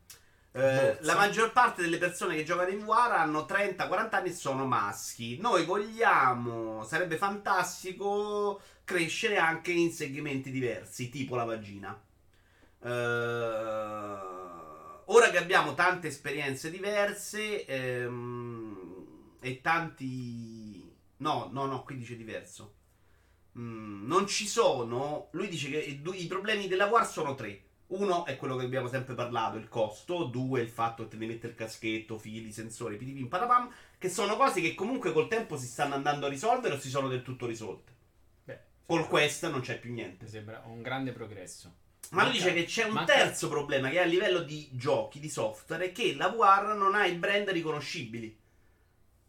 Eh, 0.52 0.98
la 1.02 1.16
maggior 1.16 1.54
parte 1.54 1.84
delle 1.84 2.00
persone 2.00 2.36
che 2.36 2.44
giocano 2.44 2.72
in 2.72 2.84
VR 2.84 3.14
hanno 3.14 3.46
30-40 3.48 4.16
anni 4.16 4.30
e 4.30 4.34
sono 4.34 4.66
maschi. 4.66 5.38
Noi 5.40 5.64
vogliamo, 5.64 6.84
sarebbe 6.84 7.16
fantastico 7.16 8.60
crescere 8.90 9.38
anche 9.38 9.72
in 9.72 9.92
segmenti 9.92 10.50
diversi, 10.50 11.10
tipo 11.10 11.36
la 11.36 11.44
vagina. 11.44 12.02
Eh, 12.82 12.90
ora 15.06 15.30
che 15.30 15.38
abbiamo 15.38 15.76
tante 15.76 16.08
esperienze 16.08 16.72
diverse, 16.72 17.66
ehm, 17.66 19.36
e 19.42 19.62
tanti... 19.62 20.92
No, 21.18 21.50
no, 21.52 21.66
no, 21.66 21.84
qui 21.84 21.98
dice 21.98 22.16
diverso. 22.16 22.74
Mm, 23.60 24.08
non 24.08 24.26
ci 24.26 24.48
sono... 24.48 25.28
Lui 25.34 25.50
dice 25.50 25.70
che 25.70 25.78
i, 25.78 26.26
problemi 26.26 26.68
della 26.68 26.88
War 26.88 27.06
sono 27.06 27.36
tre. 27.36 27.66
Uno 27.90 28.26
è 28.26 28.38
quello 28.38 28.56
che 28.56 28.66
abbiamo 28.66 28.88
sempre 28.88 29.14
parlato, 29.14 29.58
il 29.58 29.70
costo. 29.70 30.24
Due, 30.24 30.62
il 30.62 30.70
fatto 30.70 31.04
che 31.04 31.10
te 31.10 31.18
ne 31.18 31.28
mette 31.28 31.46
il 31.46 31.54
caschetto, 31.54 32.18
fili, 32.18 32.52
sensori, 32.52 32.98
pitipim, 32.98 33.28
patapam. 33.28 33.72
Che 34.00 34.10
sono 34.10 34.36
cose 34.36 34.62
che 34.62 34.74
comunque 34.74 35.14
col 35.14 35.28
tempo 35.28 35.58
si 35.58 35.68
stanno 35.68 35.94
andando 35.94 36.26
a 36.26 36.30
risolvere 36.30 36.74
o 36.74 36.80
si 36.80 36.90
sono 36.90 37.08
del 37.08 37.22
tutto 37.22 37.46
risolte. 37.46 37.98
Col 38.90 39.08
Quest 39.08 39.48
non 39.48 39.62
c'è 39.62 39.78
più 39.78 39.94
niente. 39.94 40.26
mi 40.26 40.32
sembra 40.32 40.64
un 40.66 40.82
grande 40.82 41.12
progresso. 41.12 41.72
Ma 42.10 42.24
lui 42.24 42.32
dice 42.32 42.54
che 42.54 42.66
c'è 42.66 42.86
un 42.86 42.94
manca- 42.94 43.14
terzo 43.14 43.48
problema 43.48 43.88
che 43.90 43.98
è 43.98 44.02
a 44.02 44.06
livello 44.06 44.40
di 44.40 44.68
giochi, 44.72 45.20
di 45.20 45.30
software, 45.30 45.86
è 45.86 45.92
che 45.92 46.16
la 46.16 46.30
VR 46.30 46.74
non 46.76 46.96
ha 46.96 47.06
i 47.06 47.14
brand 47.14 47.50
riconoscibili. 47.50 48.36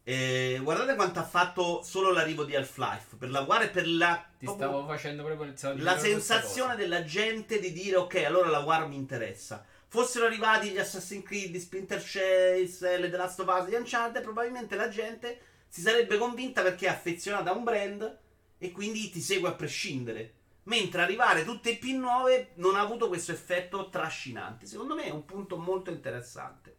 Eh, 0.03 0.59
guardate 0.63 0.95
quanto 0.95 1.19
ha 1.19 1.23
fatto 1.23 1.83
solo 1.83 2.11
l'arrivo 2.11 2.43
di 2.43 2.55
Half-Life 2.55 3.17
per 3.17 3.29
la 3.29 3.41
VR 3.41 3.61
e 3.61 3.69
per 3.69 3.87
la, 3.87 4.25
Ti 4.39 4.45
proprio 4.45 4.67
stavo 4.67 4.87
facendo 4.87 5.23
proprio 5.23 5.53
la 5.75 5.99
sensazione 5.99 6.75
della 6.75 7.03
gente 7.03 7.59
di 7.59 7.71
dire 7.71 7.97
ok, 7.97 8.15
allora 8.25 8.49
la 8.49 8.61
VR 8.61 8.87
mi 8.87 8.95
interessa. 8.95 9.63
Fossero 9.87 10.25
arrivati 10.25 10.69
gli 10.71 10.79
Assassin's 10.79 11.23
Creed, 11.23 11.53
gli 11.53 11.59
Splinter 11.59 12.01
Cell, 12.01 12.67
le 12.79 13.09
The 13.11 13.17
Last 13.17 13.39
of 13.41 13.55
Us, 13.55 13.69
gli 13.69 13.75
Uncharted, 13.75 14.23
probabilmente 14.23 14.75
la 14.75 14.89
gente 14.89 15.39
si 15.67 15.81
sarebbe 15.81 16.17
convinta 16.17 16.63
perché 16.63 16.87
è 16.87 16.89
affezionata 16.89 17.51
a 17.51 17.53
un 17.53 17.63
brand 17.63 18.17
e 18.63 18.71
quindi 18.71 19.09
ti 19.09 19.19
segue 19.21 19.49
a 19.49 19.53
prescindere. 19.53 20.33
Mentre 20.65 21.01
arrivare 21.01 21.43
tutte 21.43 21.77
più 21.77 21.97
nuove 21.97 22.51
non 22.55 22.75
ha 22.75 22.81
avuto 22.81 23.07
questo 23.07 23.31
effetto 23.31 23.89
trascinante. 23.89 24.67
Secondo 24.67 24.93
me 24.93 25.05
è 25.05 25.09
un 25.09 25.25
punto 25.25 25.57
molto 25.57 25.89
interessante. 25.89 26.75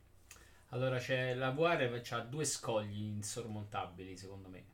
Allora 0.68 0.98
c'è 0.98 1.34
la 1.34 1.50
VR 1.50 2.00
ha 2.10 2.20
due 2.20 2.44
scogli 2.44 3.02
insormontabili, 3.02 4.16
secondo 4.16 4.48
me. 4.48 4.64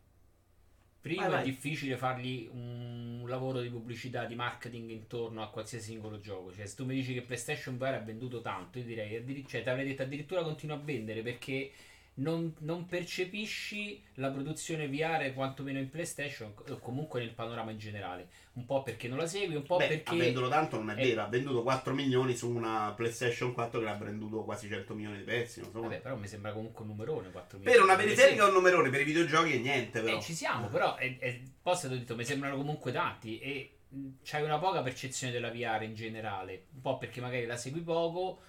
Primo 1.01 1.23
Vai, 1.23 1.29
è 1.31 1.33
vai. 1.37 1.45
difficile 1.45 1.97
fargli 1.97 2.47
un 2.53 3.25
lavoro 3.27 3.63
di 3.63 3.71
pubblicità, 3.71 4.27
di 4.27 4.35
marketing 4.35 4.91
intorno 4.91 5.43
a 5.43 5.49
qualsiasi 5.49 5.87
singolo 5.87 6.21
gioco. 6.21 6.53
Cioè, 6.53 6.67
se 6.67 6.77
tu 6.77 6.85
mi 6.85 6.95
dici 6.95 7.15
che 7.15 7.23
PlayStation 7.23 7.79
VR 7.79 7.95
ha 7.95 8.01
venduto 8.01 8.43
tanto, 8.43 8.79
io 8.79 8.85
direi, 8.85 9.47
cioè, 9.49 9.63
ti 9.63 9.69
avrei 9.71 9.87
detto 9.87 10.03
addirittura 10.03 10.43
continua 10.43 10.77
a 10.77 10.81
vendere 10.81 11.23
perché 11.23 11.73
non, 12.19 12.55
non 12.61 12.85
percepisci 12.87 14.03
la 14.15 14.31
produzione 14.31 14.89
VR 14.89 15.33
quantomeno 15.35 15.79
in 15.79 15.89
PlayStation 15.89 16.53
o 16.69 16.79
comunque 16.79 17.21
nel 17.21 17.33
panorama 17.33 17.71
in 17.71 17.79
generale. 17.79 18.29
Un 18.55 18.65
po' 18.65 18.83
perché 18.83 19.09
non 19.09 19.19
la 19.19 19.27
segui, 19.27 19.55
un 19.55 19.63
po' 19.63 19.77
Beh, 19.77 19.87
perché... 19.87 20.15
ha 20.15 20.17
venduto 20.17 20.49
tanto 20.49 20.77
non 20.79 20.91
è 20.91 20.95
è- 20.95 21.03
vero, 21.07 21.23
ha 21.23 21.29
venduto 21.29 21.63
4 21.63 21.95
milioni 21.95 22.35
su 22.37 22.51
una 22.51 22.93
PlayStation 22.97 23.53
4 23.53 23.81
che 23.81 23.89
ha 23.89 23.95
venduto 23.95 24.43
quasi 24.45 24.69
100 24.69 24.95
milioni 24.95 25.19
di 25.19 25.25
pezzi. 25.25 25.61
Non 25.61 25.71
so 25.71 25.81
Vabbè, 25.81 26.01
però 26.01 26.17
mi 26.17 26.27
sembra 26.27 26.53
comunque 26.53 26.83
un 26.83 26.89
numerone 26.89 27.31
4 27.31 27.59
per 27.59 27.81
una 27.81 27.95
milioni. 27.95 28.15
periferica 28.15 28.45
è 28.45 28.49
un 28.49 28.55
numerone, 28.55 28.91
per 28.91 29.01
i 29.01 29.05
videogiochi 29.05 29.53
è 29.53 29.59
niente 29.59 30.01
però. 30.01 30.17
Eh, 30.17 30.21
ci 30.21 30.35
siamo, 30.35 30.69
però 30.69 30.97
è, 30.97 31.19
è, 31.19 31.41
poi 31.63 31.77
stato 31.77 31.95
detto, 31.95 32.17
mi 32.17 32.25
sembrano 32.25 32.57
comunque 32.57 32.91
tanti 32.91 33.39
e 33.39 33.79
mh, 33.89 34.09
c'hai 34.25 34.43
una 34.43 34.59
poca 34.59 34.83
percezione 34.83 35.33
della 35.33 35.51
VR 35.51 35.83
in 35.85 35.95
generale, 35.95 36.67
un 36.75 36.81
po' 36.81 36.99
perché 36.99 37.21
magari 37.21 37.47
la 37.47 37.57
segui 37.57 37.81
poco. 37.83 38.41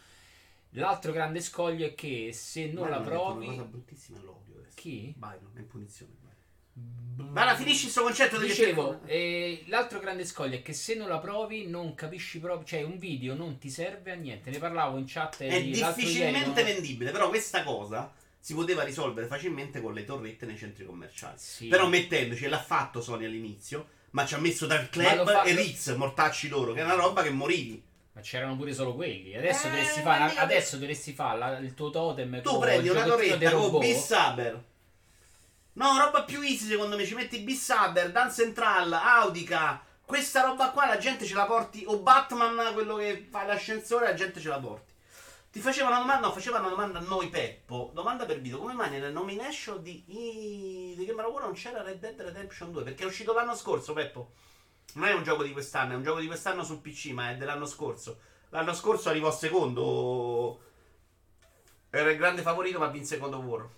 L'altro 0.74 1.12
grande 1.12 1.42
scoglio 1.42 1.86
è 1.86 1.96
che 1.96 2.32
se 2.34 2.68
non 2.68 2.86
Byron 2.86 2.90
la 2.90 2.96
ha 2.96 3.00
detto 3.00 3.12
Una 3.14 3.32
provi... 3.32 3.46
cosa 3.48 3.64
bruttissima 3.64 4.20
l'odio 4.20 4.56
adesso. 4.60 4.76
Chi? 4.76 5.14
Byron, 5.18 5.52
è 5.56 5.60
in 5.60 5.68
punizione. 5.68 6.18
Ma 7.16 7.44
la 7.44 7.56
finisci 7.56 7.90
sto 7.90 8.04
concetto 8.04 8.38
di 8.40 8.48
Dicevo, 8.48 9.02
eh, 9.06 9.64
l'altro 9.68 10.00
grande 10.00 10.26
scoglio 10.26 10.56
è 10.56 10.62
che 10.62 10.72
se 10.74 10.96
non 10.96 11.10
la 11.10 11.20
provi 11.20 11.68
non 11.68 11.94
capisci 11.94 12.40
proprio, 12.40 12.66
cioè 12.66 12.84
un 12.84 12.98
video 12.98 13.36
non 13.36 13.58
ti 13.58 13.70
serve 13.70 14.12
a 14.14 14.16
niente. 14.16 14.50
Ne 14.50 14.58
parlavo 14.58 14.98
in 14.98 15.04
chat 15.06 15.42
è 15.42 15.46
ieri, 15.46 15.72
difficilmente 15.72 16.62
no? 16.62 16.68
vendibile, 16.68 17.12
però 17.12 17.28
questa 17.28 17.64
cosa 17.64 18.12
si 18.40 18.54
poteva 18.54 18.84
risolvere 18.84 19.28
facilmente 19.28 19.82
con 19.82 19.94
le 19.94 20.06
torrette 20.06 20.46
nei 20.46 20.58
centri 20.58 20.86
commerciali. 20.86 21.38
Sì. 21.38 21.68
Però 21.68 21.88
mettendoci, 21.88 22.48
l'ha 22.48 22.62
fatto 22.62 23.02
Sony 23.02 23.26
all'inizio, 23.26 23.88
ma 24.12 24.26
ci 24.26 24.36
ha 24.36 24.40
messo 24.40 24.66
dal 24.66 24.90
club 24.90 25.30
fa- 25.30 25.44
e 25.44 25.54
Ritz, 25.54 25.88
mortacci 25.90 26.48
loro, 26.48 26.72
che 26.72 26.80
è 26.80 26.84
una 26.84 26.96
roba 26.96 27.22
che 27.22 27.32
morivi. 27.32 27.84
Ma 28.20 28.26
c'erano 28.26 28.56
pure 28.58 28.74
solo 28.74 28.94
quelli. 28.96 29.36
Adesso 29.36 29.68
Eh, 29.68 29.70
dovresti 29.70 30.02
fare, 30.02 30.36
adesso 30.36 30.78
dovresti 30.78 31.14
fare 31.14 31.38
la- 31.38 31.58
il 31.58 31.74
tuo 31.74 31.90
totem 31.90 32.42
Tu 32.42 32.60
prendi 32.60 32.90
una 32.90 33.04
torretta 33.04 33.52
con. 33.52 33.80
Beast 33.80 34.06
Saber. 34.06 34.64
No, 35.74 35.98
roba 35.98 36.24
più 36.24 36.42
easy 36.42 36.68
secondo 36.68 36.98
me. 36.98 37.06
Ci 37.06 37.16
metti 37.16 37.40
Beast 37.40 37.62
Saber, 37.64 38.12
Dance 38.12 38.44
Central, 38.44 38.92
Audica. 38.92 39.82
Questa 40.06 40.42
roba 40.42 40.72
qua 40.72 40.88
la 40.88 40.98
gente 40.98 41.26
ce 41.26 41.34
la 41.36 41.46
porti. 41.46 41.84
O 41.88 42.00
Batman, 42.00 42.74
quello 42.74 42.96
che 42.96 43.28
fa 43.30 43.46
l'ascensore, 43.46 44.06
la 44.06 44.14
gente 44.14 44.40
ce 44.42 44.50
la 44.50 44.60
porti. 44.60 44.92
Ti 45.52 45.60
faceva 45.62 45.88
una 45.90 46.00
domanda, 46.00 46.28
no, 46.28 46.34
faceva 46.34 46.60
una 46.60 46.70
domanda 46.70 47.00
a 47.00 47.04
noi 47.04 47.30
Peppo. 47.30 47.92
Domanda 47.94 48.26
per 48.26 48.40
video, 48.42 48.60
come 48.60 48.74
mai 48.74 48.90
nella 48.92 49.10
nomination 49.10 49.82
di, 49.82 50.04
di 50.06 51.06
Game 51.08 51.22
Awards 51.22 51.46
non 51.46 51.54
c'era 51.54 51.82
Red 51.82 52.00
Dead 52.00 52.20
Redemption 52.22 52.72
2? 52.72 52.84
Perché 52.84 53.04
è 53.04 53.08
uscito 53.08 53.34
l'anno 53.34 53.56
scorso, 53.56 53.94
Peppo. 53.94 54.32
Non 54.94 55.08
è 55.08 55.14
un 55.14 55.24
gioco 55.24 55.44
di 55.44 55.52
quest'anno, 55.52 55.94
è 55.94 55.96
un 55.96 56.04
gioco 56.04 56.20
di 56.20 56.28
quest'anno 56.28 56.64
sul 56.64 56.80
PC, 56.80 57.12
ma 57.12 57.32
è 57.32 57.38
dell'anno 57.38 57.66
scorso. 57.66 58.20
L'anno 58.50 58.74
scorso 58.74 59.10
arrivò 59.10 59.32
secondo. 59.32 60.62
Era 61.90 62.10
il 62.10 62.18
grande 62.18 62.42
favorito, 62.42 62.80
ma 62.80 62.88
vinse 62.88 63.18
God 63.18 63.34
of 63.34 63.44
War. 63.44 63.70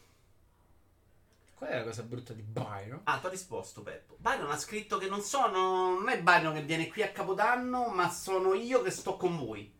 Qual 1.56 1.70
è 1.70 1.78
la 1.78 1.84
cosa 1.84 2.04
brutta 2.04 2.34
di 2.34 2.42
Byron? 2.42 3.02
Ah, 3.04 3.20
ti 3.20 3.26
ho 3.28 3.30
risposto, 3.30 3.84
Peppo. 3.84 4.16
Byron 4.18 4.50
ha 4.50 4.58
scritto 4.58 4.98
che 4.98 5.08
non 5.08 5.22
sono. 5.22 6.00
Non 6.00 6.10
è 6.10 6.22
Byron 6.22 6.54
che 6.54 6.64
viene 6.64 6.88
qui 6.88 7.04
a 7.04 7.12
Capodanno, 7.12 7.88
ma 7.90 8.10
sono 8.10 8.54
io 8.54 8.82
che 8.82 8.90
sto 8.90 9.16
con 9.16 9.38
voi. 9.38 9.72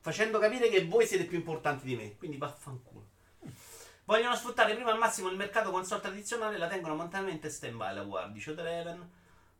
Facendo 0.00 0.38
capire 0.38 0.68
che 0.68 0.86
voi 0.86 1.06
siete 1.06 1.24
più 1.24 1.38
importanti 1.38 1.86
di 1.86 1.96
me. 1.96 2.16
Quindi 2.16 2.36
vaffanculo. 2.36 3.06
Vogliono 4.04 4.36
sfruttare 4.36 4.74
prima 4.74 4.90
al 4.90 4.98
massimo 4.98 5.28
il 5.28 5.36
mercato 5.36 5.70
console 5.70 6.00
tradizionale 6.00 6.56
e 6.56 6.58
la 6.58 6.66
tengono 6.66 6.94
momentaneamente 6.94 7.48
stand 7.50 7.76
by 7.76 7.94
la 7.94 8.02
War, 8.02 8.30
dice 8.30 8.54
Dreven. 8.54 9.10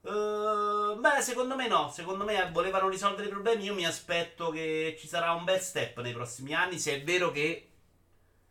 Eh, 0.04 0.96
beh, 0.98 1.20
secondo 1.22 1.54
me 1.54 1.68
no. 1.68 1.90
Secondo 1.90 2.24
me 2.24 2.50
volevano 2.52 2.88
risolvere 2.88 3.28
i 3.28 3.30
problemi. 3.30 3.64
Io 3.64 3.74
mi 3.74 3.86
aspetto 3.86 4.50
che 4.50 4.96
ci 4.98 5.06
sarà 5.06 5.32
un 5.32 5.44
bel 5.44 5.60
step 5.60 6.00
nei 6.00 6.12
prossimi 6.12 6.54
anni. 6.54 6.78
Se 6.78 6.94
è 6.94 7.02
vero 7.04 7.30
che 7.30 7.68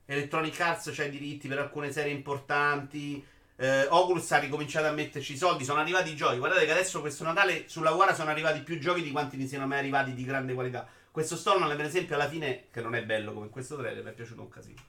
Electronic 0.05 0.59
Arts 0.59 0.91
c'ha 0.93 1.03
i 1.05 1.09
diritti 1.09 1.47
per 1.47 1.59
alcune 1.59 1.91
serie 1.91 2.11
importanti. 2.13 3.25
Eh, 3.55 3.85
Oculus 3.89 4.31
ha 4.31 4.39
ricominciato 4.39 4.87
a 4.87 4.91
metterci 4.91 5.33
i 5.33 5.37
soldi. 5.37 5.63
Sono 5.65 5.79
arrivati 5.79 6.11
i 6.11 6.15
giochi. 6.15 6.37
Guardate 6.37 6.65
che 6.65 6.71
adesso 6.71 7.01
questo 7.01 7.23
Natale 7.23 7.67
sulla 7.67 7.91
Guara 7.91 8.13
sono 8.15 8.29
arrivati 8.31 8.61
più 8.61 8.79
giochi 8.79 9.03
di 9.03 9.11
quanti 9.11 9.37
ne 9.37 9.45
siano 9.47 9.67
mai 9.67 9.79
arrivati 9.79 10.13
di 10.13 10.23
grande 10.25 10.53
qualità. 10.53 10.87
Questo 11.11 11.35
Stormland, 11.35 11.75
per 11.75 11.85
esempio, 11.85 12.15
alla 12.15 12.29
fine, 12.29 12.67
che 12.71 12.81
non 12.81 12.95
è 12.95 13.03
bello 13.03 13.33
come 13.33 13.49
questo 13.49 13.75
trailer, 13.75 14.01
mi 14.03 14.11
è 14.11 14.13
piaciuto 14.13 14.41
un 14.41 14.49
casino. 14.49 14.81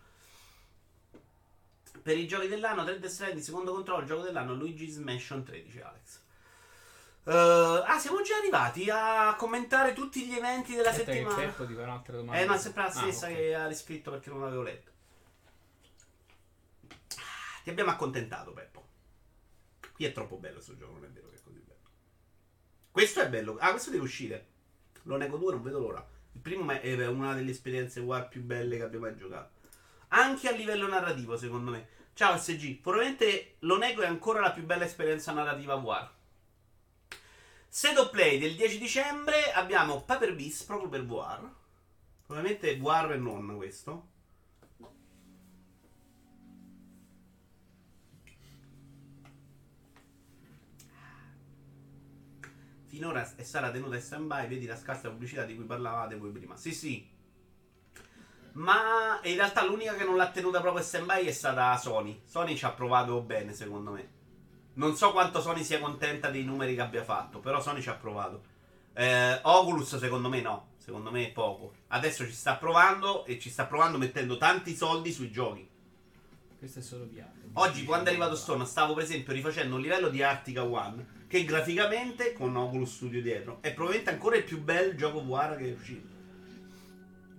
Per 2.00 2.16
i 2.16 2.26
giochi 2.26 2.48
dell'anno, 2.48 2.84
3D 2.84 3.06
Stranding, 3.06 3.42
secondo 3.42 3.72
controllo, 3.72 4.06
gioco 4.06 4.22
dell'anno, 4.22 4.54
Luigi's 4.54 4.96
Mansion 4.96 5.44
13, 5.44 5.80
Alex. 5.80 6.01
Eh, 7.24 7.32
ah, 7.86 7.98
siamo 8.00 8.20
già 8.22 8.36
arrivati 8.36 8.90
a 8.90 9.34
commentare 9.36 9.92
tutti 9.92 10.26
gli 10.26 10.34
eventi 10.34 10.74
della 10.74 10.90
Aspetta 10.90 11.12
che 11.12 11.18
settimana. 11.18 11.42
Peppo 11.46 11.66
ti 11.66 11.74
fa 11.74 11.82
un'altra 11.82 12.16
domanda. 12.16 12.40
Eh 12.40 12.54
è 12.54 12.58
sempre 12.58 12.82
la 12.82 12.88
Ah, 12.88 12.92
stessa 12.92 13.26
ok. 13.26 13.34
che 13.34 13.54
ha 13.54 13.66
riscritto 13.68 14.10
perché 14.10 14.30
non 14.30 14.40
l'avevo 14.40 14.62
letto. 14.62 14.90
Ah, 17.16 17.60
Ti 17.62 17.70
abbiamo 17.70 17.90
accontentato, 17.90 18.52
Peppo. 18.52 18.84
Qui 19.92 20.04
è 20.04 20.12
troppo 20.12 20.36
bello 20.36 20.54
questo 20.54 20.76
gioco, 20.76 20.92
non 20.94 21.04
è 21.04 21.08
vero 21.08 21.28
che 21.28 21.36
è 21.36 21.40
così 21.44 21.60
bello. 21.60 21.80
Questo 22.90 23.20
è 23.20 23.28
bello. 23.28 23.56
Ah, 23.60 23.70
questo 23.70 23.90
deve 23.90 24.02
uscire. 24.02 24.46
Lo 25.02 25.16
nego 25.16 25.36
2, 25.36 25.52
non 25.52 25.62
vedo 25.62 25.78
l'ora. 25.78 26.04
Il 26.34 26.40
primo 26.40 26.68
è 26.72 27.06
una 27.06 27.34
delle 27.34 27.50
esperienze 27.52 28.00
war 28.00 28.26
più 28.28 28.42
belle 28.42 28.76
che 28.78 28.82
abbia 28.82 28.98
mai 28.98 29.16
giocato. 29.16 29.50
Anche 30.08 30.48
a 30.48 30.52
livello 30.52 30.88
narrativo, 30.88 31.36
secondo 31.36 31.70
me. 31.70 31.88
Ciao 32.14 32.36
SG, 32.36 32.80
probabilmente 32.80 33.56
lo 33.60 33.78
nego 33.78 34.02
è 34.02 34.06
ancora 34.06 34.40
la 34.40 34.50
più 34.50 34.64
bella 34.64 34.84
esperienza 34.84 35.32
narrativa 35.32 35.74
war. 35.74 36.10
State 37.74 37.98
of 37.98 38.10
Play 38.10 38.38
del 38.38 38.54
10 38.54 38.76
dicembre 38.76 39.50
abbiamo 39.50 40.02
Paper 40.02 40.34
Beast 40.34 40.66
proprio 40.66 40.90
per 40.90 41.06
VR. 41.06 41.48
Probabilmente 42.26 42.76
VR 42.76 43.12
e 43.12 43.16
non 43.16 43.56
questo. 43.56 44.08
Finora 52.88 53.34
è 53.36 53.42
stata 53.42 53.70
tenuta 53.70 53.96
in 53.96 54.02
stand 54.02 54.26
by, 54.26 54.48
vedi 54.48 54.66
la 54.66 54.76
scarsa 54.76 55.08
pubblicità 55.08 55.44
di 55.44 55.56
cui 55.56 55.64
parlavate 55.64 56.18
voi 56.18 56.30
prima. 56.30 56.58
Sì, 56.58 56.74
sì. 56.74 57.10
Ma 58.52 59.18
in 59.22 59.34
realtà 59.34 59.64
l'unica 59.64 59.94
che 59.94 60.04
non 60.04 60.16
l'ha 60.16 60.30
tenuta 60.30 60.60
proprio 60.60 60.82
in 60.82 60.88
stand 60.88 61.06
by 61.06 61.24
è 61.24 61.32
stata 61.32 61.74
Sony. 61.78 62.20
Sony 62.26 62.54
ci 62.54 62.66
ha 62.66 62.72
provato 62.72 63.22
bene, 63.22 63.54
secondo 63.54 63.92
me. 63.92 64.20
Non 64.74 64.96
so 64.96 65.12
quanto 65.12 65.40
Sony 65.40 65.64
sia 65.64 65.78
contenta 65.78 66.30
dei 66.30 66.44
numeri 66.44 66.74
che 66.74 66.80
abbia 66.80 67.04
fatto, 67.04 67.40
però 67.40 67.60
Sony 67.60 67.82
ci 67.82 67.90
ha 67.90 67.94
provato. 67.94 68.50
Eh, 68.94 69.38
Oculus 69.42 69.96
secondo 69.96 70.28
me 70.28 70.40
no, 70.40 70.68
secondo 70.78 71.10
me 71.10 71.26
è 71.26 71.30
poco. 71.30 71.74
Adesso 71.88 72.24
ci 72.24 72.32
sta 72.32 72.56
provando 72.56 73.24
e 73.26 73.38
ci 73.38 73.50
sta 73.50 73.66
provando 73.66 73.98
mettendo 73.98 74.36
tanti 74.36 74.74
soldi 74.74 75.12
sui 75.12 75.30
giochi. 75.30 75.68
Questo 76.58 76.78
è 76.78 76.82
solo 76.82 77.06
VR. 77.06 77.28
Oggi 77.54 77.84
quando 77.84 78.06
è 78.06 78.08
arrivato 78.10 78.36
Stone 78.36 78.64
stavo 78.64 78.94
per 78.94 79.02
esempio 79.04 79.32
rifacendo 79.32 79.74
un 79.74 79.80
livello 79.82 80.08
di 80.08 80.22
Artica 80.22 80.64
One 80.64 81.20
che 81.26 81.44
graficamente 81.44 82.32
con 82.32 82.54
Oculus 82.56 82.94
Studio 82.94 83.20
dietro 83.20 83.58
è 83.60 83.72
probabilmente 83.72 84.12
ancora 84.12 84.36
il 84.36 84.44
più 84.44 84.62
bel 84.62 84.94
gioco 84.94 85.22
VR 85.22 85.56
che 85.56 85.68
è 85.68 85.72
uscito. 85.72 86.08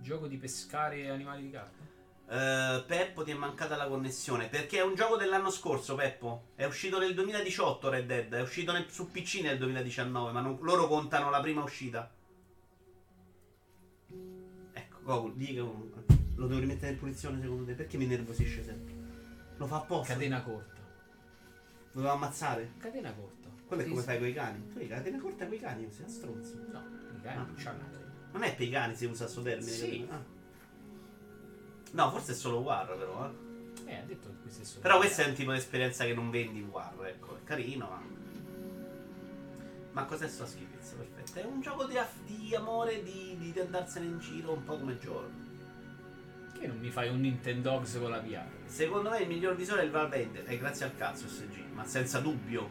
Gioco 0.00 0.26
di 0.26 0.36
pescare 0.36 1.08
animali 1.08 1.42
di 1.42 1.50
carta? 1.50 1.83
Eh, 2.26 2.82
Peppo 2.86 3.22
ti 3.22 3.30
è 3.30 3.34
mancata 3.34 3.76
la 3.76 3.86
connessione. 3.86 4.48
Perché 4.48 4.78
è 4.78 4.82
un 4.82 4.94
gioco 4.94 5.16
dell'anno 5.16 5.50
scorso, 5.50 5.94
Peppo. 5.94 6.48
È 6.54 6.64
uscito 6.64 6.98
nel 6.98 7.14
2018 7.14 7.88
Red 7.90 8.06
Dead. 8.06 8.32
È 8.32 8.40
uscito 8.40 8.72
nel- 8.72 8.90
su 8.90 9.10
PC 9.10 9.40
nel 9.42 9.58
2019. 9.58 10.32
Ma 10.32 10.40
non- 10.40 10.58
loro 10.62 10.86
contano 10.88 11.30
la 11.30 11.40
prima 11.40 11.62
uscita. 11.62 12.10
Ecco, 14.72 15.32
che 15.34 15.52
lo 16.36 16.46
devo 16.46 16.60
rimettere 16.60 16.92
in 16.92 16.98
punizione 16.98 17.40
secondo 17.40 17.64
te? 17.64 17.74
Perché 17.74 17.96
mi 17.96 18.06
nervosisce 18.06 18.64
sempre? 18.64 18.94
Lo 19.56 19.66
fa 19.66 19.76
apposta. 19.76 20.14
Catena 20.14 20.42
corta. 20.42 20.80
Lo 21.92 22.00
devo 22.00 22.12
ammazzare. 22.12 22.72
Catena 22.78 23.12
corta. 23.12 23.48
Quello 23.66 23.82
è 23.82 23.84
Sì, 23.84 23.90
come 23.90 24.02
sì. 24.02 24.08
fai 24.08 24.18
con 24.18 24.26
i 24.28 24.32
cani. 24.32 24.72
Tu 24.72 24.78
hai 24.78 24.88
catena 24.88 25.18
corta 25.20 25.44
con 25.44 25.54
i 25.54 25.58
cani, 25.58 25.88
sei 25.92 26.04
a 26.04 26.08
stronzo. 26.08 26.54
No, 26.72 26.82
i 27.16 27.20
cani 27.22 27.38
Ah. 27.64 27.74
non 28.32 28.42
è 28.42 28.54
per 28.56 28.66
i 28.66 28.70
cani 28.70 28.94
se 28.96 29.06
usa 29.06 29.28
sto 29.28 29.42
termine. 29.42 29.70
Sì. 29.70 30.06
Ah. 30.10 30.20
No, 31.94 32.10
forse 32.10 32.32
è 32.32 32.34
solo 32.34 32.58
War 32.58 32.96
però, 32.96 33.24
eh. 33.26 33.92
Eh, 33.92 33.96
ha 33.96 34.02
detto 34.04 34.28
che 34.28 34.34
questo 34.42 34.62
è 34.62 34.64
solo 34.64 34.80
Però 34.80 34.98
questa 34.98 35.22
è 35.22 35.28
un 35.28 35.34
tipo 35.34 35.52
di 35.52 35.58
esperienza 35.58 36.04
che 36.04 36.12
non 36.12 36.28
vendi 36.30 36.58
in 36.58 36.68
War, 36.68 36.92
ecco, 37.06 37.36
è 37.36 37.44
carino, 37.44 37.88
ma... 37.88 38.02
Ma 39.92 40.04
cos'è 40.04 40.26
sta 40.28 40.44
schifezza? 40.44 40.96
Perfetto. 40.96 41.38
È 41.38 41.44
un 41.44 41.60
gioco 41.60 41.84
di, 41.84 41.96
aff- 41.96 42.24
di 42.26 42.52
amore, 42.56 43.04
di, 43.04 43.36
di 43.38 43.60
andarsene 43.60 44.06
in 44.06 44.18
giro 44.18 44.52
un 44.52 44.64
po' 44.64 44.76
come 44.76 44.98
giorno. 44.98 45.42
Che 46.58 46.66
non 46.66 46.78
mi 46.78 46.90
fai 46.90 47.10
un 47.10 47.20
Nintendogs 47.20 47.98
con 48.00 48.10
la 48.10 48.18
VR? 48.18 48.44
Secondo 48.66 49.10
me 49.10 49.18
il 49.18 49.28
miglior 49.28 49.54
visore 49.54 49.82
è 49.82 49.84
il 49.84 49.92
Valve 49.92 50.20
Index, 50.20 50.44
è 50.46 50.58
grazie 50.58 50.86
al 50.86 50.96
cazzo 50.96 51.28
SG, 51.28 51.72
ma 51.74 51.84
senza 51.86 52.18
dubbio. 52.18 52.68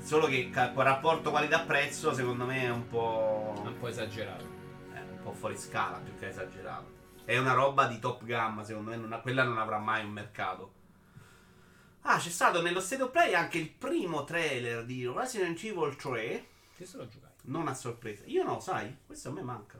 Solo 0.00 0.26
che 0.26 0.50
ca- 0.50 0.72
rapporto 0.74 1.30
qualità-prezzo 1.30 2.12
secondo 2.12 2.44
me 2.46 2.62
è 2.62 2.70
un 2.70 2.88
po'... 2.88 3.62
Un 3.64 3.78
po' 3.78 3.86
esagerato. 3.86 4.44
è 4.92 4.98
un 4.98 5.22
po' 5.22 5.32
fuori 5.32 5.56
scala 5.56 5.98
più 5.98 6.18
che 6.18 6.30
esagerato. 6.30 6.97
È 7.28 7.36
una 7.36 7.52
roba 7.52 7.86
di 7.86 7.98
top 7.98 8.24
gamma, 8.24 8.64
secondo 8.64 8.88
me 8.88 8.96
non 8.96 9.12
ha- 9.12 9.20
quella 9.20 9.42
non 9.42 9.58
avrà 9.58 9.76
mai 9.76 10.02
un 10.02 10.12
mercato. 10.12 10.72
Ah, 12.00 12.16
c'è 12.16 12.30
stato 12.30 12.62
nello 12.62 12.80
State 12.80 13.02
of 13.02 13.10
Play 13.10 13.34
anche 13.34 13.58
il 13.58 13.68
primo 13.68 14.24
trailer 14.24 14.86
di 14.86 15.06
Resident 15.06 15.62
Evil 15.62 15.94
3. 15.94 16.46
Questo 16.74 16.96
lo 16.96 17.06
giocai. 17.06 17.28
Non 17.42 17.68
a 17.68 17.74
sorpresa. 17.74 18.22
Io 18.24 18.42
no, 18.44 18.60
sai, 18.60 18.96
questo 19.04 19.28
a 19.28 19.32
me 19.32 19.42
manca. 19.42 19.78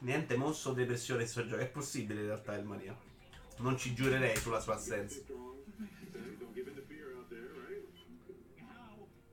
Niente 0.00 0.36
mosso 0.36 0.72
depressione 0.72 1.24
suo 1.24 1.46
gioco. 1.46 1.62
È 1.62 1.68
possibile 1.68 2.22
in 2.22 2.26
realtà 2.26 2.56
il 2.56 2.64
Maria. 2.64 2.98
Non 3.58 3.78
ci 3.78 3.94
giurerei 3.94 4.36
sulla 4.36 4.58
sua 4.58 4.74
assenza. 4.74 5.20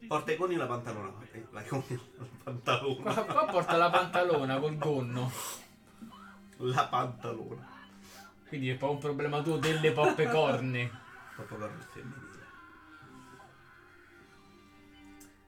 Porta 0.07 0.31
i 0.31 0.35
coni 0.37 0.55
la 0.55 0.65
pantalona. 0.65 1.13
Eh, 1.31 1.45
La 1.51 1.63
coni 1.63 1.99
la 2.17 2.25
pantalona. 2.43 3.13
Qua, 3.13 3.25
qua 3.25 3.45
porta 3.45 3.77
la 3.77 3.89
pantalona 3.89 4.59
col 4.59 4.77
gonno. 4.77 5.31
La 6.57 6.87
pantalona. 6.87 7.73
Quindi 8.47 8.69
è 8.69 8.75
poi 8.75 8.91
un 8.91 8.97
problema 8.99 9.41
tuo 9.41 9.57
delle 9.57 9.91
poppe 9.91 10.27
corne. 10.29 10.91
Femminile. 11.91 12.33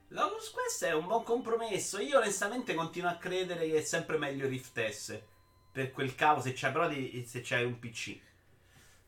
L'Oculus 0.08 0.50
Quest 0.50 0.84
è 0.84 0.92
un 0.94 1.06
buon 1.06 1.22
compromesso. 1.22 1.98
Io 2.00 2.18
onestamente 2.18 2.74
continuo 2.74 3.10
a 3.10 3.16
credere 3.16 3.66
che 3.68 3.78
è 3.78 3.82
sempre 3.82 4.18
meglio 4.18 4.46
Rift 4.48 4.86
S. 4.88 5.20
Per 5.70 5.92
quel 5.92 6.14
cavo, 6.14 6.40
se 6.40 6.52
c'hai 6.54 6.72
però 6.72 6.88
di- 6.88 7.24
se 7.26 7.40
c'hai 7.42 7.64
un 7.64 7.78
PC. 7.78 8.18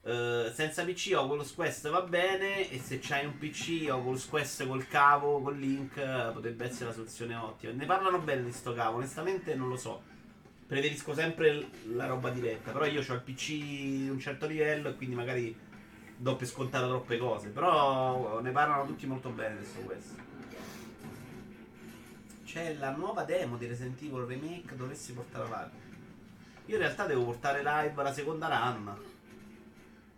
Eh, 0.02 0.50
senza 0.54 0.82
PC 0.84 1.12
Oculus 1.14 1.54
Quest 1.54 1.88
va 1.90 2.02
bene. 2.02 2.70
E 2.70 2.78
se 2.78 2.98
c'hai 3.00 3.24
un 3.26 3.36
PC 3.38 3.88
Oculus 3.90 4.28
Quest 4.28 4.66
col 4.66 4.86
cavo, 4.88 5.40
col 5.40 5.58
link, 5.58 5.94
potrebbe 6.32 6.64
essere 6.64 6.86
la 6.86 6.92
soluzione 6.92 7.34
ottima. 7.34 7.72
Ne 7.72 7.84
parlano 7.86 8.18
bene 8.18 8.44
di 8.44 8.52
sto 8.52 8.72
cavo, 8.72 8.96
onestamente 8.96 9.54
non 9.54 9.68
lo 9.68 9.76
so. 9.76 10.02
Preferisco 10.66 11.14
sempre 11.14 11.52
l- 11.54 11.66
la 11.96 12.06
roba 12.06 12.30
diretta. 12.30 12.70
Però 12.72 12.84
io 12.86 13.00
ho 13.06 13.12
il 13.14 13.20
PC 13.20 13.46
di 13.48 14.08
un 14.10 14.18
certo 14.20 14.46
livello 14.46 14.88
e 14.88 14.94
quindi 14.96 15.14
magari 15.16 15.56
do 16.16 16.36
per 16.36 16.46
scontato 16.46 16.86
troppe 16.86 17.18
cose. 17.18 17.48
Però 17.48 18.40
ne 18.40 18.50
parlano 18.52 18.86
tutti 18.86 19.06
molto 19.06 19.30
bene 19.30 19.58
di 19.58 19.64
sto 19.64 19.80
questo. 19.80 20.28
C'è 22.44 22.74
la 22.74 22.90
nuova 22.90 23.22
demo 23.24 23.56
di 23.56 23.66
Resident 23.66 24.00
Evil 24.02 24.24
Remake, 24.24 24.74
dovresti 24.74 25.12
portare 25.12 25.44
live. 25.44 25.88
Io 26.66 26.74
in 26.76 26.82
realtà 26.82 27.06
devo 27.06 27.24
portare 27.24 27.62
live 27.62 28.02
la 28.02 28.12
seconda 28.12 28.48
run. 28.48 29.09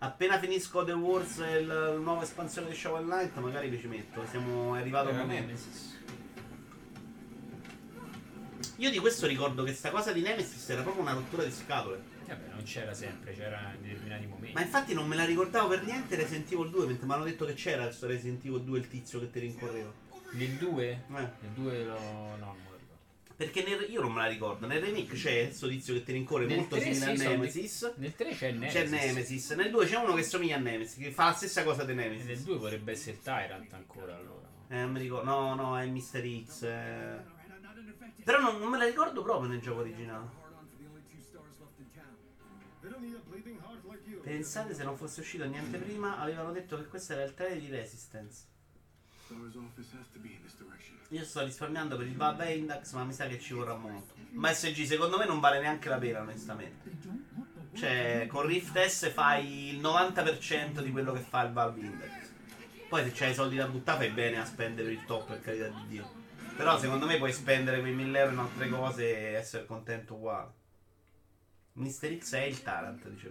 Appena 0.02 0.36
finisco 0.40 0.82
The 0.84 0.90
Wars 0.90 1.38
e 1.38 1.58
il- 1.58 1.66
la 1.68 1.92
nuova 1.92 2.24
espansione 2.24 2.68
di 2.68 2.74
Shovel 2.74 3.04
Knight, 3.04 3.36
magari 3.36 3.70
mi 3.70 3.78
ci 3.78 3.86
metto. 3.86 4.26
Siamo 4.28 4.74
arrivati 4.74 5.06
a 5.06 5.10
un 5.12 5.16
momento. 5.18 5.46
Nemesis. 5.46 6.00
Io 8.78 8.90
di 8.90 8.98
questo 8.98 9.28
ricordo 9.28 9.62
che 9.62 9.72
sta 9.72 9.90
cosa 9.92 10.10
di 10.10 10.20
Nemesis 10.22 10.68
era 10.70 10.82
proprio 10.82 11.02
una 11.02 11.12
rottura 11.12 11.44
di 11.44 11.52
scatole. 11.52 12.02
Vabbè, 12.26 12.48
non 12.52 12.64
c'era 12.64 12.92
sempre, 12.92 13.32
c'era 13.32 13.74
in 13.76 13.82
determinati 13.86 14.26
momenti. 14.26 14.54
Ma 14.54 14.62
infatti 14.62 14.92
non 14.92 15.06
me 15.06 15.14
la 15.14 15.24
ricordavo 15.24 15.68
per 15.68 15.84
niente 15.84 16.16
Resident 16.16 16.50
Evil 16.50 16.70
2, 16.70 16.86
mentre 16.86 17.06
mi 17.06 17.12
hanno 17.12 17.24
detto 17.24 17.44
che 17.44 17.54
c'era 17.54 17.84
questo 17.84 18.08
Resident 18.08 18.44
Evil 18.44 18.62
2 18.62 18.78
il 18.80 18.88
tizio 18.88 19.20
che 19.20 19.30
ti 19.30 19.38
rincorreva. 19.38 19.92
Nel 20.32 20.50
2? 20.56 20.84
Eh. 20.90 20.98
Nel 21.10 21.30
2 21.54 21.84
lo... 21.84 21.92
no, 22.38 22.56
ricordo. 22.58 22.71
Perché 23.36 23.62
nel- 23.64 23.90
io 23.90 24.00
non 24.00 24.12
me 24.12 24.20
la 24.22 24.28
ricordo. 24.28 24.66
Nel 24.66 24.80
remake 24.80 25.14
c'è 25.14 25.44
questo 25.46 25.68
tizio 25.68 25.94
che 25.94 26.02
ti 26.04 26.12
rincorre 26.12 26.46
Nel 26.46 26.58
molto 26.58 26.76
3 26.76 26.84
simile 26.92 27.04
sì, 27.04 27.10
a 27.10 27.16
sono 27.16 27.30
Nemesis. 27.30 27.92
Nel 27.96 28.14
3 28.14 28.30
c'è 28.30 28.52
Nemesis. 28.52 28.72
C'è 28.72 28.86
Nemesis. 28.86 29.50
Nel 29.52 29.70
2 29.70 29.86
c'è 29.86 29.96
uno 29.96 30.14
che 30.14 30.22
somiglia 30.22 30.56
a 30.56 30.60
Nemesis, 30.60 30.96
che 31.02 31.10
fa 31.10 31.24
la 31.26 31.32
stessa 31.32 31.62
cosa 31.64 31.84
di 31.84 31.92
E 31.92 31.94
nel 31.94 32.10
Nemesis. 32.10 32.44
2 32.44 32.58
potrebbe 32.58 32.92
essere 32.92 33.20
Tyrant 33.20 33.72
ancora 33.72 34.16
allora. 34.16 34.48
Eh, 34.68 34.76
non 34.76 34.92
mi 34.92 35.00
ricordo. 35.00 35.30
No, 35.30 35.54
no, 35.54 35.78
è 35.78 35.86
Mr. 35.86 36.44
X. 36.46 36.62
eh. 36.62 37.40
Però 38.24 38.40
non, 38.40 38.58
non 38.58 38.70
me 38.70 38.78
la 38.78 38.84
ricordo 38.84 39.22
proprio 39.22 39.48
nel 39.50 39.60
gioco 39.60 39.80
originale. 39.80 40.40
Pensate 44.22 44.74
se 44.74 44.84
non 44.84 44.96
fosse 44.96 45.20
uscito 45.20 45.44
niente 45.44 45.78
prima, 45.78 46.18
avevano 46.18 46.52
detto 46.52 46.76
che 46.76 46.86
questo 46.86 47.12
era 47.14 47.24
il 47.24 47.34
trailer 47.34 47.58
di 47.60 47.68
Resistance. 47.68 48.44
Io 51.12 51.24
sto 51.24 51.44
risparmiando 51.44 51.98
per 51.98 52.06
il 52.06 52.16
Valve 52.16 52.54
Index, 52.54 52.92
ma 52.92 53.04
mi 53.04 53.12
sa 53.12 53.26
che 53.26 53.38
ci 53.38 53.52
vorrà 53.52 53.76
molto. 53.76 54.14
Ma 54.30 54.50
SG 54.50 54.84
secondo 54.84 55.18
me 55.18 55.26
non 55.26 55.40
vale 55.40 55.60
neanche 55.60 55.90
la 55.90 55.98
pena, 55.98 56.20
onestamente. 56.22 56.90
Cioè, 57.74 58.26
con 58.30 58.46
Rift 58.46 58.82
S 58.82 59.12
fai 59.12 59.74
il 59.74 59.80
90% 59.82 60.80
di 60.80 60.90
quello 60.90 61.12
che 61.12 61.20
fa 61.20 61.42
il 61.42 61.52
Valve 61.52 61.80
Index. 61.80 62.10
Poi 62.88 63.04
se 63.04 63.12
c'hai 63.12 63.32
i 63.32 63.34
soldi 63.34 63.56
da 63.56 63.66
buttare 63.66 64.06
fai 64.06 64.10
bene 64.10 64.40
a 64.40 64.46
spendere 64.46 64.90
il 64.90 65.04
top, 65.04 65.26
per 65.28 65.42
carità 65.42 65.68
di 65.68 65.86
Dio. 65.88 66.10
Però 66.56 66.78
secondo 66.78 67.04
me 67.04 67.18
puoi 67.18 67.32
spendere 67.32 67.80
quei 67.80 67.92
1000 67.92 68.18
euro 68.18 68.32
in 68.32 68.38
altre 68.38 68.68
cose 68.70 69.04
e 69.04 69.32
essere 69.34 69.66
contento 69.66 70.14
uguale. 70.14 70.50
Mr. 71.74 72.16
X 72.16 72.32
è 72.32 72.44
il 72.44 72.62
Tarant, 72.62 73.06
dice 73.06 73.30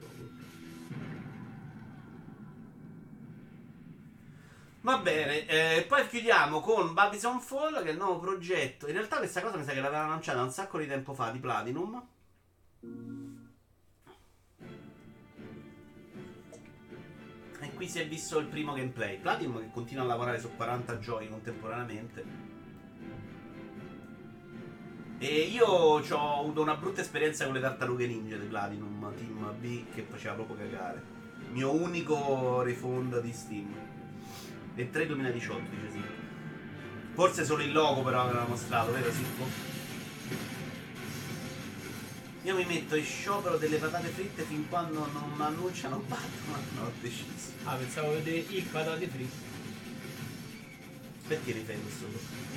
Va 4.84 4.97
bene, 4.97 5.45
eh, 5.45 5.86
poi 5.88 6.07
chiudiamo 6.07 6.59
con 6.59 6.95
Babylon 6.95 7.39
Fall, 7.39 7.84
che 7.84 7.89
è 7.89 7.91
il 7.91 7.97
nuovo 7.97 8.17
progetto. 8.17 8.88
In 8.88 8.93
realtà 8.93 9.17
questa 9.17 9.39
cosa 9.39 9.55
mi 9.57 9.63
sa 9.63 9.73
che 9.73 9.79
l'avevano 9.79 10.09
annunciata 10.09 10.41
un 10.41 10.49
sacco 10.49 10.79
di 10.79 10.88
tempo 10.88 11.13
fa 11.13 11.29
di 11.29 11.38
Platinum. 11.38 12.03
E 17.59 17.73
qui 17.75 17.88
si 17.88 17.99
è 17.99 18.07
visto 18.07 18.39
il 18.39 18.47
primo 18.47 18.73
gameplay. 18.73 19.19
Platinum 19.19 19.59
che 19.59 19.69
continua 19.71 20.03
a 20.03 20.07
lavorare 20.07 20.39
su 20.39 20.49
40 20.55 20.97
giochi 20.97 21.29
contemporaneamente. 21.29 22.25
E 25.19 25.41
io 25.41 25.67
ho 25.67 26.39
avuto 26.39 26.61
una 26.61 26.75
brutta 26.75 27.01
esperienza 27.01 27.45
con 27.45 27.53
le 27.53 27.59
tartarughe 27.61 28.07
ninja 28.07 28.36
di 28.36 28.47
Platinum 28.47 29.13
Team 29.13 29.53
B 29.59 29.84
che 29.93 30.07
faceva 30.09 30.34
proprio 30.34 30.57
cagare. 30.57 31.03
Mio 31.51 31.71
unico 31.71 32.63
refund 32.63 33.21
di 33.21 33.32
Steam. 33.32 33.90
E 34.76 34.89
3 34.89 35.05
2018 35.07 35.61
dice 35.69 35.91
sì. 35.91 36.01
Forse 37.13 37.45
solo 37.45 37.61
il 37.63 37.72
logo 37.72 38.03
però 38.03 38.22
aveva 38.22 38.45
mostrato, 38.45 38.91
vero 38.91 39.11
Sippo? 39.11 39.69
Io 42.43 42.55
mi 42.55 42.65
metto 42.65 42.95
in 42.95 43.03
sciopero 43.03 43.57
delle 43.57 43.78
patate 43.78 44.07
fritte 44.07 44.43
fin 44.43 44.67
quando 44.67 45.07
non 45.11 45.39
annunciano 45.39 45.97
Batman. 46.07 46.63
Non 46.76 46.86
ho 46.88 46.91
deciso. 46.99 47.51
Ah, 47.65 47.76
pensavo 47.76 48.11
vedere 48.13 48.38
il 48.49 48.63
patate 48.63 49.07
fritte. 49.07 49.49
Perché 51.28 51.51
rifai 51.51 51.80
questo? 51.82 52.05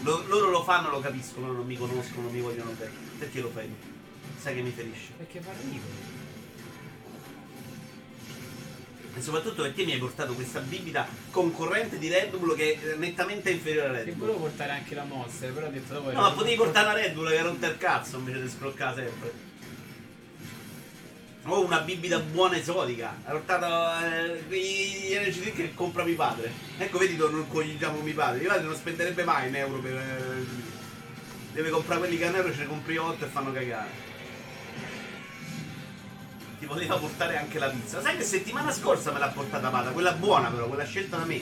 Lo- 0.03 0.25
loro 0.27 0.51
lo 0.51 0.63
fanno, 0.65 0.91
lo 0.91 1.01
capiscono, 1.01 1.53
non 1.53 1.67
mi 1.67 1.77
conoscono, 1.77 2.23
non 2.23 2.33
mi 2.33 2.41
vogliono 2.41 2.71
bene. 2.73 2.93
Perché 3.19 3.41
lo 3.41 3.51
fai? 3.51 3.69
Sai 4.39 4.55
che 4.55 4.63
mi 4.63 4.71
ferisce. 4.71 5.13
Perché 5.17 5.41
fa 5.41 5.51
ridere. 5.63 6.14
E 9.17 9.21
soprattutto 9.21 9.63
perché 9.63 9.85
mi 9.85 9.93
hai 9.93 9.99
portato 9.99 10.33
questa 10.35 10.59
bibita 10.61 11.07
concorrente 11.31 11.99
di 11.99 12.09
Red 12.09 12.37
Bull 12.37 12.57
che 12.57 12.79
è 12.81 12.97
nettamente 12.97 13.51
inferiore 13.51 13.89
a 13.89 13.93
Red 13.93 14.09
Bull. 14.15 14.27
volevo 14.27 14.39
portare 14.41 14.73
anche 14.73 14.95
la 14.95 15.05
Monster, 15.05 15.53
però 15.53 15.67
ho 15.67 15.71
detto 15.71 15.95
dopo... 15.95 16.11
No, 16.11 16.21
ma 16.21 16.33
potevi 16.33 16.57
portare 16.57 16.87
la 16.87 16.93
Red 16.95 17.15
Bull 17.15 17.29
che 17.29 17.43
rompe 17.43 17.67
il 17.67 17.79
cazzo 17.79 18.17
invece 18.19 18.43
di 18.43 18.49
scroccare 18.49 18.95
sempre. 18.97 19.33
O 21.47 21.63
una 21.63 21.81
bibita 21.81 22.19
buona 22.19 22.57
esotica. 22.57 23.15
Ha 23.25 23.31
portato 23.31 24.05
eh, 24.05 24.43
gli 24.49 25.13
energy 25.13 25.41
drink 25.41 25.57
che 25.57 25.75
compra 25.75 26.03
mio 26.03 26.17
padre. 26.17 26.51
Ecco, 26.79 26.99
vedi 26.99 27.17
non 27.17 27.47
cogliamo 27.49 28.01
mio 28.01 28.15
padre. 28.15 28.41
Mio 28.41 28.49
padre 28.49 28.65
non 28.65 28.75
spenderebbe 28.75 29.25
mai 29.25 29.49
un 29.49 29.55
euro 29.55 29.79
per. 29.79 29.93
eh, 29.95 30.73
Deve 31.53 31.69
comprare 31.71 32.01
quelli 32.01 32.17
che 32.17 32.27
a 32.27 32.31
un 32.31 32.35
euro 32.37 32.53
ce 32.53 32.61
ne 32.61 32.67
compri 32.67 32.97
8 32.97 33.25
e 33.25 33.29
fanno 33.29 33.53
cagare. 33.53 34.13
Ti 36.59 36.67
poteva 36.67 36.97
portare 36.97 37.37
anche 37.37 37.59
la 37.59 37.69
pizza. 37.69 38.01
Sai 38.01 38.17
che 38.17 38.23
settimana 38.23 38.71
scorsa 38.73 39.13
me 39.13 39.19
l'ha 39.19 39.29
portata 39.29 39.69
Pata, 39.71 39.91
quella 39.91 40.13
buona 40.13 40.51
però, 40.51 40.67
quella 40.67 40.85
scelta 40.85 41.17
da 41.17 41.25
me. 41.25 41.41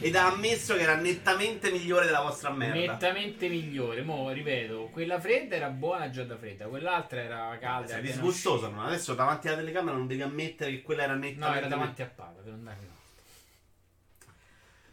Ed 0.00 0.14
ha 0.14 0.26
ammesso 0.26 0.74
che 0.74 0.82
era 0.82 0.94
nettamente 0.94 1.72
migliore 1.72 2.06
della 2.06 2.20
vostra 2.20 2.50
merda. 2.50 2.92
Nettamente 2.92 3.48
migliore. 3.48 4.02
Mo, 4.02 4.30
ripeto, 4.30 4.90
quella 4.92 5.18
fredda 5.18 5.56
era 5.56 5.68
buona 5.70 6.08
già 6.10 6.22
da 6.22 6.36
fredda, 6.36 6.66
quell'altra 6.66 7.20
era 7.20 7.58
calda. 7.58 7.94
Sei 7.94 8.02
disgustoso, 8.02 8.70
no? 8.70 8.84
Adesso 8.84 9.14
davanti 9.14 9.48
alla 9.48 9.56
telecamera 9.56 9.96
non 9.96 10.06
devi 10.06 10.22
ammettere 10.22 10.70
che 10.70 10.82
quella 10.82 11.02
era 11.02 11.14
nettamente 11.14 11.46
No, 11.46 11.54
era 11.56 11.66
davanti 11.66 12.02
a 12.02 12.06
Pata, 12.14 12.40
per 12.42 12.52
andare 12.52 12.76
no. 12.80 12.96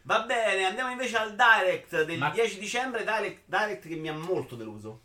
Va 0.01 0.21
bene, 0.21 0.65
andiamo 0.65 0.91
invece 0.91 1.17
al 1.17 1.35
direct 1.35 2.03
del 2.03 2.17
Ma- 2.17 2.29
10 2.29 2.59
dicembre. 2.59 3.03
Direct, 3.03 3.41
direct 3.45 3.87
che 3.87 3.95
mi 3.95 4.09
ha 4.09 4.13
molto 4.13 4.55
deluso. 4.55 5.04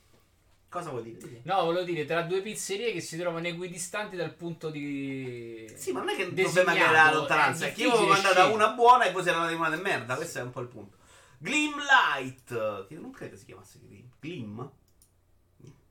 Cosa 0.71 0.91
vuol 0.91 1.03
dire? 1.03 1.41
No, 1.43 1.65
volevo 1.65 1.85
dire, 1.85 2.05
tra 2.05 2.23
due 2.23 2.41
pizzerie 2.43 2.93
che 2.93 3.01
si 3.01 3.19
trovano 3.19 3.47
equidistanti 3.49 4.15
dal 4.15 4.33
punto 4.35 4.71
di... 4.71 5.69
Sì, 5.77 5.91
ma 5.91 5.99
non 5.99 6.11
è 6.11 6.15
che 6.15 6.23
il 6.23 6.33
problema 6.33 6.73
che 6.73 6.79
la 6.79 7.11
è 7.11 7.13
lontananza, 7.15 7.67
è 7.67 7.73
che 7.73 7.83
io 7.83 7.91
avevo 7.93 8.07
mandato 8.07 8.53
una 8.55 8.69
buona 8.69 9.05
e 9.05 9.11
poi 9.11 9.23
si 9.23 9.29
era 9.31 9.39
andata 9.39 9.57
una 9.57 9.75
di 9.77 9.83
merda. 9.83 10.15
Questo 10.15 10.39
è 10.39 10.43
un 10.43 10.51
po' 10.51 10.61
il 10.61 10.69
punto. 10.69 10.97
Gleam 11.39 11.75
Light, 11.77 12.87
che 12.87 12.95
non 12.95 13.11
credo 13.11 13.37
si 13.37 13.47
chiamasse 13.47 13.81
Gleam. 13.83 14.09
Gleam? 14.21 14.71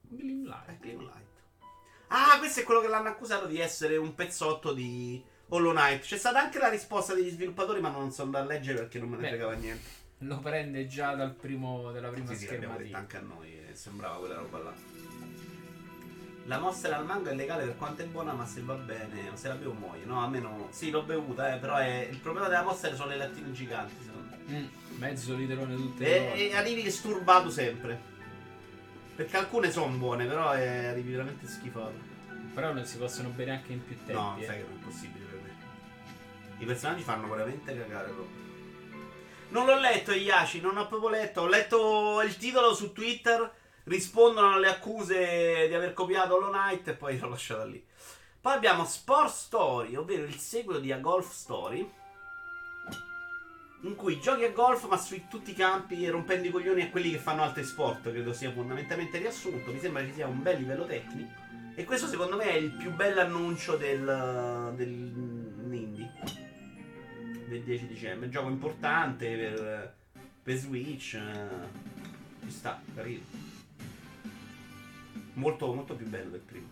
Gleam 0.02 0.44
Eh, 0.46 0.48
Light. 0.48 0.80
Gleam 0.80 1.00
Light. 1.02 1.28
Ah, 2.08 2.38
questo 2.40 2.62
è 2.62 2.64
quello 2.64 2.80
che 2.82 2.88
l'hanno 2.88 3.10
accusato 3.10 3.48
di 3.48 3.60
essere 3.60 3.98
un 3.98 4.16
pezzotto 4.16 4.72
di 4.74 5.22
Hollow 5.50 5.72
Knight. 5.74 6.04
C'è 6.04 6.18
stata 6.18 6.40
anche 6.40 6.58
la 6.58 6.70
risposta 6.70 7.14
degli 7.14 7.30
sviluppatori, 7.30 7.82
ma 7.82 7.90
non 7.90 8.12
sono 8.12 8.28
andato 8.28 8.46
a 8.46 8.48
leggere 8.54 8.80
perché 8.80 8.98
non 9.00 9.10
me 9.10 9.16
ne 9.18 9.22
Beh, 9.24 9.28
fregava 9.28 9.54
niente. 9.56 9.98
Lo 10.24 10.40
prende 10.40 10.86
già 10.88 11.16
dal 11.16 11.34
primo, 11.34 11.92
dalla 11.92 12.10
prima 12.10 12.32
Sì, 12.34 12.40
sì, 12.40 12.46
detto 12.48 12.58
schermatina. 12.58 12.98
anche 12.98 13.18
a 13.18 13.22
noi, 13.22 13.58
eh, 13.69 13.69
sembrava 13.80 14.18
quella 14.18 14.36
roba 14.36 14.58
là. 14.58 14.74
La 16.48 16.60
mossa 16.60 16.94
al 16.94 17.06
mango 17.06 17.30
è 17.30 17.34
legale 17.34 17.64
per 17.64 17.78
quanto 17.78 18.02
è 18.02 18.06
buona, 18.06 18.34
ma 18.34 18.46
se 18.46 18.62
va 18.62 18.74
bene, 18.74 19.32
se 19.36 19.48
la 19.48 19.54
bevo 19.54 19.72
muoio. 19.72 20.06
No, 20.06 20.22
a 20.22 20.28
me 20.28 20.40
no. 20.40 20.68
Sì, 20.72 20.90
l'ho 20.90 21.04
bevuta, 21.04 21.56
eh, 21.56 21.60
però 21.60 21.78
è... 21.78 22.10
il 22.12 22.18
problema 22.18 22.48
della 22.50 22.64
mossa 22.64 22.94
sono 22.94 23.10
le 23.10 23.18
lattine 23.18 23.52
giganti, 23.54 24.04
secondo 24.04 24.36
me. 24.36 24.60
Mm, 24.60 24.66
mezzo 24.98 25.34
literone 25.36 25.76
tutte 25.76 26.04
le 26.04 26.16
E, 26.16 26.20
volte. 26.28 26.50
e 26.50 26.56
arrivi 26.56 26.92
sturbato 26.92 27.50
sempre. 27.50 28.02
Perché 29.16 29.38
alcune 29.38 29.72
sono 29.72 29.96
buone, 29.96 30.26
però 30.26 30.52
è, 30.52 30.88
arrivi 30.88 31.12
veramente 31.12 31.48
schifato. 31.48 32.08
Però 32.54 32.74
non 32.74 32.84
si 32.86 32.98
possono 32.98 33.30
bere 33.30 33.52
anche 33.52 33.72
in 33.72 33.86
più 33.86 33.96
tempi. 33.96 34.14
no, 34.14 34.36
eh. 34.38 34.46
sai 34.46 34.58
che 34.58 34.64
non 34.64 34.78
è 34.78 34.84
possibile 34.84 35.26
per 35.26 35.40
me. 35.42 35.54
I 36.58 36.66
personaggi 36.66 37.04
fanno 37.04 37.30
veramente 37.30 37.78
cagare 37.78 38.10
proprio. 38.10 38.48
Non 39.50 39.66
l'ho 39.66 39.80
letto, 39.80 40.12
Iaci, 40.12 40.60
non 40.60 40.78
ho 40.78 40.88
proprio 40.88 41.10
letto. 41.10 41.42
Ho 41.42 41.48
letto 41.48 42.22
il 42.24 42.36
titolo 42.36 42.74
su 42.74 42.92
Twitter. 42.92 43.58
Rispondono 43.90 44.54
alle 44.54 44.70
accuse 44.70 45.68
di 45.68 45.74
aver 45.74 45.94
copiato 45.94 46.36
Hollow 46.36 46.52
Knight 46.52 46.88
e 46.90 46.94
poi 46.94 47.18
l'ho 47.20 47.30
lasciata 47.30 47.66
lì. 47.66 47.84
Poi 48.40 48.54
abbiamo 48.54 48.86
Sport 48.86 49.34
Story, 49.34 49.96
ovvero 49.96 50.24
il 50.24 50.36
seguito 50.36 50.80
di 50.80 50.92
A 50.92 51.00
Golf 51.00 51.32
Story. 51.32 51.92
In 53.82 53.96
cui 53.96 54.20
giochi 54.20 54.44
a 54.44 54.52
golf, 54.52 54.88
ma 54.88 54.98
su 54.98 55.20
tutti 55.30 55.52
i 55.52 55.56
campi, 55.56 56.08
rompendo 56.08 56.48
i 56.48 56.52
coglioni 56.52 56.82
a 56.82 56.90
quelli 56.90 57.12
che 57.12 57.18
fanno 57.18 57.44
altri 57.44 57.64
sport. 57.64 58.10
Credo 58.12 58.34
sia 58.34 58.52
fondamentalmente 58.52 59.18
riassunto. 59.18 59.72
Mi 59.72 59.80
sembra 59.80 60.06
ci 60.06 60.14
sia 60.14 60.28
un 60.28 60.42
bel 60.42 60.58
livello 60.58 60.86
tecnico. 60.86 61.32
E 61.76 61.84
questo 61.86 62.08
secondo 62.08 62.36
me 62.36 62.44
è 62.44 62.56
il 62.56 62.72
più 62.72 62.92
bello 62.92 63.22
annuncio 63.22 63.78
del, 63.78 64.74
del 64.76 65.12
del 67.50 67.64
10 67.64 67.88
dicembre. 67.88 68.30
Gioco 68.30 68.50
importante 68.50 69.36
per, 69.36 69.96
per 70.44 70.56
Switch. 70.56 71.16
eh, 71.16 72.46
Ci 72.46 72.52
sta, 72.52 72.82
carino. 72.94 73.49
Molto, 75.40 75.74
molto 75.74 75.96
più 75.96 76.06
bello 76.06 76.32
del 76.32 76.42
primo. 76.42 76.68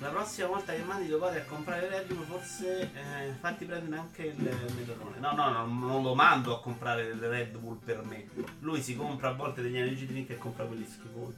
La 0.00 0.08
prossima 0.08 0.48
volta 0.48 0.72
che 0.72 0.82
mandi 0.82 1.06
tuo 1.06 1.18
padre 1.18 1.42
a 1.42 1.44
comprare 1.44 1.88
Red 1.88 2.12
Bull, 2.12 2.24
forse 2.24 2.90
eh, 2.92 3.32
fatti 3.38 3.66
prendere 3.66 4.00
anche 4.00 4.24
il 4.24 4.34
medallone. 4.36 5.20
No, 5.20 5.32
no, 5.32 5.50
no, 5.50 5.66
non 5.66 6.02
lo 6.02 6.14
mando 6.14 6.56
a 6.56 6.60
comprare 6.60 7.06
il 7.06 7.20
Red 7.20 7.56
Bull 7.58 7.78
per 7.78 8.04
me. 8.04 8.28
Lui 8.60 8.82
si 8.82 8.96
compra 8.96 9.28
a 9.28 9.34
volte 9.34 9.62
degli 9.62 9.76
energy 9.76 10.06
drink 10.06 10.30
e 10.30 10.38
compra 10.38 10.64
quelli 10.64 10.86
schifosi. 10.86 11.36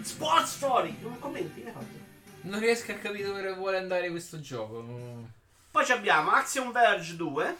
Sport 0.00 0.46
Story! 0.46 0.96
Non 1.02 1.18
commenti, 1.18 1.60
che 1.60 1.66
hai 1.66 1.74
fatto? 1.74 2.06
Non 2.42 2.58
riesco 2.58 2.92
a 2.92 2.94
capire 2.94 3.26
dove 3.26 3.52
vuole 3.52 3.76
andare 3.76 4.08
questo 4.08 4.40
gioco. 4.40 5.36
Poi 5.70 5.84
ci 5.84 5.92
abbiamo 5.92 6.30
Action 6.30 6.72
Verge 6.72 7.16
2, 7.16 7.56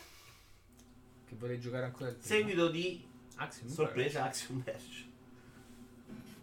Che 1.26 1.34
vorrei 1.36 1.60
giocare 1.60 1.84
ancora 1.84 2.10
primo. 2.10 2.22
seguito 2.24 2.68
di 2.68 3.06
Axiom 3.36 3.68
sorpresa 3.70 4.24
Action 4.24 4.62
Verge. 4.64 5.06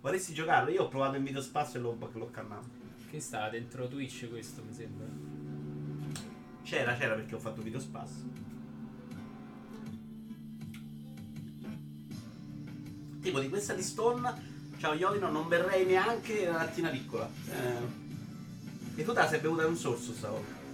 Vorresti 0.01 0.34
giocarlo? 0.34 0.70
Io 0.70 0.84
ho 0.84 0.88
provato 0.88 1.16
in 1.18 1.24
video 1.24 1.41
spazio 1.41 1.80
e 1.80 1.82
l'ho, 1.82 1.97
l'ho 2.13 2.30
cannato. 2.30 2.68
Che 3.09 3.20
sta 3.20 3.49
dentro 3.49 3.88
Twitch 3.88 4.30
questo 4.30 4.63
mi 4.63 4.74
sembra. 4.74 5.07
C'era, 6.63 6.95
c'era 6.95 7.16
perché 7.16 7.36
ho 7.36 7.39
fatto 7.39 7.61
video 7.61 7.80
spazio. 7.80 8.24
Tipo 13.22 13.39
di 13.39 13.49
questa 13.49 13.74
di 13.74 13.82
Stone, 13.82 14.34
ciao 14.78 14.93
Iovino, 14.93 15.32
non 15.32 15.47
berrei 15.47 15.86
neanche 15.86 16.45
la 16.45 16.57
lattina 16.57 16.89
piccola. 16.89 17.28
Eh. 17.49 18.03
E 19.01 19.03
tu 19.03 19.11
te 19.13 19.20
la 19.20 19.28
sei 19.28 19.39
bevuta 19.39 19.63
in 19.63 19.70
un 19.70 19.76
sorso 19.76 20.13
stavolta. 20.13 20.64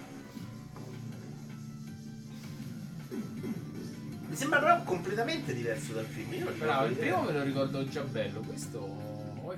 Mi 4.32 4.38
sembra 4.38 4.60
però 4.60 4.82
completamente 4.84 5.54
diverso 5.54 5.92
dal 5.92 6.06
primo. 6.06 6.34
Io 6.34 6.50
Bravo, 6.54 6.86
il 6.86 6.96
primo 6.96 7.22
me 7.24 7.34
lo 7.34 7.44
ricordo 7.44 7.86
già 7.86 8.02
bello, 8.02 8.40
questo... 8.40 8.80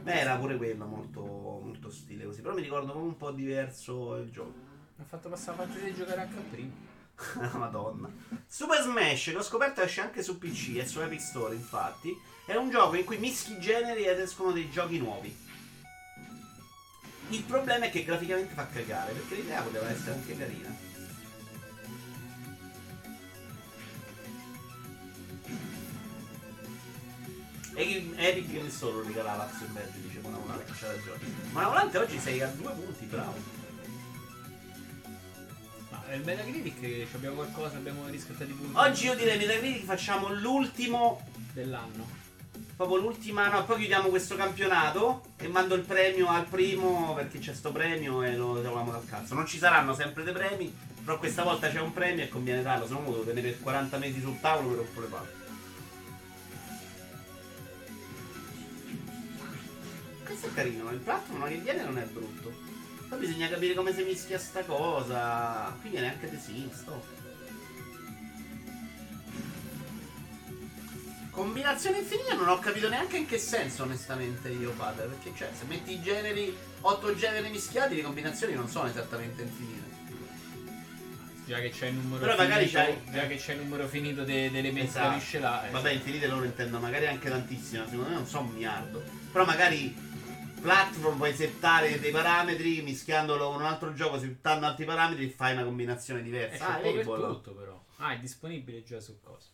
Beh, 0.01 0.19
era 0.19 0.36
pure 0.38 0.57
quello 0.57 0.86
molto, 0.86 1.21
molto 1.21 1.91
stile 1.91 2.26
così. 2.26 2.41
Però 2.41 2.55
mi 2.55 2.63
ricordo 2.63 2.97
un 2.97 3.15
po' 3.15 3.30
diverso 3.30 4.15
il 4.15 4.32
gioco. 4.32 4.51
Mi 4.95 5.03
ha 5.03 5.07
fatto 5.07 5.30
passare 5.30 5.57
la 5.57 5.63
fantasia 5.65 5.88
di 5.88 5.93
giocare 5.93 6.21
anche 6.21 6.38
al 6.38 6.43
primo. 6.45 6.71
Madonna. 7.59 8.09
Super 8.47 8.82
Smash, 8.82 9.26
che 9.26 9.36
ho 9.36 9.43
scoperto 9.43 9.82
esce 9.82 10.01
anche 10.01 10.24
su 10.24 10.39
PC 10.39 10.78
e 10.78 10.88
su 10.88 10.99
Epic 11.01 11.21
Store, 11.21 11.53
infatti. 11.53 12.11
È 12.43 12.55
un 12.55 12.71
gioco 12.71 12.95
in 12.95 13.05
cui 13.05 13.19
mischi 13.19 13.59
generi 13.59 14.05
ed 14.05 14.19
escono 14.19 14.53
dei 14.53 14.71
giochi 14.71 14.97
nuovi. 14.97 15.38
Il 17.30 17.43
problema 17.43 17.86
è 17.86 17.91
che 17.91 18.03
graficamente 18.03 18.55
fa 18.55 18.65
cagare, 18.65 19.13
perché 19.13 19.36
l'idea 19.36 19.61
poteva 19.61 19.88
essere 19.88 20.13
anche 20.13 20.36
carina. 20.36 20.92
E 27.76 28.13
Epic 28.15 28.51
che 28.51 28.69
solo 28.69 29.01
regalava 29.01 29.45
Action 29.45 29.74
Verge, 29.74 29.99
dice 30.01 30.19
Monavolante, 30.21 30.71
c'ha 30.80 30.88
ragione. 30.88 31.19
Monavolante 31.51 31.97
oggi 31.97 32.19
sei 32.19 32.41
a 32.41 32.47
due 32.47 32.71
punti, 32.71 33.05
bravo. 33.05 33.34
Ma 35.89 36.13
il 36.13 36.24
Metacritic 36.24 36.80
ci 36.80 37.15
abbiamo 37.15 37.36
qualcosa, 37.38 37.78
abbiamo 37.78 38.07
riscattato 38.07 38.51
i 38.51 38.53
punti 38.53 38.78
Oggi 38.78 39.05
io 39.05 39.15
direi 39.15 39.38
Metacritic 39.38 39.86
facciamo 39.86 40.32
l'ultimo 40.32 41.26
dell'anno. 41.53 42.21
Proprio 42.76 42.97
l'ultima, 42.97 43.49
no, 43.49 43.65
poi 43.65 43.78
chiudiamo 43.78 44.09
questo 44.09 44.36
campionato 44.36 45.24
e 45.38 45.47
mando 45.47 45.74
il 45.74 45.82
premio 45.82 46.28
al 46.28 46.45
primo 46.45 47.13
perché 47.15 47.39
c'è 47.39 47.53
sto 47.53 47.71
premio 47.71 48.21
e 48.21 48.36
lo 48.36 48.61
troviamo 48.61 48.91
dal 48.91 49.05
cazzo. 49.05 49.34
Non 49.34 49.47
ci 49.47 49.57
saranno 49.57 49.95
sempre 49.95 50.24
dei 50.24 50.34
premi, 50.34 50.76
però 51.03 51.17
questa 51.17 51.43
volta 51.43 51.69
c'è 51.69 51.80
un 51.80 51.93
premio 51.93 52.24
e 52.24 52.30
conviene 52.30 52.61
darlo, 52.61 52.86
se 52.86 52.93
no 52.93 52.99
me 52.99 53.05
lo 53.05 53.11
devo 53.13 53.24
tenere 53.26 53.49
per 53.49 53.61
40 53.61 53.97
mesi 53.97 54.21
sul 54.21 54.39
tavolo 54.39 54.69
per 54.69 54.78
rompo 54.78 55.01
le 55.01 55.07
palle. 55.07 55.42
Questo 60.34 60.49
è 60.49 60.53
carino, 60.55 60.89
il 60.89 60.97
platform 60.97 61.47
che 61.47 61.57
viene 61.57 61.84
non 61.84 61.95
è 61.99 62.05
brutto. 62.05 62.51
Poi 63.07 63.19
bisogna 63.19 63.47
capire 63.49 63.75
come 63.75 63.93
si 63.93 64.01
mischia 64.01 64.39
sta 64.39 64.63
cosa. 64.63 65.77
Qui 65.79 65.91
viene 65.91 66.09
anche 66.09 66.27
The 66.27 66.39
Sims. 66.43 66.84
Combinazione 71.29 71.99
infinita 71.99 72.34
non 72.34 72.47
ho 72.47 72.57
capito 72.57 72.89
neanche 72.89 73.17
in 73.17 73.27
che 73.27 73.38
senso 73.38 73.84
onestamente 73.84 74.49
io 74.49 74.71
padre, 74.71 75.05
perché 75.05 75.34
cioè 75.38 75.51
se 75.55 75.65
metti 75.67 75.93
i 75.93 76.01
generi, 76.01 76.55
otto 76.81 77.15
generi 77.15 77.49
mischiati 77.51 77.95
le 77.95 78.01
combinazioni 78.01 78.53
non 78.55 78.67
sono 78.67 78.89
esattamente 78.89 79.43
infinite. 79.43 79.81
Già 81.45 81.59
che 81.59 81.69
c'è 81.69 81.88
il 81.88 81.93
numero 81.95 82.21
Però 82.25 82.36
magari 82.38 82.65
finito, 82.65 82.79
c'hai- 82.79 83.13
già 83.13 83.27
che 83.27 83.36
c'è 83.36 83.53
il 83.53 83.59
numero 83.59 83.88
finito 83.88 84.23
de- 84.23 84.45
delle 84.49 84.57
elementi 84.59 84.89
Esatto. 84.89 85.09
da 85.09 85.13
miscelare. 85.13 85.69
Vabbè, 85.69 85.91
infinite 85.91 86.25
loro 86.25 86.45
intendo 86.45 86.79
magari 86.79 87.05
anche 87.05 87.29
tantissime, 87.29 87.84
secondo 87.88 88.09
me 88.09 88.15
non 88.15 88.25
so 88.25 88.39
un 88.39 88.47
miliardo. 88.47 89.03
Però 89.31 89.45
magari 89.45 90.11
platform 90.64 91.18
puoi 91.18 91.34
settare 91.36 91.99
dei 91.99 92.11
parametri, 92.11 92.82
mischiandolo 92.82 93.47
con 93.51 93.55
un 93.59 93.66
altro 93.66 93.93
gioco, 93.93 94.18
settando 94.18 94.66
altri 94.66 94.86
parametri, 94.86 95.30
fai 95.30 95.51
una 95.53 95.66
combinazione 95.66 96.22
Eh, 96.22 96.24
diversa. 96.24 96.66
c'è 96.66 96.72
Ah, 96.72 96.76
Able. 97.01 97.03
tutto 97.03 97.53
però. 97.53 97.84
Ah, 97.97 98.14
è 98.14 98.20
disponibile 98.20 98.82
già 98.84 98.99
su 99.01 99.20
cosa. 99.22 99.49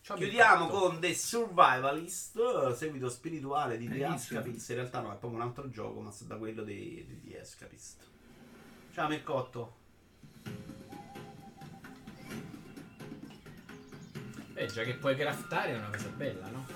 Ciao, 0.00 0.16
Chiudiamo 0.16 0.66
con 0.66 0.98
The 1.00 1.14
Survivalist, 1.14 2.36
eh, 2.36 2.74
seguito 2.74 3.08
spirituale 3.08 3.78
di 3.78 3.88
The. 3.88 4.04
Escapist. 4.06 4.68
In 4.70 4.74
realtà 4.76 5.00
no, 5.00 5.12
è 5.12 5.16
proprio 5.16 5.40
un 5.40 5.46
altro 5.46 5.70
gioco, 5.70 6.00
ma 6.00 6.12
da 6.26 6.36
quello 6.36 6.62
di, 6.62 7.06
di 7.08 7.30
The 7.30 7.40
Escapist. 7.40 8.02
Ciao 8.92 9.08
Mircotto. 9.08 9.76
Eh, 14.56 14.66
già 14.66 14.82
che 14.82 14.94
puoi 14.94 15.16
craftare 15.16 15.72
è 15.72 15.76
una 15.78 15.88
cosa 15.90 16.08
bella, 16.08 16.48
no? 16.48 16.73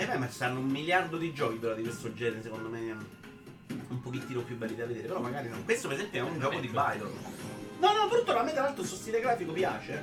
Eh 0.00 0.06
beh, 0.06 0.16
ma 0.16 0.30
stanno 0.30 0.60
un 0.60 0.66
miliardo 0.66 1.18
di 1.18 1.30
giochi 1.34 1.58
però 1.58 1.74
di 1.74 1.82
questo 1.82 2.14
genere, 2.14 2.40
secondo 2.40 2.70
me 2.70 2.96
un 3.88 4.00
pochettino 4.00 4.40
più 4.40 4.56
belli 4.56 4.74
da 4.74 4.86
vedere, 4.86 5.06
però 5.06 5.20
magari 5.20 5.50
no. 5.50 5.62
Questo 5.62 5.88
per 5.88 5.98
esempio 5.98 6.24
è 6.24 6.26
un 6.26 6.40
gioco 6.40 6.58
di 6.58 6.68
Byron. 6.68 7.12
No, 7.80 7.92
no, 7.92 8.08
brutto, 8.08 8.34
a 8.34 8.42
me 8.42 8.52
tra 8.52 8.62
l'altro 8.62 8.80
il 8.80 8.88
suo 8.88 8.96
stile 8.96 9.20
grafico 9.20 9.52
piace, 9.52 10.02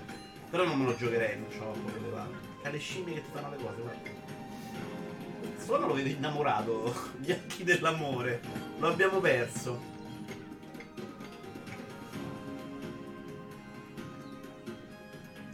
però 0.52 0.66
non 0.66 0.78
me 0.78 0.86
lo 0.86 0.96
giocherei, 0.96 1.40
non 1.40 1.48
c'ho 1.50 1.74
di 1.74 2.10
fare. 2.12 2.30
C'ha 2.62 2.70
le 2.70 2.78
scimmie 2.78 3.14
che 3.16 3.24
ti 3.24 3.30
fanno 3.34 3.50
le 3.50 3.56
cose, 3.56 3.82
guarda. 3.82 4.10
Solo 5.66 5.88
lo 5.88 5.94
vedo 5.96 6.10
innamorato, 6.10 6.96
gli 7.18 7.32
occhi 7.32 7.64
dell'amore. 7.64 8.40
Lo 8.78 8.90
abbiamo 8.90 9.20
perso. 9.20 9.82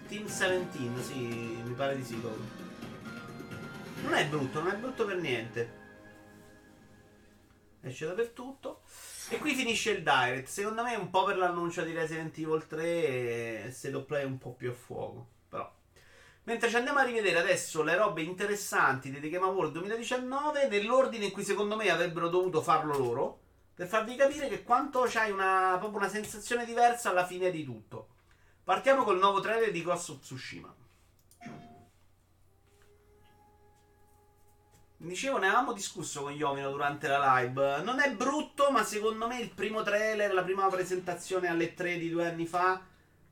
Team 0.09 0.25
17, 0.25 1.01
sì, 1.01 1.13
mi 1.63 1.73
pare 1.77 1.95
di 1.95 2.03
sì. 2.03 2.15
Proprio. 2.15 2.62
Non 4.03 4.13
è 4.15 4.27
brutto, 4.27 4.61
non 4.61 4.71
è 4.71 4.75
brutto 4.75 5.05
per 5.05 5.17
niente. 5.17 5.81
Esce 7.81 8.05
dappertutto. 8.05 8.81
E 9.29 9.37
qui 9.37 9.55
finisce 9.55 9.91
il 9.91 10.03
direct. 10.03 10.47
Secondo 10.47 10.83
me 10.83 10.95
un 10.95 11.09
po' 11.09 11.23
per 11.23 11.37
l'annuncio 11.37 11.83
di 11.83 11.93
Resident 11.93 12.37
Evil 12.37 12.67
3 12.67 12.83
e 13.65 13.71
State 13.71 13.95
of 13.95 14.05
Play 14.05 14.25
un 14.25 14.37
po' 14.37 14.53
più 14.53 14.71
a 14.71 14.73
fuoco. 14.73 15.27
Però. 15.47 15.73
Mentre 16.43 16.69
ci 16.69 16.75
andiamo 16.75 16.99
a 16.99 17.03
rivedere 17.03 17.39
adesso 17.39 17.81
le 17.81 17.95
robe 17.95 18.21
interessanti 18.21 19.09
di 19.09 19.21
The 19.21 19.29
Game 19.29 19.45
Award 19.45 19.71
2019 19.71 20.67
nell'ordine 20.67 21.25
in 21.25 21.31
cui 21.31 21.43
secondo 21.43 21.77
me 21.77 21.89
avrebbero 21.89 22.27
dovuto 22.27 22.61
farlo 22.61 22.97
loro. 22.97 23.39
Per 23.73 23.87
farvi 23.87 24.17
capire 24.17 24.49
che 24.49 24.63
quanto 24.63 25.05
c'hai 25.07 25.31
una, 25.31 25.77
proprio 25.79 25.99
una 25.99 26.09
sensazione 26.09 26.65
diversa 26.65 27.09
alla 27.09 27.25
fine 27.25 27.49
di 27.49 27.63
tutto. 27.63 28.09
Partiamo 28.63 29.03
col 29.03 29.17
nuovo 29.17 29.39
trailer 29.39 29.71
di 29.71 29.81
Ghost 29.81 30.09
of 30.09 30.19
Tsushima. 30.19 30.82
Dicevo, 35.03 35.37
ne 35.37 35.47
avevamo 35.47 35.73
discusso 35.73 36.21
con 36.21 36.31
Iomino 36.31 36.71
durante 36.71 37.09
la 37.09 37.39
live. 37.39 37.81
Non 37.81 37.99
è 37.99 38.09
brutto, 38.13 38.71
ma 38.71 38.83
secondo 38.83 39.27
me 39.27 39.41
il 39.41 39.49
primo 39.49 39.83
trailer, 39.83 40.33
la 40.33 40.43
prima 40.43 40.65
presentazione 40.69 41.49
alle 41.49 41.73
3 41.73 41.97
di 41.97 42.09
due 42.09 42.25
anni 42.25 42.45
fa, 42.45 42.81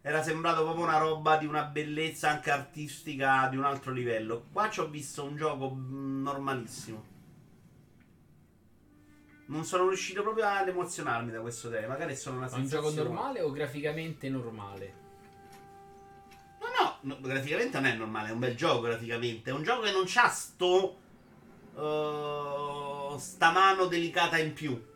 era 0.02 0.22
sembrato 0.22 0.64
proprio 0.64 0.84
una 0.84 0.98
roba 0.98 1.38
di 1.38 1.46
una 1.46 1.64
bellezza 1.64 2.30
anche 2.30 2.52
artistica 2.52 3.48
di 3.50 3.56
un 3.56 3.64
altro 3.64 3.94
livello. 3.94 4.48
Qua 4.52 4.70
ci 4.70 4.82
ho 4.82 4.90
visto 4.90 5.24
un 5.24 5.38
gioco 5.38 5.74
mm, 5.74 6.22
normalissimo. 6.22 7.06
Non 9.46 9.64
sono 9.64 9.88
riuscito 9.88 10.24
proprio 10.24 10.48
ad 10.48 10.68
emozionarmi 10.68 11.32
da 11.32 11.40
questo 11.40 11.70
trailer. 11.70 11.88
Magari 11.88 12.18
sono 12.18 12.36
una 12.36 12.50
sensazione. 12.50 12.86
Un 12.86 12.94
gioco 12.96 13.08
normale 13.08 13.42
o 13.42 13.50
graficamente 13.50 14.28
normale? 14.28 14.94
No, 16.60 16.68
no, 16.78 16.98
no, 17.16 17.22
graficamente 17.22 17.80
non 17.80 17.90
è 17.90 17.96
normale, 17.96 18.28
è 18.28 18.32
un 18.34 18.40
bel 18.40 18.58
gioco 18.58 18.82
graficamente. 18.82 19.52
È 19.52 19.54
un 19.54 19.64
gioco 19.64 19.84
che 19.84 19.92
non 19.92 20.04
c'ha 20.06 20.28
sto 20.28 20.98
uh, 21.74 23.18
sta 23.18 23.52
mano 23.52 23.86
delicata 23.86 24.38
in 24.38 24.54
più. 24.54 24.90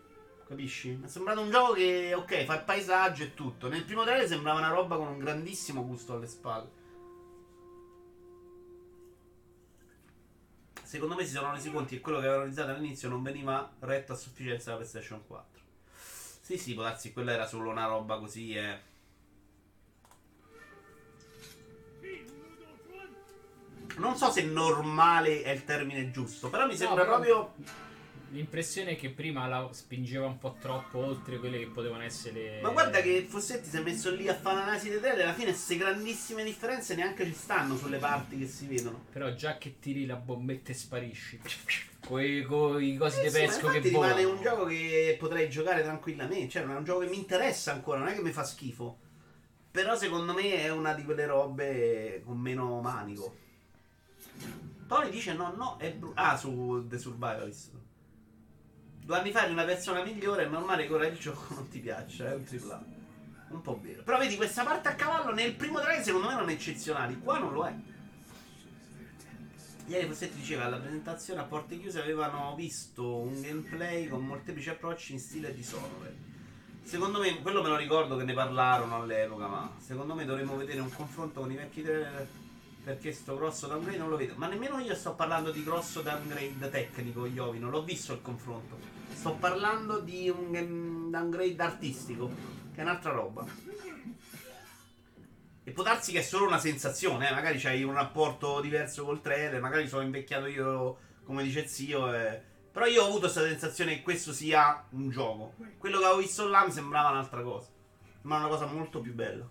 Capisci? 0.48 0.90
Mi 0.90 1.06
è 1.06 1.08
sembrato 1.08 1.42
un 1.42 1.50
gioco 1.50 1.74
che, 1.74 2.14
ok, 2.14 2.44
fa 2.46 2.56
il 2.56 2.64
paesaggio 2.64 3.24
e 3.24 3.34
tutto. 3.34 3.68
Nel 3.68 3.84
primo 3.84 4.04
trailer 4.04 4.28
sembrava 4.28 4.60
una 4.60 4.70
roba 4.70 4.96
con 4.96 5.08
un 5.08 5.18
grandissimo 5.18 5.86
gusto 5.86 6.14
alle 6.14 6.28
spalle. 6.28 6.84
Secondo 10.84 11.16
me 11.16 11.26
si 11.26 11.34
sono 11.34 11.52
resi 11.52 11.72
conti 11.72 11.96
che 11.96 12.02
quello 12.02 12.20
che 12.20 12.26
avevano 12.26 12.44
realizzato 12.44 12.72
all'inizio 12.72 13.10
non 13.10 13.24
veniva 13.24 13.70
retto 13.80 14.14
a 14.14 14.16
sufficienza 14.16 14.66
dalla 14.66 14.78
PlayStation 14.78 15.26
4. 15.26 15.62
Sì, 16.40 16.58
sì, 16.60 16.74
può 16.76 16.84
darsi 16.84 17.12
quella 17.12 17.32
era 17.32 17.48
solo 17.48 17.72
una 17.72 17.88
roba 17.88 18.20
così, 18.20 18.54
eh. 18.54 18.94
Non 23.98 24.16
so 24.16 24.30
se 24.30 24.44
normale 24.44 25.42
è 25.42 25.52
il 25.52 25.64
termine 25.64 26.12
giusto, 26.12 26.50
però 26.50 26.66
mi 26.66 26.76
sembra 26.76 27.04
no, 27.04 27.10
proprio. 27.10 27.54
L'impressione 28.30 28.92
è 28.92 28.96
che 28.98 29.12
prima 29.12 29.48
la 29.48 29.70
spingeva 29.72 30.26
un 30.26 30.38
po' 30.38 30.58
troppo 30.60 30.98
oltre 30.98 31.40
quelle 31.40 31.58
che 31.60 31.68
potevano 31.68 32.04
essere. 32.04 32.60
Ma 32.62 32.70
guarda 32.70 33.00
che 33.00 33.26
Fossetti 33.30 33.70
si 33.70 33.78
è 33.78 33.82
messo 33.82 34.14
lì 34.14 34.28
a 34.28 34.36
fare 34.36 34.58
l'analisi 34.58 34.90
dei 34.90 35.00
trailer, 35.00 35.26
alla 35.26 35.34
fine 35.34 35.52
queste 35.52 35.78
grandissime 35.78 36.44
differenze 36.44 36.96
neanche 36.96 37.24
ci 37.26 37.34
stanno 37.34 37.78
sulle 37.78 37.98
parti 37.98 38.38
che 38.38 38.48
si 38.48 38.66
vedono. 38.66 39.06
Però 39.14 39.34
già 39.34 39.58
che 39.58 39.80
tiri 39.80 40.06
la 40.06 40.16
bombetta 40.16 40.72
e 40.72 40.74
sparisci. 40.74 41.40
Con 42.02 42.22
i 42.22 42.44
cosi 42.44 43.20
eh 43.20 43.24
di 43.24 43.30
sì, 43.30 43.40
pesco 43.40 43.70
che 43.70 43.80
rimane 43.80 44.26
un 44.26 44.42
gioco 44.42 44.66
che 44.66 45.16
potrei 45.18 45.50
giocare 45.50 45.82
tranquillamente. 45.82 46.50
Cioè, 46.50 46.64
è 46.64 46.76
un 46.76 46.84
gioco 46.84 47.00
che 47.00 47.08
mi 47.08 47.18
interessa 47.18 47.72
ancora, 47.72 48.00
non 48.00 48.10
è 48.10 48.16
che 48.16 48.22
mi 48.22 48.32
fa 48.32 48.44
schifo. 48.44 48.98
Però 49.72 49.96
secondo 49.96 50.34
me 50.34 50.62
è 50.62 50.70
una 50.70 50.94
di 50.94 51.06
quelle 51.06 51.26
robe 51.26 52.22
con 52.26 52.38
meno 52.38 52.82
manico. 52.82 53.44
Tony 54.88 55.10
dice 55.10 55.34
no, 55.34 55.54
no, 55.56 55.78
è 55.78 55.92
brutto. 55.92 56.20
Ah, 56.20 56.38
su 56.38 56.86
The 56.88 56.98
Survivalist. 56.98 57.72
Due 59.04 59.18
anni 59.18 59.32
fa 59.32 59.44
eri 59.44 59.52
una 59.52 59.66
persona 59.66 60.04
migliore, 60.04 60.46
è 60.46 60.48
normale 60.48 60.88
che 60.88 60.94
ora 60.94 61.08
il 61.08 61.18
gioco 61.18 61.54
non 61.54 61.68
ti 61.70 61.80
piaccia, 61.80 62.32
è 62.32 62.36
un 62.36 62.44
tripla. 62.44 62.84
Un 63.50 63.62
po' 63.62 63.80
vero. 63.82 64.04
Però 64.04 64.18
vedi, 64.18 64.36
questa 64.36 64.64
parte 64.64 64.90
a 64.90 64.96
cavallo 64.96 65.34
nel 65.34 65.54
primo 65.54 65.80
trailer 65.80 66.04
secondo 66.04 66.28
me 66.28 66.34
erano 66.34 66.50
eccezionali, 66.50 67.20
qua 67.20 67.38
non 67.38 67.54
lo 67.54 67.66
è. 67.66 67.76
Ieri 69.88 70.08
Fossetti 70.08 70.40
diceva 70.40 70.66
alla 70.66 70.78
presentazione 70.78 71.42
a 71.42 71.44
porte 71.44 71.80
chiuse 71.80 72.02
avevano 72.02 72.56
visto 72.56 73.18
un 73.18 73.40
gameplay 73.40 74.08
con 74.08 74.26
molteplici 74.26 74.70
approcci 74.72 75.14
in 75.14 75.20
stile 75.20 75.52
di 75.52 75.58
Dishonored. 75.58 76.16
Secondo 76.82 77.20
me, 77.20 77.40
quello 77.42 77.62
me 77.62 77.70
lo 77.70 77.78
ricordo 77.78 78.16
che 78.18 78.24
ne 78.24 78.34
parlarono 78.34 78.96
all'epoca, 78.96 79.48
ma 79.48 79.72
secondo 79.78 80.16
me 80.16 80.26
dovremmo 80.26 80.56
vedere 80.56 80.80
un 80.80 80.92
confronto 80.92 81.42
con 81.42 81.52
i 81.52 81.56
vecchi 81.56 81.84
trailer 81.84 82.28
perché 82.86 83.12
sto 83.12 83.36
grosso 83.36 83.66
downgrade 83.66 83.98
non 83.98 84.10
lo 84.10 84.16
vedo. 84.16 84.36
Ma 84.36 84.46
nemmeno 84.48 84.80
io 84.80 84.94
sto 84.94 85.16
parlando 85.16 85.50
di 85.50 85.64
grosso 85.64 86.02
downgrade 86.02 86.70
tecnico, 86.70 87.26
Iovi, 87.26 87.58
non 87.58 87.72
l'ho 87.72 87.84
visto 87.84 88.14
il 88.14 88.22
confronto. 88.22 88.78
Sto 89.12 89.34
parlando 89.34 90.00
di 90.00 90.30
un 90.30 91.10
downgrade 91.10 91.64
artistico, 91.64 92.30
che 92.74 92.80
è 92.80 92.84
un'altra 92.84 93.12
roba. 93.12 93.44
E 95.64 95.72
può 95.72 95.82
darsi 95.82 96.12
che 96.12 96.20
è 96.20 96.22
solo 96.22 96.46
una 96.46 96.60
sensazione, 96.60 97.28
eh? 97.28 97.34
magari 97.34 97.58
c'hai 97.58 97.84
un 97.84 97.94
rapporto 97.94 98.62
diverso 98.62 99.04
col 99.04 99.20
trailer, 99.20 99.60
magari 99.60 99.88
sono 99.88 100.04
invecchiato 100.04 100.46
io, 100.46 100.98
come 101.24 101.42
dice 101.42 101.66
zio. 101.68 102.14
Eh. 102.14 102.40
Però 102.72 102.86
io 102.86 103.02
ho 103.02 103.06
avuto 103.08 103.22
questa 103.22 103.42
sensazione 103.42 103.96
che 103.96 104.02
questo 104.04 104.32
sia 104.32 104.86
un 104.92 105.10
gioco. 105.10 105.56
Quello 105.80 105.98
che 105.98 106.06
avevo 106.06 106.20
visto 106.20 106.48
là 106.48 106.64
mi 106.64 106.72
sembrava 106.72 107.10
un'altra 107.10 107.42
cosa. 107.42 107.68
Ma 108.22 108.38
una 108.38 108.48
cosa 108.48 108.68
molto 108.68 109.00
più 109.00 109.16
bella. 109.16 109.50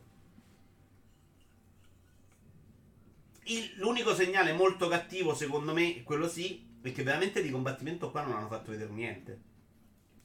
Il, 3.45 3.74
l'unico 3.76 4.14
segnale 4.14 4.53
molto 4.53 4.88
cattivo, 4.88 5.34
secondo 5.34 5.74
me, 5.74 6.03
quello 6.03 6.28
sì, 6.28 6.66
è 6.80 6.92
che 6.92 7.03
veramente 7.03 7.42
di 7.42 7.51
combattimento 7.51 8.11
qua 8.11 8.22
non 8.22 8.36
hanno 8.36 8.49
fatto 8.49 8.70
vedere 8.70 8.90
niente. 8.90 9.40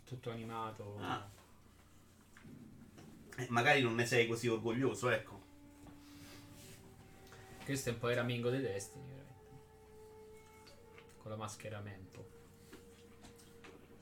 Tutto 0.05 0.31
animato. 0.31 0.97
Ah. 0.99 1.27
Eh, 3.37 3.47
magari 3.49 3.81
non 3.81 3.95
ne 3.95 4.05
sei 4.05 4.27
così 4.27 4.47
orgoglioso, 4.47 5.09
ecco. 5.09 5.37
Questo 7.65 7.89
è 7.89 7.91
un 7.93 7.99
po' 7.99 8.09
il 8.09 8.15
ramingo 8.15 8.49
dei 8.49 8.61
Destiny, 8.61 9.05
veramente. 9.05 9.33
Con 11.21 11.31
la 11.31 11.37
mascheramento. 11.37 12.37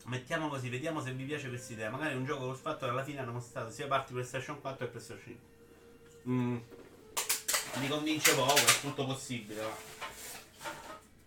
Mettiamo 0.05 0.47
così, 0.47 0.69
vediamo 0.69 1.01
se 1.01 1.11
vi 1.11 1.25
piace 1.25 1.49
questa 1.49 1.73
idea. 1.73 1.89
Magari 1.89 2.15
un 2.15 2.23
gioco 2.23 2.45
col 2.45 2.55
fatto 2.55 2.85
che 2.85 2.91
alla 2.91 3.03
fine 3.03 3.19
hanno 3.19 3.33
mostrato 3.33 3.71
sia 3.71 3.87
parti 3.87 4.13
PlayStation 4.13 4.61
4 4.61 4.85
che 4.85 4.91
PlayStation 4.91 5.23
5. 5.23 5.45
Mm 6.29 6.57
mi 7.79 7.87
convince 7.87 8.33
poco, 8.33 8.55
è 8.55 8.79
tutto 8.81 9.05
possibile. 9.05 9.61
Ma... 9.61 9.95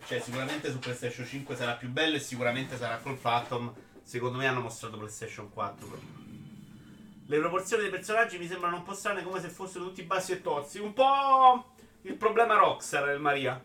Cioè, 0.07 0.21
sicuramente 0.21 0.71
su 0.71 0.79
PlayStation 0.79 1.27
5 1.27 1.57
sarà 1.57 1.75
più 1.75 1.89
bello 1.89 2.17
e 2.17 2.21
sicuramente 2.21 2.77
sarà 2.77 2.99
col 2.99 3.17
Phantom. 3.17 3.73
Secondo 4.03 4.39
me 4.39 4.47
hanno 4.47 4.61
mostrato 4.61 4.97
PlayStation 4.97 5.51
4. 5.51 5.87
Però. 5.87 6.03
Le 7.27 7.39
proporzioni 7.39 7.83
dei 7.83 7.93
personaggi 7.93 8.39
mi 8.39 8.49
sembrano 8.49 8.77
un 8.77 8.83
po' 8.83 8.95
strane, 8.95 9.23
come 9.23 9.41
se 9.41 9.49
fossero 9.49 9.85
tutti 9.85 10.03
bassi 10.03 10.33
e 10.33 10.43
tozzi. 10.43 10.81
Un 10.81 10.93
po' 10.93 11.75
il 12.03 12.15
problema 12.15 12.57
Rockstar 12.57 13.05
del 13.05 13.21
Maria. 13.21 13.63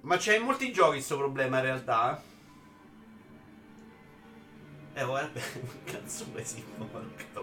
Ma 0.00 0.16
c'è 0.16 0.36
in 0.36 0.42
molti 0.42 0.72
giochi 0.72 0.94
questo 0.94 1.16
problema 1.16 1.58
in 1.58 1.64
realtà. 1.64 2.20
Eh, 4.94 5.00
eh 5.00 5.04
guarda, 5.04 5.40
cazzo 5.84 6.24
sì, 6.42 6.64
porca 6.76 7.42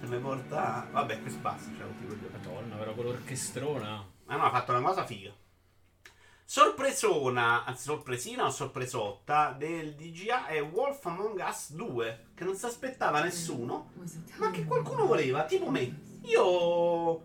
mi 0.00 0.18
porta. 0.18 0.88
Vabbè, 0.90 1.20
questo 1.20 1.40
basta. 1.40 1.70
Cioè, 1.76 1.86
Madonna, 2.30 2.76
però 2.76 2.94
con 2.94 3.04
l'orchestrona. 3.04 4.06
Ah 4.26 4.36
no, 4.36 4.44
ha 4.44 4.50
fatto 4.50 4.72
una 4.72 4.82
cosa 4.82 5.04
figa. 5.04 5.32
Sorpresona, 6.46 7.64
anzi 7.64 7.84
sorpresina 7.84 8.44
o 8.44 8.50
sorpresotta 8.50 9.52
del 9.52 9.94
DGA 9.94 10.46
è 10.46 10.62
Wolf 10.62 11.04
Among 11.06 11.42
Us 11.46 11.72
2, 11.72 12.26
che 12.34 12.44
non 12.44 12.54
si 12.54 12.66
aspettava 12.66 13.22
nessuno, 13.22 13.90
ma 14.36 14.50
che 14.50 14.64
qualcuno 14.64 15.06
voleva, 15.06 15.44
tipo 15.44 15.70
me. 15.70 16.18
Io 16.22 17.22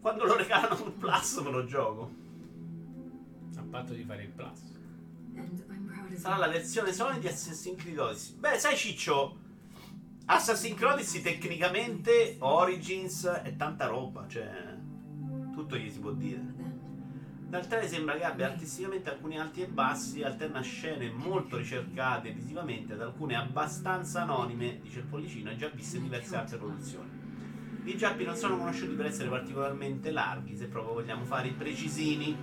quando 0.00 0.24
lo 0.24 0.36
regalano 0.36 0.76
sul 0.76 0.92
Plus 0.92 1.38
me 1.38 1.50
lo 1.50 1.64
gioco. 1.64 2.10
A 3.56 3.62
patto 3.68 3.92
di 3.92 4.04
fare 4.04 4.22
il 4.22 4.30
Plus. 4.30 4.68
Sarà 6.16 6.36
la 6.36 6.48
versione 6.48 6.92
Sony 6.92 7.18
di 7.18 7.26
Assassin's 7.26 7.80
Creed 7.80 7.98
Odyssey. 7.98 8.36
Beh, 8.36 8.58
sai 8.58 8.76
Ciccio, 8.76 9.36
Assassin's 10.32 10.80
Odyssey 10.80 11.22
tecnicamente 11.22 12.36
Origins 12.38 13.26
è 13.26 13.56
tanta 13.56 13.86
roba, 13.86 14.28
cioè 14.28 14.48
tutto 15.52 15.76
gli 15.76 15.90
si 15.90 15.98
può 15.98 16.12
dire. 16.12 16.40
Dal 17.48 17.66
trailer 17.66 17.88
sembra 17.88 18.14
che 18.14 18.22
abbia 18.22 18.46
artisticamente 18.46 19.10
alcuni 19.10 19.40
alti 19.40 19.62
e 19.62 19.66
bassi, 19.66 20.22
alterna 20.22 20.60
scene 20.60 21.10
molto 21.10 21.56
ricercate 21.56 22.30
visivamente 22.30 22.92
ad 22.92 23.00
alcune 23.00 23.34
abbastanza 23.34 24.22
anonime, 24.22 24.78
dice 24.80 25.00
il 25.00 25.06
Pollicino, 25.06 25.50
e 25.50 25.56
già 25.56 25.66
viste 25.66 25.96
in 25.96 26.04
diverse 26.04 26.36
altre 26.36 26.58
produzioni. 26.58 27.10
I 27.82 27.96
giappi 27.96 28.22
non 28.22 28.36
sono 28.36 28.56
conosciuti 28.56 28.94
per 28.94 29.06
essere 29.06 29.28
particolarmente 29.28 30.12
larghi, 30.12 30.56
se 30.56 30.68
proprio 30.68 30.94
vogliamo 30.94 31.24
fare 31.24 31.48
i 31.48 31.54
precisini. 31.54 32.36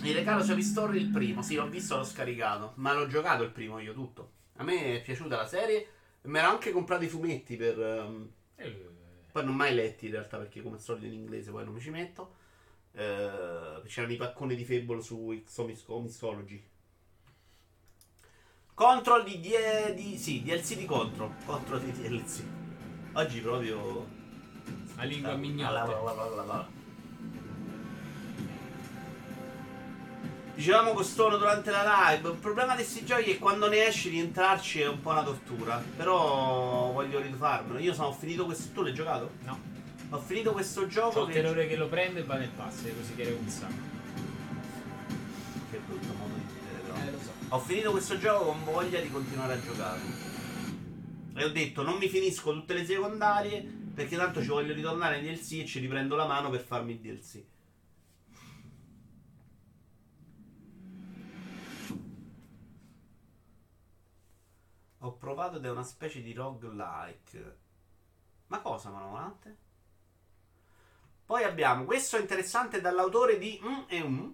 Il 0.00 0.14
regalo 0.14 0.44
su 0.44 0.56
Story 0.60 1.00
il 1.00 1.08
primo, 1.08 1.42
sì, 1.42 1.56
l'ho 1.56 1.66
visto, 1.68 1.96
l'ho 1.96 2.04
scaricato, 2.04 2.74
ma 2.76 2.92
l'ho 2.92 3.08
giocato 3.08 3.42
il 3.42 3.50
primo 3.50 3.80
io 3.80 3.94
tutto. 3.94 4.33
A 4.56 4.62
me 4.62 4.96
è 4.96 5.02
piaciuta 5.02 5.36
la 5.36 5.46
serie, 5.46 5.88
mi 6.22 6.38
ero 6.38 6.48
anche 6.48 6.70
comprato 6.70 7.04
i 7.04 7.08
fumetti 7.08 7.56
per... 7.56 7.78
Um... 7.78 8.30
Poi 9.34 9.44
non 9.44 9.56
mai 9.56 9.74
letti 9.74 10.06
in 10.06 10.12
realtà 10.12 10.38
perché 10.38 10.62
come 10.62 10.76
al 10.76 10.80
solito 10.80 11.06
in 11.06 11.12
inglese 11.12 11.50
poi 11.50 11.64
non 11.64 11.74
mi 11.74 11.80
ci 11.80 11.90
metto. 11.90 12.36
Eh, 12.92 13.82
c'erano 13.86 14.12
i 14.12 14.16
pacconi 14.16 14.54
di 14.54 14.64
Fable 14.64 15.02
su 15.02 15.42
Comixology. 15.84 16.64
Control 18.74 19.24
di, 19.24 19.40
die, 19.40 19.92
di 19.94 20.16
sì, 20.18 20.40
DLC 20.40 20.76
di 20.76 20.84
Control. 20.84 21.32
Control 21.44 21.80
di 21.80 21.90
DLC. 21.90 22.42
Oggi 23.14 23.40
proprio. 23.40 24.06
La 24.94 25.02
lingua 25.02 25.34
mignotta. 25.34 26.73
Dicevamo 30.54 30.92
Costono 30.92 31.36
durante 31.36 31.70
la 31.72 32.10
live. 32.10 32.28
Il 32.30 32.36
problema 32.36 32.76
di 32.76 32.82
questi 32.82 33.04
giochi 33.04 33.22
è 33.22 33.24
che 33.24 33.38
quando 33.38 33.68
ne 33.68 33.86
esci 33.86 34.08
rientrarci 34.08 34.82
è 34.82 34.88
un 34.88 35.00
po' 35.00 35.10
una 35.10 35.24
tortura. 35.24 35.82
Però 35.96 36.92
voglio 36.92 37.20
rifarmelo. 37.20 37.78
Io 37.80 37.92
sono 37.92 38.12
finito 38.12 38.44
questo. 38.44 38.72
Tu 38.72 38.82
l'hai 38.82 38.94
giocato? 38.94 39.32
No. 39.42 39.58
Ho 40.10 40.18
finito 40.20 40.52
questo 40.52 40.86
gioco. 40.86 41.20
Ho 41.20 41.26
il 41.26 41.32
terrore 41.32 41.66
che 41.66 41.74
lo 41.74 41.88
prende 41.88 42.20
e 42.20 42.22
va 42.22 42.36
nel 42.36 42.50
passo, 42.50 42.82
così 42.82 43.20
un 43.20 43.48
sacco. 43.48 43.92
Che 45.70 45.80
brutto 45.86 46.06
modo 46.18 46.34
di 46.34 46.46
dire, 46.46 46.82
però. 46.86 46.94
Eh, 46.94 47.10
lo 47.10 47.18
so. 47.18 47.32
Ho 47.48 47.58
finito 47.58 47.90
questo 47.90 48.18
gioco 48.18 48.44
con 48.44 48.64
voglia 48.64 49.00
di 49.00 49.10
continuare 49.10 49.54
a 49.54 49.60
giocare. 49.60 50.00
E 51.36 51.44
ho 51.44 51.50
detto 51.50 51.82
non 51.82 51.96
mi 51.98 52.08
finisco 52.08 52.52
tutte 52.52 52.74
le 52.74 52.84
secondarie 52.84 53.60
perché 53.92 54.16
tanto 54.16 54.40
ci 54.40 54.48
voglio 54.48 54.72
ritornare 54.72 55.20
nei 55.20 55.34
DLC 55.34 55.62
e 55.62 55.66
ci 55.66 55.80
riprendo 55.80 56.14
la 56.14 56.26
mano 56.26 56.48
per 56.48 56.60
farmi 56.60 56.92
il 56.92 56.98
DLC. 56.98 57.42
Ho 65.04 65.12
provato 65.12 65.58
ed 65.58 65.64
è 65.66 65.70
una 65.70 65.82
specie 65.82 66.22
di 66.22 66.32
roguelike. 66.32 67.56
Ma 68.46 68.60
cosa, 68.60 68.88
Manovolante? 68.88 69.56
Poi 71.26 71.44
abbiamo 71.44 71.84
questo 71.84 72.16
interessante 72.16 72.80
dall'autore 72.80 73.38
di 73.38 73.60
Mm 73.62 73.80
e 73.86 74.02
Mm. 74.02 74.30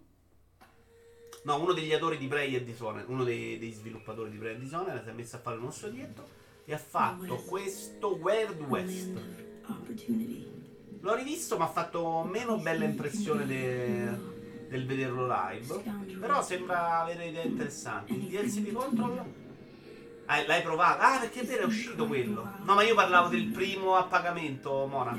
No, 1.42 1.60
uno 1.60 1.72
degli 1.72 1.92
autori 1.92 2.18
di 2.18 2.28
Prey 2.28 2.54
e 2.54 2.62
Dishonored, 2.62 3.08
uno 3.08 3.24
dei, 3.24 3.58
dei 3.58 3.72
sviluppatori 3.72 4.30
di 4.30 4.36
Prey 4.36 4.54
e 4.54 4.58
Dishonored 4.58 5.02
si 5.02 5.08
è 5.08 5.12
messo 5.12 5.36
a 5.36 5.38
fare 5.40 5.56
uno 5.56 5.70
studietto 5.70 6.28
e 6.64 6.72
ha 6.74 6.78
fatto 6.78 7.36
questo 7.36 8.14
Wild 8.14 8.60
West. 8.60 9.20
L'ho 11.00 11.14
rivisto, 11.14 11.56
ma 11.56 11.64
ha 11.64 11.68
fatto 11.68 12.22
meno 12.22 12.58
bella 12.58 12.84
impressione 12.84 13.44
de- 13.46 14.68
del 14.68 14.86
vederlo 14.86 15.26
live. 15.26 15.82
Però 16.20 16.42
sembra 16.42 17.00
avere 17.00 17.26
idee 17.26 17.44
interessanti. 17.46 18.12
Il 18.12 18.28
DLC 18.28 18.60
di 18.60 18.72
Control? 18.72 19.49
Ah, 20.32 20.44
l'hai 20.46 20.62
provato? 20.62 21.02
Ah, 21.02 21.18
perché 21.18 21.40
è 21.40 21.44
vero, 21.44 21.62
è 21.62 21.66
uscito 21.66 22.06
quello. 22.06 22.48
No, 22.62 22.74
ma 22.74 22.84
io 22.84 22.94
parlavo 22.94 23.26
del 23.26 23.46
primo 23.46 23.96
a 23.96 24.04
pagamento, 24.04 24.86
Mona. 24.86 25.18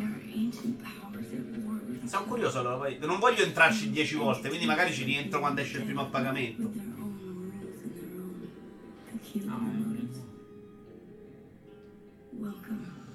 Sono 2.06 2.24
curioso 2.24 2.60
allora. 2.60 2.90
Non 3.02 3.20
voglio 3.20 3.44
entrarci 3.44 3.90
10 3.90 4.16
volte, 4.16 4.48
quindi 4.48 4.66
magari 4.66 4.94
ci 4.94 5.04
rientro 5.04 5.40
quando 5.40 5.60
esce 5.60 5.80
il 5.80 5.84
primo 5.84 6.04
a 6.04 6.06
pagamento. 6.06 6.72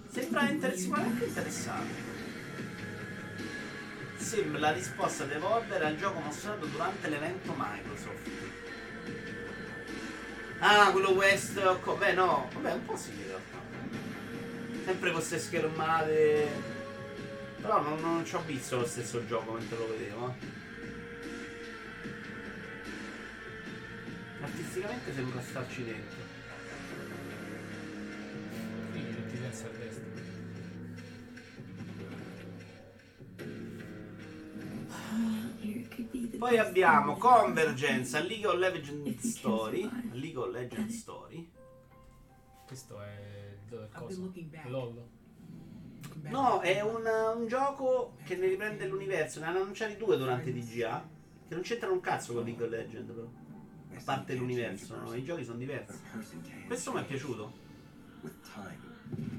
Sembra 0.08 0.50
inter- 0.50 0.74
sicuramente 0.74 1.24
interessante. 1.24 1.94
Sembra 4.18 4.60
la 4.60 4.72
risposta 4.72 5.24
di 5.24 5.32
Evolver 5.32 5.82
al 5.82 5.96
gioco 5.96 6.20
mostrato 6.20 6.66
durante 6.66 7.08
l'evento 7.08 7.54
Microsoft. 7.56 8.55
Ah, 10.58 10.90
quello 10.90 11.10
West. 11.12 11.60
Beh, 11.98 12.12
no, 12.12 12.48
vabbè, 12.54 12.72
un 12.72 12.84
po' 12.84 12.96
sì 12.96 13.10
in 13.10 13.26
realtà. 13.26 13.58
Sempre 14.84 15.12
queste 15.12 15.38
schermate. 15.38 16.74
Però 17.60 17.80
non, 17.82 18.00
non 18.00 18.24
ci 18.24 18.34
ho 18.36 18.42
visto 18.44 18.76
lo 18.78 18.86
stesso 18.86 19.24
gioco 19.26 19.52
mentre 19.52 19.76
lo 19.76 19.88
vedevo. 19.88 20.28
eh. 20.40 20.54
Artisticamente 24.42 25.12
sembra 25.14 25.40
starci 25.42 25.84
dentro. 25.84 26.15
Poi 36.38 36.58
abbiamo 36.58 37.16
Convergence 37.16 38.20
League 38.22 38.46
of 38.46 38.56
Legends 38.56 39.28
Story. 39.28 39.88
League 40.12 40.36
of 40.36 40.52
Legends 40.52 40.96
Story. 40.96 41.50
Questo 42.66 43.00
è 43.00 43.56
dove 43.68 43.84
I've 43.84 43.98
cosa? 43.98 44.20
LOL. 44.68 45.08
No, 46.22 46.60
è 46.60 46.80
un, 46.80 47.04
un 47.36 47.46
gioco 47.46 48.16
che 48.24 48.36
ne 48.36 48.48
riprende 48.48 48.86
l'universo. 48.86 49.40
Ne 49.40 49.46
hanno 49.46 49.60
annunciati 49.60 49.96
due 49.96 50.16
durante 50.16 50.52
DGA. 50.52 51.08
Che 51.48 51.54
non 51.54 51.62
c'entrano 51.62 51.94
un 51.94 52.00
cazzo 52.00 52.34
con 52.34 52.44
League 52.44 52.64
of 52.64 52.70
Legends, 52.70 53.12
però. 53.12 53.28
A 53.94 54.02
parte 54.04 54.34
l'universo, 54.34 54.96
no? 54.96 55.14
I 55.14 55.24
giochi 55.24 55.44
sono 55.44 55.58
diversi. 55.58 55.98
Questo 56.66 56.92
mi 56.92 57.00
è 57.00 57.04
piaciuto. 57.04 57.52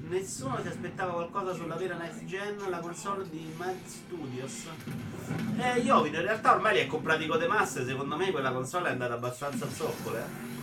Nessuno 0.08 0.58
si 0.62 0.68
aspettava 0.68 1.12
qualcosa 1.12 1.52
sulla 1.52 1.76
vera 1.76 1.96
next 1.96 2.24
gen, 2.24 2.56
la 2.70 2.78
console 2.78 3.28
di 3.28 3.52
Mad 3.58 3.76
Studios. 3.84 4.66
Eh, 5.58 5.80
Iovino, 5.80 6.16
in 6.16 6.22
realtà 6.22 6.54
ormai 6.54 6.72
li 6.74 6.80
hai 6.80 6.86
comprati 6.86 7.26
con 7.26 7.38
The 7.38 7.46
Master, 7.46 7.84
secondo 7.84 8.16
me 8.16 8.30
quella 8.30 8.52
console 8.52 8.88
è 8.88 8.92
andata 8.92 9.14
abbastanza 9.14 9.66
a 9.66 9.70
zoccole. 9.70 10.18
eh. 10.20 10.56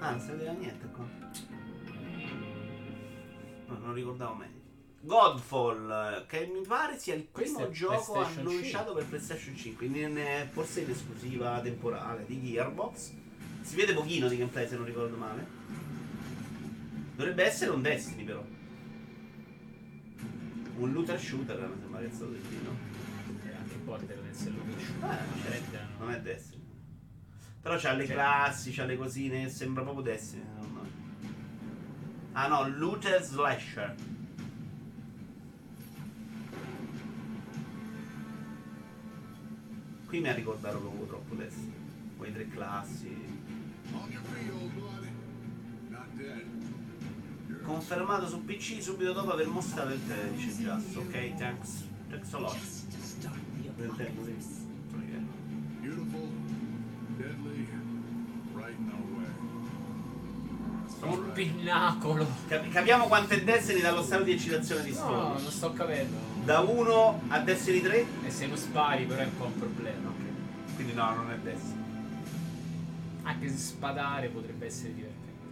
Ah, 0.00 0.10
non 0.10 0.20
si 0.20 0.30
vedeva 0.30 0.52
niente 0.52 0.86
qua. 0.90 1.04
No, 3.66 3.78
non 3.78 3.94
ricordavo 3.94 4.34
meglio. 4.34 4.55
Godfall, 5.06 5.90
eh, 5.90 6.26
che 6.26 6.50
mi 6.52 6.66
pare 6.66 6.98
sia 6.98 7.14
il 7.14 7.22
primo 7.22 7.60
è 7.66 7.70
gioco 7.70 8.14
annunciato 8.22 8.92
per 8.92 9.06
PlayStation 9.06 9.56
5, 9.56 9.86
quindi 9.88 10.02
in- 10.02 10.16
è 10.16 10.48
forse 10.50 10.80
in 10.80 10.90
esclusiva 10.90 11.60
temporale 11.60 12.24
di 12.26 12.42
Gearbox. 12.42 13.12
Si 13.60 13.76
vede 13.76 13.94
pochino 13.94 14.26
di 14.28 14.36
gameplay 14.36 14.66
se 14.68 14.76
non 14.76 14.84
ricordo 14.84 15.16
male. 15.16 15.46
Dovrebbe 17.14 17.44
essere 17.44 17.70
un 17.70 17.82
Destiny 17.82 18.24
però. 18.24 18.44
Un 20.78 20.92
looter 20.92 21.18
shooter, 21.20 21.58
mi 21.58 21.78
sembra 21.80 22.00
che 22.00 22.06
è 22.06 22.12
stato 22.12 22.30
detto, 22.32 22.48
no? 22.64 22.76
E 23.44 23.54
anche 23.56 23.74
Borderlands 23.76 24.44
è 24.46 24.50
lo 24.50 24.60
Ah, 24.60 24.64
piaciuto. 24.64 25.78
Non 25.98 26.10
è 26.12 26.20
Destiny. 26.20 26.62
Però 27.62 27.76
c'ha 27.78 27.92
le 27.92 28.06
Sì. 28.06 28.12
classi, 28.12 28.72
c'ha 28.72 28.84
le 28.84 28.96
cosine, 28.96 29.48
sembra 29.48 29.82
proprio 29.82 30.02
Destiny. 30.04 30.42
non- 30.42 30.64
Ah 32.32 32.48
no, 32.48 32.68
looter 32.68 33.22
slasher. 33.22 33.94
Qui 40.16 40.24
mi 40.24 40.30
ha 40.30 40.34
ricordato 40.34 40.78
proprio 40.78 41.04
troppo 41.04 41.34
Destiny. 41.34 41.74
Quei 42.16 42.32
tre 42.32 42.48
classi. 42.48 43.14
Not 45.90 46.06
dead. 46.14 46.42
Confermato 47.62 48.26
su 48.26 48.42
PC 48.42 48.80
subito 48.80 49.12
dopo 49.12 49.32
aver 49.32 49.46
mostrato 49.46 49.92
il 49.92 50.00
trailer, 50.06 50.30
dice 50.30 50.54
Just. 50.56 50.96
Ok, 50.96 51.34
thanks. 51.34 51.84
Thanks 52.08 52.32
a 52.32 52.38
lot. 52.38 52.56
Nintendo, 53.76 54.24
sì. 54.24 54.64
Beautiful, 55.82 56.28
deadly, 57.18 57.68
right 58.54 58.74
in 58.78 58.90
our 58.90 59.04
way. 61.12 61.12
Il 61.12 61.30
pinnacolo. 61.34 62.26
Cap- 62.48 62.68
capiamo 62.70 63.06
quanto 63.06 63.34
è 63.34 63.44
Destiny 63.44 63.82
dallo 63.82 64.02
stato 64.02 64.22
di 64.22 64.32
eccitazione 64.32 64.82
di 64.82 64.92
No, 64.92 64.96
Storm. 64.96 65.42
non 65.42 65.50
sto 65.52 65.72
capendo. 65.74 66.35
Da 66.46 66.60
1 66.60 67.22
a 67.26 67.40
Destiny 67.40 67.80
3? 67.80 68.06
E 68.24 68.30
se 68.30 68.46
non 68.46 68.56
spari 68.56 69.04
però 69.04 69.20
è 69.20 69.24
un 69.24 69.36
po' 69.36 69.46
un 69.46 69.58
problema. 69.58 70.12
Quindi 70.76 70.92
no, 70.92 71.12
non 71.12 71.32
è 71.32 71.38
Destiny. 71.38 71.82
Anche 73.24 73.48
se 73.48 73.56
spadare 73.56 74.28
potrebbe 74.28 74.66
essere 74.66 74.94
divertente. 74.94 75.42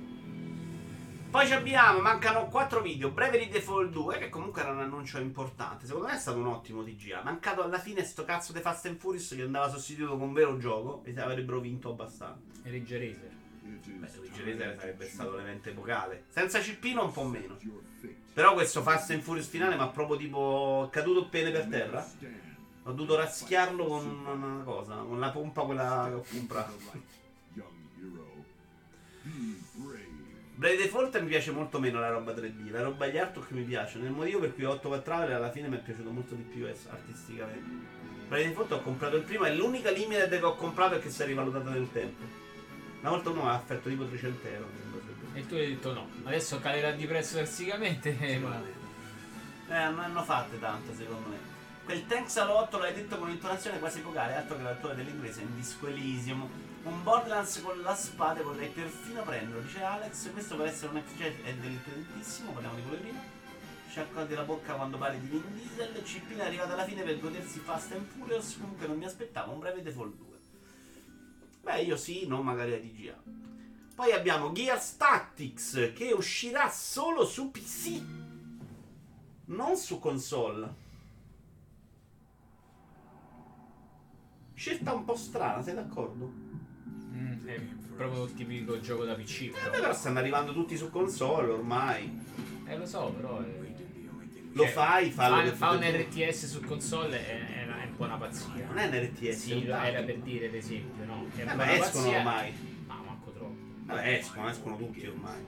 Poi 1.32 1.46
ci 1.48 1.52
abbiamo, 1.52 1.98
mancano 1.98 2.46
4 2.46 2.80
video. 2.80 3.10
Bravely 3.10 3.48
Default 3.48 3.90
2, 3.90 4.18
che 4.18 4.28
comunque 4.28 4.62
era 4.62 4.70
un 4.70 4.82
annuncio 4.82 5.18
importante. 5.18 5.84
Secondo 5.84 6.06
me 6.06 6.14
è 6.14 6.18
stato 6.18 6.38
un 6.38 6.46
ottimo 6.46 6.84
DGA. 6.84 7.22
Mancato 7.24 7.64
alla 7.64 7.80
fine 7.80 8.04
sto 8.04 8.24
cazzo 8.24 8.52
di 8.52 8.60
Fast 8.60 8.86
and 8.86 8.96
Furious 8.96 9.34
che 9.34 9.42
andava 9.42 9.68
sostituito 9.68 10.16
con 10.16 10.28
un 10.28 10.32
vero 10.32 10.58
gioco 10.58 11.02
e 11.02 11.12
avrebbero 11.20 11.58
vinto 11.58 11.90
abbastanza. 11.90 12.38
E 12.62 12.70
Ridge 12.70 12.96
Racer. 12.96 13.43
Beh, 13.64 14.10
Luigi 14.16 14.42
Racer 14.42 14.76
sarebbe 14.78 15.06
to 15.06 15.10
stato 15.10 15.36
l'evento 15.36 15.70
epocale. 15.70 16.24
Senza 16.28 16.60
Cippino 16.60 17.04
un 17.04 17.12
po' 17.12 17.24
meno. 17.24 17.56
Però 18.34 18.52
questo 18.52 18.82
Fast 18.82 19.10
and 19.10 19.22
Furious 19.22 19.46
finale 19.46 19.74
mi 19.74 19.82
ha 19.82 19.88
proprio 19.88 20.16
tipo 20.18 20.88
caduto 20.92 21.28
pene 21.28 21.50
per 21.50 21.66
terra. 21.66 22.06
Ho 22.86 22.92
dovuto 22.92 23.16
raschiarlo 23.16 23.86
con 23.86 24.06
una 24.06 24.62
cosa, 24.62 24.96
con 24.96 25.18
la 25.18 25.30
pompa 25.30 25.62
quella 25.62 26.04
che 26.08 26.14
ho 26.14 26.24
comprato. 26.28 26.72
Brave. 30.56 30.76
Default 30.76 31.20
mi 31.20 31.28
piace 31.28 31.50
molto 31.50 31.80
meno 31.80 31.98
la 31.98 32.10
roba 32.10 32.32
3D, 32.32 32.70
la 32.70 32.82
roba 32.82 33.06
gli 33.06 33.18
Artok 33.18 33.50
mi 33.50 33.62
piace, 33.62 33.98
nel 33.98 34.12
motivo 34.12 34.40
per 34.40 34.54
cui 34.54 34.64
8 34.64 35.02
Traveler 35.02 35.36
alla 35.36 35.50
fine 35.50 35.68
mi 35.68 35.76
è 35.76 35.80
piaciuto 35.80 36.10
molto 36.10 36.34
di 36.34 36.42
più 36.42 36.66
es- 36.66 36.86
artisticamente. 36.88 38.02
Blade 38.28 38.48
Default 38.48 38.72
ho 38.72 38.82
comprato 38.82 39.16
il 39.16 39.22
primo, 39.22 39.44
è 39.44 39.54
l'unica 39.54 39.90
limited 39.90 40.28
che 40.28 40.44
ho 40.44 40.54
comprato 40.54 40.94
e 40.96 41.00
che 41.00 41.10
si 41.10 41.22
è 41.22 41.26
rivalutata 41.26 41.70
nel 41.70 41.90
tempo. 41.90 42.43
Una 43.04 43.12
volta 43.12 43.28
uno 43.28 43.50
ha 43.50 43.56
offerto 43.56 43.90
tipo 43.90 44.06
300 44.06 44.48
euro. 44.48 44.66
E 45.34 45.46
tu 45.46 45.56
hai 45.56 45.66
detto 45.74 45.92
no. 45.92 46.08
Adesso 46.24 46.58
calerà 46.60 46.92
di 46.92 47.04
prezzo 47.04 47.36
drasticamente. 47.36 48.18
eh, 48.18 48.38
ma- 48.38 48.62
Eh, 49.68 49.84
non 49.90 49.98
hanno 49.98 50.22
fatte 50.22 50.58
tante 50.58 50.94
secondo 50.96 51.28
me. 51.28 51.36
Quel 51.84 52.06
thanks 52.06 52.34
all'8 52.38 52.78
l'hai 52.78 52.94
detto 52.94 53.18
con 53.18 53.28
un'intonazione 53.28 53.78
quasi 53.78 54.00
vocale, 54.00 54.36
altro 54.36 54.56
che 54.56 54.62
l'attore 54.62 54.94
dell'inglese, 54.94 55.42
in 55.42 55.54
disco 55.54 55.86
Elysium. 55.86 56.48
Un 56.84 57.02
Borderlands 57.02 57.60
con 57.60 57.78
la 57.82 57.94
spada 57.94 58.40
potrei 58.40 58.68
perfino 58.68 59.22
prenderlo, 59.22 59.60
dice 59.60 59.82
Alex. 59.82 60.32
Questo 60.32 60.56
per 60.56 60.66
essere 60.68 60.92
un 60.92 61.02
FJ 61.02 61.42
è 61.44 61.52
delicatissimo, 61.56 62.52
parliamo 62.52 62.76
di 62.76 62.82
quello 62.84 63.02
prima. 63.02 63.20
Ci 63.90 64.00
accordi 64.00 64.34
la 64.34 64.42
bocca 64.44 64.72
quando 64.72 64.96
parli 64.96 65.20
di 65.20 65.26
Vin 65.26 65.42
Diesel. 65.52 66.02
CP 66.02 66.38
è 66.38 66.44
arrivato 66.46 66.72
alla 66.72 66.84
fine 66.84 67.02
per 67.02 67.20
godersi 67.20 67.58
Fast 67.58 67.92
and 67.92 68.06
Furious. 68.06 68.56
Comunque 68.58 68.86
non 68.86 68.96
mi 68.96 69.04
aspettavo 69.04 69.52
un 69.52 69.58
breve 69.58 69.82
Default 69.82 70.14
2. 70.16 70.33
Beh, 71.64 71.80
io 71.80 71.96
sì, 71.96 72.26
non 72.26 72.44
magari 72.44 72.74
a 72.74 72.78
DGA. 72.78 73.22
Poi 73.94 74.12
abbiamo 74.12 74.52
Gears 74.52 74.96
Tactics 74.98 75.92
che 75.94 76.12
uscirà 76.12 76.68
solo 76.68 77.24
su 77.24 77.50
PC, 77.50 78.02
non 79.46 79.74
su 79.76 79.98
console. 79.98 80.82
Scelta 84.52 84.92
un 84.92 85.04
po' 85.04 85.16
strana, 85.16 85.62
sei 85.62 85.74
d'accordo? 85.74 86.30
Mm, 87.12 87.48
è 87.48 87.58
proprio 87.96 88.24
il 88.24 88.34
tipico 88.34 88.78
gioco 88.80 89.04
da 89.04 89.14
PC. 89.14 89.42
Eh, 89.42 89.50
Però. 89.50 89.70
però 89.70 89.94
stanno 89.94 90.18
arrivando 90.18 90.52
tutti 90.52 90.76
su 90.76 90.90
console 90.90 91.50
ormai. 91.50 92.20
Eh 92.66 92.76
lo 92.76 92.84
so, 92.86 93.10
però. 93.16 93.40
È... 93.40 93.62
Lo 94.52 94.62
Cioè, 94.64 94.72
fai, 94.72 95.10
fallo 95.10 95.46
fa, 95.50 95.54
fa 95.54 95.70
un 95.70 95.82
RTS 95.82 96.46
su 96.46 96.60
console 96.60 97.26
è, 97.26 97.62
è 97.62 97.64
pazzia. 98.34 98.66
Non 98.66 98.78
è 98.78 98.86
un 98.86 99.04
RTS, 99.04 99.36
Sì, 99.38 99.66
era 99.66 100.02
per 100.02 100.16
dire 100.18 100.48
l'esempio, 100.50 101.04
no? 101.04 101.26
È 101.34 101.40
Eh, 101.40 101.54
ma 101.54 101.72
escono 101.72 102.02
pazzia. 102.04 102.18
ormai. 102.18 102.52
Ma 102.86 102.94
manco 103.06 103.30
troppo. 103.30 103.56
Vabbè, 103.84 104.08
escono, 104.14 104.48
escono 104.50 104.76
tutti 104.76 105.06
ormai. 105.06 105.40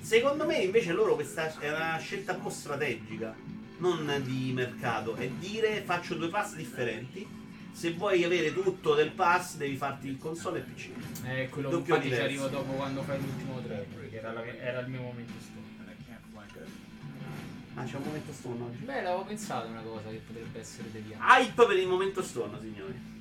Secondo 0.00 0.44
me 0.44 0.56
invece 0.58 0.92
loro 0.92 1.14
questa 1.14 1.58
è 1.58 1.70
una 1.70 1.96
scelta 1.98 2.32
un 2.34 2.42
po' 2.42 2.50
strategica, 2.50 3.34
non 3.78 4.20
di 4.24 4.52
mercato, 4.52 5.14
è 5.16 5.28
dire 5.28 5.80
faccio 5.82 6.14
due 6.14 6.28
pass 6.28 6.54
differenti. 6.54 7.26
Se 7.72 7.92
vuoi 7.92 8.22
avere 8.22 8.52
tutto 8.52 8.94
del 8.94 9.10
pass 9.10 9.56
devi 9.56 9.76
farti 9.76 10.06
il 10.08 10.18
console 10.18 10.58
e 10.58 10.60
il 10.62 10.66
PC. 10.72 10.88
Eh, 11.26 11.48
quello 11.48 11.70
Doppio 11.70 11.94
infatti 11.96 12.14
ci 12.14 12.20
arrivo 12.20 12.46
dopo 12.48 12.72
quando 12.74 13.02
fai 13.02 13.18
l'ultimo 13.18 13.60
trailer, 13.62 14.10
che 14.10 14.16
era, 14.16 14.32
la- 14.32 14.44
era 14.46 14.80
il 14.80 14.88
mio 14.88 15.00
momento. 15.00 15.32
Ah, 17.74 17.84
c'è 17.84 17.96
un 17.96 18.02
momento 18.04 18.32
stone 18.32 18.62
oggi. 18.62 18.84
Beh, 18.84 19.02
l'avevo 19.02 19.24
pensato 19.24 19.66
una 19.66 19.80
cosa 19.80 20.08
che 20.08 20.20
potrebbe 20.24 20.60
essere 20.60 20.90
deviata. 20.92 21.40
Hype 21.40 21.66
per 21.66 21.76
il 21.76 21.88
momento 21.88 22.22
stone, 22.22 22.58
signori. 22.60 23.12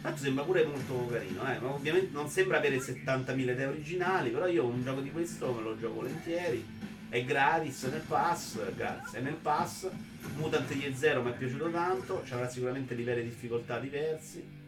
Tanto 0.00 0.20
sembra 0.20 0.44
pure 0.44 0.64
molto 0.64 1.06
carino, 1.06 1.52
eh. 1.52 1.58
Ma 1.58 1.72
ovviamente 1.72 2.12
non 2.12 2.28
sembra 2.28 2.58
avere 2.58 2.78
70.000 2.78 3.38
idee 3.38 3.66
originali, 3.66 4.30
però 4.30 4.46
io 4.46 4.64
un 4.64 4.82
gioco 4.82 5.00
di 5.00 5.10
questo 5.10 5.52
me 5.52 5.62
lo 5.62 5.78
gioco 5.78 5.94
volentieri. 5.94 6.64
È 7.08 7.22
gratis 7.24 7.82
nel 7.84 8.00
pass, 8.00 8.58
gratis, 8.74 9.12
è 9.12 9.20
nel 9.20 9.34
pass. 9.34 9.88
Mutant 10.36 10.70
Year 10.74 10.94
Zero 10.94 11.22
mi 11.22 11.30
è 11.30 11.34
piaciuto 11.34 11.70
tanto, 11.70 12.22
ci 12.24 12.32
avrà 12.32 12.48
sicuramente 12.48 12.94
livelli 12.94 13.22
di 13.22 13.28
difficoltà 13.28 13.78
diversi. 13.78 14.61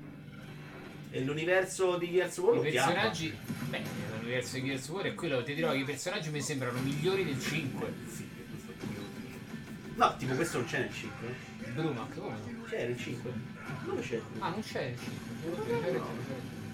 E 1.14 1.20
l'universo 1.22 1.96
di 1.96 2.10
Gears 2.10 2.38
of 2.38 2.44
War 2.44 2.66
I 2.66 2.70
chiama. 2.72 2.90
personaggi, 2.90 3.32
beh, 3.70 3.82
l'universo 4.18 4.56
di 4.56 4.64
Gears 4.64 4.88
of 4.88 4.94
War 4.96 5.04
è 5.04 5.14
quello, 5.14 5.44
ti 5.44 5.54
dirò 5.54 5.70
che 5.70 5.78
i 5.78 5.84
personaggi 5.84 6.28
mi 6.30 6.40
sembrano 6.40 6.80
migliori 6.80 7.24
del 7.24 7.40
5. 7.40 7.92
Sì, 8.12 8.28
questo 8.50 8.72
è 8.72 8.74
curioso. 8.84 9.08
No, 9.94 10.16
tipo 10.16 10.34
questo 10.34 10.58
non 10.58 10.66
c'è 10.66 10.80
nel 10.80 10.92
5. 10.92 11.28
eh. 11.28 11.70
Brumac, 11.70 12.18
come 12.18 12.30
no? 12.30 12.64
C'è 12.68 12.88
nel 12.88 12.98
5. 12.98 13.32
Dove 13.84 14.02
c'è? 14.02 14.20
Ah, 14.40 14.48
non 14.48 14.60
c'è 14.60 14.82
il 14.86 14.98
5. 14.98 16.02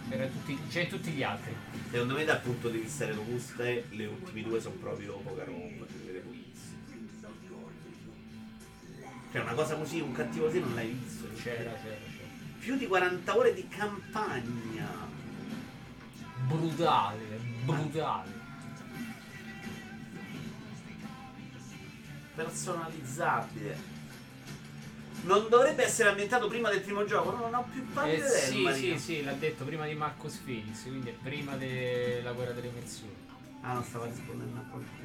C'era 0.09 0.26
tutti, 0.26 0.59
c'è 0.70 0.80
in 0.80 0.88
tutti 0.88 1.11
gli 1.11 1.22
altri. 1.22 1.55
Secondo 1.91 2.14
me 2.14 2.24
dal 2.24 2.41
punto 2.41 2.70
di 2.70 2.78
vista 2.78 3.05
delle 3.05 3.16
robuste, 3.18 3.84
le 3.91 4.07
ultime 4.07 4.43
due 4.43 4.59
sono 4.59 4.74
proprio 4.76 5.18
poca 5.18 5.45
roba, 5.45 5.84
delle 6.07 6.20
pulizze. 6.20 6.78
Cioè 9.32 9.43
una 9.43 9.53
cosa 9.53 9.76
così, 9.76 10.01
un 10.01 10.12
cattivo 10.12 10.47
così 10.47 10.61
non 10.61 10.74
l'hai 10.74 10.88
visto. 10.88 11.26
C'era, 11.43 11.57
c'era, 11.59 11.72
c'era. 11.82 12.10
Più 12.61 12.77
di 12.77 12.87
40 12.87 13.37
ore 13.37 13.55
di 13.55 13.67
campagna. 13.69 14.89
Brutale, 16.47 17.41
brutale. 17.65 18.39
Personalizzabile. 22.35 23.99
Non 25.23 25.49
dovrebbe 25.49 25.85
essere 25.85 26.09
ambientato 26.11 26.49
prima 26.49 26.71
del 26.71 26.81
primo 26.81 27.05
gioco, 27.05 27.37
non 27.37 27.53
ho 27.55 27.67
più 27.71 27.83
Eh, 27.83 27.93
pallida 27.93 28.27
sì, 28.29 28.61
idea. 28.61 28.75
sì, 28.75 28.99
sì, 28.99 29.23
l'ha 29.23 29.33
detto 29.33 29.65
prima 29.65 29.87
di 29.87 29.95
Marcos 29.95 30.37
Phoenix, 30.37 30.83
quindi 30.83 31.11
è 31.11 31.13
prima 31.13 31.57
della 31.57 32.33
guerra 32.33 32.53
delle 32.53 32.71
nazioni. 32.75 33.15
Ah, 33.63 33.75
non 33.75 33.85
stava 33.85 34.07
rispondendo 34.07 34.59
a 34.59 34.63
qualcuno. 34.63 34.99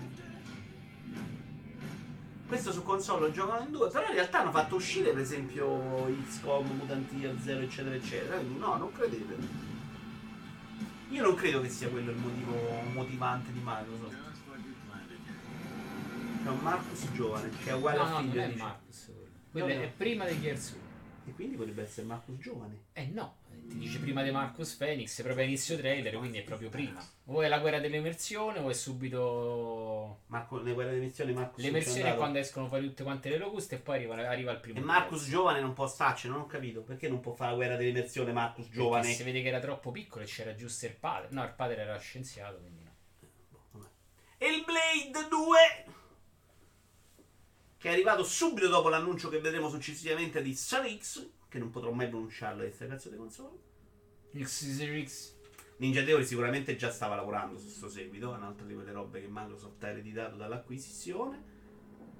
Questo 2.47 2.71
su 2.71 2.83
console 2.83 3.27
lo 3.27 3.31
giocano 3.31 3.65
in 3.65 3.71
due, 3.71 3.89
però 3.89 4.05
in 4.07 4.13
realtà 4.13 4.41
hanno 4.41 4.51
fatto 4.51 4.75
uscire 4.75 5.11
per 5.11 5.21
esempio 5.21 6.05
XCOM, 6.29 6.67
Mutant 6.77 7.11
Year 7.13 7.35
Zero, 7.41 7.61
eccetera, 7.61 7.95
eccetera. 7.95 8.37
Quindi 8.37 8.59
no, 8.59 8.77
non 8.77 8.91
credete. 8.91 9.35
Io 11.09 11.21
non 11.23 11.33
credo 11.35 11.61
che 11.61 11.69
sia 11.69 11.89
quello 11.89 12.11
il 12.11 12.17
motivo 12.17 12.53
motivante 12.93 13.51
di 13.51 13.61
Microsoft. 13.63 14.23
C'è 16.43 16.49
un 16.51 16.59
Marcus 16.59 17.11
giovane, 17.13 17.49
che 17.63 17.69
è 17.71 17.73
uguale 17.73 17.97
No, 17.97 18.03
al 18.03 18.09
no, 18.09 18.19
non 18.19 18.29
figlio 18.29 18.41
è 18.43 18.49
di- 18.53 18.59
Marcus 18.59 19.11
quello. 19.51 19.67
No, 19.67 19.73
è 19.73 19.91
prima 19.95 20.25
di 20.25 20.39
Gears 20.41 20.69
1. 20.71 20.83
E 21.27 21.33
quindi 21.33 21.55
potrebbe 21.55 21.81
essere 21.81 22.05
Marcus 22.05 22.37
giovane. 22.37 22.83
Eh 22.93 23.07
no, 23.07 23.37
ti 23.67 23.77
dice 23.77 23.99
prima 23.99 24.23
di 24.23 24.31
Marcus 24.31 24.73
Phoenix, 24.73 25.21
proprio 25.21 25.43
a 25.43 25.47
inizio 25.47 25.77
trailer, 25.77 26.15
quindi 26.17 26.39
è 26.39 26.43
proprio 26.43 26.69
prima. 26.69 27.03
O 27.25 27.41
è 27.41 27.47
la 27.47 27.59
guerra 27.59 27.79
dell'emersione 27.79 28.59
o 28.59 28.69
è 28.69 28.73
subito... 28.73 30.21
Marco, 30.27 30.59
le 30.59 30.73
guerre 30.73 30.93
di 30.93 31.05
missione 31.05 31.33
Marcus 31.33 31.63
L'emersione 31.63 32.13
è 32.13 32.15
quando 32.15 32.39
escono 32.39 32.67
fuori 32.67 32.87
tutte 32.87 33.03
quante 33.03 33.29
le 33.29 33.37
locuste 33.37 33.75
e 33.75 33.77
poi 33.79 33.95
arriva, 33.95 34.15
arriva 34.29 34.51
il 34.51 34.59
primo. 34.59 34.79
E 34.79 34.81
Marcus 34.81 35.19
Gears. 35.19 35.31
giovane 35.31 35.61
non 35.61 35.73
può 35.73 35.87
starci, 35.87 36.27
non 36.27 36.41
ho 36.41 36.45
capito. 36.45 36.81
Perché 36.81 37.09
non 37.09 37.19
può 37.19 37.33
fare 37.33 37.51
la 37.51 37.55
guerra 37.57 37.75
dell'immersione 37.75 38.31
Marcus 38.31 38.65
Perché 38.65 38.79
giovane? 38.79 39.13
Si 39.13 39.23
vede 39.23 39.41
che 39.41 39.47
era 39.47 39.59
troppo 39.59 39.91
piccolo 39.91 40.23
e 40.23 40.27
c'era 40.27 40.53
giusto 40.55 40.85
il 40.85 40.95
padre. 40.95 41.29
No, 41.31 41.43
il 41.43 41.53
padre 41.55 41.81
era 41.81 41.97
scienziato, 41.97 42.59
quindi 42.59 42.83
no. 42.83 42.93
E 44.37 44.47
il 44.47 44.63
Blade 44.63 45.27
2 45.27 45.93
che 47.85 47.91
è 47.91 47.93
arrivato 47.93 48.23
subito 48.23 48.67
dopo 48.67 48.89
l'annuncio 48.89 49.29
che 49.29 49.39
vedremo 49.39 49.69
successivamente 49.69 50.41
di 50.41 50.55
Star 50.55 50.89
X, 50.97 51.23
che 51.55 51.61
non 51.61 51.69
potrò 51.69 51.91
mai 51.91 52.09
pronunciarlo 52.09 52.63
queste 52.63 52.85
cazzo 52.85 53.09
di 53.09 53.15
console. 53.15 53.57
Il 54.31 54.41
Caesar 54.45 55.05
X. 55.05 55.33
Ninja 55.77 56.03
Theory 56.03 56.25
sicuramente 56.25 56.75
già 56.75 56.91
stava 56.91 57.15
lavorando 57.15 57.57
su 57.57 57.65
questo 57.65 57.89
seguito, 57.89 58.33
è 58.33 58.37
un'altra 58.37 58.65
di 58.65 58.73
quelle 58.73 58.91
robe 58.91 59.21
che 59.21 59.27
Microsoft 59.29 59.81
ha 59.83 59.89
ereditato 59.89 60.35
dall'acquisizione. 60.35 61.53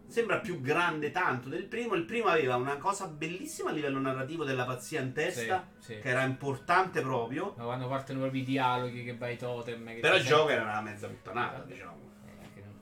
Sembra 0.08 0.40
più 0.40 0.62
grande 0.62 1.12
tanto 1.12 1.50
del 1.50 1.66
primo. 1.66 1.96
Il 1.96 2.06
primo 2.06 2.28
aveva 2.28 2.56
una 2.56 2.78
cosa 2.78 3.08
bellissima 3.08 3.72
a 3.72 3.74
livello 3.74 4.00
narrativo 4.00 4.44
della 4.44 4.64
pazzia 4.64 5.02
in 5.02 5.14
testa, 5.14 5.68
Sì, 5.80 5.94
sì. 5.96 6.00
che 6.00 6.10
era 6.10 6.24
importante 6.24 7.02
proprio. 7.02 7.56
Ma 7.58 7.64
quando 7.64 7.88
partono 7.88 8.20
proprio 8.20 8.42
i 8.42 8.46
dialoghi 8.46 9.04
che 9.04 9.18
vai 9.18 9.36
totem. 9.36 9.86
Che 9.86 10.00
Però 10.00 10.16
il 10.16 10.24
gioco 10.24 10.50
era 10.50 10.62
una 10.62 10.82
mezza 10.82 11.08
puttanata, 11.08 11.64
diciamo. 11.64 12.05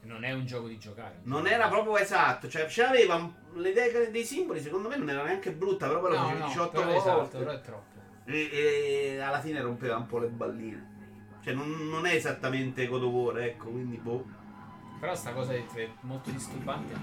Non- 0.04 0.24
è 0.24 0.32
un 0.34 0.46
gioco 0.46 0.68
di 0.68 0.78
giocare. 0.78 1.20
Non 1.24 1.48
era 1.48 1.68
proprio 1.70 1.98
esatto, 1.98 2.48
cioè 2.50 2.66
c'aveva 2.68 3.16
un- 3.16 3.34
l'idea 3.62 4.10
dei 4.10 4.24
simboli, 4.26 4.60
secondo 4.62 4.90
me 4.90 4.98
non 4.98 5.10
era 5.10 5.24
neanche 5.24 5.52
brutta, 5.54 5.88
però 5.88 6.02
No, 6.10 6.34
no, 6.38 6.46
18 6.48 6.70
però 6.72 6.84
volte 6.92 6.98
esatto, 7.10 7.38
però 7.38 7.52
è 7.52 7.62
troppo. 7.62 8.00
e, 8.26 8.50
e 9.16 9.20
alla 9.20 9.40
fine 9.40 9.62
rompeva 9.62 9.96
un 9.98 10.06
po' 10.08 10.20
le 10.20 10.28
balline. 10.28 10.92
Cioè 11.42 11.54
non, 11.54 11.90
non 11.90 12.06
è 12.06 12.14
esattamente 12.14 12.88
God 12.88 13.38
ecco, 13.38 13.70
quindi 13.70 13.98
boh. 13.98 14.26
Però 15.00 15.14
sta 15.14 15.34
cosa 15.34 15.54
è 15.54 15.64
molto 16.02 16.30
disturbante. 16.32 16.94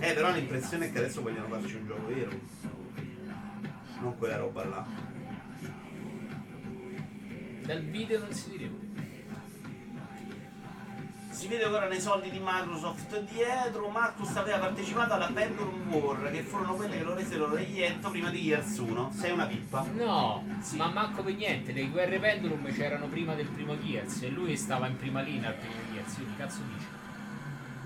Eh, 0.00 0.12
però 0.12 0.30
l'impressione 0.32 0.86
è 0.88 0.92
che 0.92 0.98
adesso 0.98 1.22
vogliono 1.22 1.46
farci 1.48 1.76
un 1.76 1.86
gioco 1.86 2.06
vero. 2.06 2.30
Non 4.00 4.18
quella 4.18 4.36
roba 4.36 4.64
là. 4.66 4.86
Dal 7.64 7.82
video 7.84 8.18
non 8.18 8.32
si 8.32 8.50
direbbe. 8.50 8.80
Si 11.42 11.48
vede 11.48 11.64
ora 11.64 11.88
nei 11.88 12.00
soldi 12.00 12.30
di 12.30 12.38
Microsoft 12.40 13.20
dietro. 13.22 13.88
Marcus 13.88 14.36
aveva 14.36 14.58
partecipato 14.58 15.14
alla 15.14 15.26
Pendulum 15.26 15.92
War, 15.92 16.30
che 16.30 16.42
furono 16.42 16.74
quelle 16.76 16.98
che 16.98 17.02
lo 17.02 17.14
resero 17.14 17.52
reietto 17.52 18.10
prima 18.10 18.30
di 18.30 18.44
Years 18.44 18.78
1. 18.78 19.10
Sei 19.12 19.32
una 19.32 19.46
pippa. 19.46 19.84
No, 19.92 20.44
Sì. 20.60 20.76
ma 20.76 20.86
manco 20.86 21.24
per 21.24 21.34
niente. 21.34 21.72
Le 21.72 21.88
guerre 21.88 22.20
pendulum 22.20 22.72
c'erano 22.72 23.08
prima 23.08 23.34
del 23.34 23.48
primo 23.48 23.76
Gears 23.76 24.22
e 24.22 24.28
lui 24.28 24.56
stava 24.56 24.86
in 24.86 24.96
prima 24.96 25.20
linea 25.20 25.48
al 25.48 25.56
primo 25.56 25.74
Gears. 25.92 26.16
Io 26.18 26.26
che 26.26 26.36
cazzo 26.36 26.60
dici? 26.72 26.86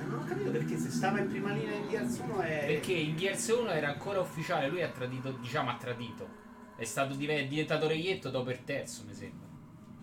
E 0.00 0.04
non 0.04 0.18
ho 0.18 0.24
capito 0.26 0.50
perché 0.50 0.76
se 0.76 0.90
stava 0.90 1.20
in 1.20 1.28
prima 1.30 1.50
linea 1.52 1.76
in 1.76 1.88
Years 1.88 2.18
1 2.18 2.40
è. 2.40 2.64
Perché 2.66 2.92
in 2.92 3.16
Gears 3.16 3.48
1 3.58 3.70
era 3.70 3.88
ancora 3.88 4.20
ufficiale, 4.20 4.68
lui 4.68 4.82
ha 4.82 4.90
tradito, 4.90 5.30
diciamo 5.30 5.70
ha 5.70 5.76
tradito. 5.76 6.28
È 6.76 6.84
stato 6.84 7.14
è 7.14 7.46
diventato 7.46 7.86
reietto 7.88 8.28
dopo 8.28 8.50
il 8.50 8.62
terzo, 8.64 9.04
mi 9.06 9.14
sembra. 9.14 9.45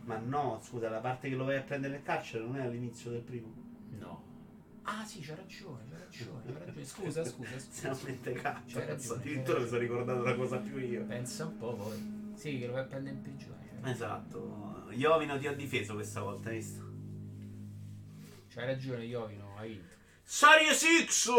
Ma 0.06 0.18
no, 0.18 0.62
scusa, 0.64 0.90
la 0.90 1.00
parte 1.00 1.30
che 1.30 1.36
lo 1.36 1.46
vai 1.46 1.58
a 1.58 1.62
prendere 1.62 1.94
nel 1.94 2.04
carcere 2.04 2.44
non 2.44 2.58
è 2.58 2.62
all'inizio 2.62 3.10
del 3.12 3.22
primo. 3.22 3.54
No. 4.00 4.32
Ah 4.84 5.06
sì, 5.06 5.22
c'ha 5.22 5.36
ragione, 5.36 5.84
c'ha 5.90 5.98
ragione, 5.98 6.42
c'ha 6.46 6.60
ragione. 6.66 6.84
Scusa, 6.86 7.24
scusa, 7.26 7.50
Se 7.58 7.60
scusa. 7.60 7.88
non 7.90 8.00
mette 8.04 8.42
ragione, 8.42 8.92
Addirittura 8.92 9.60
mi 9.60 9.68
sono 9.68 9.80
ricordato 9.80 10.20
una 10.22 10.36
cosa 10.36 10.58
più 10.58 10.78
io. 10.78 11.04
Pensa 11.06 11.46
un 11.46 11.58
po' 11.58 11.74
poi. 11.74 12.32
Sì, 12.36 12.60
che 12.60 12.66
lo 12.68 12.74
vai 12.74 12.82
a 12.82 12.86
prendere 12.86 13.16
in 13.16 13.22
prigione. 13.22 13.62
C'hai, 13.82 13.92
Esatto. 13.92 14.88
Iovino 14.92 15.38
ti 15.40 15.48
ho 15.48 15.56
difeso 15.56 15.94
questa 15.94 16.22
volta, 16.22 16.50
hai 16.50 16.56
visto? 16.58 16.92
c'hai 18.54 18.66
ragione, 18.68 19.04
Iovino, 19.06 19.56
hai 19.58 19.70
vinto. 19.70 19.92
Series 20.26 20.84
X! 21.06 21.30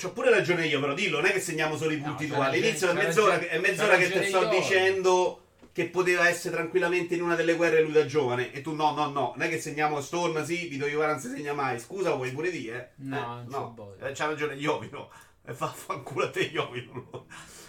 C'ho 0.00 0.12
pure 0.12 0.30
ragione 0.30 0.66
io, 0.66 0.80
però 0.80 0.94
dillo, 0.94 1.18
non 1.20 1.26
è 1.26 1.32
che 1.32 1.40
segniamo 1.40 1.76
solo 1.76 1.92
i 1.92 1.98
punti 1.98 2.26
c'ha 2.26 2.34
tu. 2.34 2.40
ragione- 2.40 2.56
All'inizio 2.58 2.90
è 2.90 2.92
mezz'ora, 2.94 3.32
ragione- 3.34 3.50
è 3.52 3.58
mezz'ora 3.60 3.96
che 3.96 4.10
te 4.10 4.24
sto 4.26 4.42
io. 4.42 4.48
dicendo 4.48 5.45
che 5.76 5.90
poteva 5.90 6.26
essere 6.26 6.54
tranquillamente 6.54 7.14
in 7.14 7.20
una 7.22 7.34
delle 7.34 7.52
guerre 7.54 7.82
lui 7.82 7.92
da 7.92 8.06
giovane. 8.06 8.50
E 8.50 8.62
tu 8.62 8.74
no, 8.74 8.92
no, 8.94 9.10
no. 9.10 9.34
Non 9.36 9.42
è 9.42 9.50
che 9.50 9.60
segniamo 9.60 10.00
Storm, 10.00 10.42
sì, 10.42 10.68
Vito 10.68 10.86
Iovara 10.86 11.10
non 11.12 11.20
si 11.20 11.28
segna 11.28 11.52
mai. 11.52 11.78
Scusa, 11.78 12.14
vuoi 12.14 12.32
pure 12.32 12.50
dire? 12.50 12.94
eh? 12.98 13.02
No, 13.04 13.42
Eh, 13.42 13.74
voglia. 13.74 14.08
Eh, 14.08 14.12
c'ha 14.12 14.24
ragione 14.24 14.54
Iovino. 14.54 15.10
E 15.44 15.52
fa 15.52 15.66
fanculo 15.66 16.24
a 16.24 16.30
te 16.30 16.44
Iovino. 16.44 17.26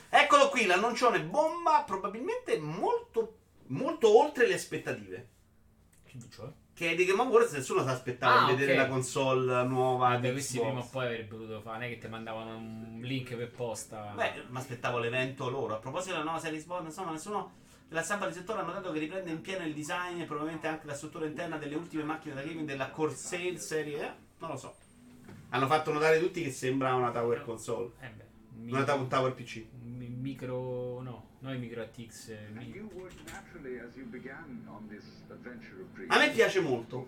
Eccolo 0.08 0.48
qui, 0.48 0.66
l'annuncione 0.68 1.22
bomba, 1.22 1.84
probabilmente 1.86 2.58
molto, 2.60 3.40
molto 3.66 4.18
oltre 4.18 4.48
le 4.48 4.54
aspettative. 4.54 5.28
Che 6.06 6.18
cioè? 6.34 6.48
Che 6.74 6.96
di 6.96 7.04
Game 7.04 7.22
Awards 7.24 7.52
nessuno 7.52 7.84
si 7.84 7.90
aspettava 7.90 8.44
Ah, 8.44 8.46
di 8.46 8.54
vedere 8.54 8.72
ok. 8.72 8.78
la 8.78 8.88
console 8.88 9.64
nuova 9.66 10.16
di 10.16 10.32
questi 10.32 10.60
prima 10.60 10.80
o 10.80 10.88
poi 10.90 11.08
avrebbero 11.08 11.40
potuto 11.42 11.60
fare, 11.60 11.78
non 11.80 11.88
è 11.88 11.90
che 11.90 11.98
ti 11.98 12.08
mandavano 12.08 12.56
un 12.56 13.00
link 13.02 13.36
per 13.36 13.52
posta. 13.52 14.14
Beh, 14.16 14.44
mi 14.48 14.58
aspettavo 14.58 14.98
l'evento 14.98 15.50
loro. 15.50 15.74
A 15.76 15.80
proposito 15.80 16.12
della 16.14 16.24
nuova 16.24 16.40
serie 16.40 16.62
Bond, 16.62 16.86
insomma, 16.86 17.12
nessuno 17.12 17.66
della 17.88 18.02
stampa 18.04 18.26
del 18.26 18.34
settore 18.34 18.60
ha 18.60 18.64
notato 18.64 18.92
che 18.92 19.00
riprende 19.00 19.32
in 19.32 19.42
pieno 19.42 19.66
il 19.66 19.74
design 19.74 20.20
e 20.20 20.26
probabilmente 20.26 20.68
anche 20.68 20.86
la 20.88 20.94
struttura 20.94 21.26
interna 21.26 21.58
delle 21.58 21.76
ultime 21.76 22.04
macchine 22.04 22.34
da 22.36 22.42
gaming 22.44 22.68
della 22.68 22.90
Corsair 22.90 23.58
serie. 23.60 24.04
Eh? 24.06 24.12
Non 24.40 24.50
lo 24.52 24.58
so. 24.58 24.76
Hanno 25.50 25.68
fatto 25.68 25.94
notare 25.94 26.20
tutti 26.20 26.44
che 26.44 26.52
sembra 26.52 26.94
una 26.96 27.12
Tower 27.12 27.44
console. 27.44 27.92
Eh 28.02 28.10
beh, 28.10 28.26
un 28.64 28.70
Una 28.76 28.94
un 28.94 29.08
Tower 29.08 29.34
PC. 29.34 29.66
mi- 29.84 30.10
micro 30.10 31.02
no, 31.02 31.28
non 31.40 31.56
i 31.56 31.58
micro 31.60 31.82
ATX. 31.82 32.30
eh, 32.30 32.48
mi- 32.52 32.72
dreams. 35.94 36.14
A 36.14 36.18
me 36.20 36.32
piace 36.32 36.60
molto. 36.60 37.08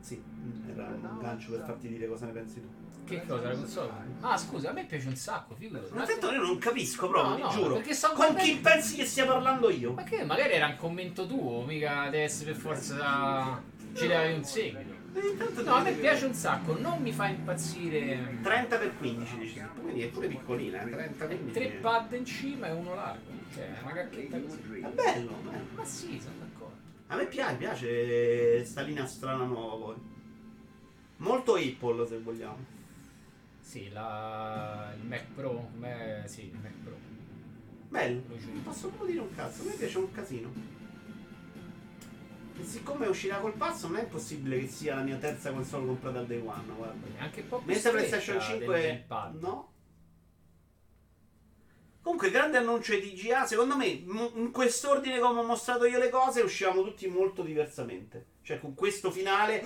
Sì, 0.00 0.20
era 0.68 0.86
un 0.88 1.18
gancio 1.20 1.50
per 1.52 1.64
farti 1.64 1.88
dire 1.88 2.08
cosa 2.08 2.26
ne 2.26 2.32
pensi 2.32 2.60
tu. 2.60 2.68
Che 3.04 3.26
cosa 3.26 3.48
la 3.48 3.54
console? 3.54 3.90
Ah, 4.20 4.36
scusa, 4.36 4.70
a 4.70 4.72
me 4.72 4.84
piace 4.84 5.08
un 5.08 5.16
sacco, 5.16 5.54
figurati. 5.54 5.92
Ma 5.92 6.04
detto 6.04 6.30
io 6.30 6.40
non 6.42 6.58
capisco 6.58 7.08
proprio, 7.08 7.30
No, 7.30 7.36
ti 7.36 7.42
no, 7.42 7.48
giuro. 7.50 7.74
perché 7.74 7.94
sto 7.94 8.06
Con 8.08 8.16
guardando- 8.16 8.42
chi 8.42 8.56
pensi 8.58 8.96
che 8.96 9.04
stia 9.04 9.26
parlando 9.26 9.70
io? 9.70 9.92
Ma 9.92 10.02
che 10.04 10.24
magari 10.24 10.52
era 10.52 10.66
un 10.66 10.76
commento 10.76 11.26
tuo, 11.26 11.64
mica 11.64 12.04
deve 12.04 12.22
essere 12.22 12.52
per 12.52 12.60
forza 12.60 13.62
ci 13.94 14.06
deve 14.06 14.32
un 14.34 14.44
seguito. 14.44 15.00
Eh, 15.14 15.62
No, 15.64 15.74
a 15.74 15.82
ti 15.82 15.90
me 15.90 15.92
piace 15.96 16.24
un 16.24 16.32
sacco, 16.32 16.78
non 16.78 17.02
mi 17.02 17.12
fa 17.12 17.26
impazzire 17.28 18.38
30 18.42 18.78
per 18.78 18.96
15 18.96 19.36
dici. 19.36 19.60
Quindi 19.80 20.02
è 20.02 20.06
pure 20.08 20.28
piccolina, 20.28 20.82
eh, 20.82 20.88
30 20.90 21.26
tre 21.26 21.36
15. 21.38 21.68
pad 21.82 22.12
in 22.14 22.24
cima 22.24 22.68
e 22.68 22.72
uno 22.72 22.94
largo. 22.94 23.30
Cioè, 23.52 23.68
una 23.82 23.92
cacchetta 23.92 24.40
così. 24.40 24.58
È 24.80 24.88
bello, 24.88 25.32
bello. 25.42 25.64
Ma 25.74 25.84
sì, 25.84 26.18
sono 26.18 26.36
d'accordo. 26.38 26.76
A 27.08 27.16
me 27.16 27.26
piace, 27.26 27.56
piace 27.56 28.64
sta 28.64 28.80
linea 28.80 29.04
strana 29.04 29.44
nuova 29.44 29.84
poi. 29.84 29.96
Molto 31.18 31.54
Apple 31.56 32.06
se 32.06 32.18
vogliamo. 32.18 32.71
Sì, 33.62 33.88
la... 33.90 34.92
il 35.00 35.06
Mac 35.06 35.24
Pro, 35.34 35.70
beh, 35.76 36.22
sì, 36.26 36.46
il 36.46 36.58
Mac 36.60 36.72
Pro. 36.84 36.96
Bello. 37.88 38.22
Non 38.28 38.62
posso 38.64 38.88
proprio 38.88 39.06
dire 39.08 39.20
un 39.20 39.34
cazzo, 39.34 39.62
a 39.62 39.66
me 39.66 39.72
piace 39.74 39.98
un 39.98 40.10
casino. 40.12 40.52
E 42.58 42.64
siccome 42.64 43.06
uscirà 43.06 43.38
col 43.38 43.54
passo 43.54 43.88
non 43.88 43.96
è 43.98 44.04
possibile 44.04 44.58
che 44.60 44.66
sia 44.66 44.96
la 44.96 45.02
mia 45.02 45.16
terza 45.16 45.52
console 45.52 45.86
comprata 45.86 46.18
al 46.18 46.26
day 46.26 46.40
one, 46.40 46.72
guarda. 46.76 47.06
È 47.18 47.22
anche 47.22 47.40
un 47.40 47.48
po' 47.48 47.58
più 47.58 47.72
Mentre 47.72 47.90
PlayStation 47.92 48.36
del- 48.36 48.44
5 48.46 48.80
del 48.80 49.02
pad. 49.06 49.40
no. 49.40 49.70
Comunque, 52.02 52.30
grande 52.30 52.56
annuncio 52.58 52.94
di 52.98 53.14
TGA. 53.14 53.46
Secondo 53.46 53.76
me, 53.76 53.86
in 53.86 54.50
quest'ordine 54.50 55.20
come 55.20 55.38
ho 55.38 55.44
mostrato 55.44 55.86
io 55.86 55.98
le 55.98 56.08
cose, 56.10 56.40
usciamo 56.40 56.82
tutti 56.82 57.06
molto 57.06 57.42
diversamente. 57.42 58.26
Cioè, 58.42 58.58
con 58.58 58.74
questo 58.74 59.10
finale. 59.12 59.64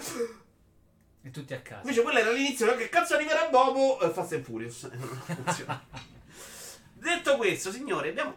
E 1.27 1.31
tutti 1.33 1.55
a 1.55 1.61
casa. 1.61 1.81
Invece, 1.81 2.03
quello 2.03 2.19
era 2.21 2.31
l'inizio. 2.31 2.77
Che 2.77 2.89
cazzo 2.89 3.15
arriverà 3.15 3.49
dopo? 3.49 3.99
Eh, 4.01 4.11
Fast 4.11 4.35
and 4.35 4.45
Furious. 4.45 4.89
Detto 6.95 7.37
questo, 7.37 7.73
signori, 7.73 8.11
abbiamo. 8.11 8.37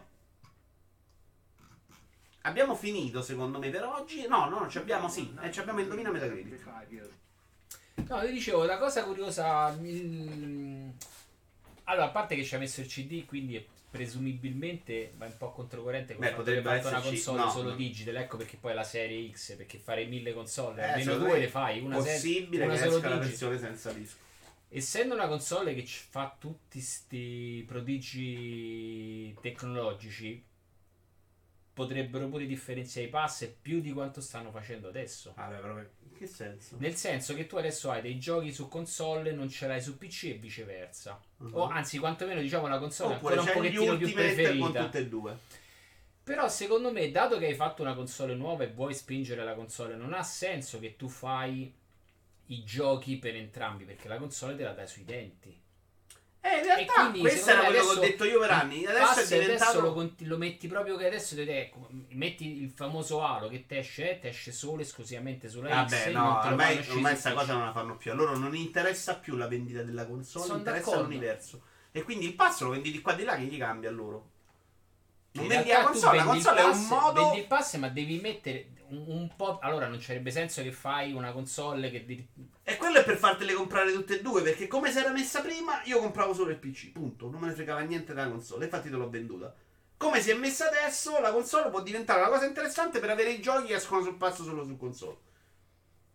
Abbiamo 2.42 2.74
finito, 2.74 3.22
secondo 3.22 3.60
me, 3.60 3.70
per 3.70 3.84
oggi. 3.84 4.26
No, 4.26 4.48
no, 4.48 4.68
ci 4.68 4.78
abbiamo 4.78 5.08
sì. 5.08 5.32
Eh, 5.40 5.52
ci 5.52 5.60
abbiamo 5.60 5.78
indovina 5.78 6.10
Metacritic. 6.10 6.58
75 6.58 6.96
years 6.96 8.08
No, 8.08 8.20
ti 8.26 8.32
dicevo, 8.32 8.64
la 8.64 8.78
cosa 8.78 9.04
curiosa... 9.04 9.68
il- 9.82 10.92
Allora, 11.84 12.06
a 12.06 12.10
parte 12.10 12.34
che 12.34 12.42
ci 12.42 12.56
ha 12.56 12.58
messo 12.58 12.80
il 12.80 12.88
CD, 12.88 13.24
quindi 13.24 13.54
è 13.54 13.64
presumibilmente 13.90 15.12
va 15.16 15.26
un 15.26 15.36
po' 15.36 15.50
controcorrente 15.52 16.14
con 16.14 16.24
Beh, 16.24 16.32
potrebbe 16.32 16.62
fatto 16.80 16.88
una 16.88 17.00
console 17.00 17.38
no, 17.40 17.50
solo 17.50 17.70
no. 17.70 17.74
digital, 17.76 18.16
ecco 18.16 18.36
perché 18.36 18.56
poi 18.56 18.74
la 18.74 18.84
serie 18.84 19.30
X, 19.30 19.56
perché 19.56 19.78
fare 19.78 20.04
mille 20.06 20.32
console, 20.32 20.80
Eh, 20.80 20.84
almeno 20.84 21.16
due 21.16 21.38
le 21.38 21.48
fai, 21.48 21.80
una, 21.80 21.96
possibile 21.96 22.64
una 22.64 22.74
che 22.74 22.80
esca 22.80 22.90
la 22.90 22.98
digital. 22.98 23.18
versione 23.18 23.58
senza 23.58 23.92
disco. 23.92 24.16
Essendo 24.72 25.14
una 25.14 25.26
console 25.26 25.74
che 25.74 25.84
ci 25.84 26.00
fa 26.08 26.34
tutti 26.38 26.80
sti 26.80 27.64
prodigi 27.66 29.34
tecnologici, 29.40 30.40
potrebbero 31.80 32.28
pure 32.28 32.44
differenziare 32.46 33.06
i 33.06 33.10
pass 33.10 33.46
più 33.60 33.80
di 33.80 33.92
quanto 33.92 34.20
stanno 34.20 34.50
facendo 34.50 34.88
adesso. 34.88 35.32
Vabbè, 35.34 35.56
però 35.56 35.78
in 35.78 36.12
che 36.16 36.26
senso? 36.26 36.76
Nel 36.78 36.94
senso 36.94 37.34
che 37.34 37.46
tu 37.46 37.56
adesso 37.56 37.90
hai 37.90 38.02
dei 38.02 38.18
giochi 38.18 38.52
su 38.52 38.68
console 38.68 39.32
non 39.32 39.48
ce 39.48 39.66
l'hai 39.66 39.80
su 39.80 39.96
PC 39.96 40.24
e 40.24 40.32
viceversa. 40.34 41.18
Mhm. 41.38 41.54
O 41.54 41.68
anzi, 41.68 41.98
quantomeno 41.98 42.40
diciamo 42.40 42.66
la 42.68 42.78
console 42.78 43.14
è 43.14 43.16
Oppure 43.16 43.36
ancora 43.38 43.52
un 43.52 43.56
pochettino 43.56 43.96
più 43.96 44.06
Ultimate 44.06 44.26
con 44.26 44.34
preferita. 44.34 44.84
tutte 44.84 44.98
e 44.98 45.08
due. 45.08 45.36
Però 46.22 46.48
secondo 46.48 46.92
me, 46.92 47.10
dato 47.10 47.38
che 47.38 47.46
hai 47.46 47.54
fatto 47.54 47.82
una 47.82 47.94
console 47.94 48.34
nuova 48.34 48.64
e 48.64 48.68
vuoi 48.68 48.94
spingere 48.94 49.42
la 49.42 49.54
console, 49.54 49.96
non 49.96 50.12
ha 50.12 50.22
senso 50.22 50.78
che 50.78 50.94
tu 50.96 51.08
fai 51.08 51.72
i 52.46 52.64
giochi 52.64 53.16
per 53.16 53.34
entrambi, 53.34 53.84
perché 53.84 54.06
la 54.06 54.18
console 54.18 54.54
te 54.54 54.64
la 54.64 54.72
dai 54.72 54.86
sui 54.86 55.04
denti. 55.04 55.58
Eh, 56.42 56.48
in 56.48 56.60
E 56.60 56.62
realtà, 56.62 56.92
quindi, 57.00 57.20
questo 57.20 57.50
era 57.50 57.64
quello 57.64 57.82
che 57.82 57.88
ho 57.90 58.00
detto 58.00 58.24
io 58.24 58.38
per 58.40 58.50
anni. 58.50 58.86
Adesso 58.86 59.20
è 59.20 59.38
diventato. 59.40 59.62
adesso 59.70 59.80
lo, 59.80 59.92
conti- 59.92 60.24
lo 60.24 60.38
metti 60.38 60.68
proprio 60.68 60.96
che 60.96 61.06
adesso 61.06 61.34
te- 61.34 61.60
ecco, 61.60 61.88
metti 62.12 62.62
il 62.62 62.70
famoso 62.70 63.22
Halo 63.22 63.48
che 63.48 63.66
te 63.66 63.78
esce, 63.78 64.18
te 64.20 64.28
esce 64.28 64.50
solo 64.50 64.80
esclusivamente 64.80 65.48
sulla 65.48 65.68
Vabbè, 65.68 66.08
e 66.08 66.10
no, 66.12 66.38
ormai, 66.38 66.66
fanno 66.66 66.78
uscire 66.80 66.94
ormai 66.96 67.12
su 67.14 67.20
sta 67.20 67.30
PC. 67.30 67.36
cosa 67.36 67.52
non 67.54 67.64
la 67.66 67.72
fanno 67.72 67.96
più. 67.98 68.10
A 68.10 68.14
loro 68.14 68.36
non 68.38 68.56
interessa 68.56 69.16
più 69.16 69.36
la 69.36 69.48
vendita 69.48 69.82
della 69.82 70.06
console, 70.06 70.46
Sono 70.46 70.58
interessa 70.58 70.84
d'accordo. 70.86 71.02
l'universo. 71.08 71.62
E 71.92 72.02
quindi 72.02 72.26
il 72.26 72.34
passo 72.34 72.64
lo 72.64 72.70
vendi 72.70 72.90
di 72.90 73.00
qua 73.02 73.12
e 73.12 73.16
di 73.16 73.24
là, 73.24 73.36
che 73.36 73.42
gli 73.42 73.58
cambia 73.58 73.90
a 73.90 73.92
loro? 73.92 74.29
Non 75.32 75.46
vendi 75.46 75.68
la 75.68 75.82
console, 75.82 76.16
la 76.16 76.24
console 76.24 76.60
è 76.60 76.64
un 76.64 76.70
pass- 76.70 76.88
modo. 76.88 77.22
Vendi 77.22 77.38
il 77.38 77.46
pass, 77.46 77.76
ma 77.76 77.88
devi 77.88 78.18
mettere 78.20 78.70
un, 78.88 79.04
un 79.06 79.30
po'. 79.36 79.58
Allora, 79.60 79.86
non 79.86 79.98
c'erebbe 79.98 80.30
senso 80.30 80.62
che 80.62 80.72
fai 80.72 81.12
una 81.12 81.32
console 81.32 81.90
che. 81.90 82.28
E 82.64 82.76
quello 82.76 82.98
è 82.98 83.04
per 83.04 83.16
fartele 83.16 83.52
comprare 83.52 83.92
tutte 83.92 84.18
e 84.18 84.22
due, 84.22 84.42
perché 84.42 84.66
come 84.66 84.90
si 84.90 84.98
era 84.98 85.10
messa 85.10 85.40
prima, 85.40 85.82
io 85.84 86.00
compravo 86.00 86.34
solo 86.34 86.50
il 86.50 86.56
PC, 86.56 86.90
punto. 86.90 87.30
Non 87.30 87.40
me 87.40 87.48
ne 87.48 87.54
fregava 87.54 87.80
niente 87.80 88.12
della 88.12 88.28
console, 88.28 88.64
infatti 88.64 88.90
te 88.90 88.96
l'ho 88.96 89.08
venduta. 89.08 89.54
Come 89.96 90.20
si 90.22 90.30
è 90.30 90.34
messa 90.34 90.66
adesso, 90.66 91.20
la 91.20 91.30
console 91.30 91.68
può 91.68 91.82
diventare 91.82 92.20
una 92.20 92.30
cosa 92.30 92.46
interessante 92.46 93.00
per 93.00 93.10
avere 93.10 93.32
i 93.32 93.42
giochi 93.42 93.66
che 93.66 93.74
escono 93.74 94.02
sul 94.02 94.16
passo 94.16 94.44
solo 94.44 94.64
su 94.64 94.76
console. 94.76 95.16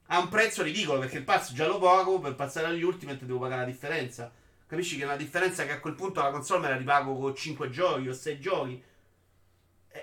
A 0.08 0.20
un 0.20 0.30
prezzo 0.30 0.64
ridicolo, 0.64 1.00
perché 1.00 1.18
il 1.18 1.24
pass 1.24 1.54
già 1.54 1.68
lo 1.68 1.80
pago, 1.80 2.20
per 2.20 2.36
passare 2.36 2.68
agli 2.68 2.84
Ultimate 2.84 3.26
devo 3.26 3.40
pagare 3.40 3.62
la 3.62 3.68
differenza. 3.68 4.32
Capisci 4.68 4.98
che 4.98 5.04
è 5.04 5.06
una 5.06 5.16
differenza 5.16 5.66
che 5.66 5.72
a 5.72 5.80
quel 5.80 5.94
punto 5.94 6.22
la 6.22 6.32
console 6.32 6.62
me 6.62 6.70
la 6.70 6.78
ripago 6.78 7.16
con 7.18 7.36
5 7.36 7.70
giochi 7.70 8.08
o 8.08 8.14
6 8.14 8.40
giochi. 8.40 8.84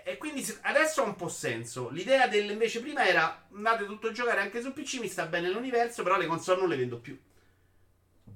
E, 0.04 0.16
quindi 0.16 0.42
adesso 0.62 1.02
ha 1.02 1.06
un 1.06 1.16
po' 1.16 1.28
senso. 1.28 1.90
L'idea 1.90 2.26
del 2.26 2.48
invece 2.50 2.80
prima 2.80 3.06
era 3.06 3.46
andate 3.54 3.84
tutto 3.84 4.08
a 4.08 4.12
giocare 4.12 4.40
anche 4.40 4.62
su 4.62 4.72
PC, 4.72 5.00
mi 5.00 5.08
sta 5.08 5.26
bene 5.26 5.50
l'universo, 5.50 6.02
però 6.02 6.16
le 6.16 6.26
console 6.26 6.60
non 6.60 6.68
le 6.70 6.76
vendo 6.76 6.98
più. 6.98 7.18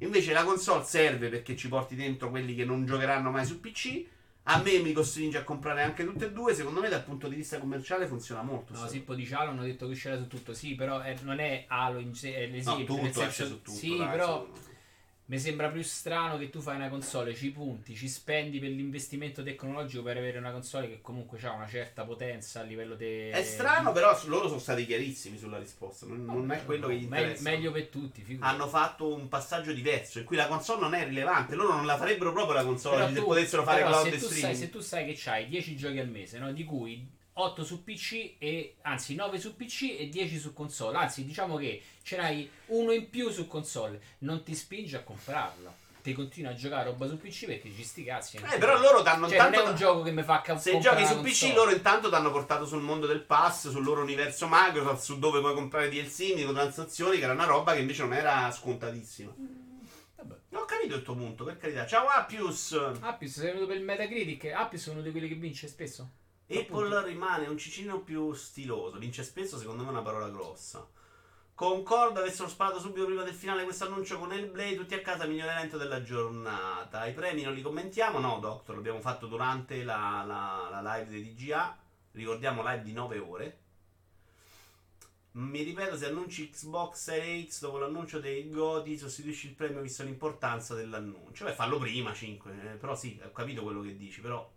Invece 0.00 0.32
la 0.34 0.44
console 0.44 0.84
serve 0.84 1.28
perché 1.28 1.56
ci 1.56 1.68
porti 1.68 1.94
dentro 1.94 2.28
quelli 2.28 2.54
che 2.54 2.66
non 2.66 2.84
giocheranno 2.84 3.30
mai 3.30 3.46
su 3.46 3.60
PC. 3.60 4.04
A 4.48 4.60
me 4.62 4.78
mi 4.78 4.92
costringe 4.92 5.38
a 5.38 5.42
comprare 5.44 5.82
anche 5.82 6.04
tutte 6.04 6.26
e 6.26 6.32
due. 6.32 6.54
Secondo 6.54 6.80
me, 6.80 6.88
dal 6.88 7.02
punto 7.02 7.26
di 7.26 7.34
vista 7.36 7.58
commerciale, 7.58 8.06
funziona 8.06 8.42
molto. 8.42 8.74
No, 8.74 8.86
Sippo 8.86 9.14
di 9.14 9.26
Halo 9.32 9.50
hanno 9.50 9.62
detto 9.64 9.86
che 9.86 9.92
uscirà 9.92 10.16
su 10.18 10.28
tutto, 10.28 10.52
sì, 10.52 10.74
però 10.74 11.00
è- 11.00 11.16
non 11.22 11.40
è 11.40 11.64
Halo 11.68 11.98
in 11.98 12.14
sé, 12.14 12.34
è 12.34 12.46
No, 12.46 12.52
l'esempio. 12.52 12.84
tutto 12.84 13.20
nel 13.20 13.28
esce 13.28 13.46
su 13.46 13.62
tutto. 13.62 13.70
Sì, 13.76 13.96
dai, 13.96 14.08
però 14.10 14.46
me. 14.46 14.58
Mi 15.28 15.40
sembra 15.40 15.68
più 15.70 15.82
strano 15.82 16.38
che 16.38 16.50
tu 16.50 16.60
fai 16.60 16.76
una 16.76 16.88
console, 16.88 17.34
ci 17.34 17.50
punti, 17.50 17.96
ci 17.96 18.08
spendi 18.08 18.60
per 18.60 18.70
l'investimento 18.70 19.42
tecnologico 19.42 20.02
per 20.04 20.18
avere 20.18 20.38
una 20.38 20.52
console 20.52 20.88
che 20.88 21.00
comunque 21.00 21.40
ha 21.42 21.52
una 21.52 21.66
certa 21.66 22.04
potenza 22.04 22.60
a 22.60 22.62
livello 22.62 22.94
di... 22.94 23.30
È 23.30 23.42
strano, 23.42 23.90
però 23.90 24.16
loro 24.26 24.46
sono 24.46 24.60
stati 24.60 24.86
chiarissimi 24.86 25.36
sulla 25.36 25.58
risposta. 25.58 26.06
Non, 26.06 26.24
non 26.24 26.52
è 26.52 26.64
quello 26.64 26.86
che 26.86 26.94
gli 26.94 27.06
Meglio, 27.06 27.22
interessa. 27.24 27.50
meglio 27.50 27.72
per 27.72 27.86
tutti, 27.88 28.22
figurati. 28.22 28.54
Hanno 28.54 28.68
fatto 28.68 29.12
un 29.12 29.28
passaggio 29.28 29.72
diverso 29.72 30.20
in 30.20 30.24
cui 30.24 30.36
la 30.36 30.46
console 30.46 30.80
non 30.80 30.94
è 30.94 31.04
rilevante. 31.04 31.56
Loro 31.56 31.74
non 31.74 31.86
la 31.86 31.96
farebbero 31.96 32.32
proprio 32.32 32.54
la 32.54 32.64
console 32.64 32.96
Però 32.96 33.08
se 33.08 33.14
tu- 33.14 33.24
potessero 33.24 33.62
fare 33.64 33.82
cloud 33.82 34.12
e 34.12 34.18
sai, 34.20 34.54
se 34.54 34.70
tu 34.70 34.78
sai 34.78 35.06
che 35.06 35.14
c'hai 35.16 35.48
10 35.48 35.76
giochi 35.76 35.98
al 35.98 36.08
mese, 36.08 36.38
no? 36.38 36.52
di 36.52 36.62
cui 36.62 37.04
8 37.38 37.64
su 37.64 37.84
PC 37.84 38.36
e 38.38 38.76
anzi 38.82 39.14
9 39.14 39.38
su 39.38 39.56
PC 39.56 39.96
e 39.98 40.08
10 40.08 40.38
su 40.38 40.52
console, 40.54 40.96
anzi 40.96 41.24
diciamo 41.24 41.56
che 41.56 41.82
ce 42.02 42.16
n'hai 42.16 42.48
uno 42.66 42.92
in 42.92 43.10
più 43.10 43.30
su 43.30 43.46
console, 43.46 44.00
non 44.18 44.42
ti 44.42 44.54
spinge 44.54 44.96
a 44.96 45.02
comprarla. 45.02 45.84
Ti 46.02 46.12
continui 46.12 46.52
a 46.52 46.54
giocare 46.54 46.84
roba 46.84 47.08
su 47.08 47.18
PC 47.18 47.46
perché 47.46 47.70
ci 47.74 47.82
sti 47.82 48.04
cazzi. 48.04 48.36
Eh, 48.36 48.58
però 48.58 48.78
loro 48.78 49.02
danno 49.02 49.28
cioè, 49.28 49.38
non 49.38 49.50
tanto. 49.50 49.66
è 49.66 49.70
un 49.70 49.76
gioco 49.76 50.02
che 50.02 50.12
mi 50.12 50.22
fa 50.22 50.40
ca- 50.40 50.56
Se 50.56 50.78
giochi 50.78 51.04
su 51.04 51.20
PC, 51.20 51.52
loro 51.52 51.72
intanto 51.72 52.08
ti 52.08 52.14
hanno 52.14 52.30
portato 52.30 52.64
sul 52.64 52.80
mondo 52.80 53.08
del 53.08 53.22
pass, 53.22 53.70
sul 53.70 53.82
loro 53.82 54.02
universo 54.02 54.46
Microsoft, 54.48 55.02
su 55.02 55.18
dove 55.18 55.40
puoi 55.40 55.52
comprare 55.54 55.88
DLC, 55.88 56.32
microtransazioni, 56.36 57.18
che 57.18 57.24
era 57.24 57.32
una 57.32 57.44
roba 57.44 57.74
che 57.74 57.80
invece 57.80 58.02
non 58.02 58.14
era 58.14 58.50
scontatissima. 58.52 59.34
Vabbè. 60.14 60.34
Non 60.50 60.62
ho 60.62 60.64
capito 60.64 60.94
il 60.94 61.02
tuo 61.02 61.16
punto, 61.16 61.42
per 61.42 61.58
carità. 61.58 61.84
Ciao 61.86 62.06
Appius! 62.06 62.72
Appius 63.00 63.32
sei 63.32 63.46
venuto 63.46 63.66
per 63.66 63.76
il 63.76 63.82
Metacritic. 63.82 64.44
Appius 64.54 64.86
è 64.86 64.90
uno 64.92 65.02
di 65.02 65.10
quelli 65.10 65.26
che 65.26 65.34
vince 65.34 65.66
spesso. 65.66 66.08
Apple 66.48 67.04
rimane 67.04 67.46
un 67.48 67.58
cicino 67.58 68.00
più 68.00 68.32
stiloso. 68.32 68.98
Vince 68.98 69.22
spesso, 69.24 69.58
secondo 69.58 69.82
me, 69.82 69.88
è 69.88 69.92
una 69.92 70.02
parola 70.02 70.28
grossa. 70.28 70.86
Concordo, 71.54 72.20
avessero 72.20 72.48
sparato 72.48 72.78
subito 72.78 73.06
prima 73.06 73.22
del 73.22 73.32
finale 73.32 73.64
questo 73.64 73.86
annuncio 73.86 74.18
con 74.18 74.30
Hellblade, 74.30 74.76
tutti 74.76 74.94
a 74.94 75.00
casa, 75.00 75.24
miglior 75.24 75.48
evento 75.48 75.78
della 75.78 76.02
giornata. 76.02 77.06
I 77.06 77.14
premi 77.14 77.42
non 77.42 77.54
li 77.54 77.62
commentiamo? 77.62 78.18
No, 78.18 78.38
Doctor, 78.40 78.74
l'abbiamo 78.74 79.00
fatto 79.00 79.26
durante 79.26 79.82
la, 79.82 80.22
la- 80.26 80.80
la 80.82 80.96
live 80.98 81.10
dei 81.10 81.34
DGA. 81.34 81.78
Ricordiamo 82.12 82.62
live 82.62 82.82
di 82.82 82.92
9 82.92 83.18
ore. 83.18 83.58
Mi 85.32 85.62
ripeto, 85.62 85.96
se 85.96 86.06
annunci 86.06 86.50
Xbox 86.50 86.96
Series 86.96 87.48
X 87.54 87.60
dopo 87.60 87.78
l'annuncio 87.78 88.20
dei 88.20 88.48
Goti, 88.50 88.96
sostituisci 88.96 89.48
il 89.48 89.54
premio 89.54 89.80
visto 89.80 90.02
l'importanza 90.02 90.74
dell'annuncio. 90.74 91.44
Beh, 91.44 91.52
fallo 91.52 91.78
prima, 91.78 92.12
5. 92.14 92.52
però 92.78 92.94
sì, 92.94 93.20
ho 93.22 93.32
capito 93.32 93.62
quello 93.62 93.82
che 93.82 93.96
dici, 93.96 94.20
però... 94.20 94.50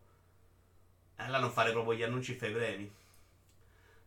Allora 1.19 1.39
non 1.39 1.51
fare 1.51 1.71
proprio 1.71 1.97
gli 1.97 2.03
annunci 2.03 2.33
e 2.33 2.35
fai 2.35 2.49
i 2.49 2.53
premi. 2.53 2.91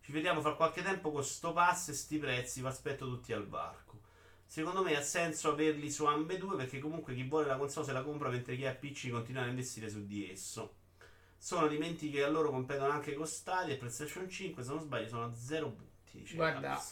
Ci 0.01 0.13
vediamo 0.13 0.41
fra 0.41 0.55
qualche 0.55 0.83
tempo 0.83 1.13
con 1.13 1.23
sto 1.23 1.53
pass 1.53 1.89
e 1.89 1.93
sti 1.93 2.19
prezzi, 2.19 2.61
vi 2.61 2.67
aspetto 2.67 3.07
tutti 3.07 3.33
al 3.33 3.47
varco. 3.47 4.01
Secondo 4.45 4.83
me 4.83 4.97
ha 4.97 5.03
senso 5.03 5.51
averli 5.51 5.91
su 5.91 6.05
ambedue 6.05 6.57
perché 6.57 6.79
comunque 6.79 7.15
chi 7.15 7.23
vuole 7.23 7.47
la 7.47 7.57
console 7.57 7.87
se 7.87 7.93
la 7.93 8.03
compra 8.03 8.29
mentre 8.29 8.57
chi 8.57 8.67
ha 8.67 8.75
PC 8.75 9.11
continua 9.11 9.43
a 9.43 9.47
investire 9.47 9.89
su 9.89 10.05
di 10.05 10.29
esso. 10.31 10.75
Sono 11.39 11.67
alimenti 11.67 12.11
che 12.11 12.23
a 12.23 12.29
loro 12.29 12.51
competono 12.51 12.93
anche 12.93 13.15
con 13.15 13.27
Stadia 13.27 13.75
e 13.75 13.77
PlayStation 13.77 14.29
5, 14.29 14.63
se 14.63 14.71
non 14.71 14.81
sbaglio 14.81 15.09
sono 15.09 15.25
a 15.25 15.35
zero 15.35 15.71
punti. 15.71 16.19
dice 16.19 16.35
Guarda. 16.35 16.83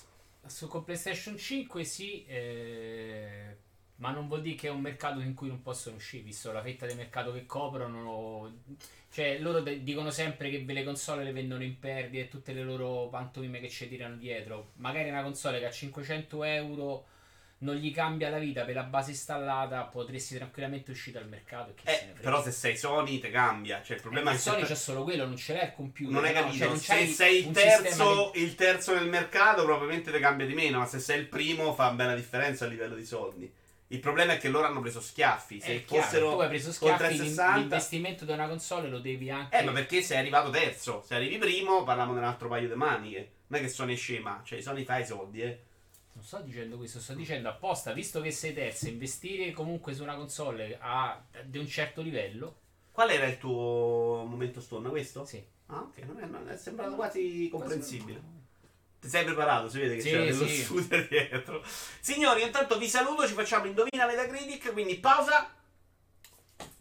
Su 0.46 0.68
con 0.68 0.84
PlayStation 0.84 1.36
5 1.36 1.84
sì, 1.84 2.24
eh, 2.24 3.56
ma 3.96 4.10
non 4.10 4.26
vuol 4.26 4.40
dire 4.40 4.56
che 4.56 4.68
è 4.68 4.70
un 4.70 4.80
mercato 4.80 5.20
in 5.20 5.34
cui 5.34 5.48
non 5.48 5.60
possono 5.60 5.96
uscire, 5.96 6.22
visto 6.22 6.50
la 6.52 6.62
fetta 6.62 6.86
del 6.86 6.96
mercato 6.96 7.32
che 7.32 7.44
coprono. 7.44 8.62
Cioè, 9.12 9.38
loro 9.40 9.60
de- 9.60 9.82
dicono 9.82 10.10
sempre 10.10 10.50
che 10.50 10.64
le 10.66 10.84
console 10.84 11.24
le 11.24 11.32
vendono 11.32 11.64
in 11.64 11.78
perdita 11.80 12.22
e 12.24 12.28
tutte 12.28 12.52
le 12.52 12.62
loro 12.62 13.08
pantomime 13.08 13.58
che 13.60 13.68
ci 13.68 13.88
tirano 13.88 14.16
dietro. 14.16 14.70
Magari 14.76 15.08
una 15.08 15.22
console 15.22 15.58
che 15.58 15.66
a 15.66 15.70
500 15.70 16.44
euro 16.44 17.06
non 17.62 17.74
gli 17.74 17.92
cambia 17.92 18.30
la 18.30 18.38
vita 18.38 18.64
per 18.64 18.74
la 18.76 18.84
base 18.84 19.10
installata, 19.10 19.82
potresti 19.82 20.36
tranquillamente 20.36 20.92
uscire 20.92 21.18
dal 21.18 21.28
mercato. 21.28 21.72
E 21.72 21.74
se 21.84 21.90
Eh, 21.90 21.92
ne 22.06 22.12
frega. 22.12 22.20
però 22.20 22.42
se 22.42 22.52
sei 22.52 22.76
Sony 22.76 23.18
te 23.18 23.30
cambia. 23.30 23.82
Cioè 23.82 23.96
il 23.96 24.02
problema 24.02 24.30
Eh, 24.30 24.34
è 24.34 24.36
che 24.36 24.42
Sony 24.42 24.60
se- 24.60 24.66
c'è 24.68 24.74
solo 24.76 25.02
quello, 25.02 25.26
non 25.26 25.36
ce 25.36 25.54
l'ha 25.54 25.64
il 25.64 25.72
computer. 25.74 26.12
Non 26.14 26.24
hai 26.24 26.32
no? 26.32 26.40
capito? 26.42 26.58
Cioè, 26.58 26.68
non 26.68 26.78
se 26.78 27.06
sei 27.08 27.38
il 27.46 27.50
terzo, 27.50 28.30
che- 28.30 28.38
il 28.38 28.54
terzo 28.54 28.94
nel 28.94 29.08
mercato, 29.08 29.64
probabilmente 29.64 30.12
ti 30.12 30.18
cambia 30.20 30.46
di 30.46 30.54
meno. 30.54 30.78
Ma 30.78 30.86
se 30.86 31.00
sei 31.00 31.18
il 31.18 31.26
primo, 31.26 31.74
fa 31.74 31.90
bella 31.90 32.14
differenza 32.14 32.64
a 32.64 32.68
livello 32.68 32.94
di 32.94 33.04
soldi. 33.04 33.52
Il 33.92 33.98
problema 33.98 34.34
è 34.34 34.38
che 34.38 34.48
loro 34.48 34.66
hanno 34.68 34.80
preso 34.80 35.00
schiaffi. 35.00 35.60
Se 35.60 35.74
È 35.74 35.84
chiaro, 35.84 36.04
fossero 36.04 36.30
tu 36.30 36.38
hai 36.40 36.48
preso 36.48 36.70
schiaffi, 36.72 37.02
l'in- 37.08 37.16
360, 37.16 37.56
l'investimento 37.58 38.24
di 38.24 38.30
una 38.32 38.46
console 38.46 38.88
lo 38.88 39.00
devi 39.00 39.30
anche. 39.30 39.58
eh, 39.58 39.62
ma 39.64 39.72
perché 39.72 40.00
sei 40.00 40.18
arrivato 40.18 40.50
terzo? 40.50 41.02
Se 41.04 41.16
arrivi 41.16 41.38
primo, 41.38 41.82
parliamo 41.82 42.12
di 42.12 42.18
un 42.18 42.24
altro 42.24 42.48
paio 42.48 42.68
di 42.68 42.74
maniche. 42.74 43.30
Non 43.48 43.58
è 43.58 43.62
che 43.62 43.68
Sony 43.68 43.94
è 43.94 43.96
scema, 43.96 44.42
cioè 44.44 44.60
Sony 44.60 44.84
fa 44.84 44.98
i 44.98 45.06
soldi, 45.06 45.42
eh. 45.42 45.62
Non 46.12 46.22
sto 46.24 46.38
dicendo 46.40 46.76
questo, 46.76 47.00
sto 47.00 47.14
dicendo 47.14 47.48
apposta, 47.48 47.92
visto 47.92 48.20
che 48.20 48.30
sei 48.30 48.52
terzo, 48.52 48.86
investire 48.86 49.50
comunque 49.50 49.92
su 49.92 50.02
una 50.04 50.14
console 50.14 50.76
a, 50.80 51.20
di 51.44 51.58
un 51.58 51.66
certo 51.66 52.00
livello. 52.00 52.58
Qual 52.92 53.10
era 53.10 53.26
il 53.26 53.38
tuo 53.38 54.24
momento 54.24 54.60
stone? 54.60 54.88
Questo? 54.88 55.24
Sì. 55.24 55.42
Ah, 55.66 55.80
ok, 55.80 55.98
non 56.04 56.20
è, 56.20 56.26
non 56.26 56.48
è 56.48 56.56
sembrato 56.56 56.94
quasi 56.94 57.48
comprensibile. 57.50 58.20
Ti 59.00 59.08
sei 59.08 59.24
preparato? 59.24 59.68
Si 59.68 59.78
vede 59.78 59.94
che 59.96 60.00
Sì, 60.02 60.10
c'era 60.10 60.24
dello 60.24 60.46
sì. 60.46 60.62
studio 60.62 61.06
dietro. 61.08 61.62
Signori, 62.00 62.42
intanto 62.42 62.78
vi 62.78 62.88
saluto, 62.88 63.26
ci 63.26 63.32
facciamo 63.32 63.66
Indovina 63.66 64.06
Metacritic, 64.06 64.72
quindi 64.72 64.96
pausa 64.98 65.50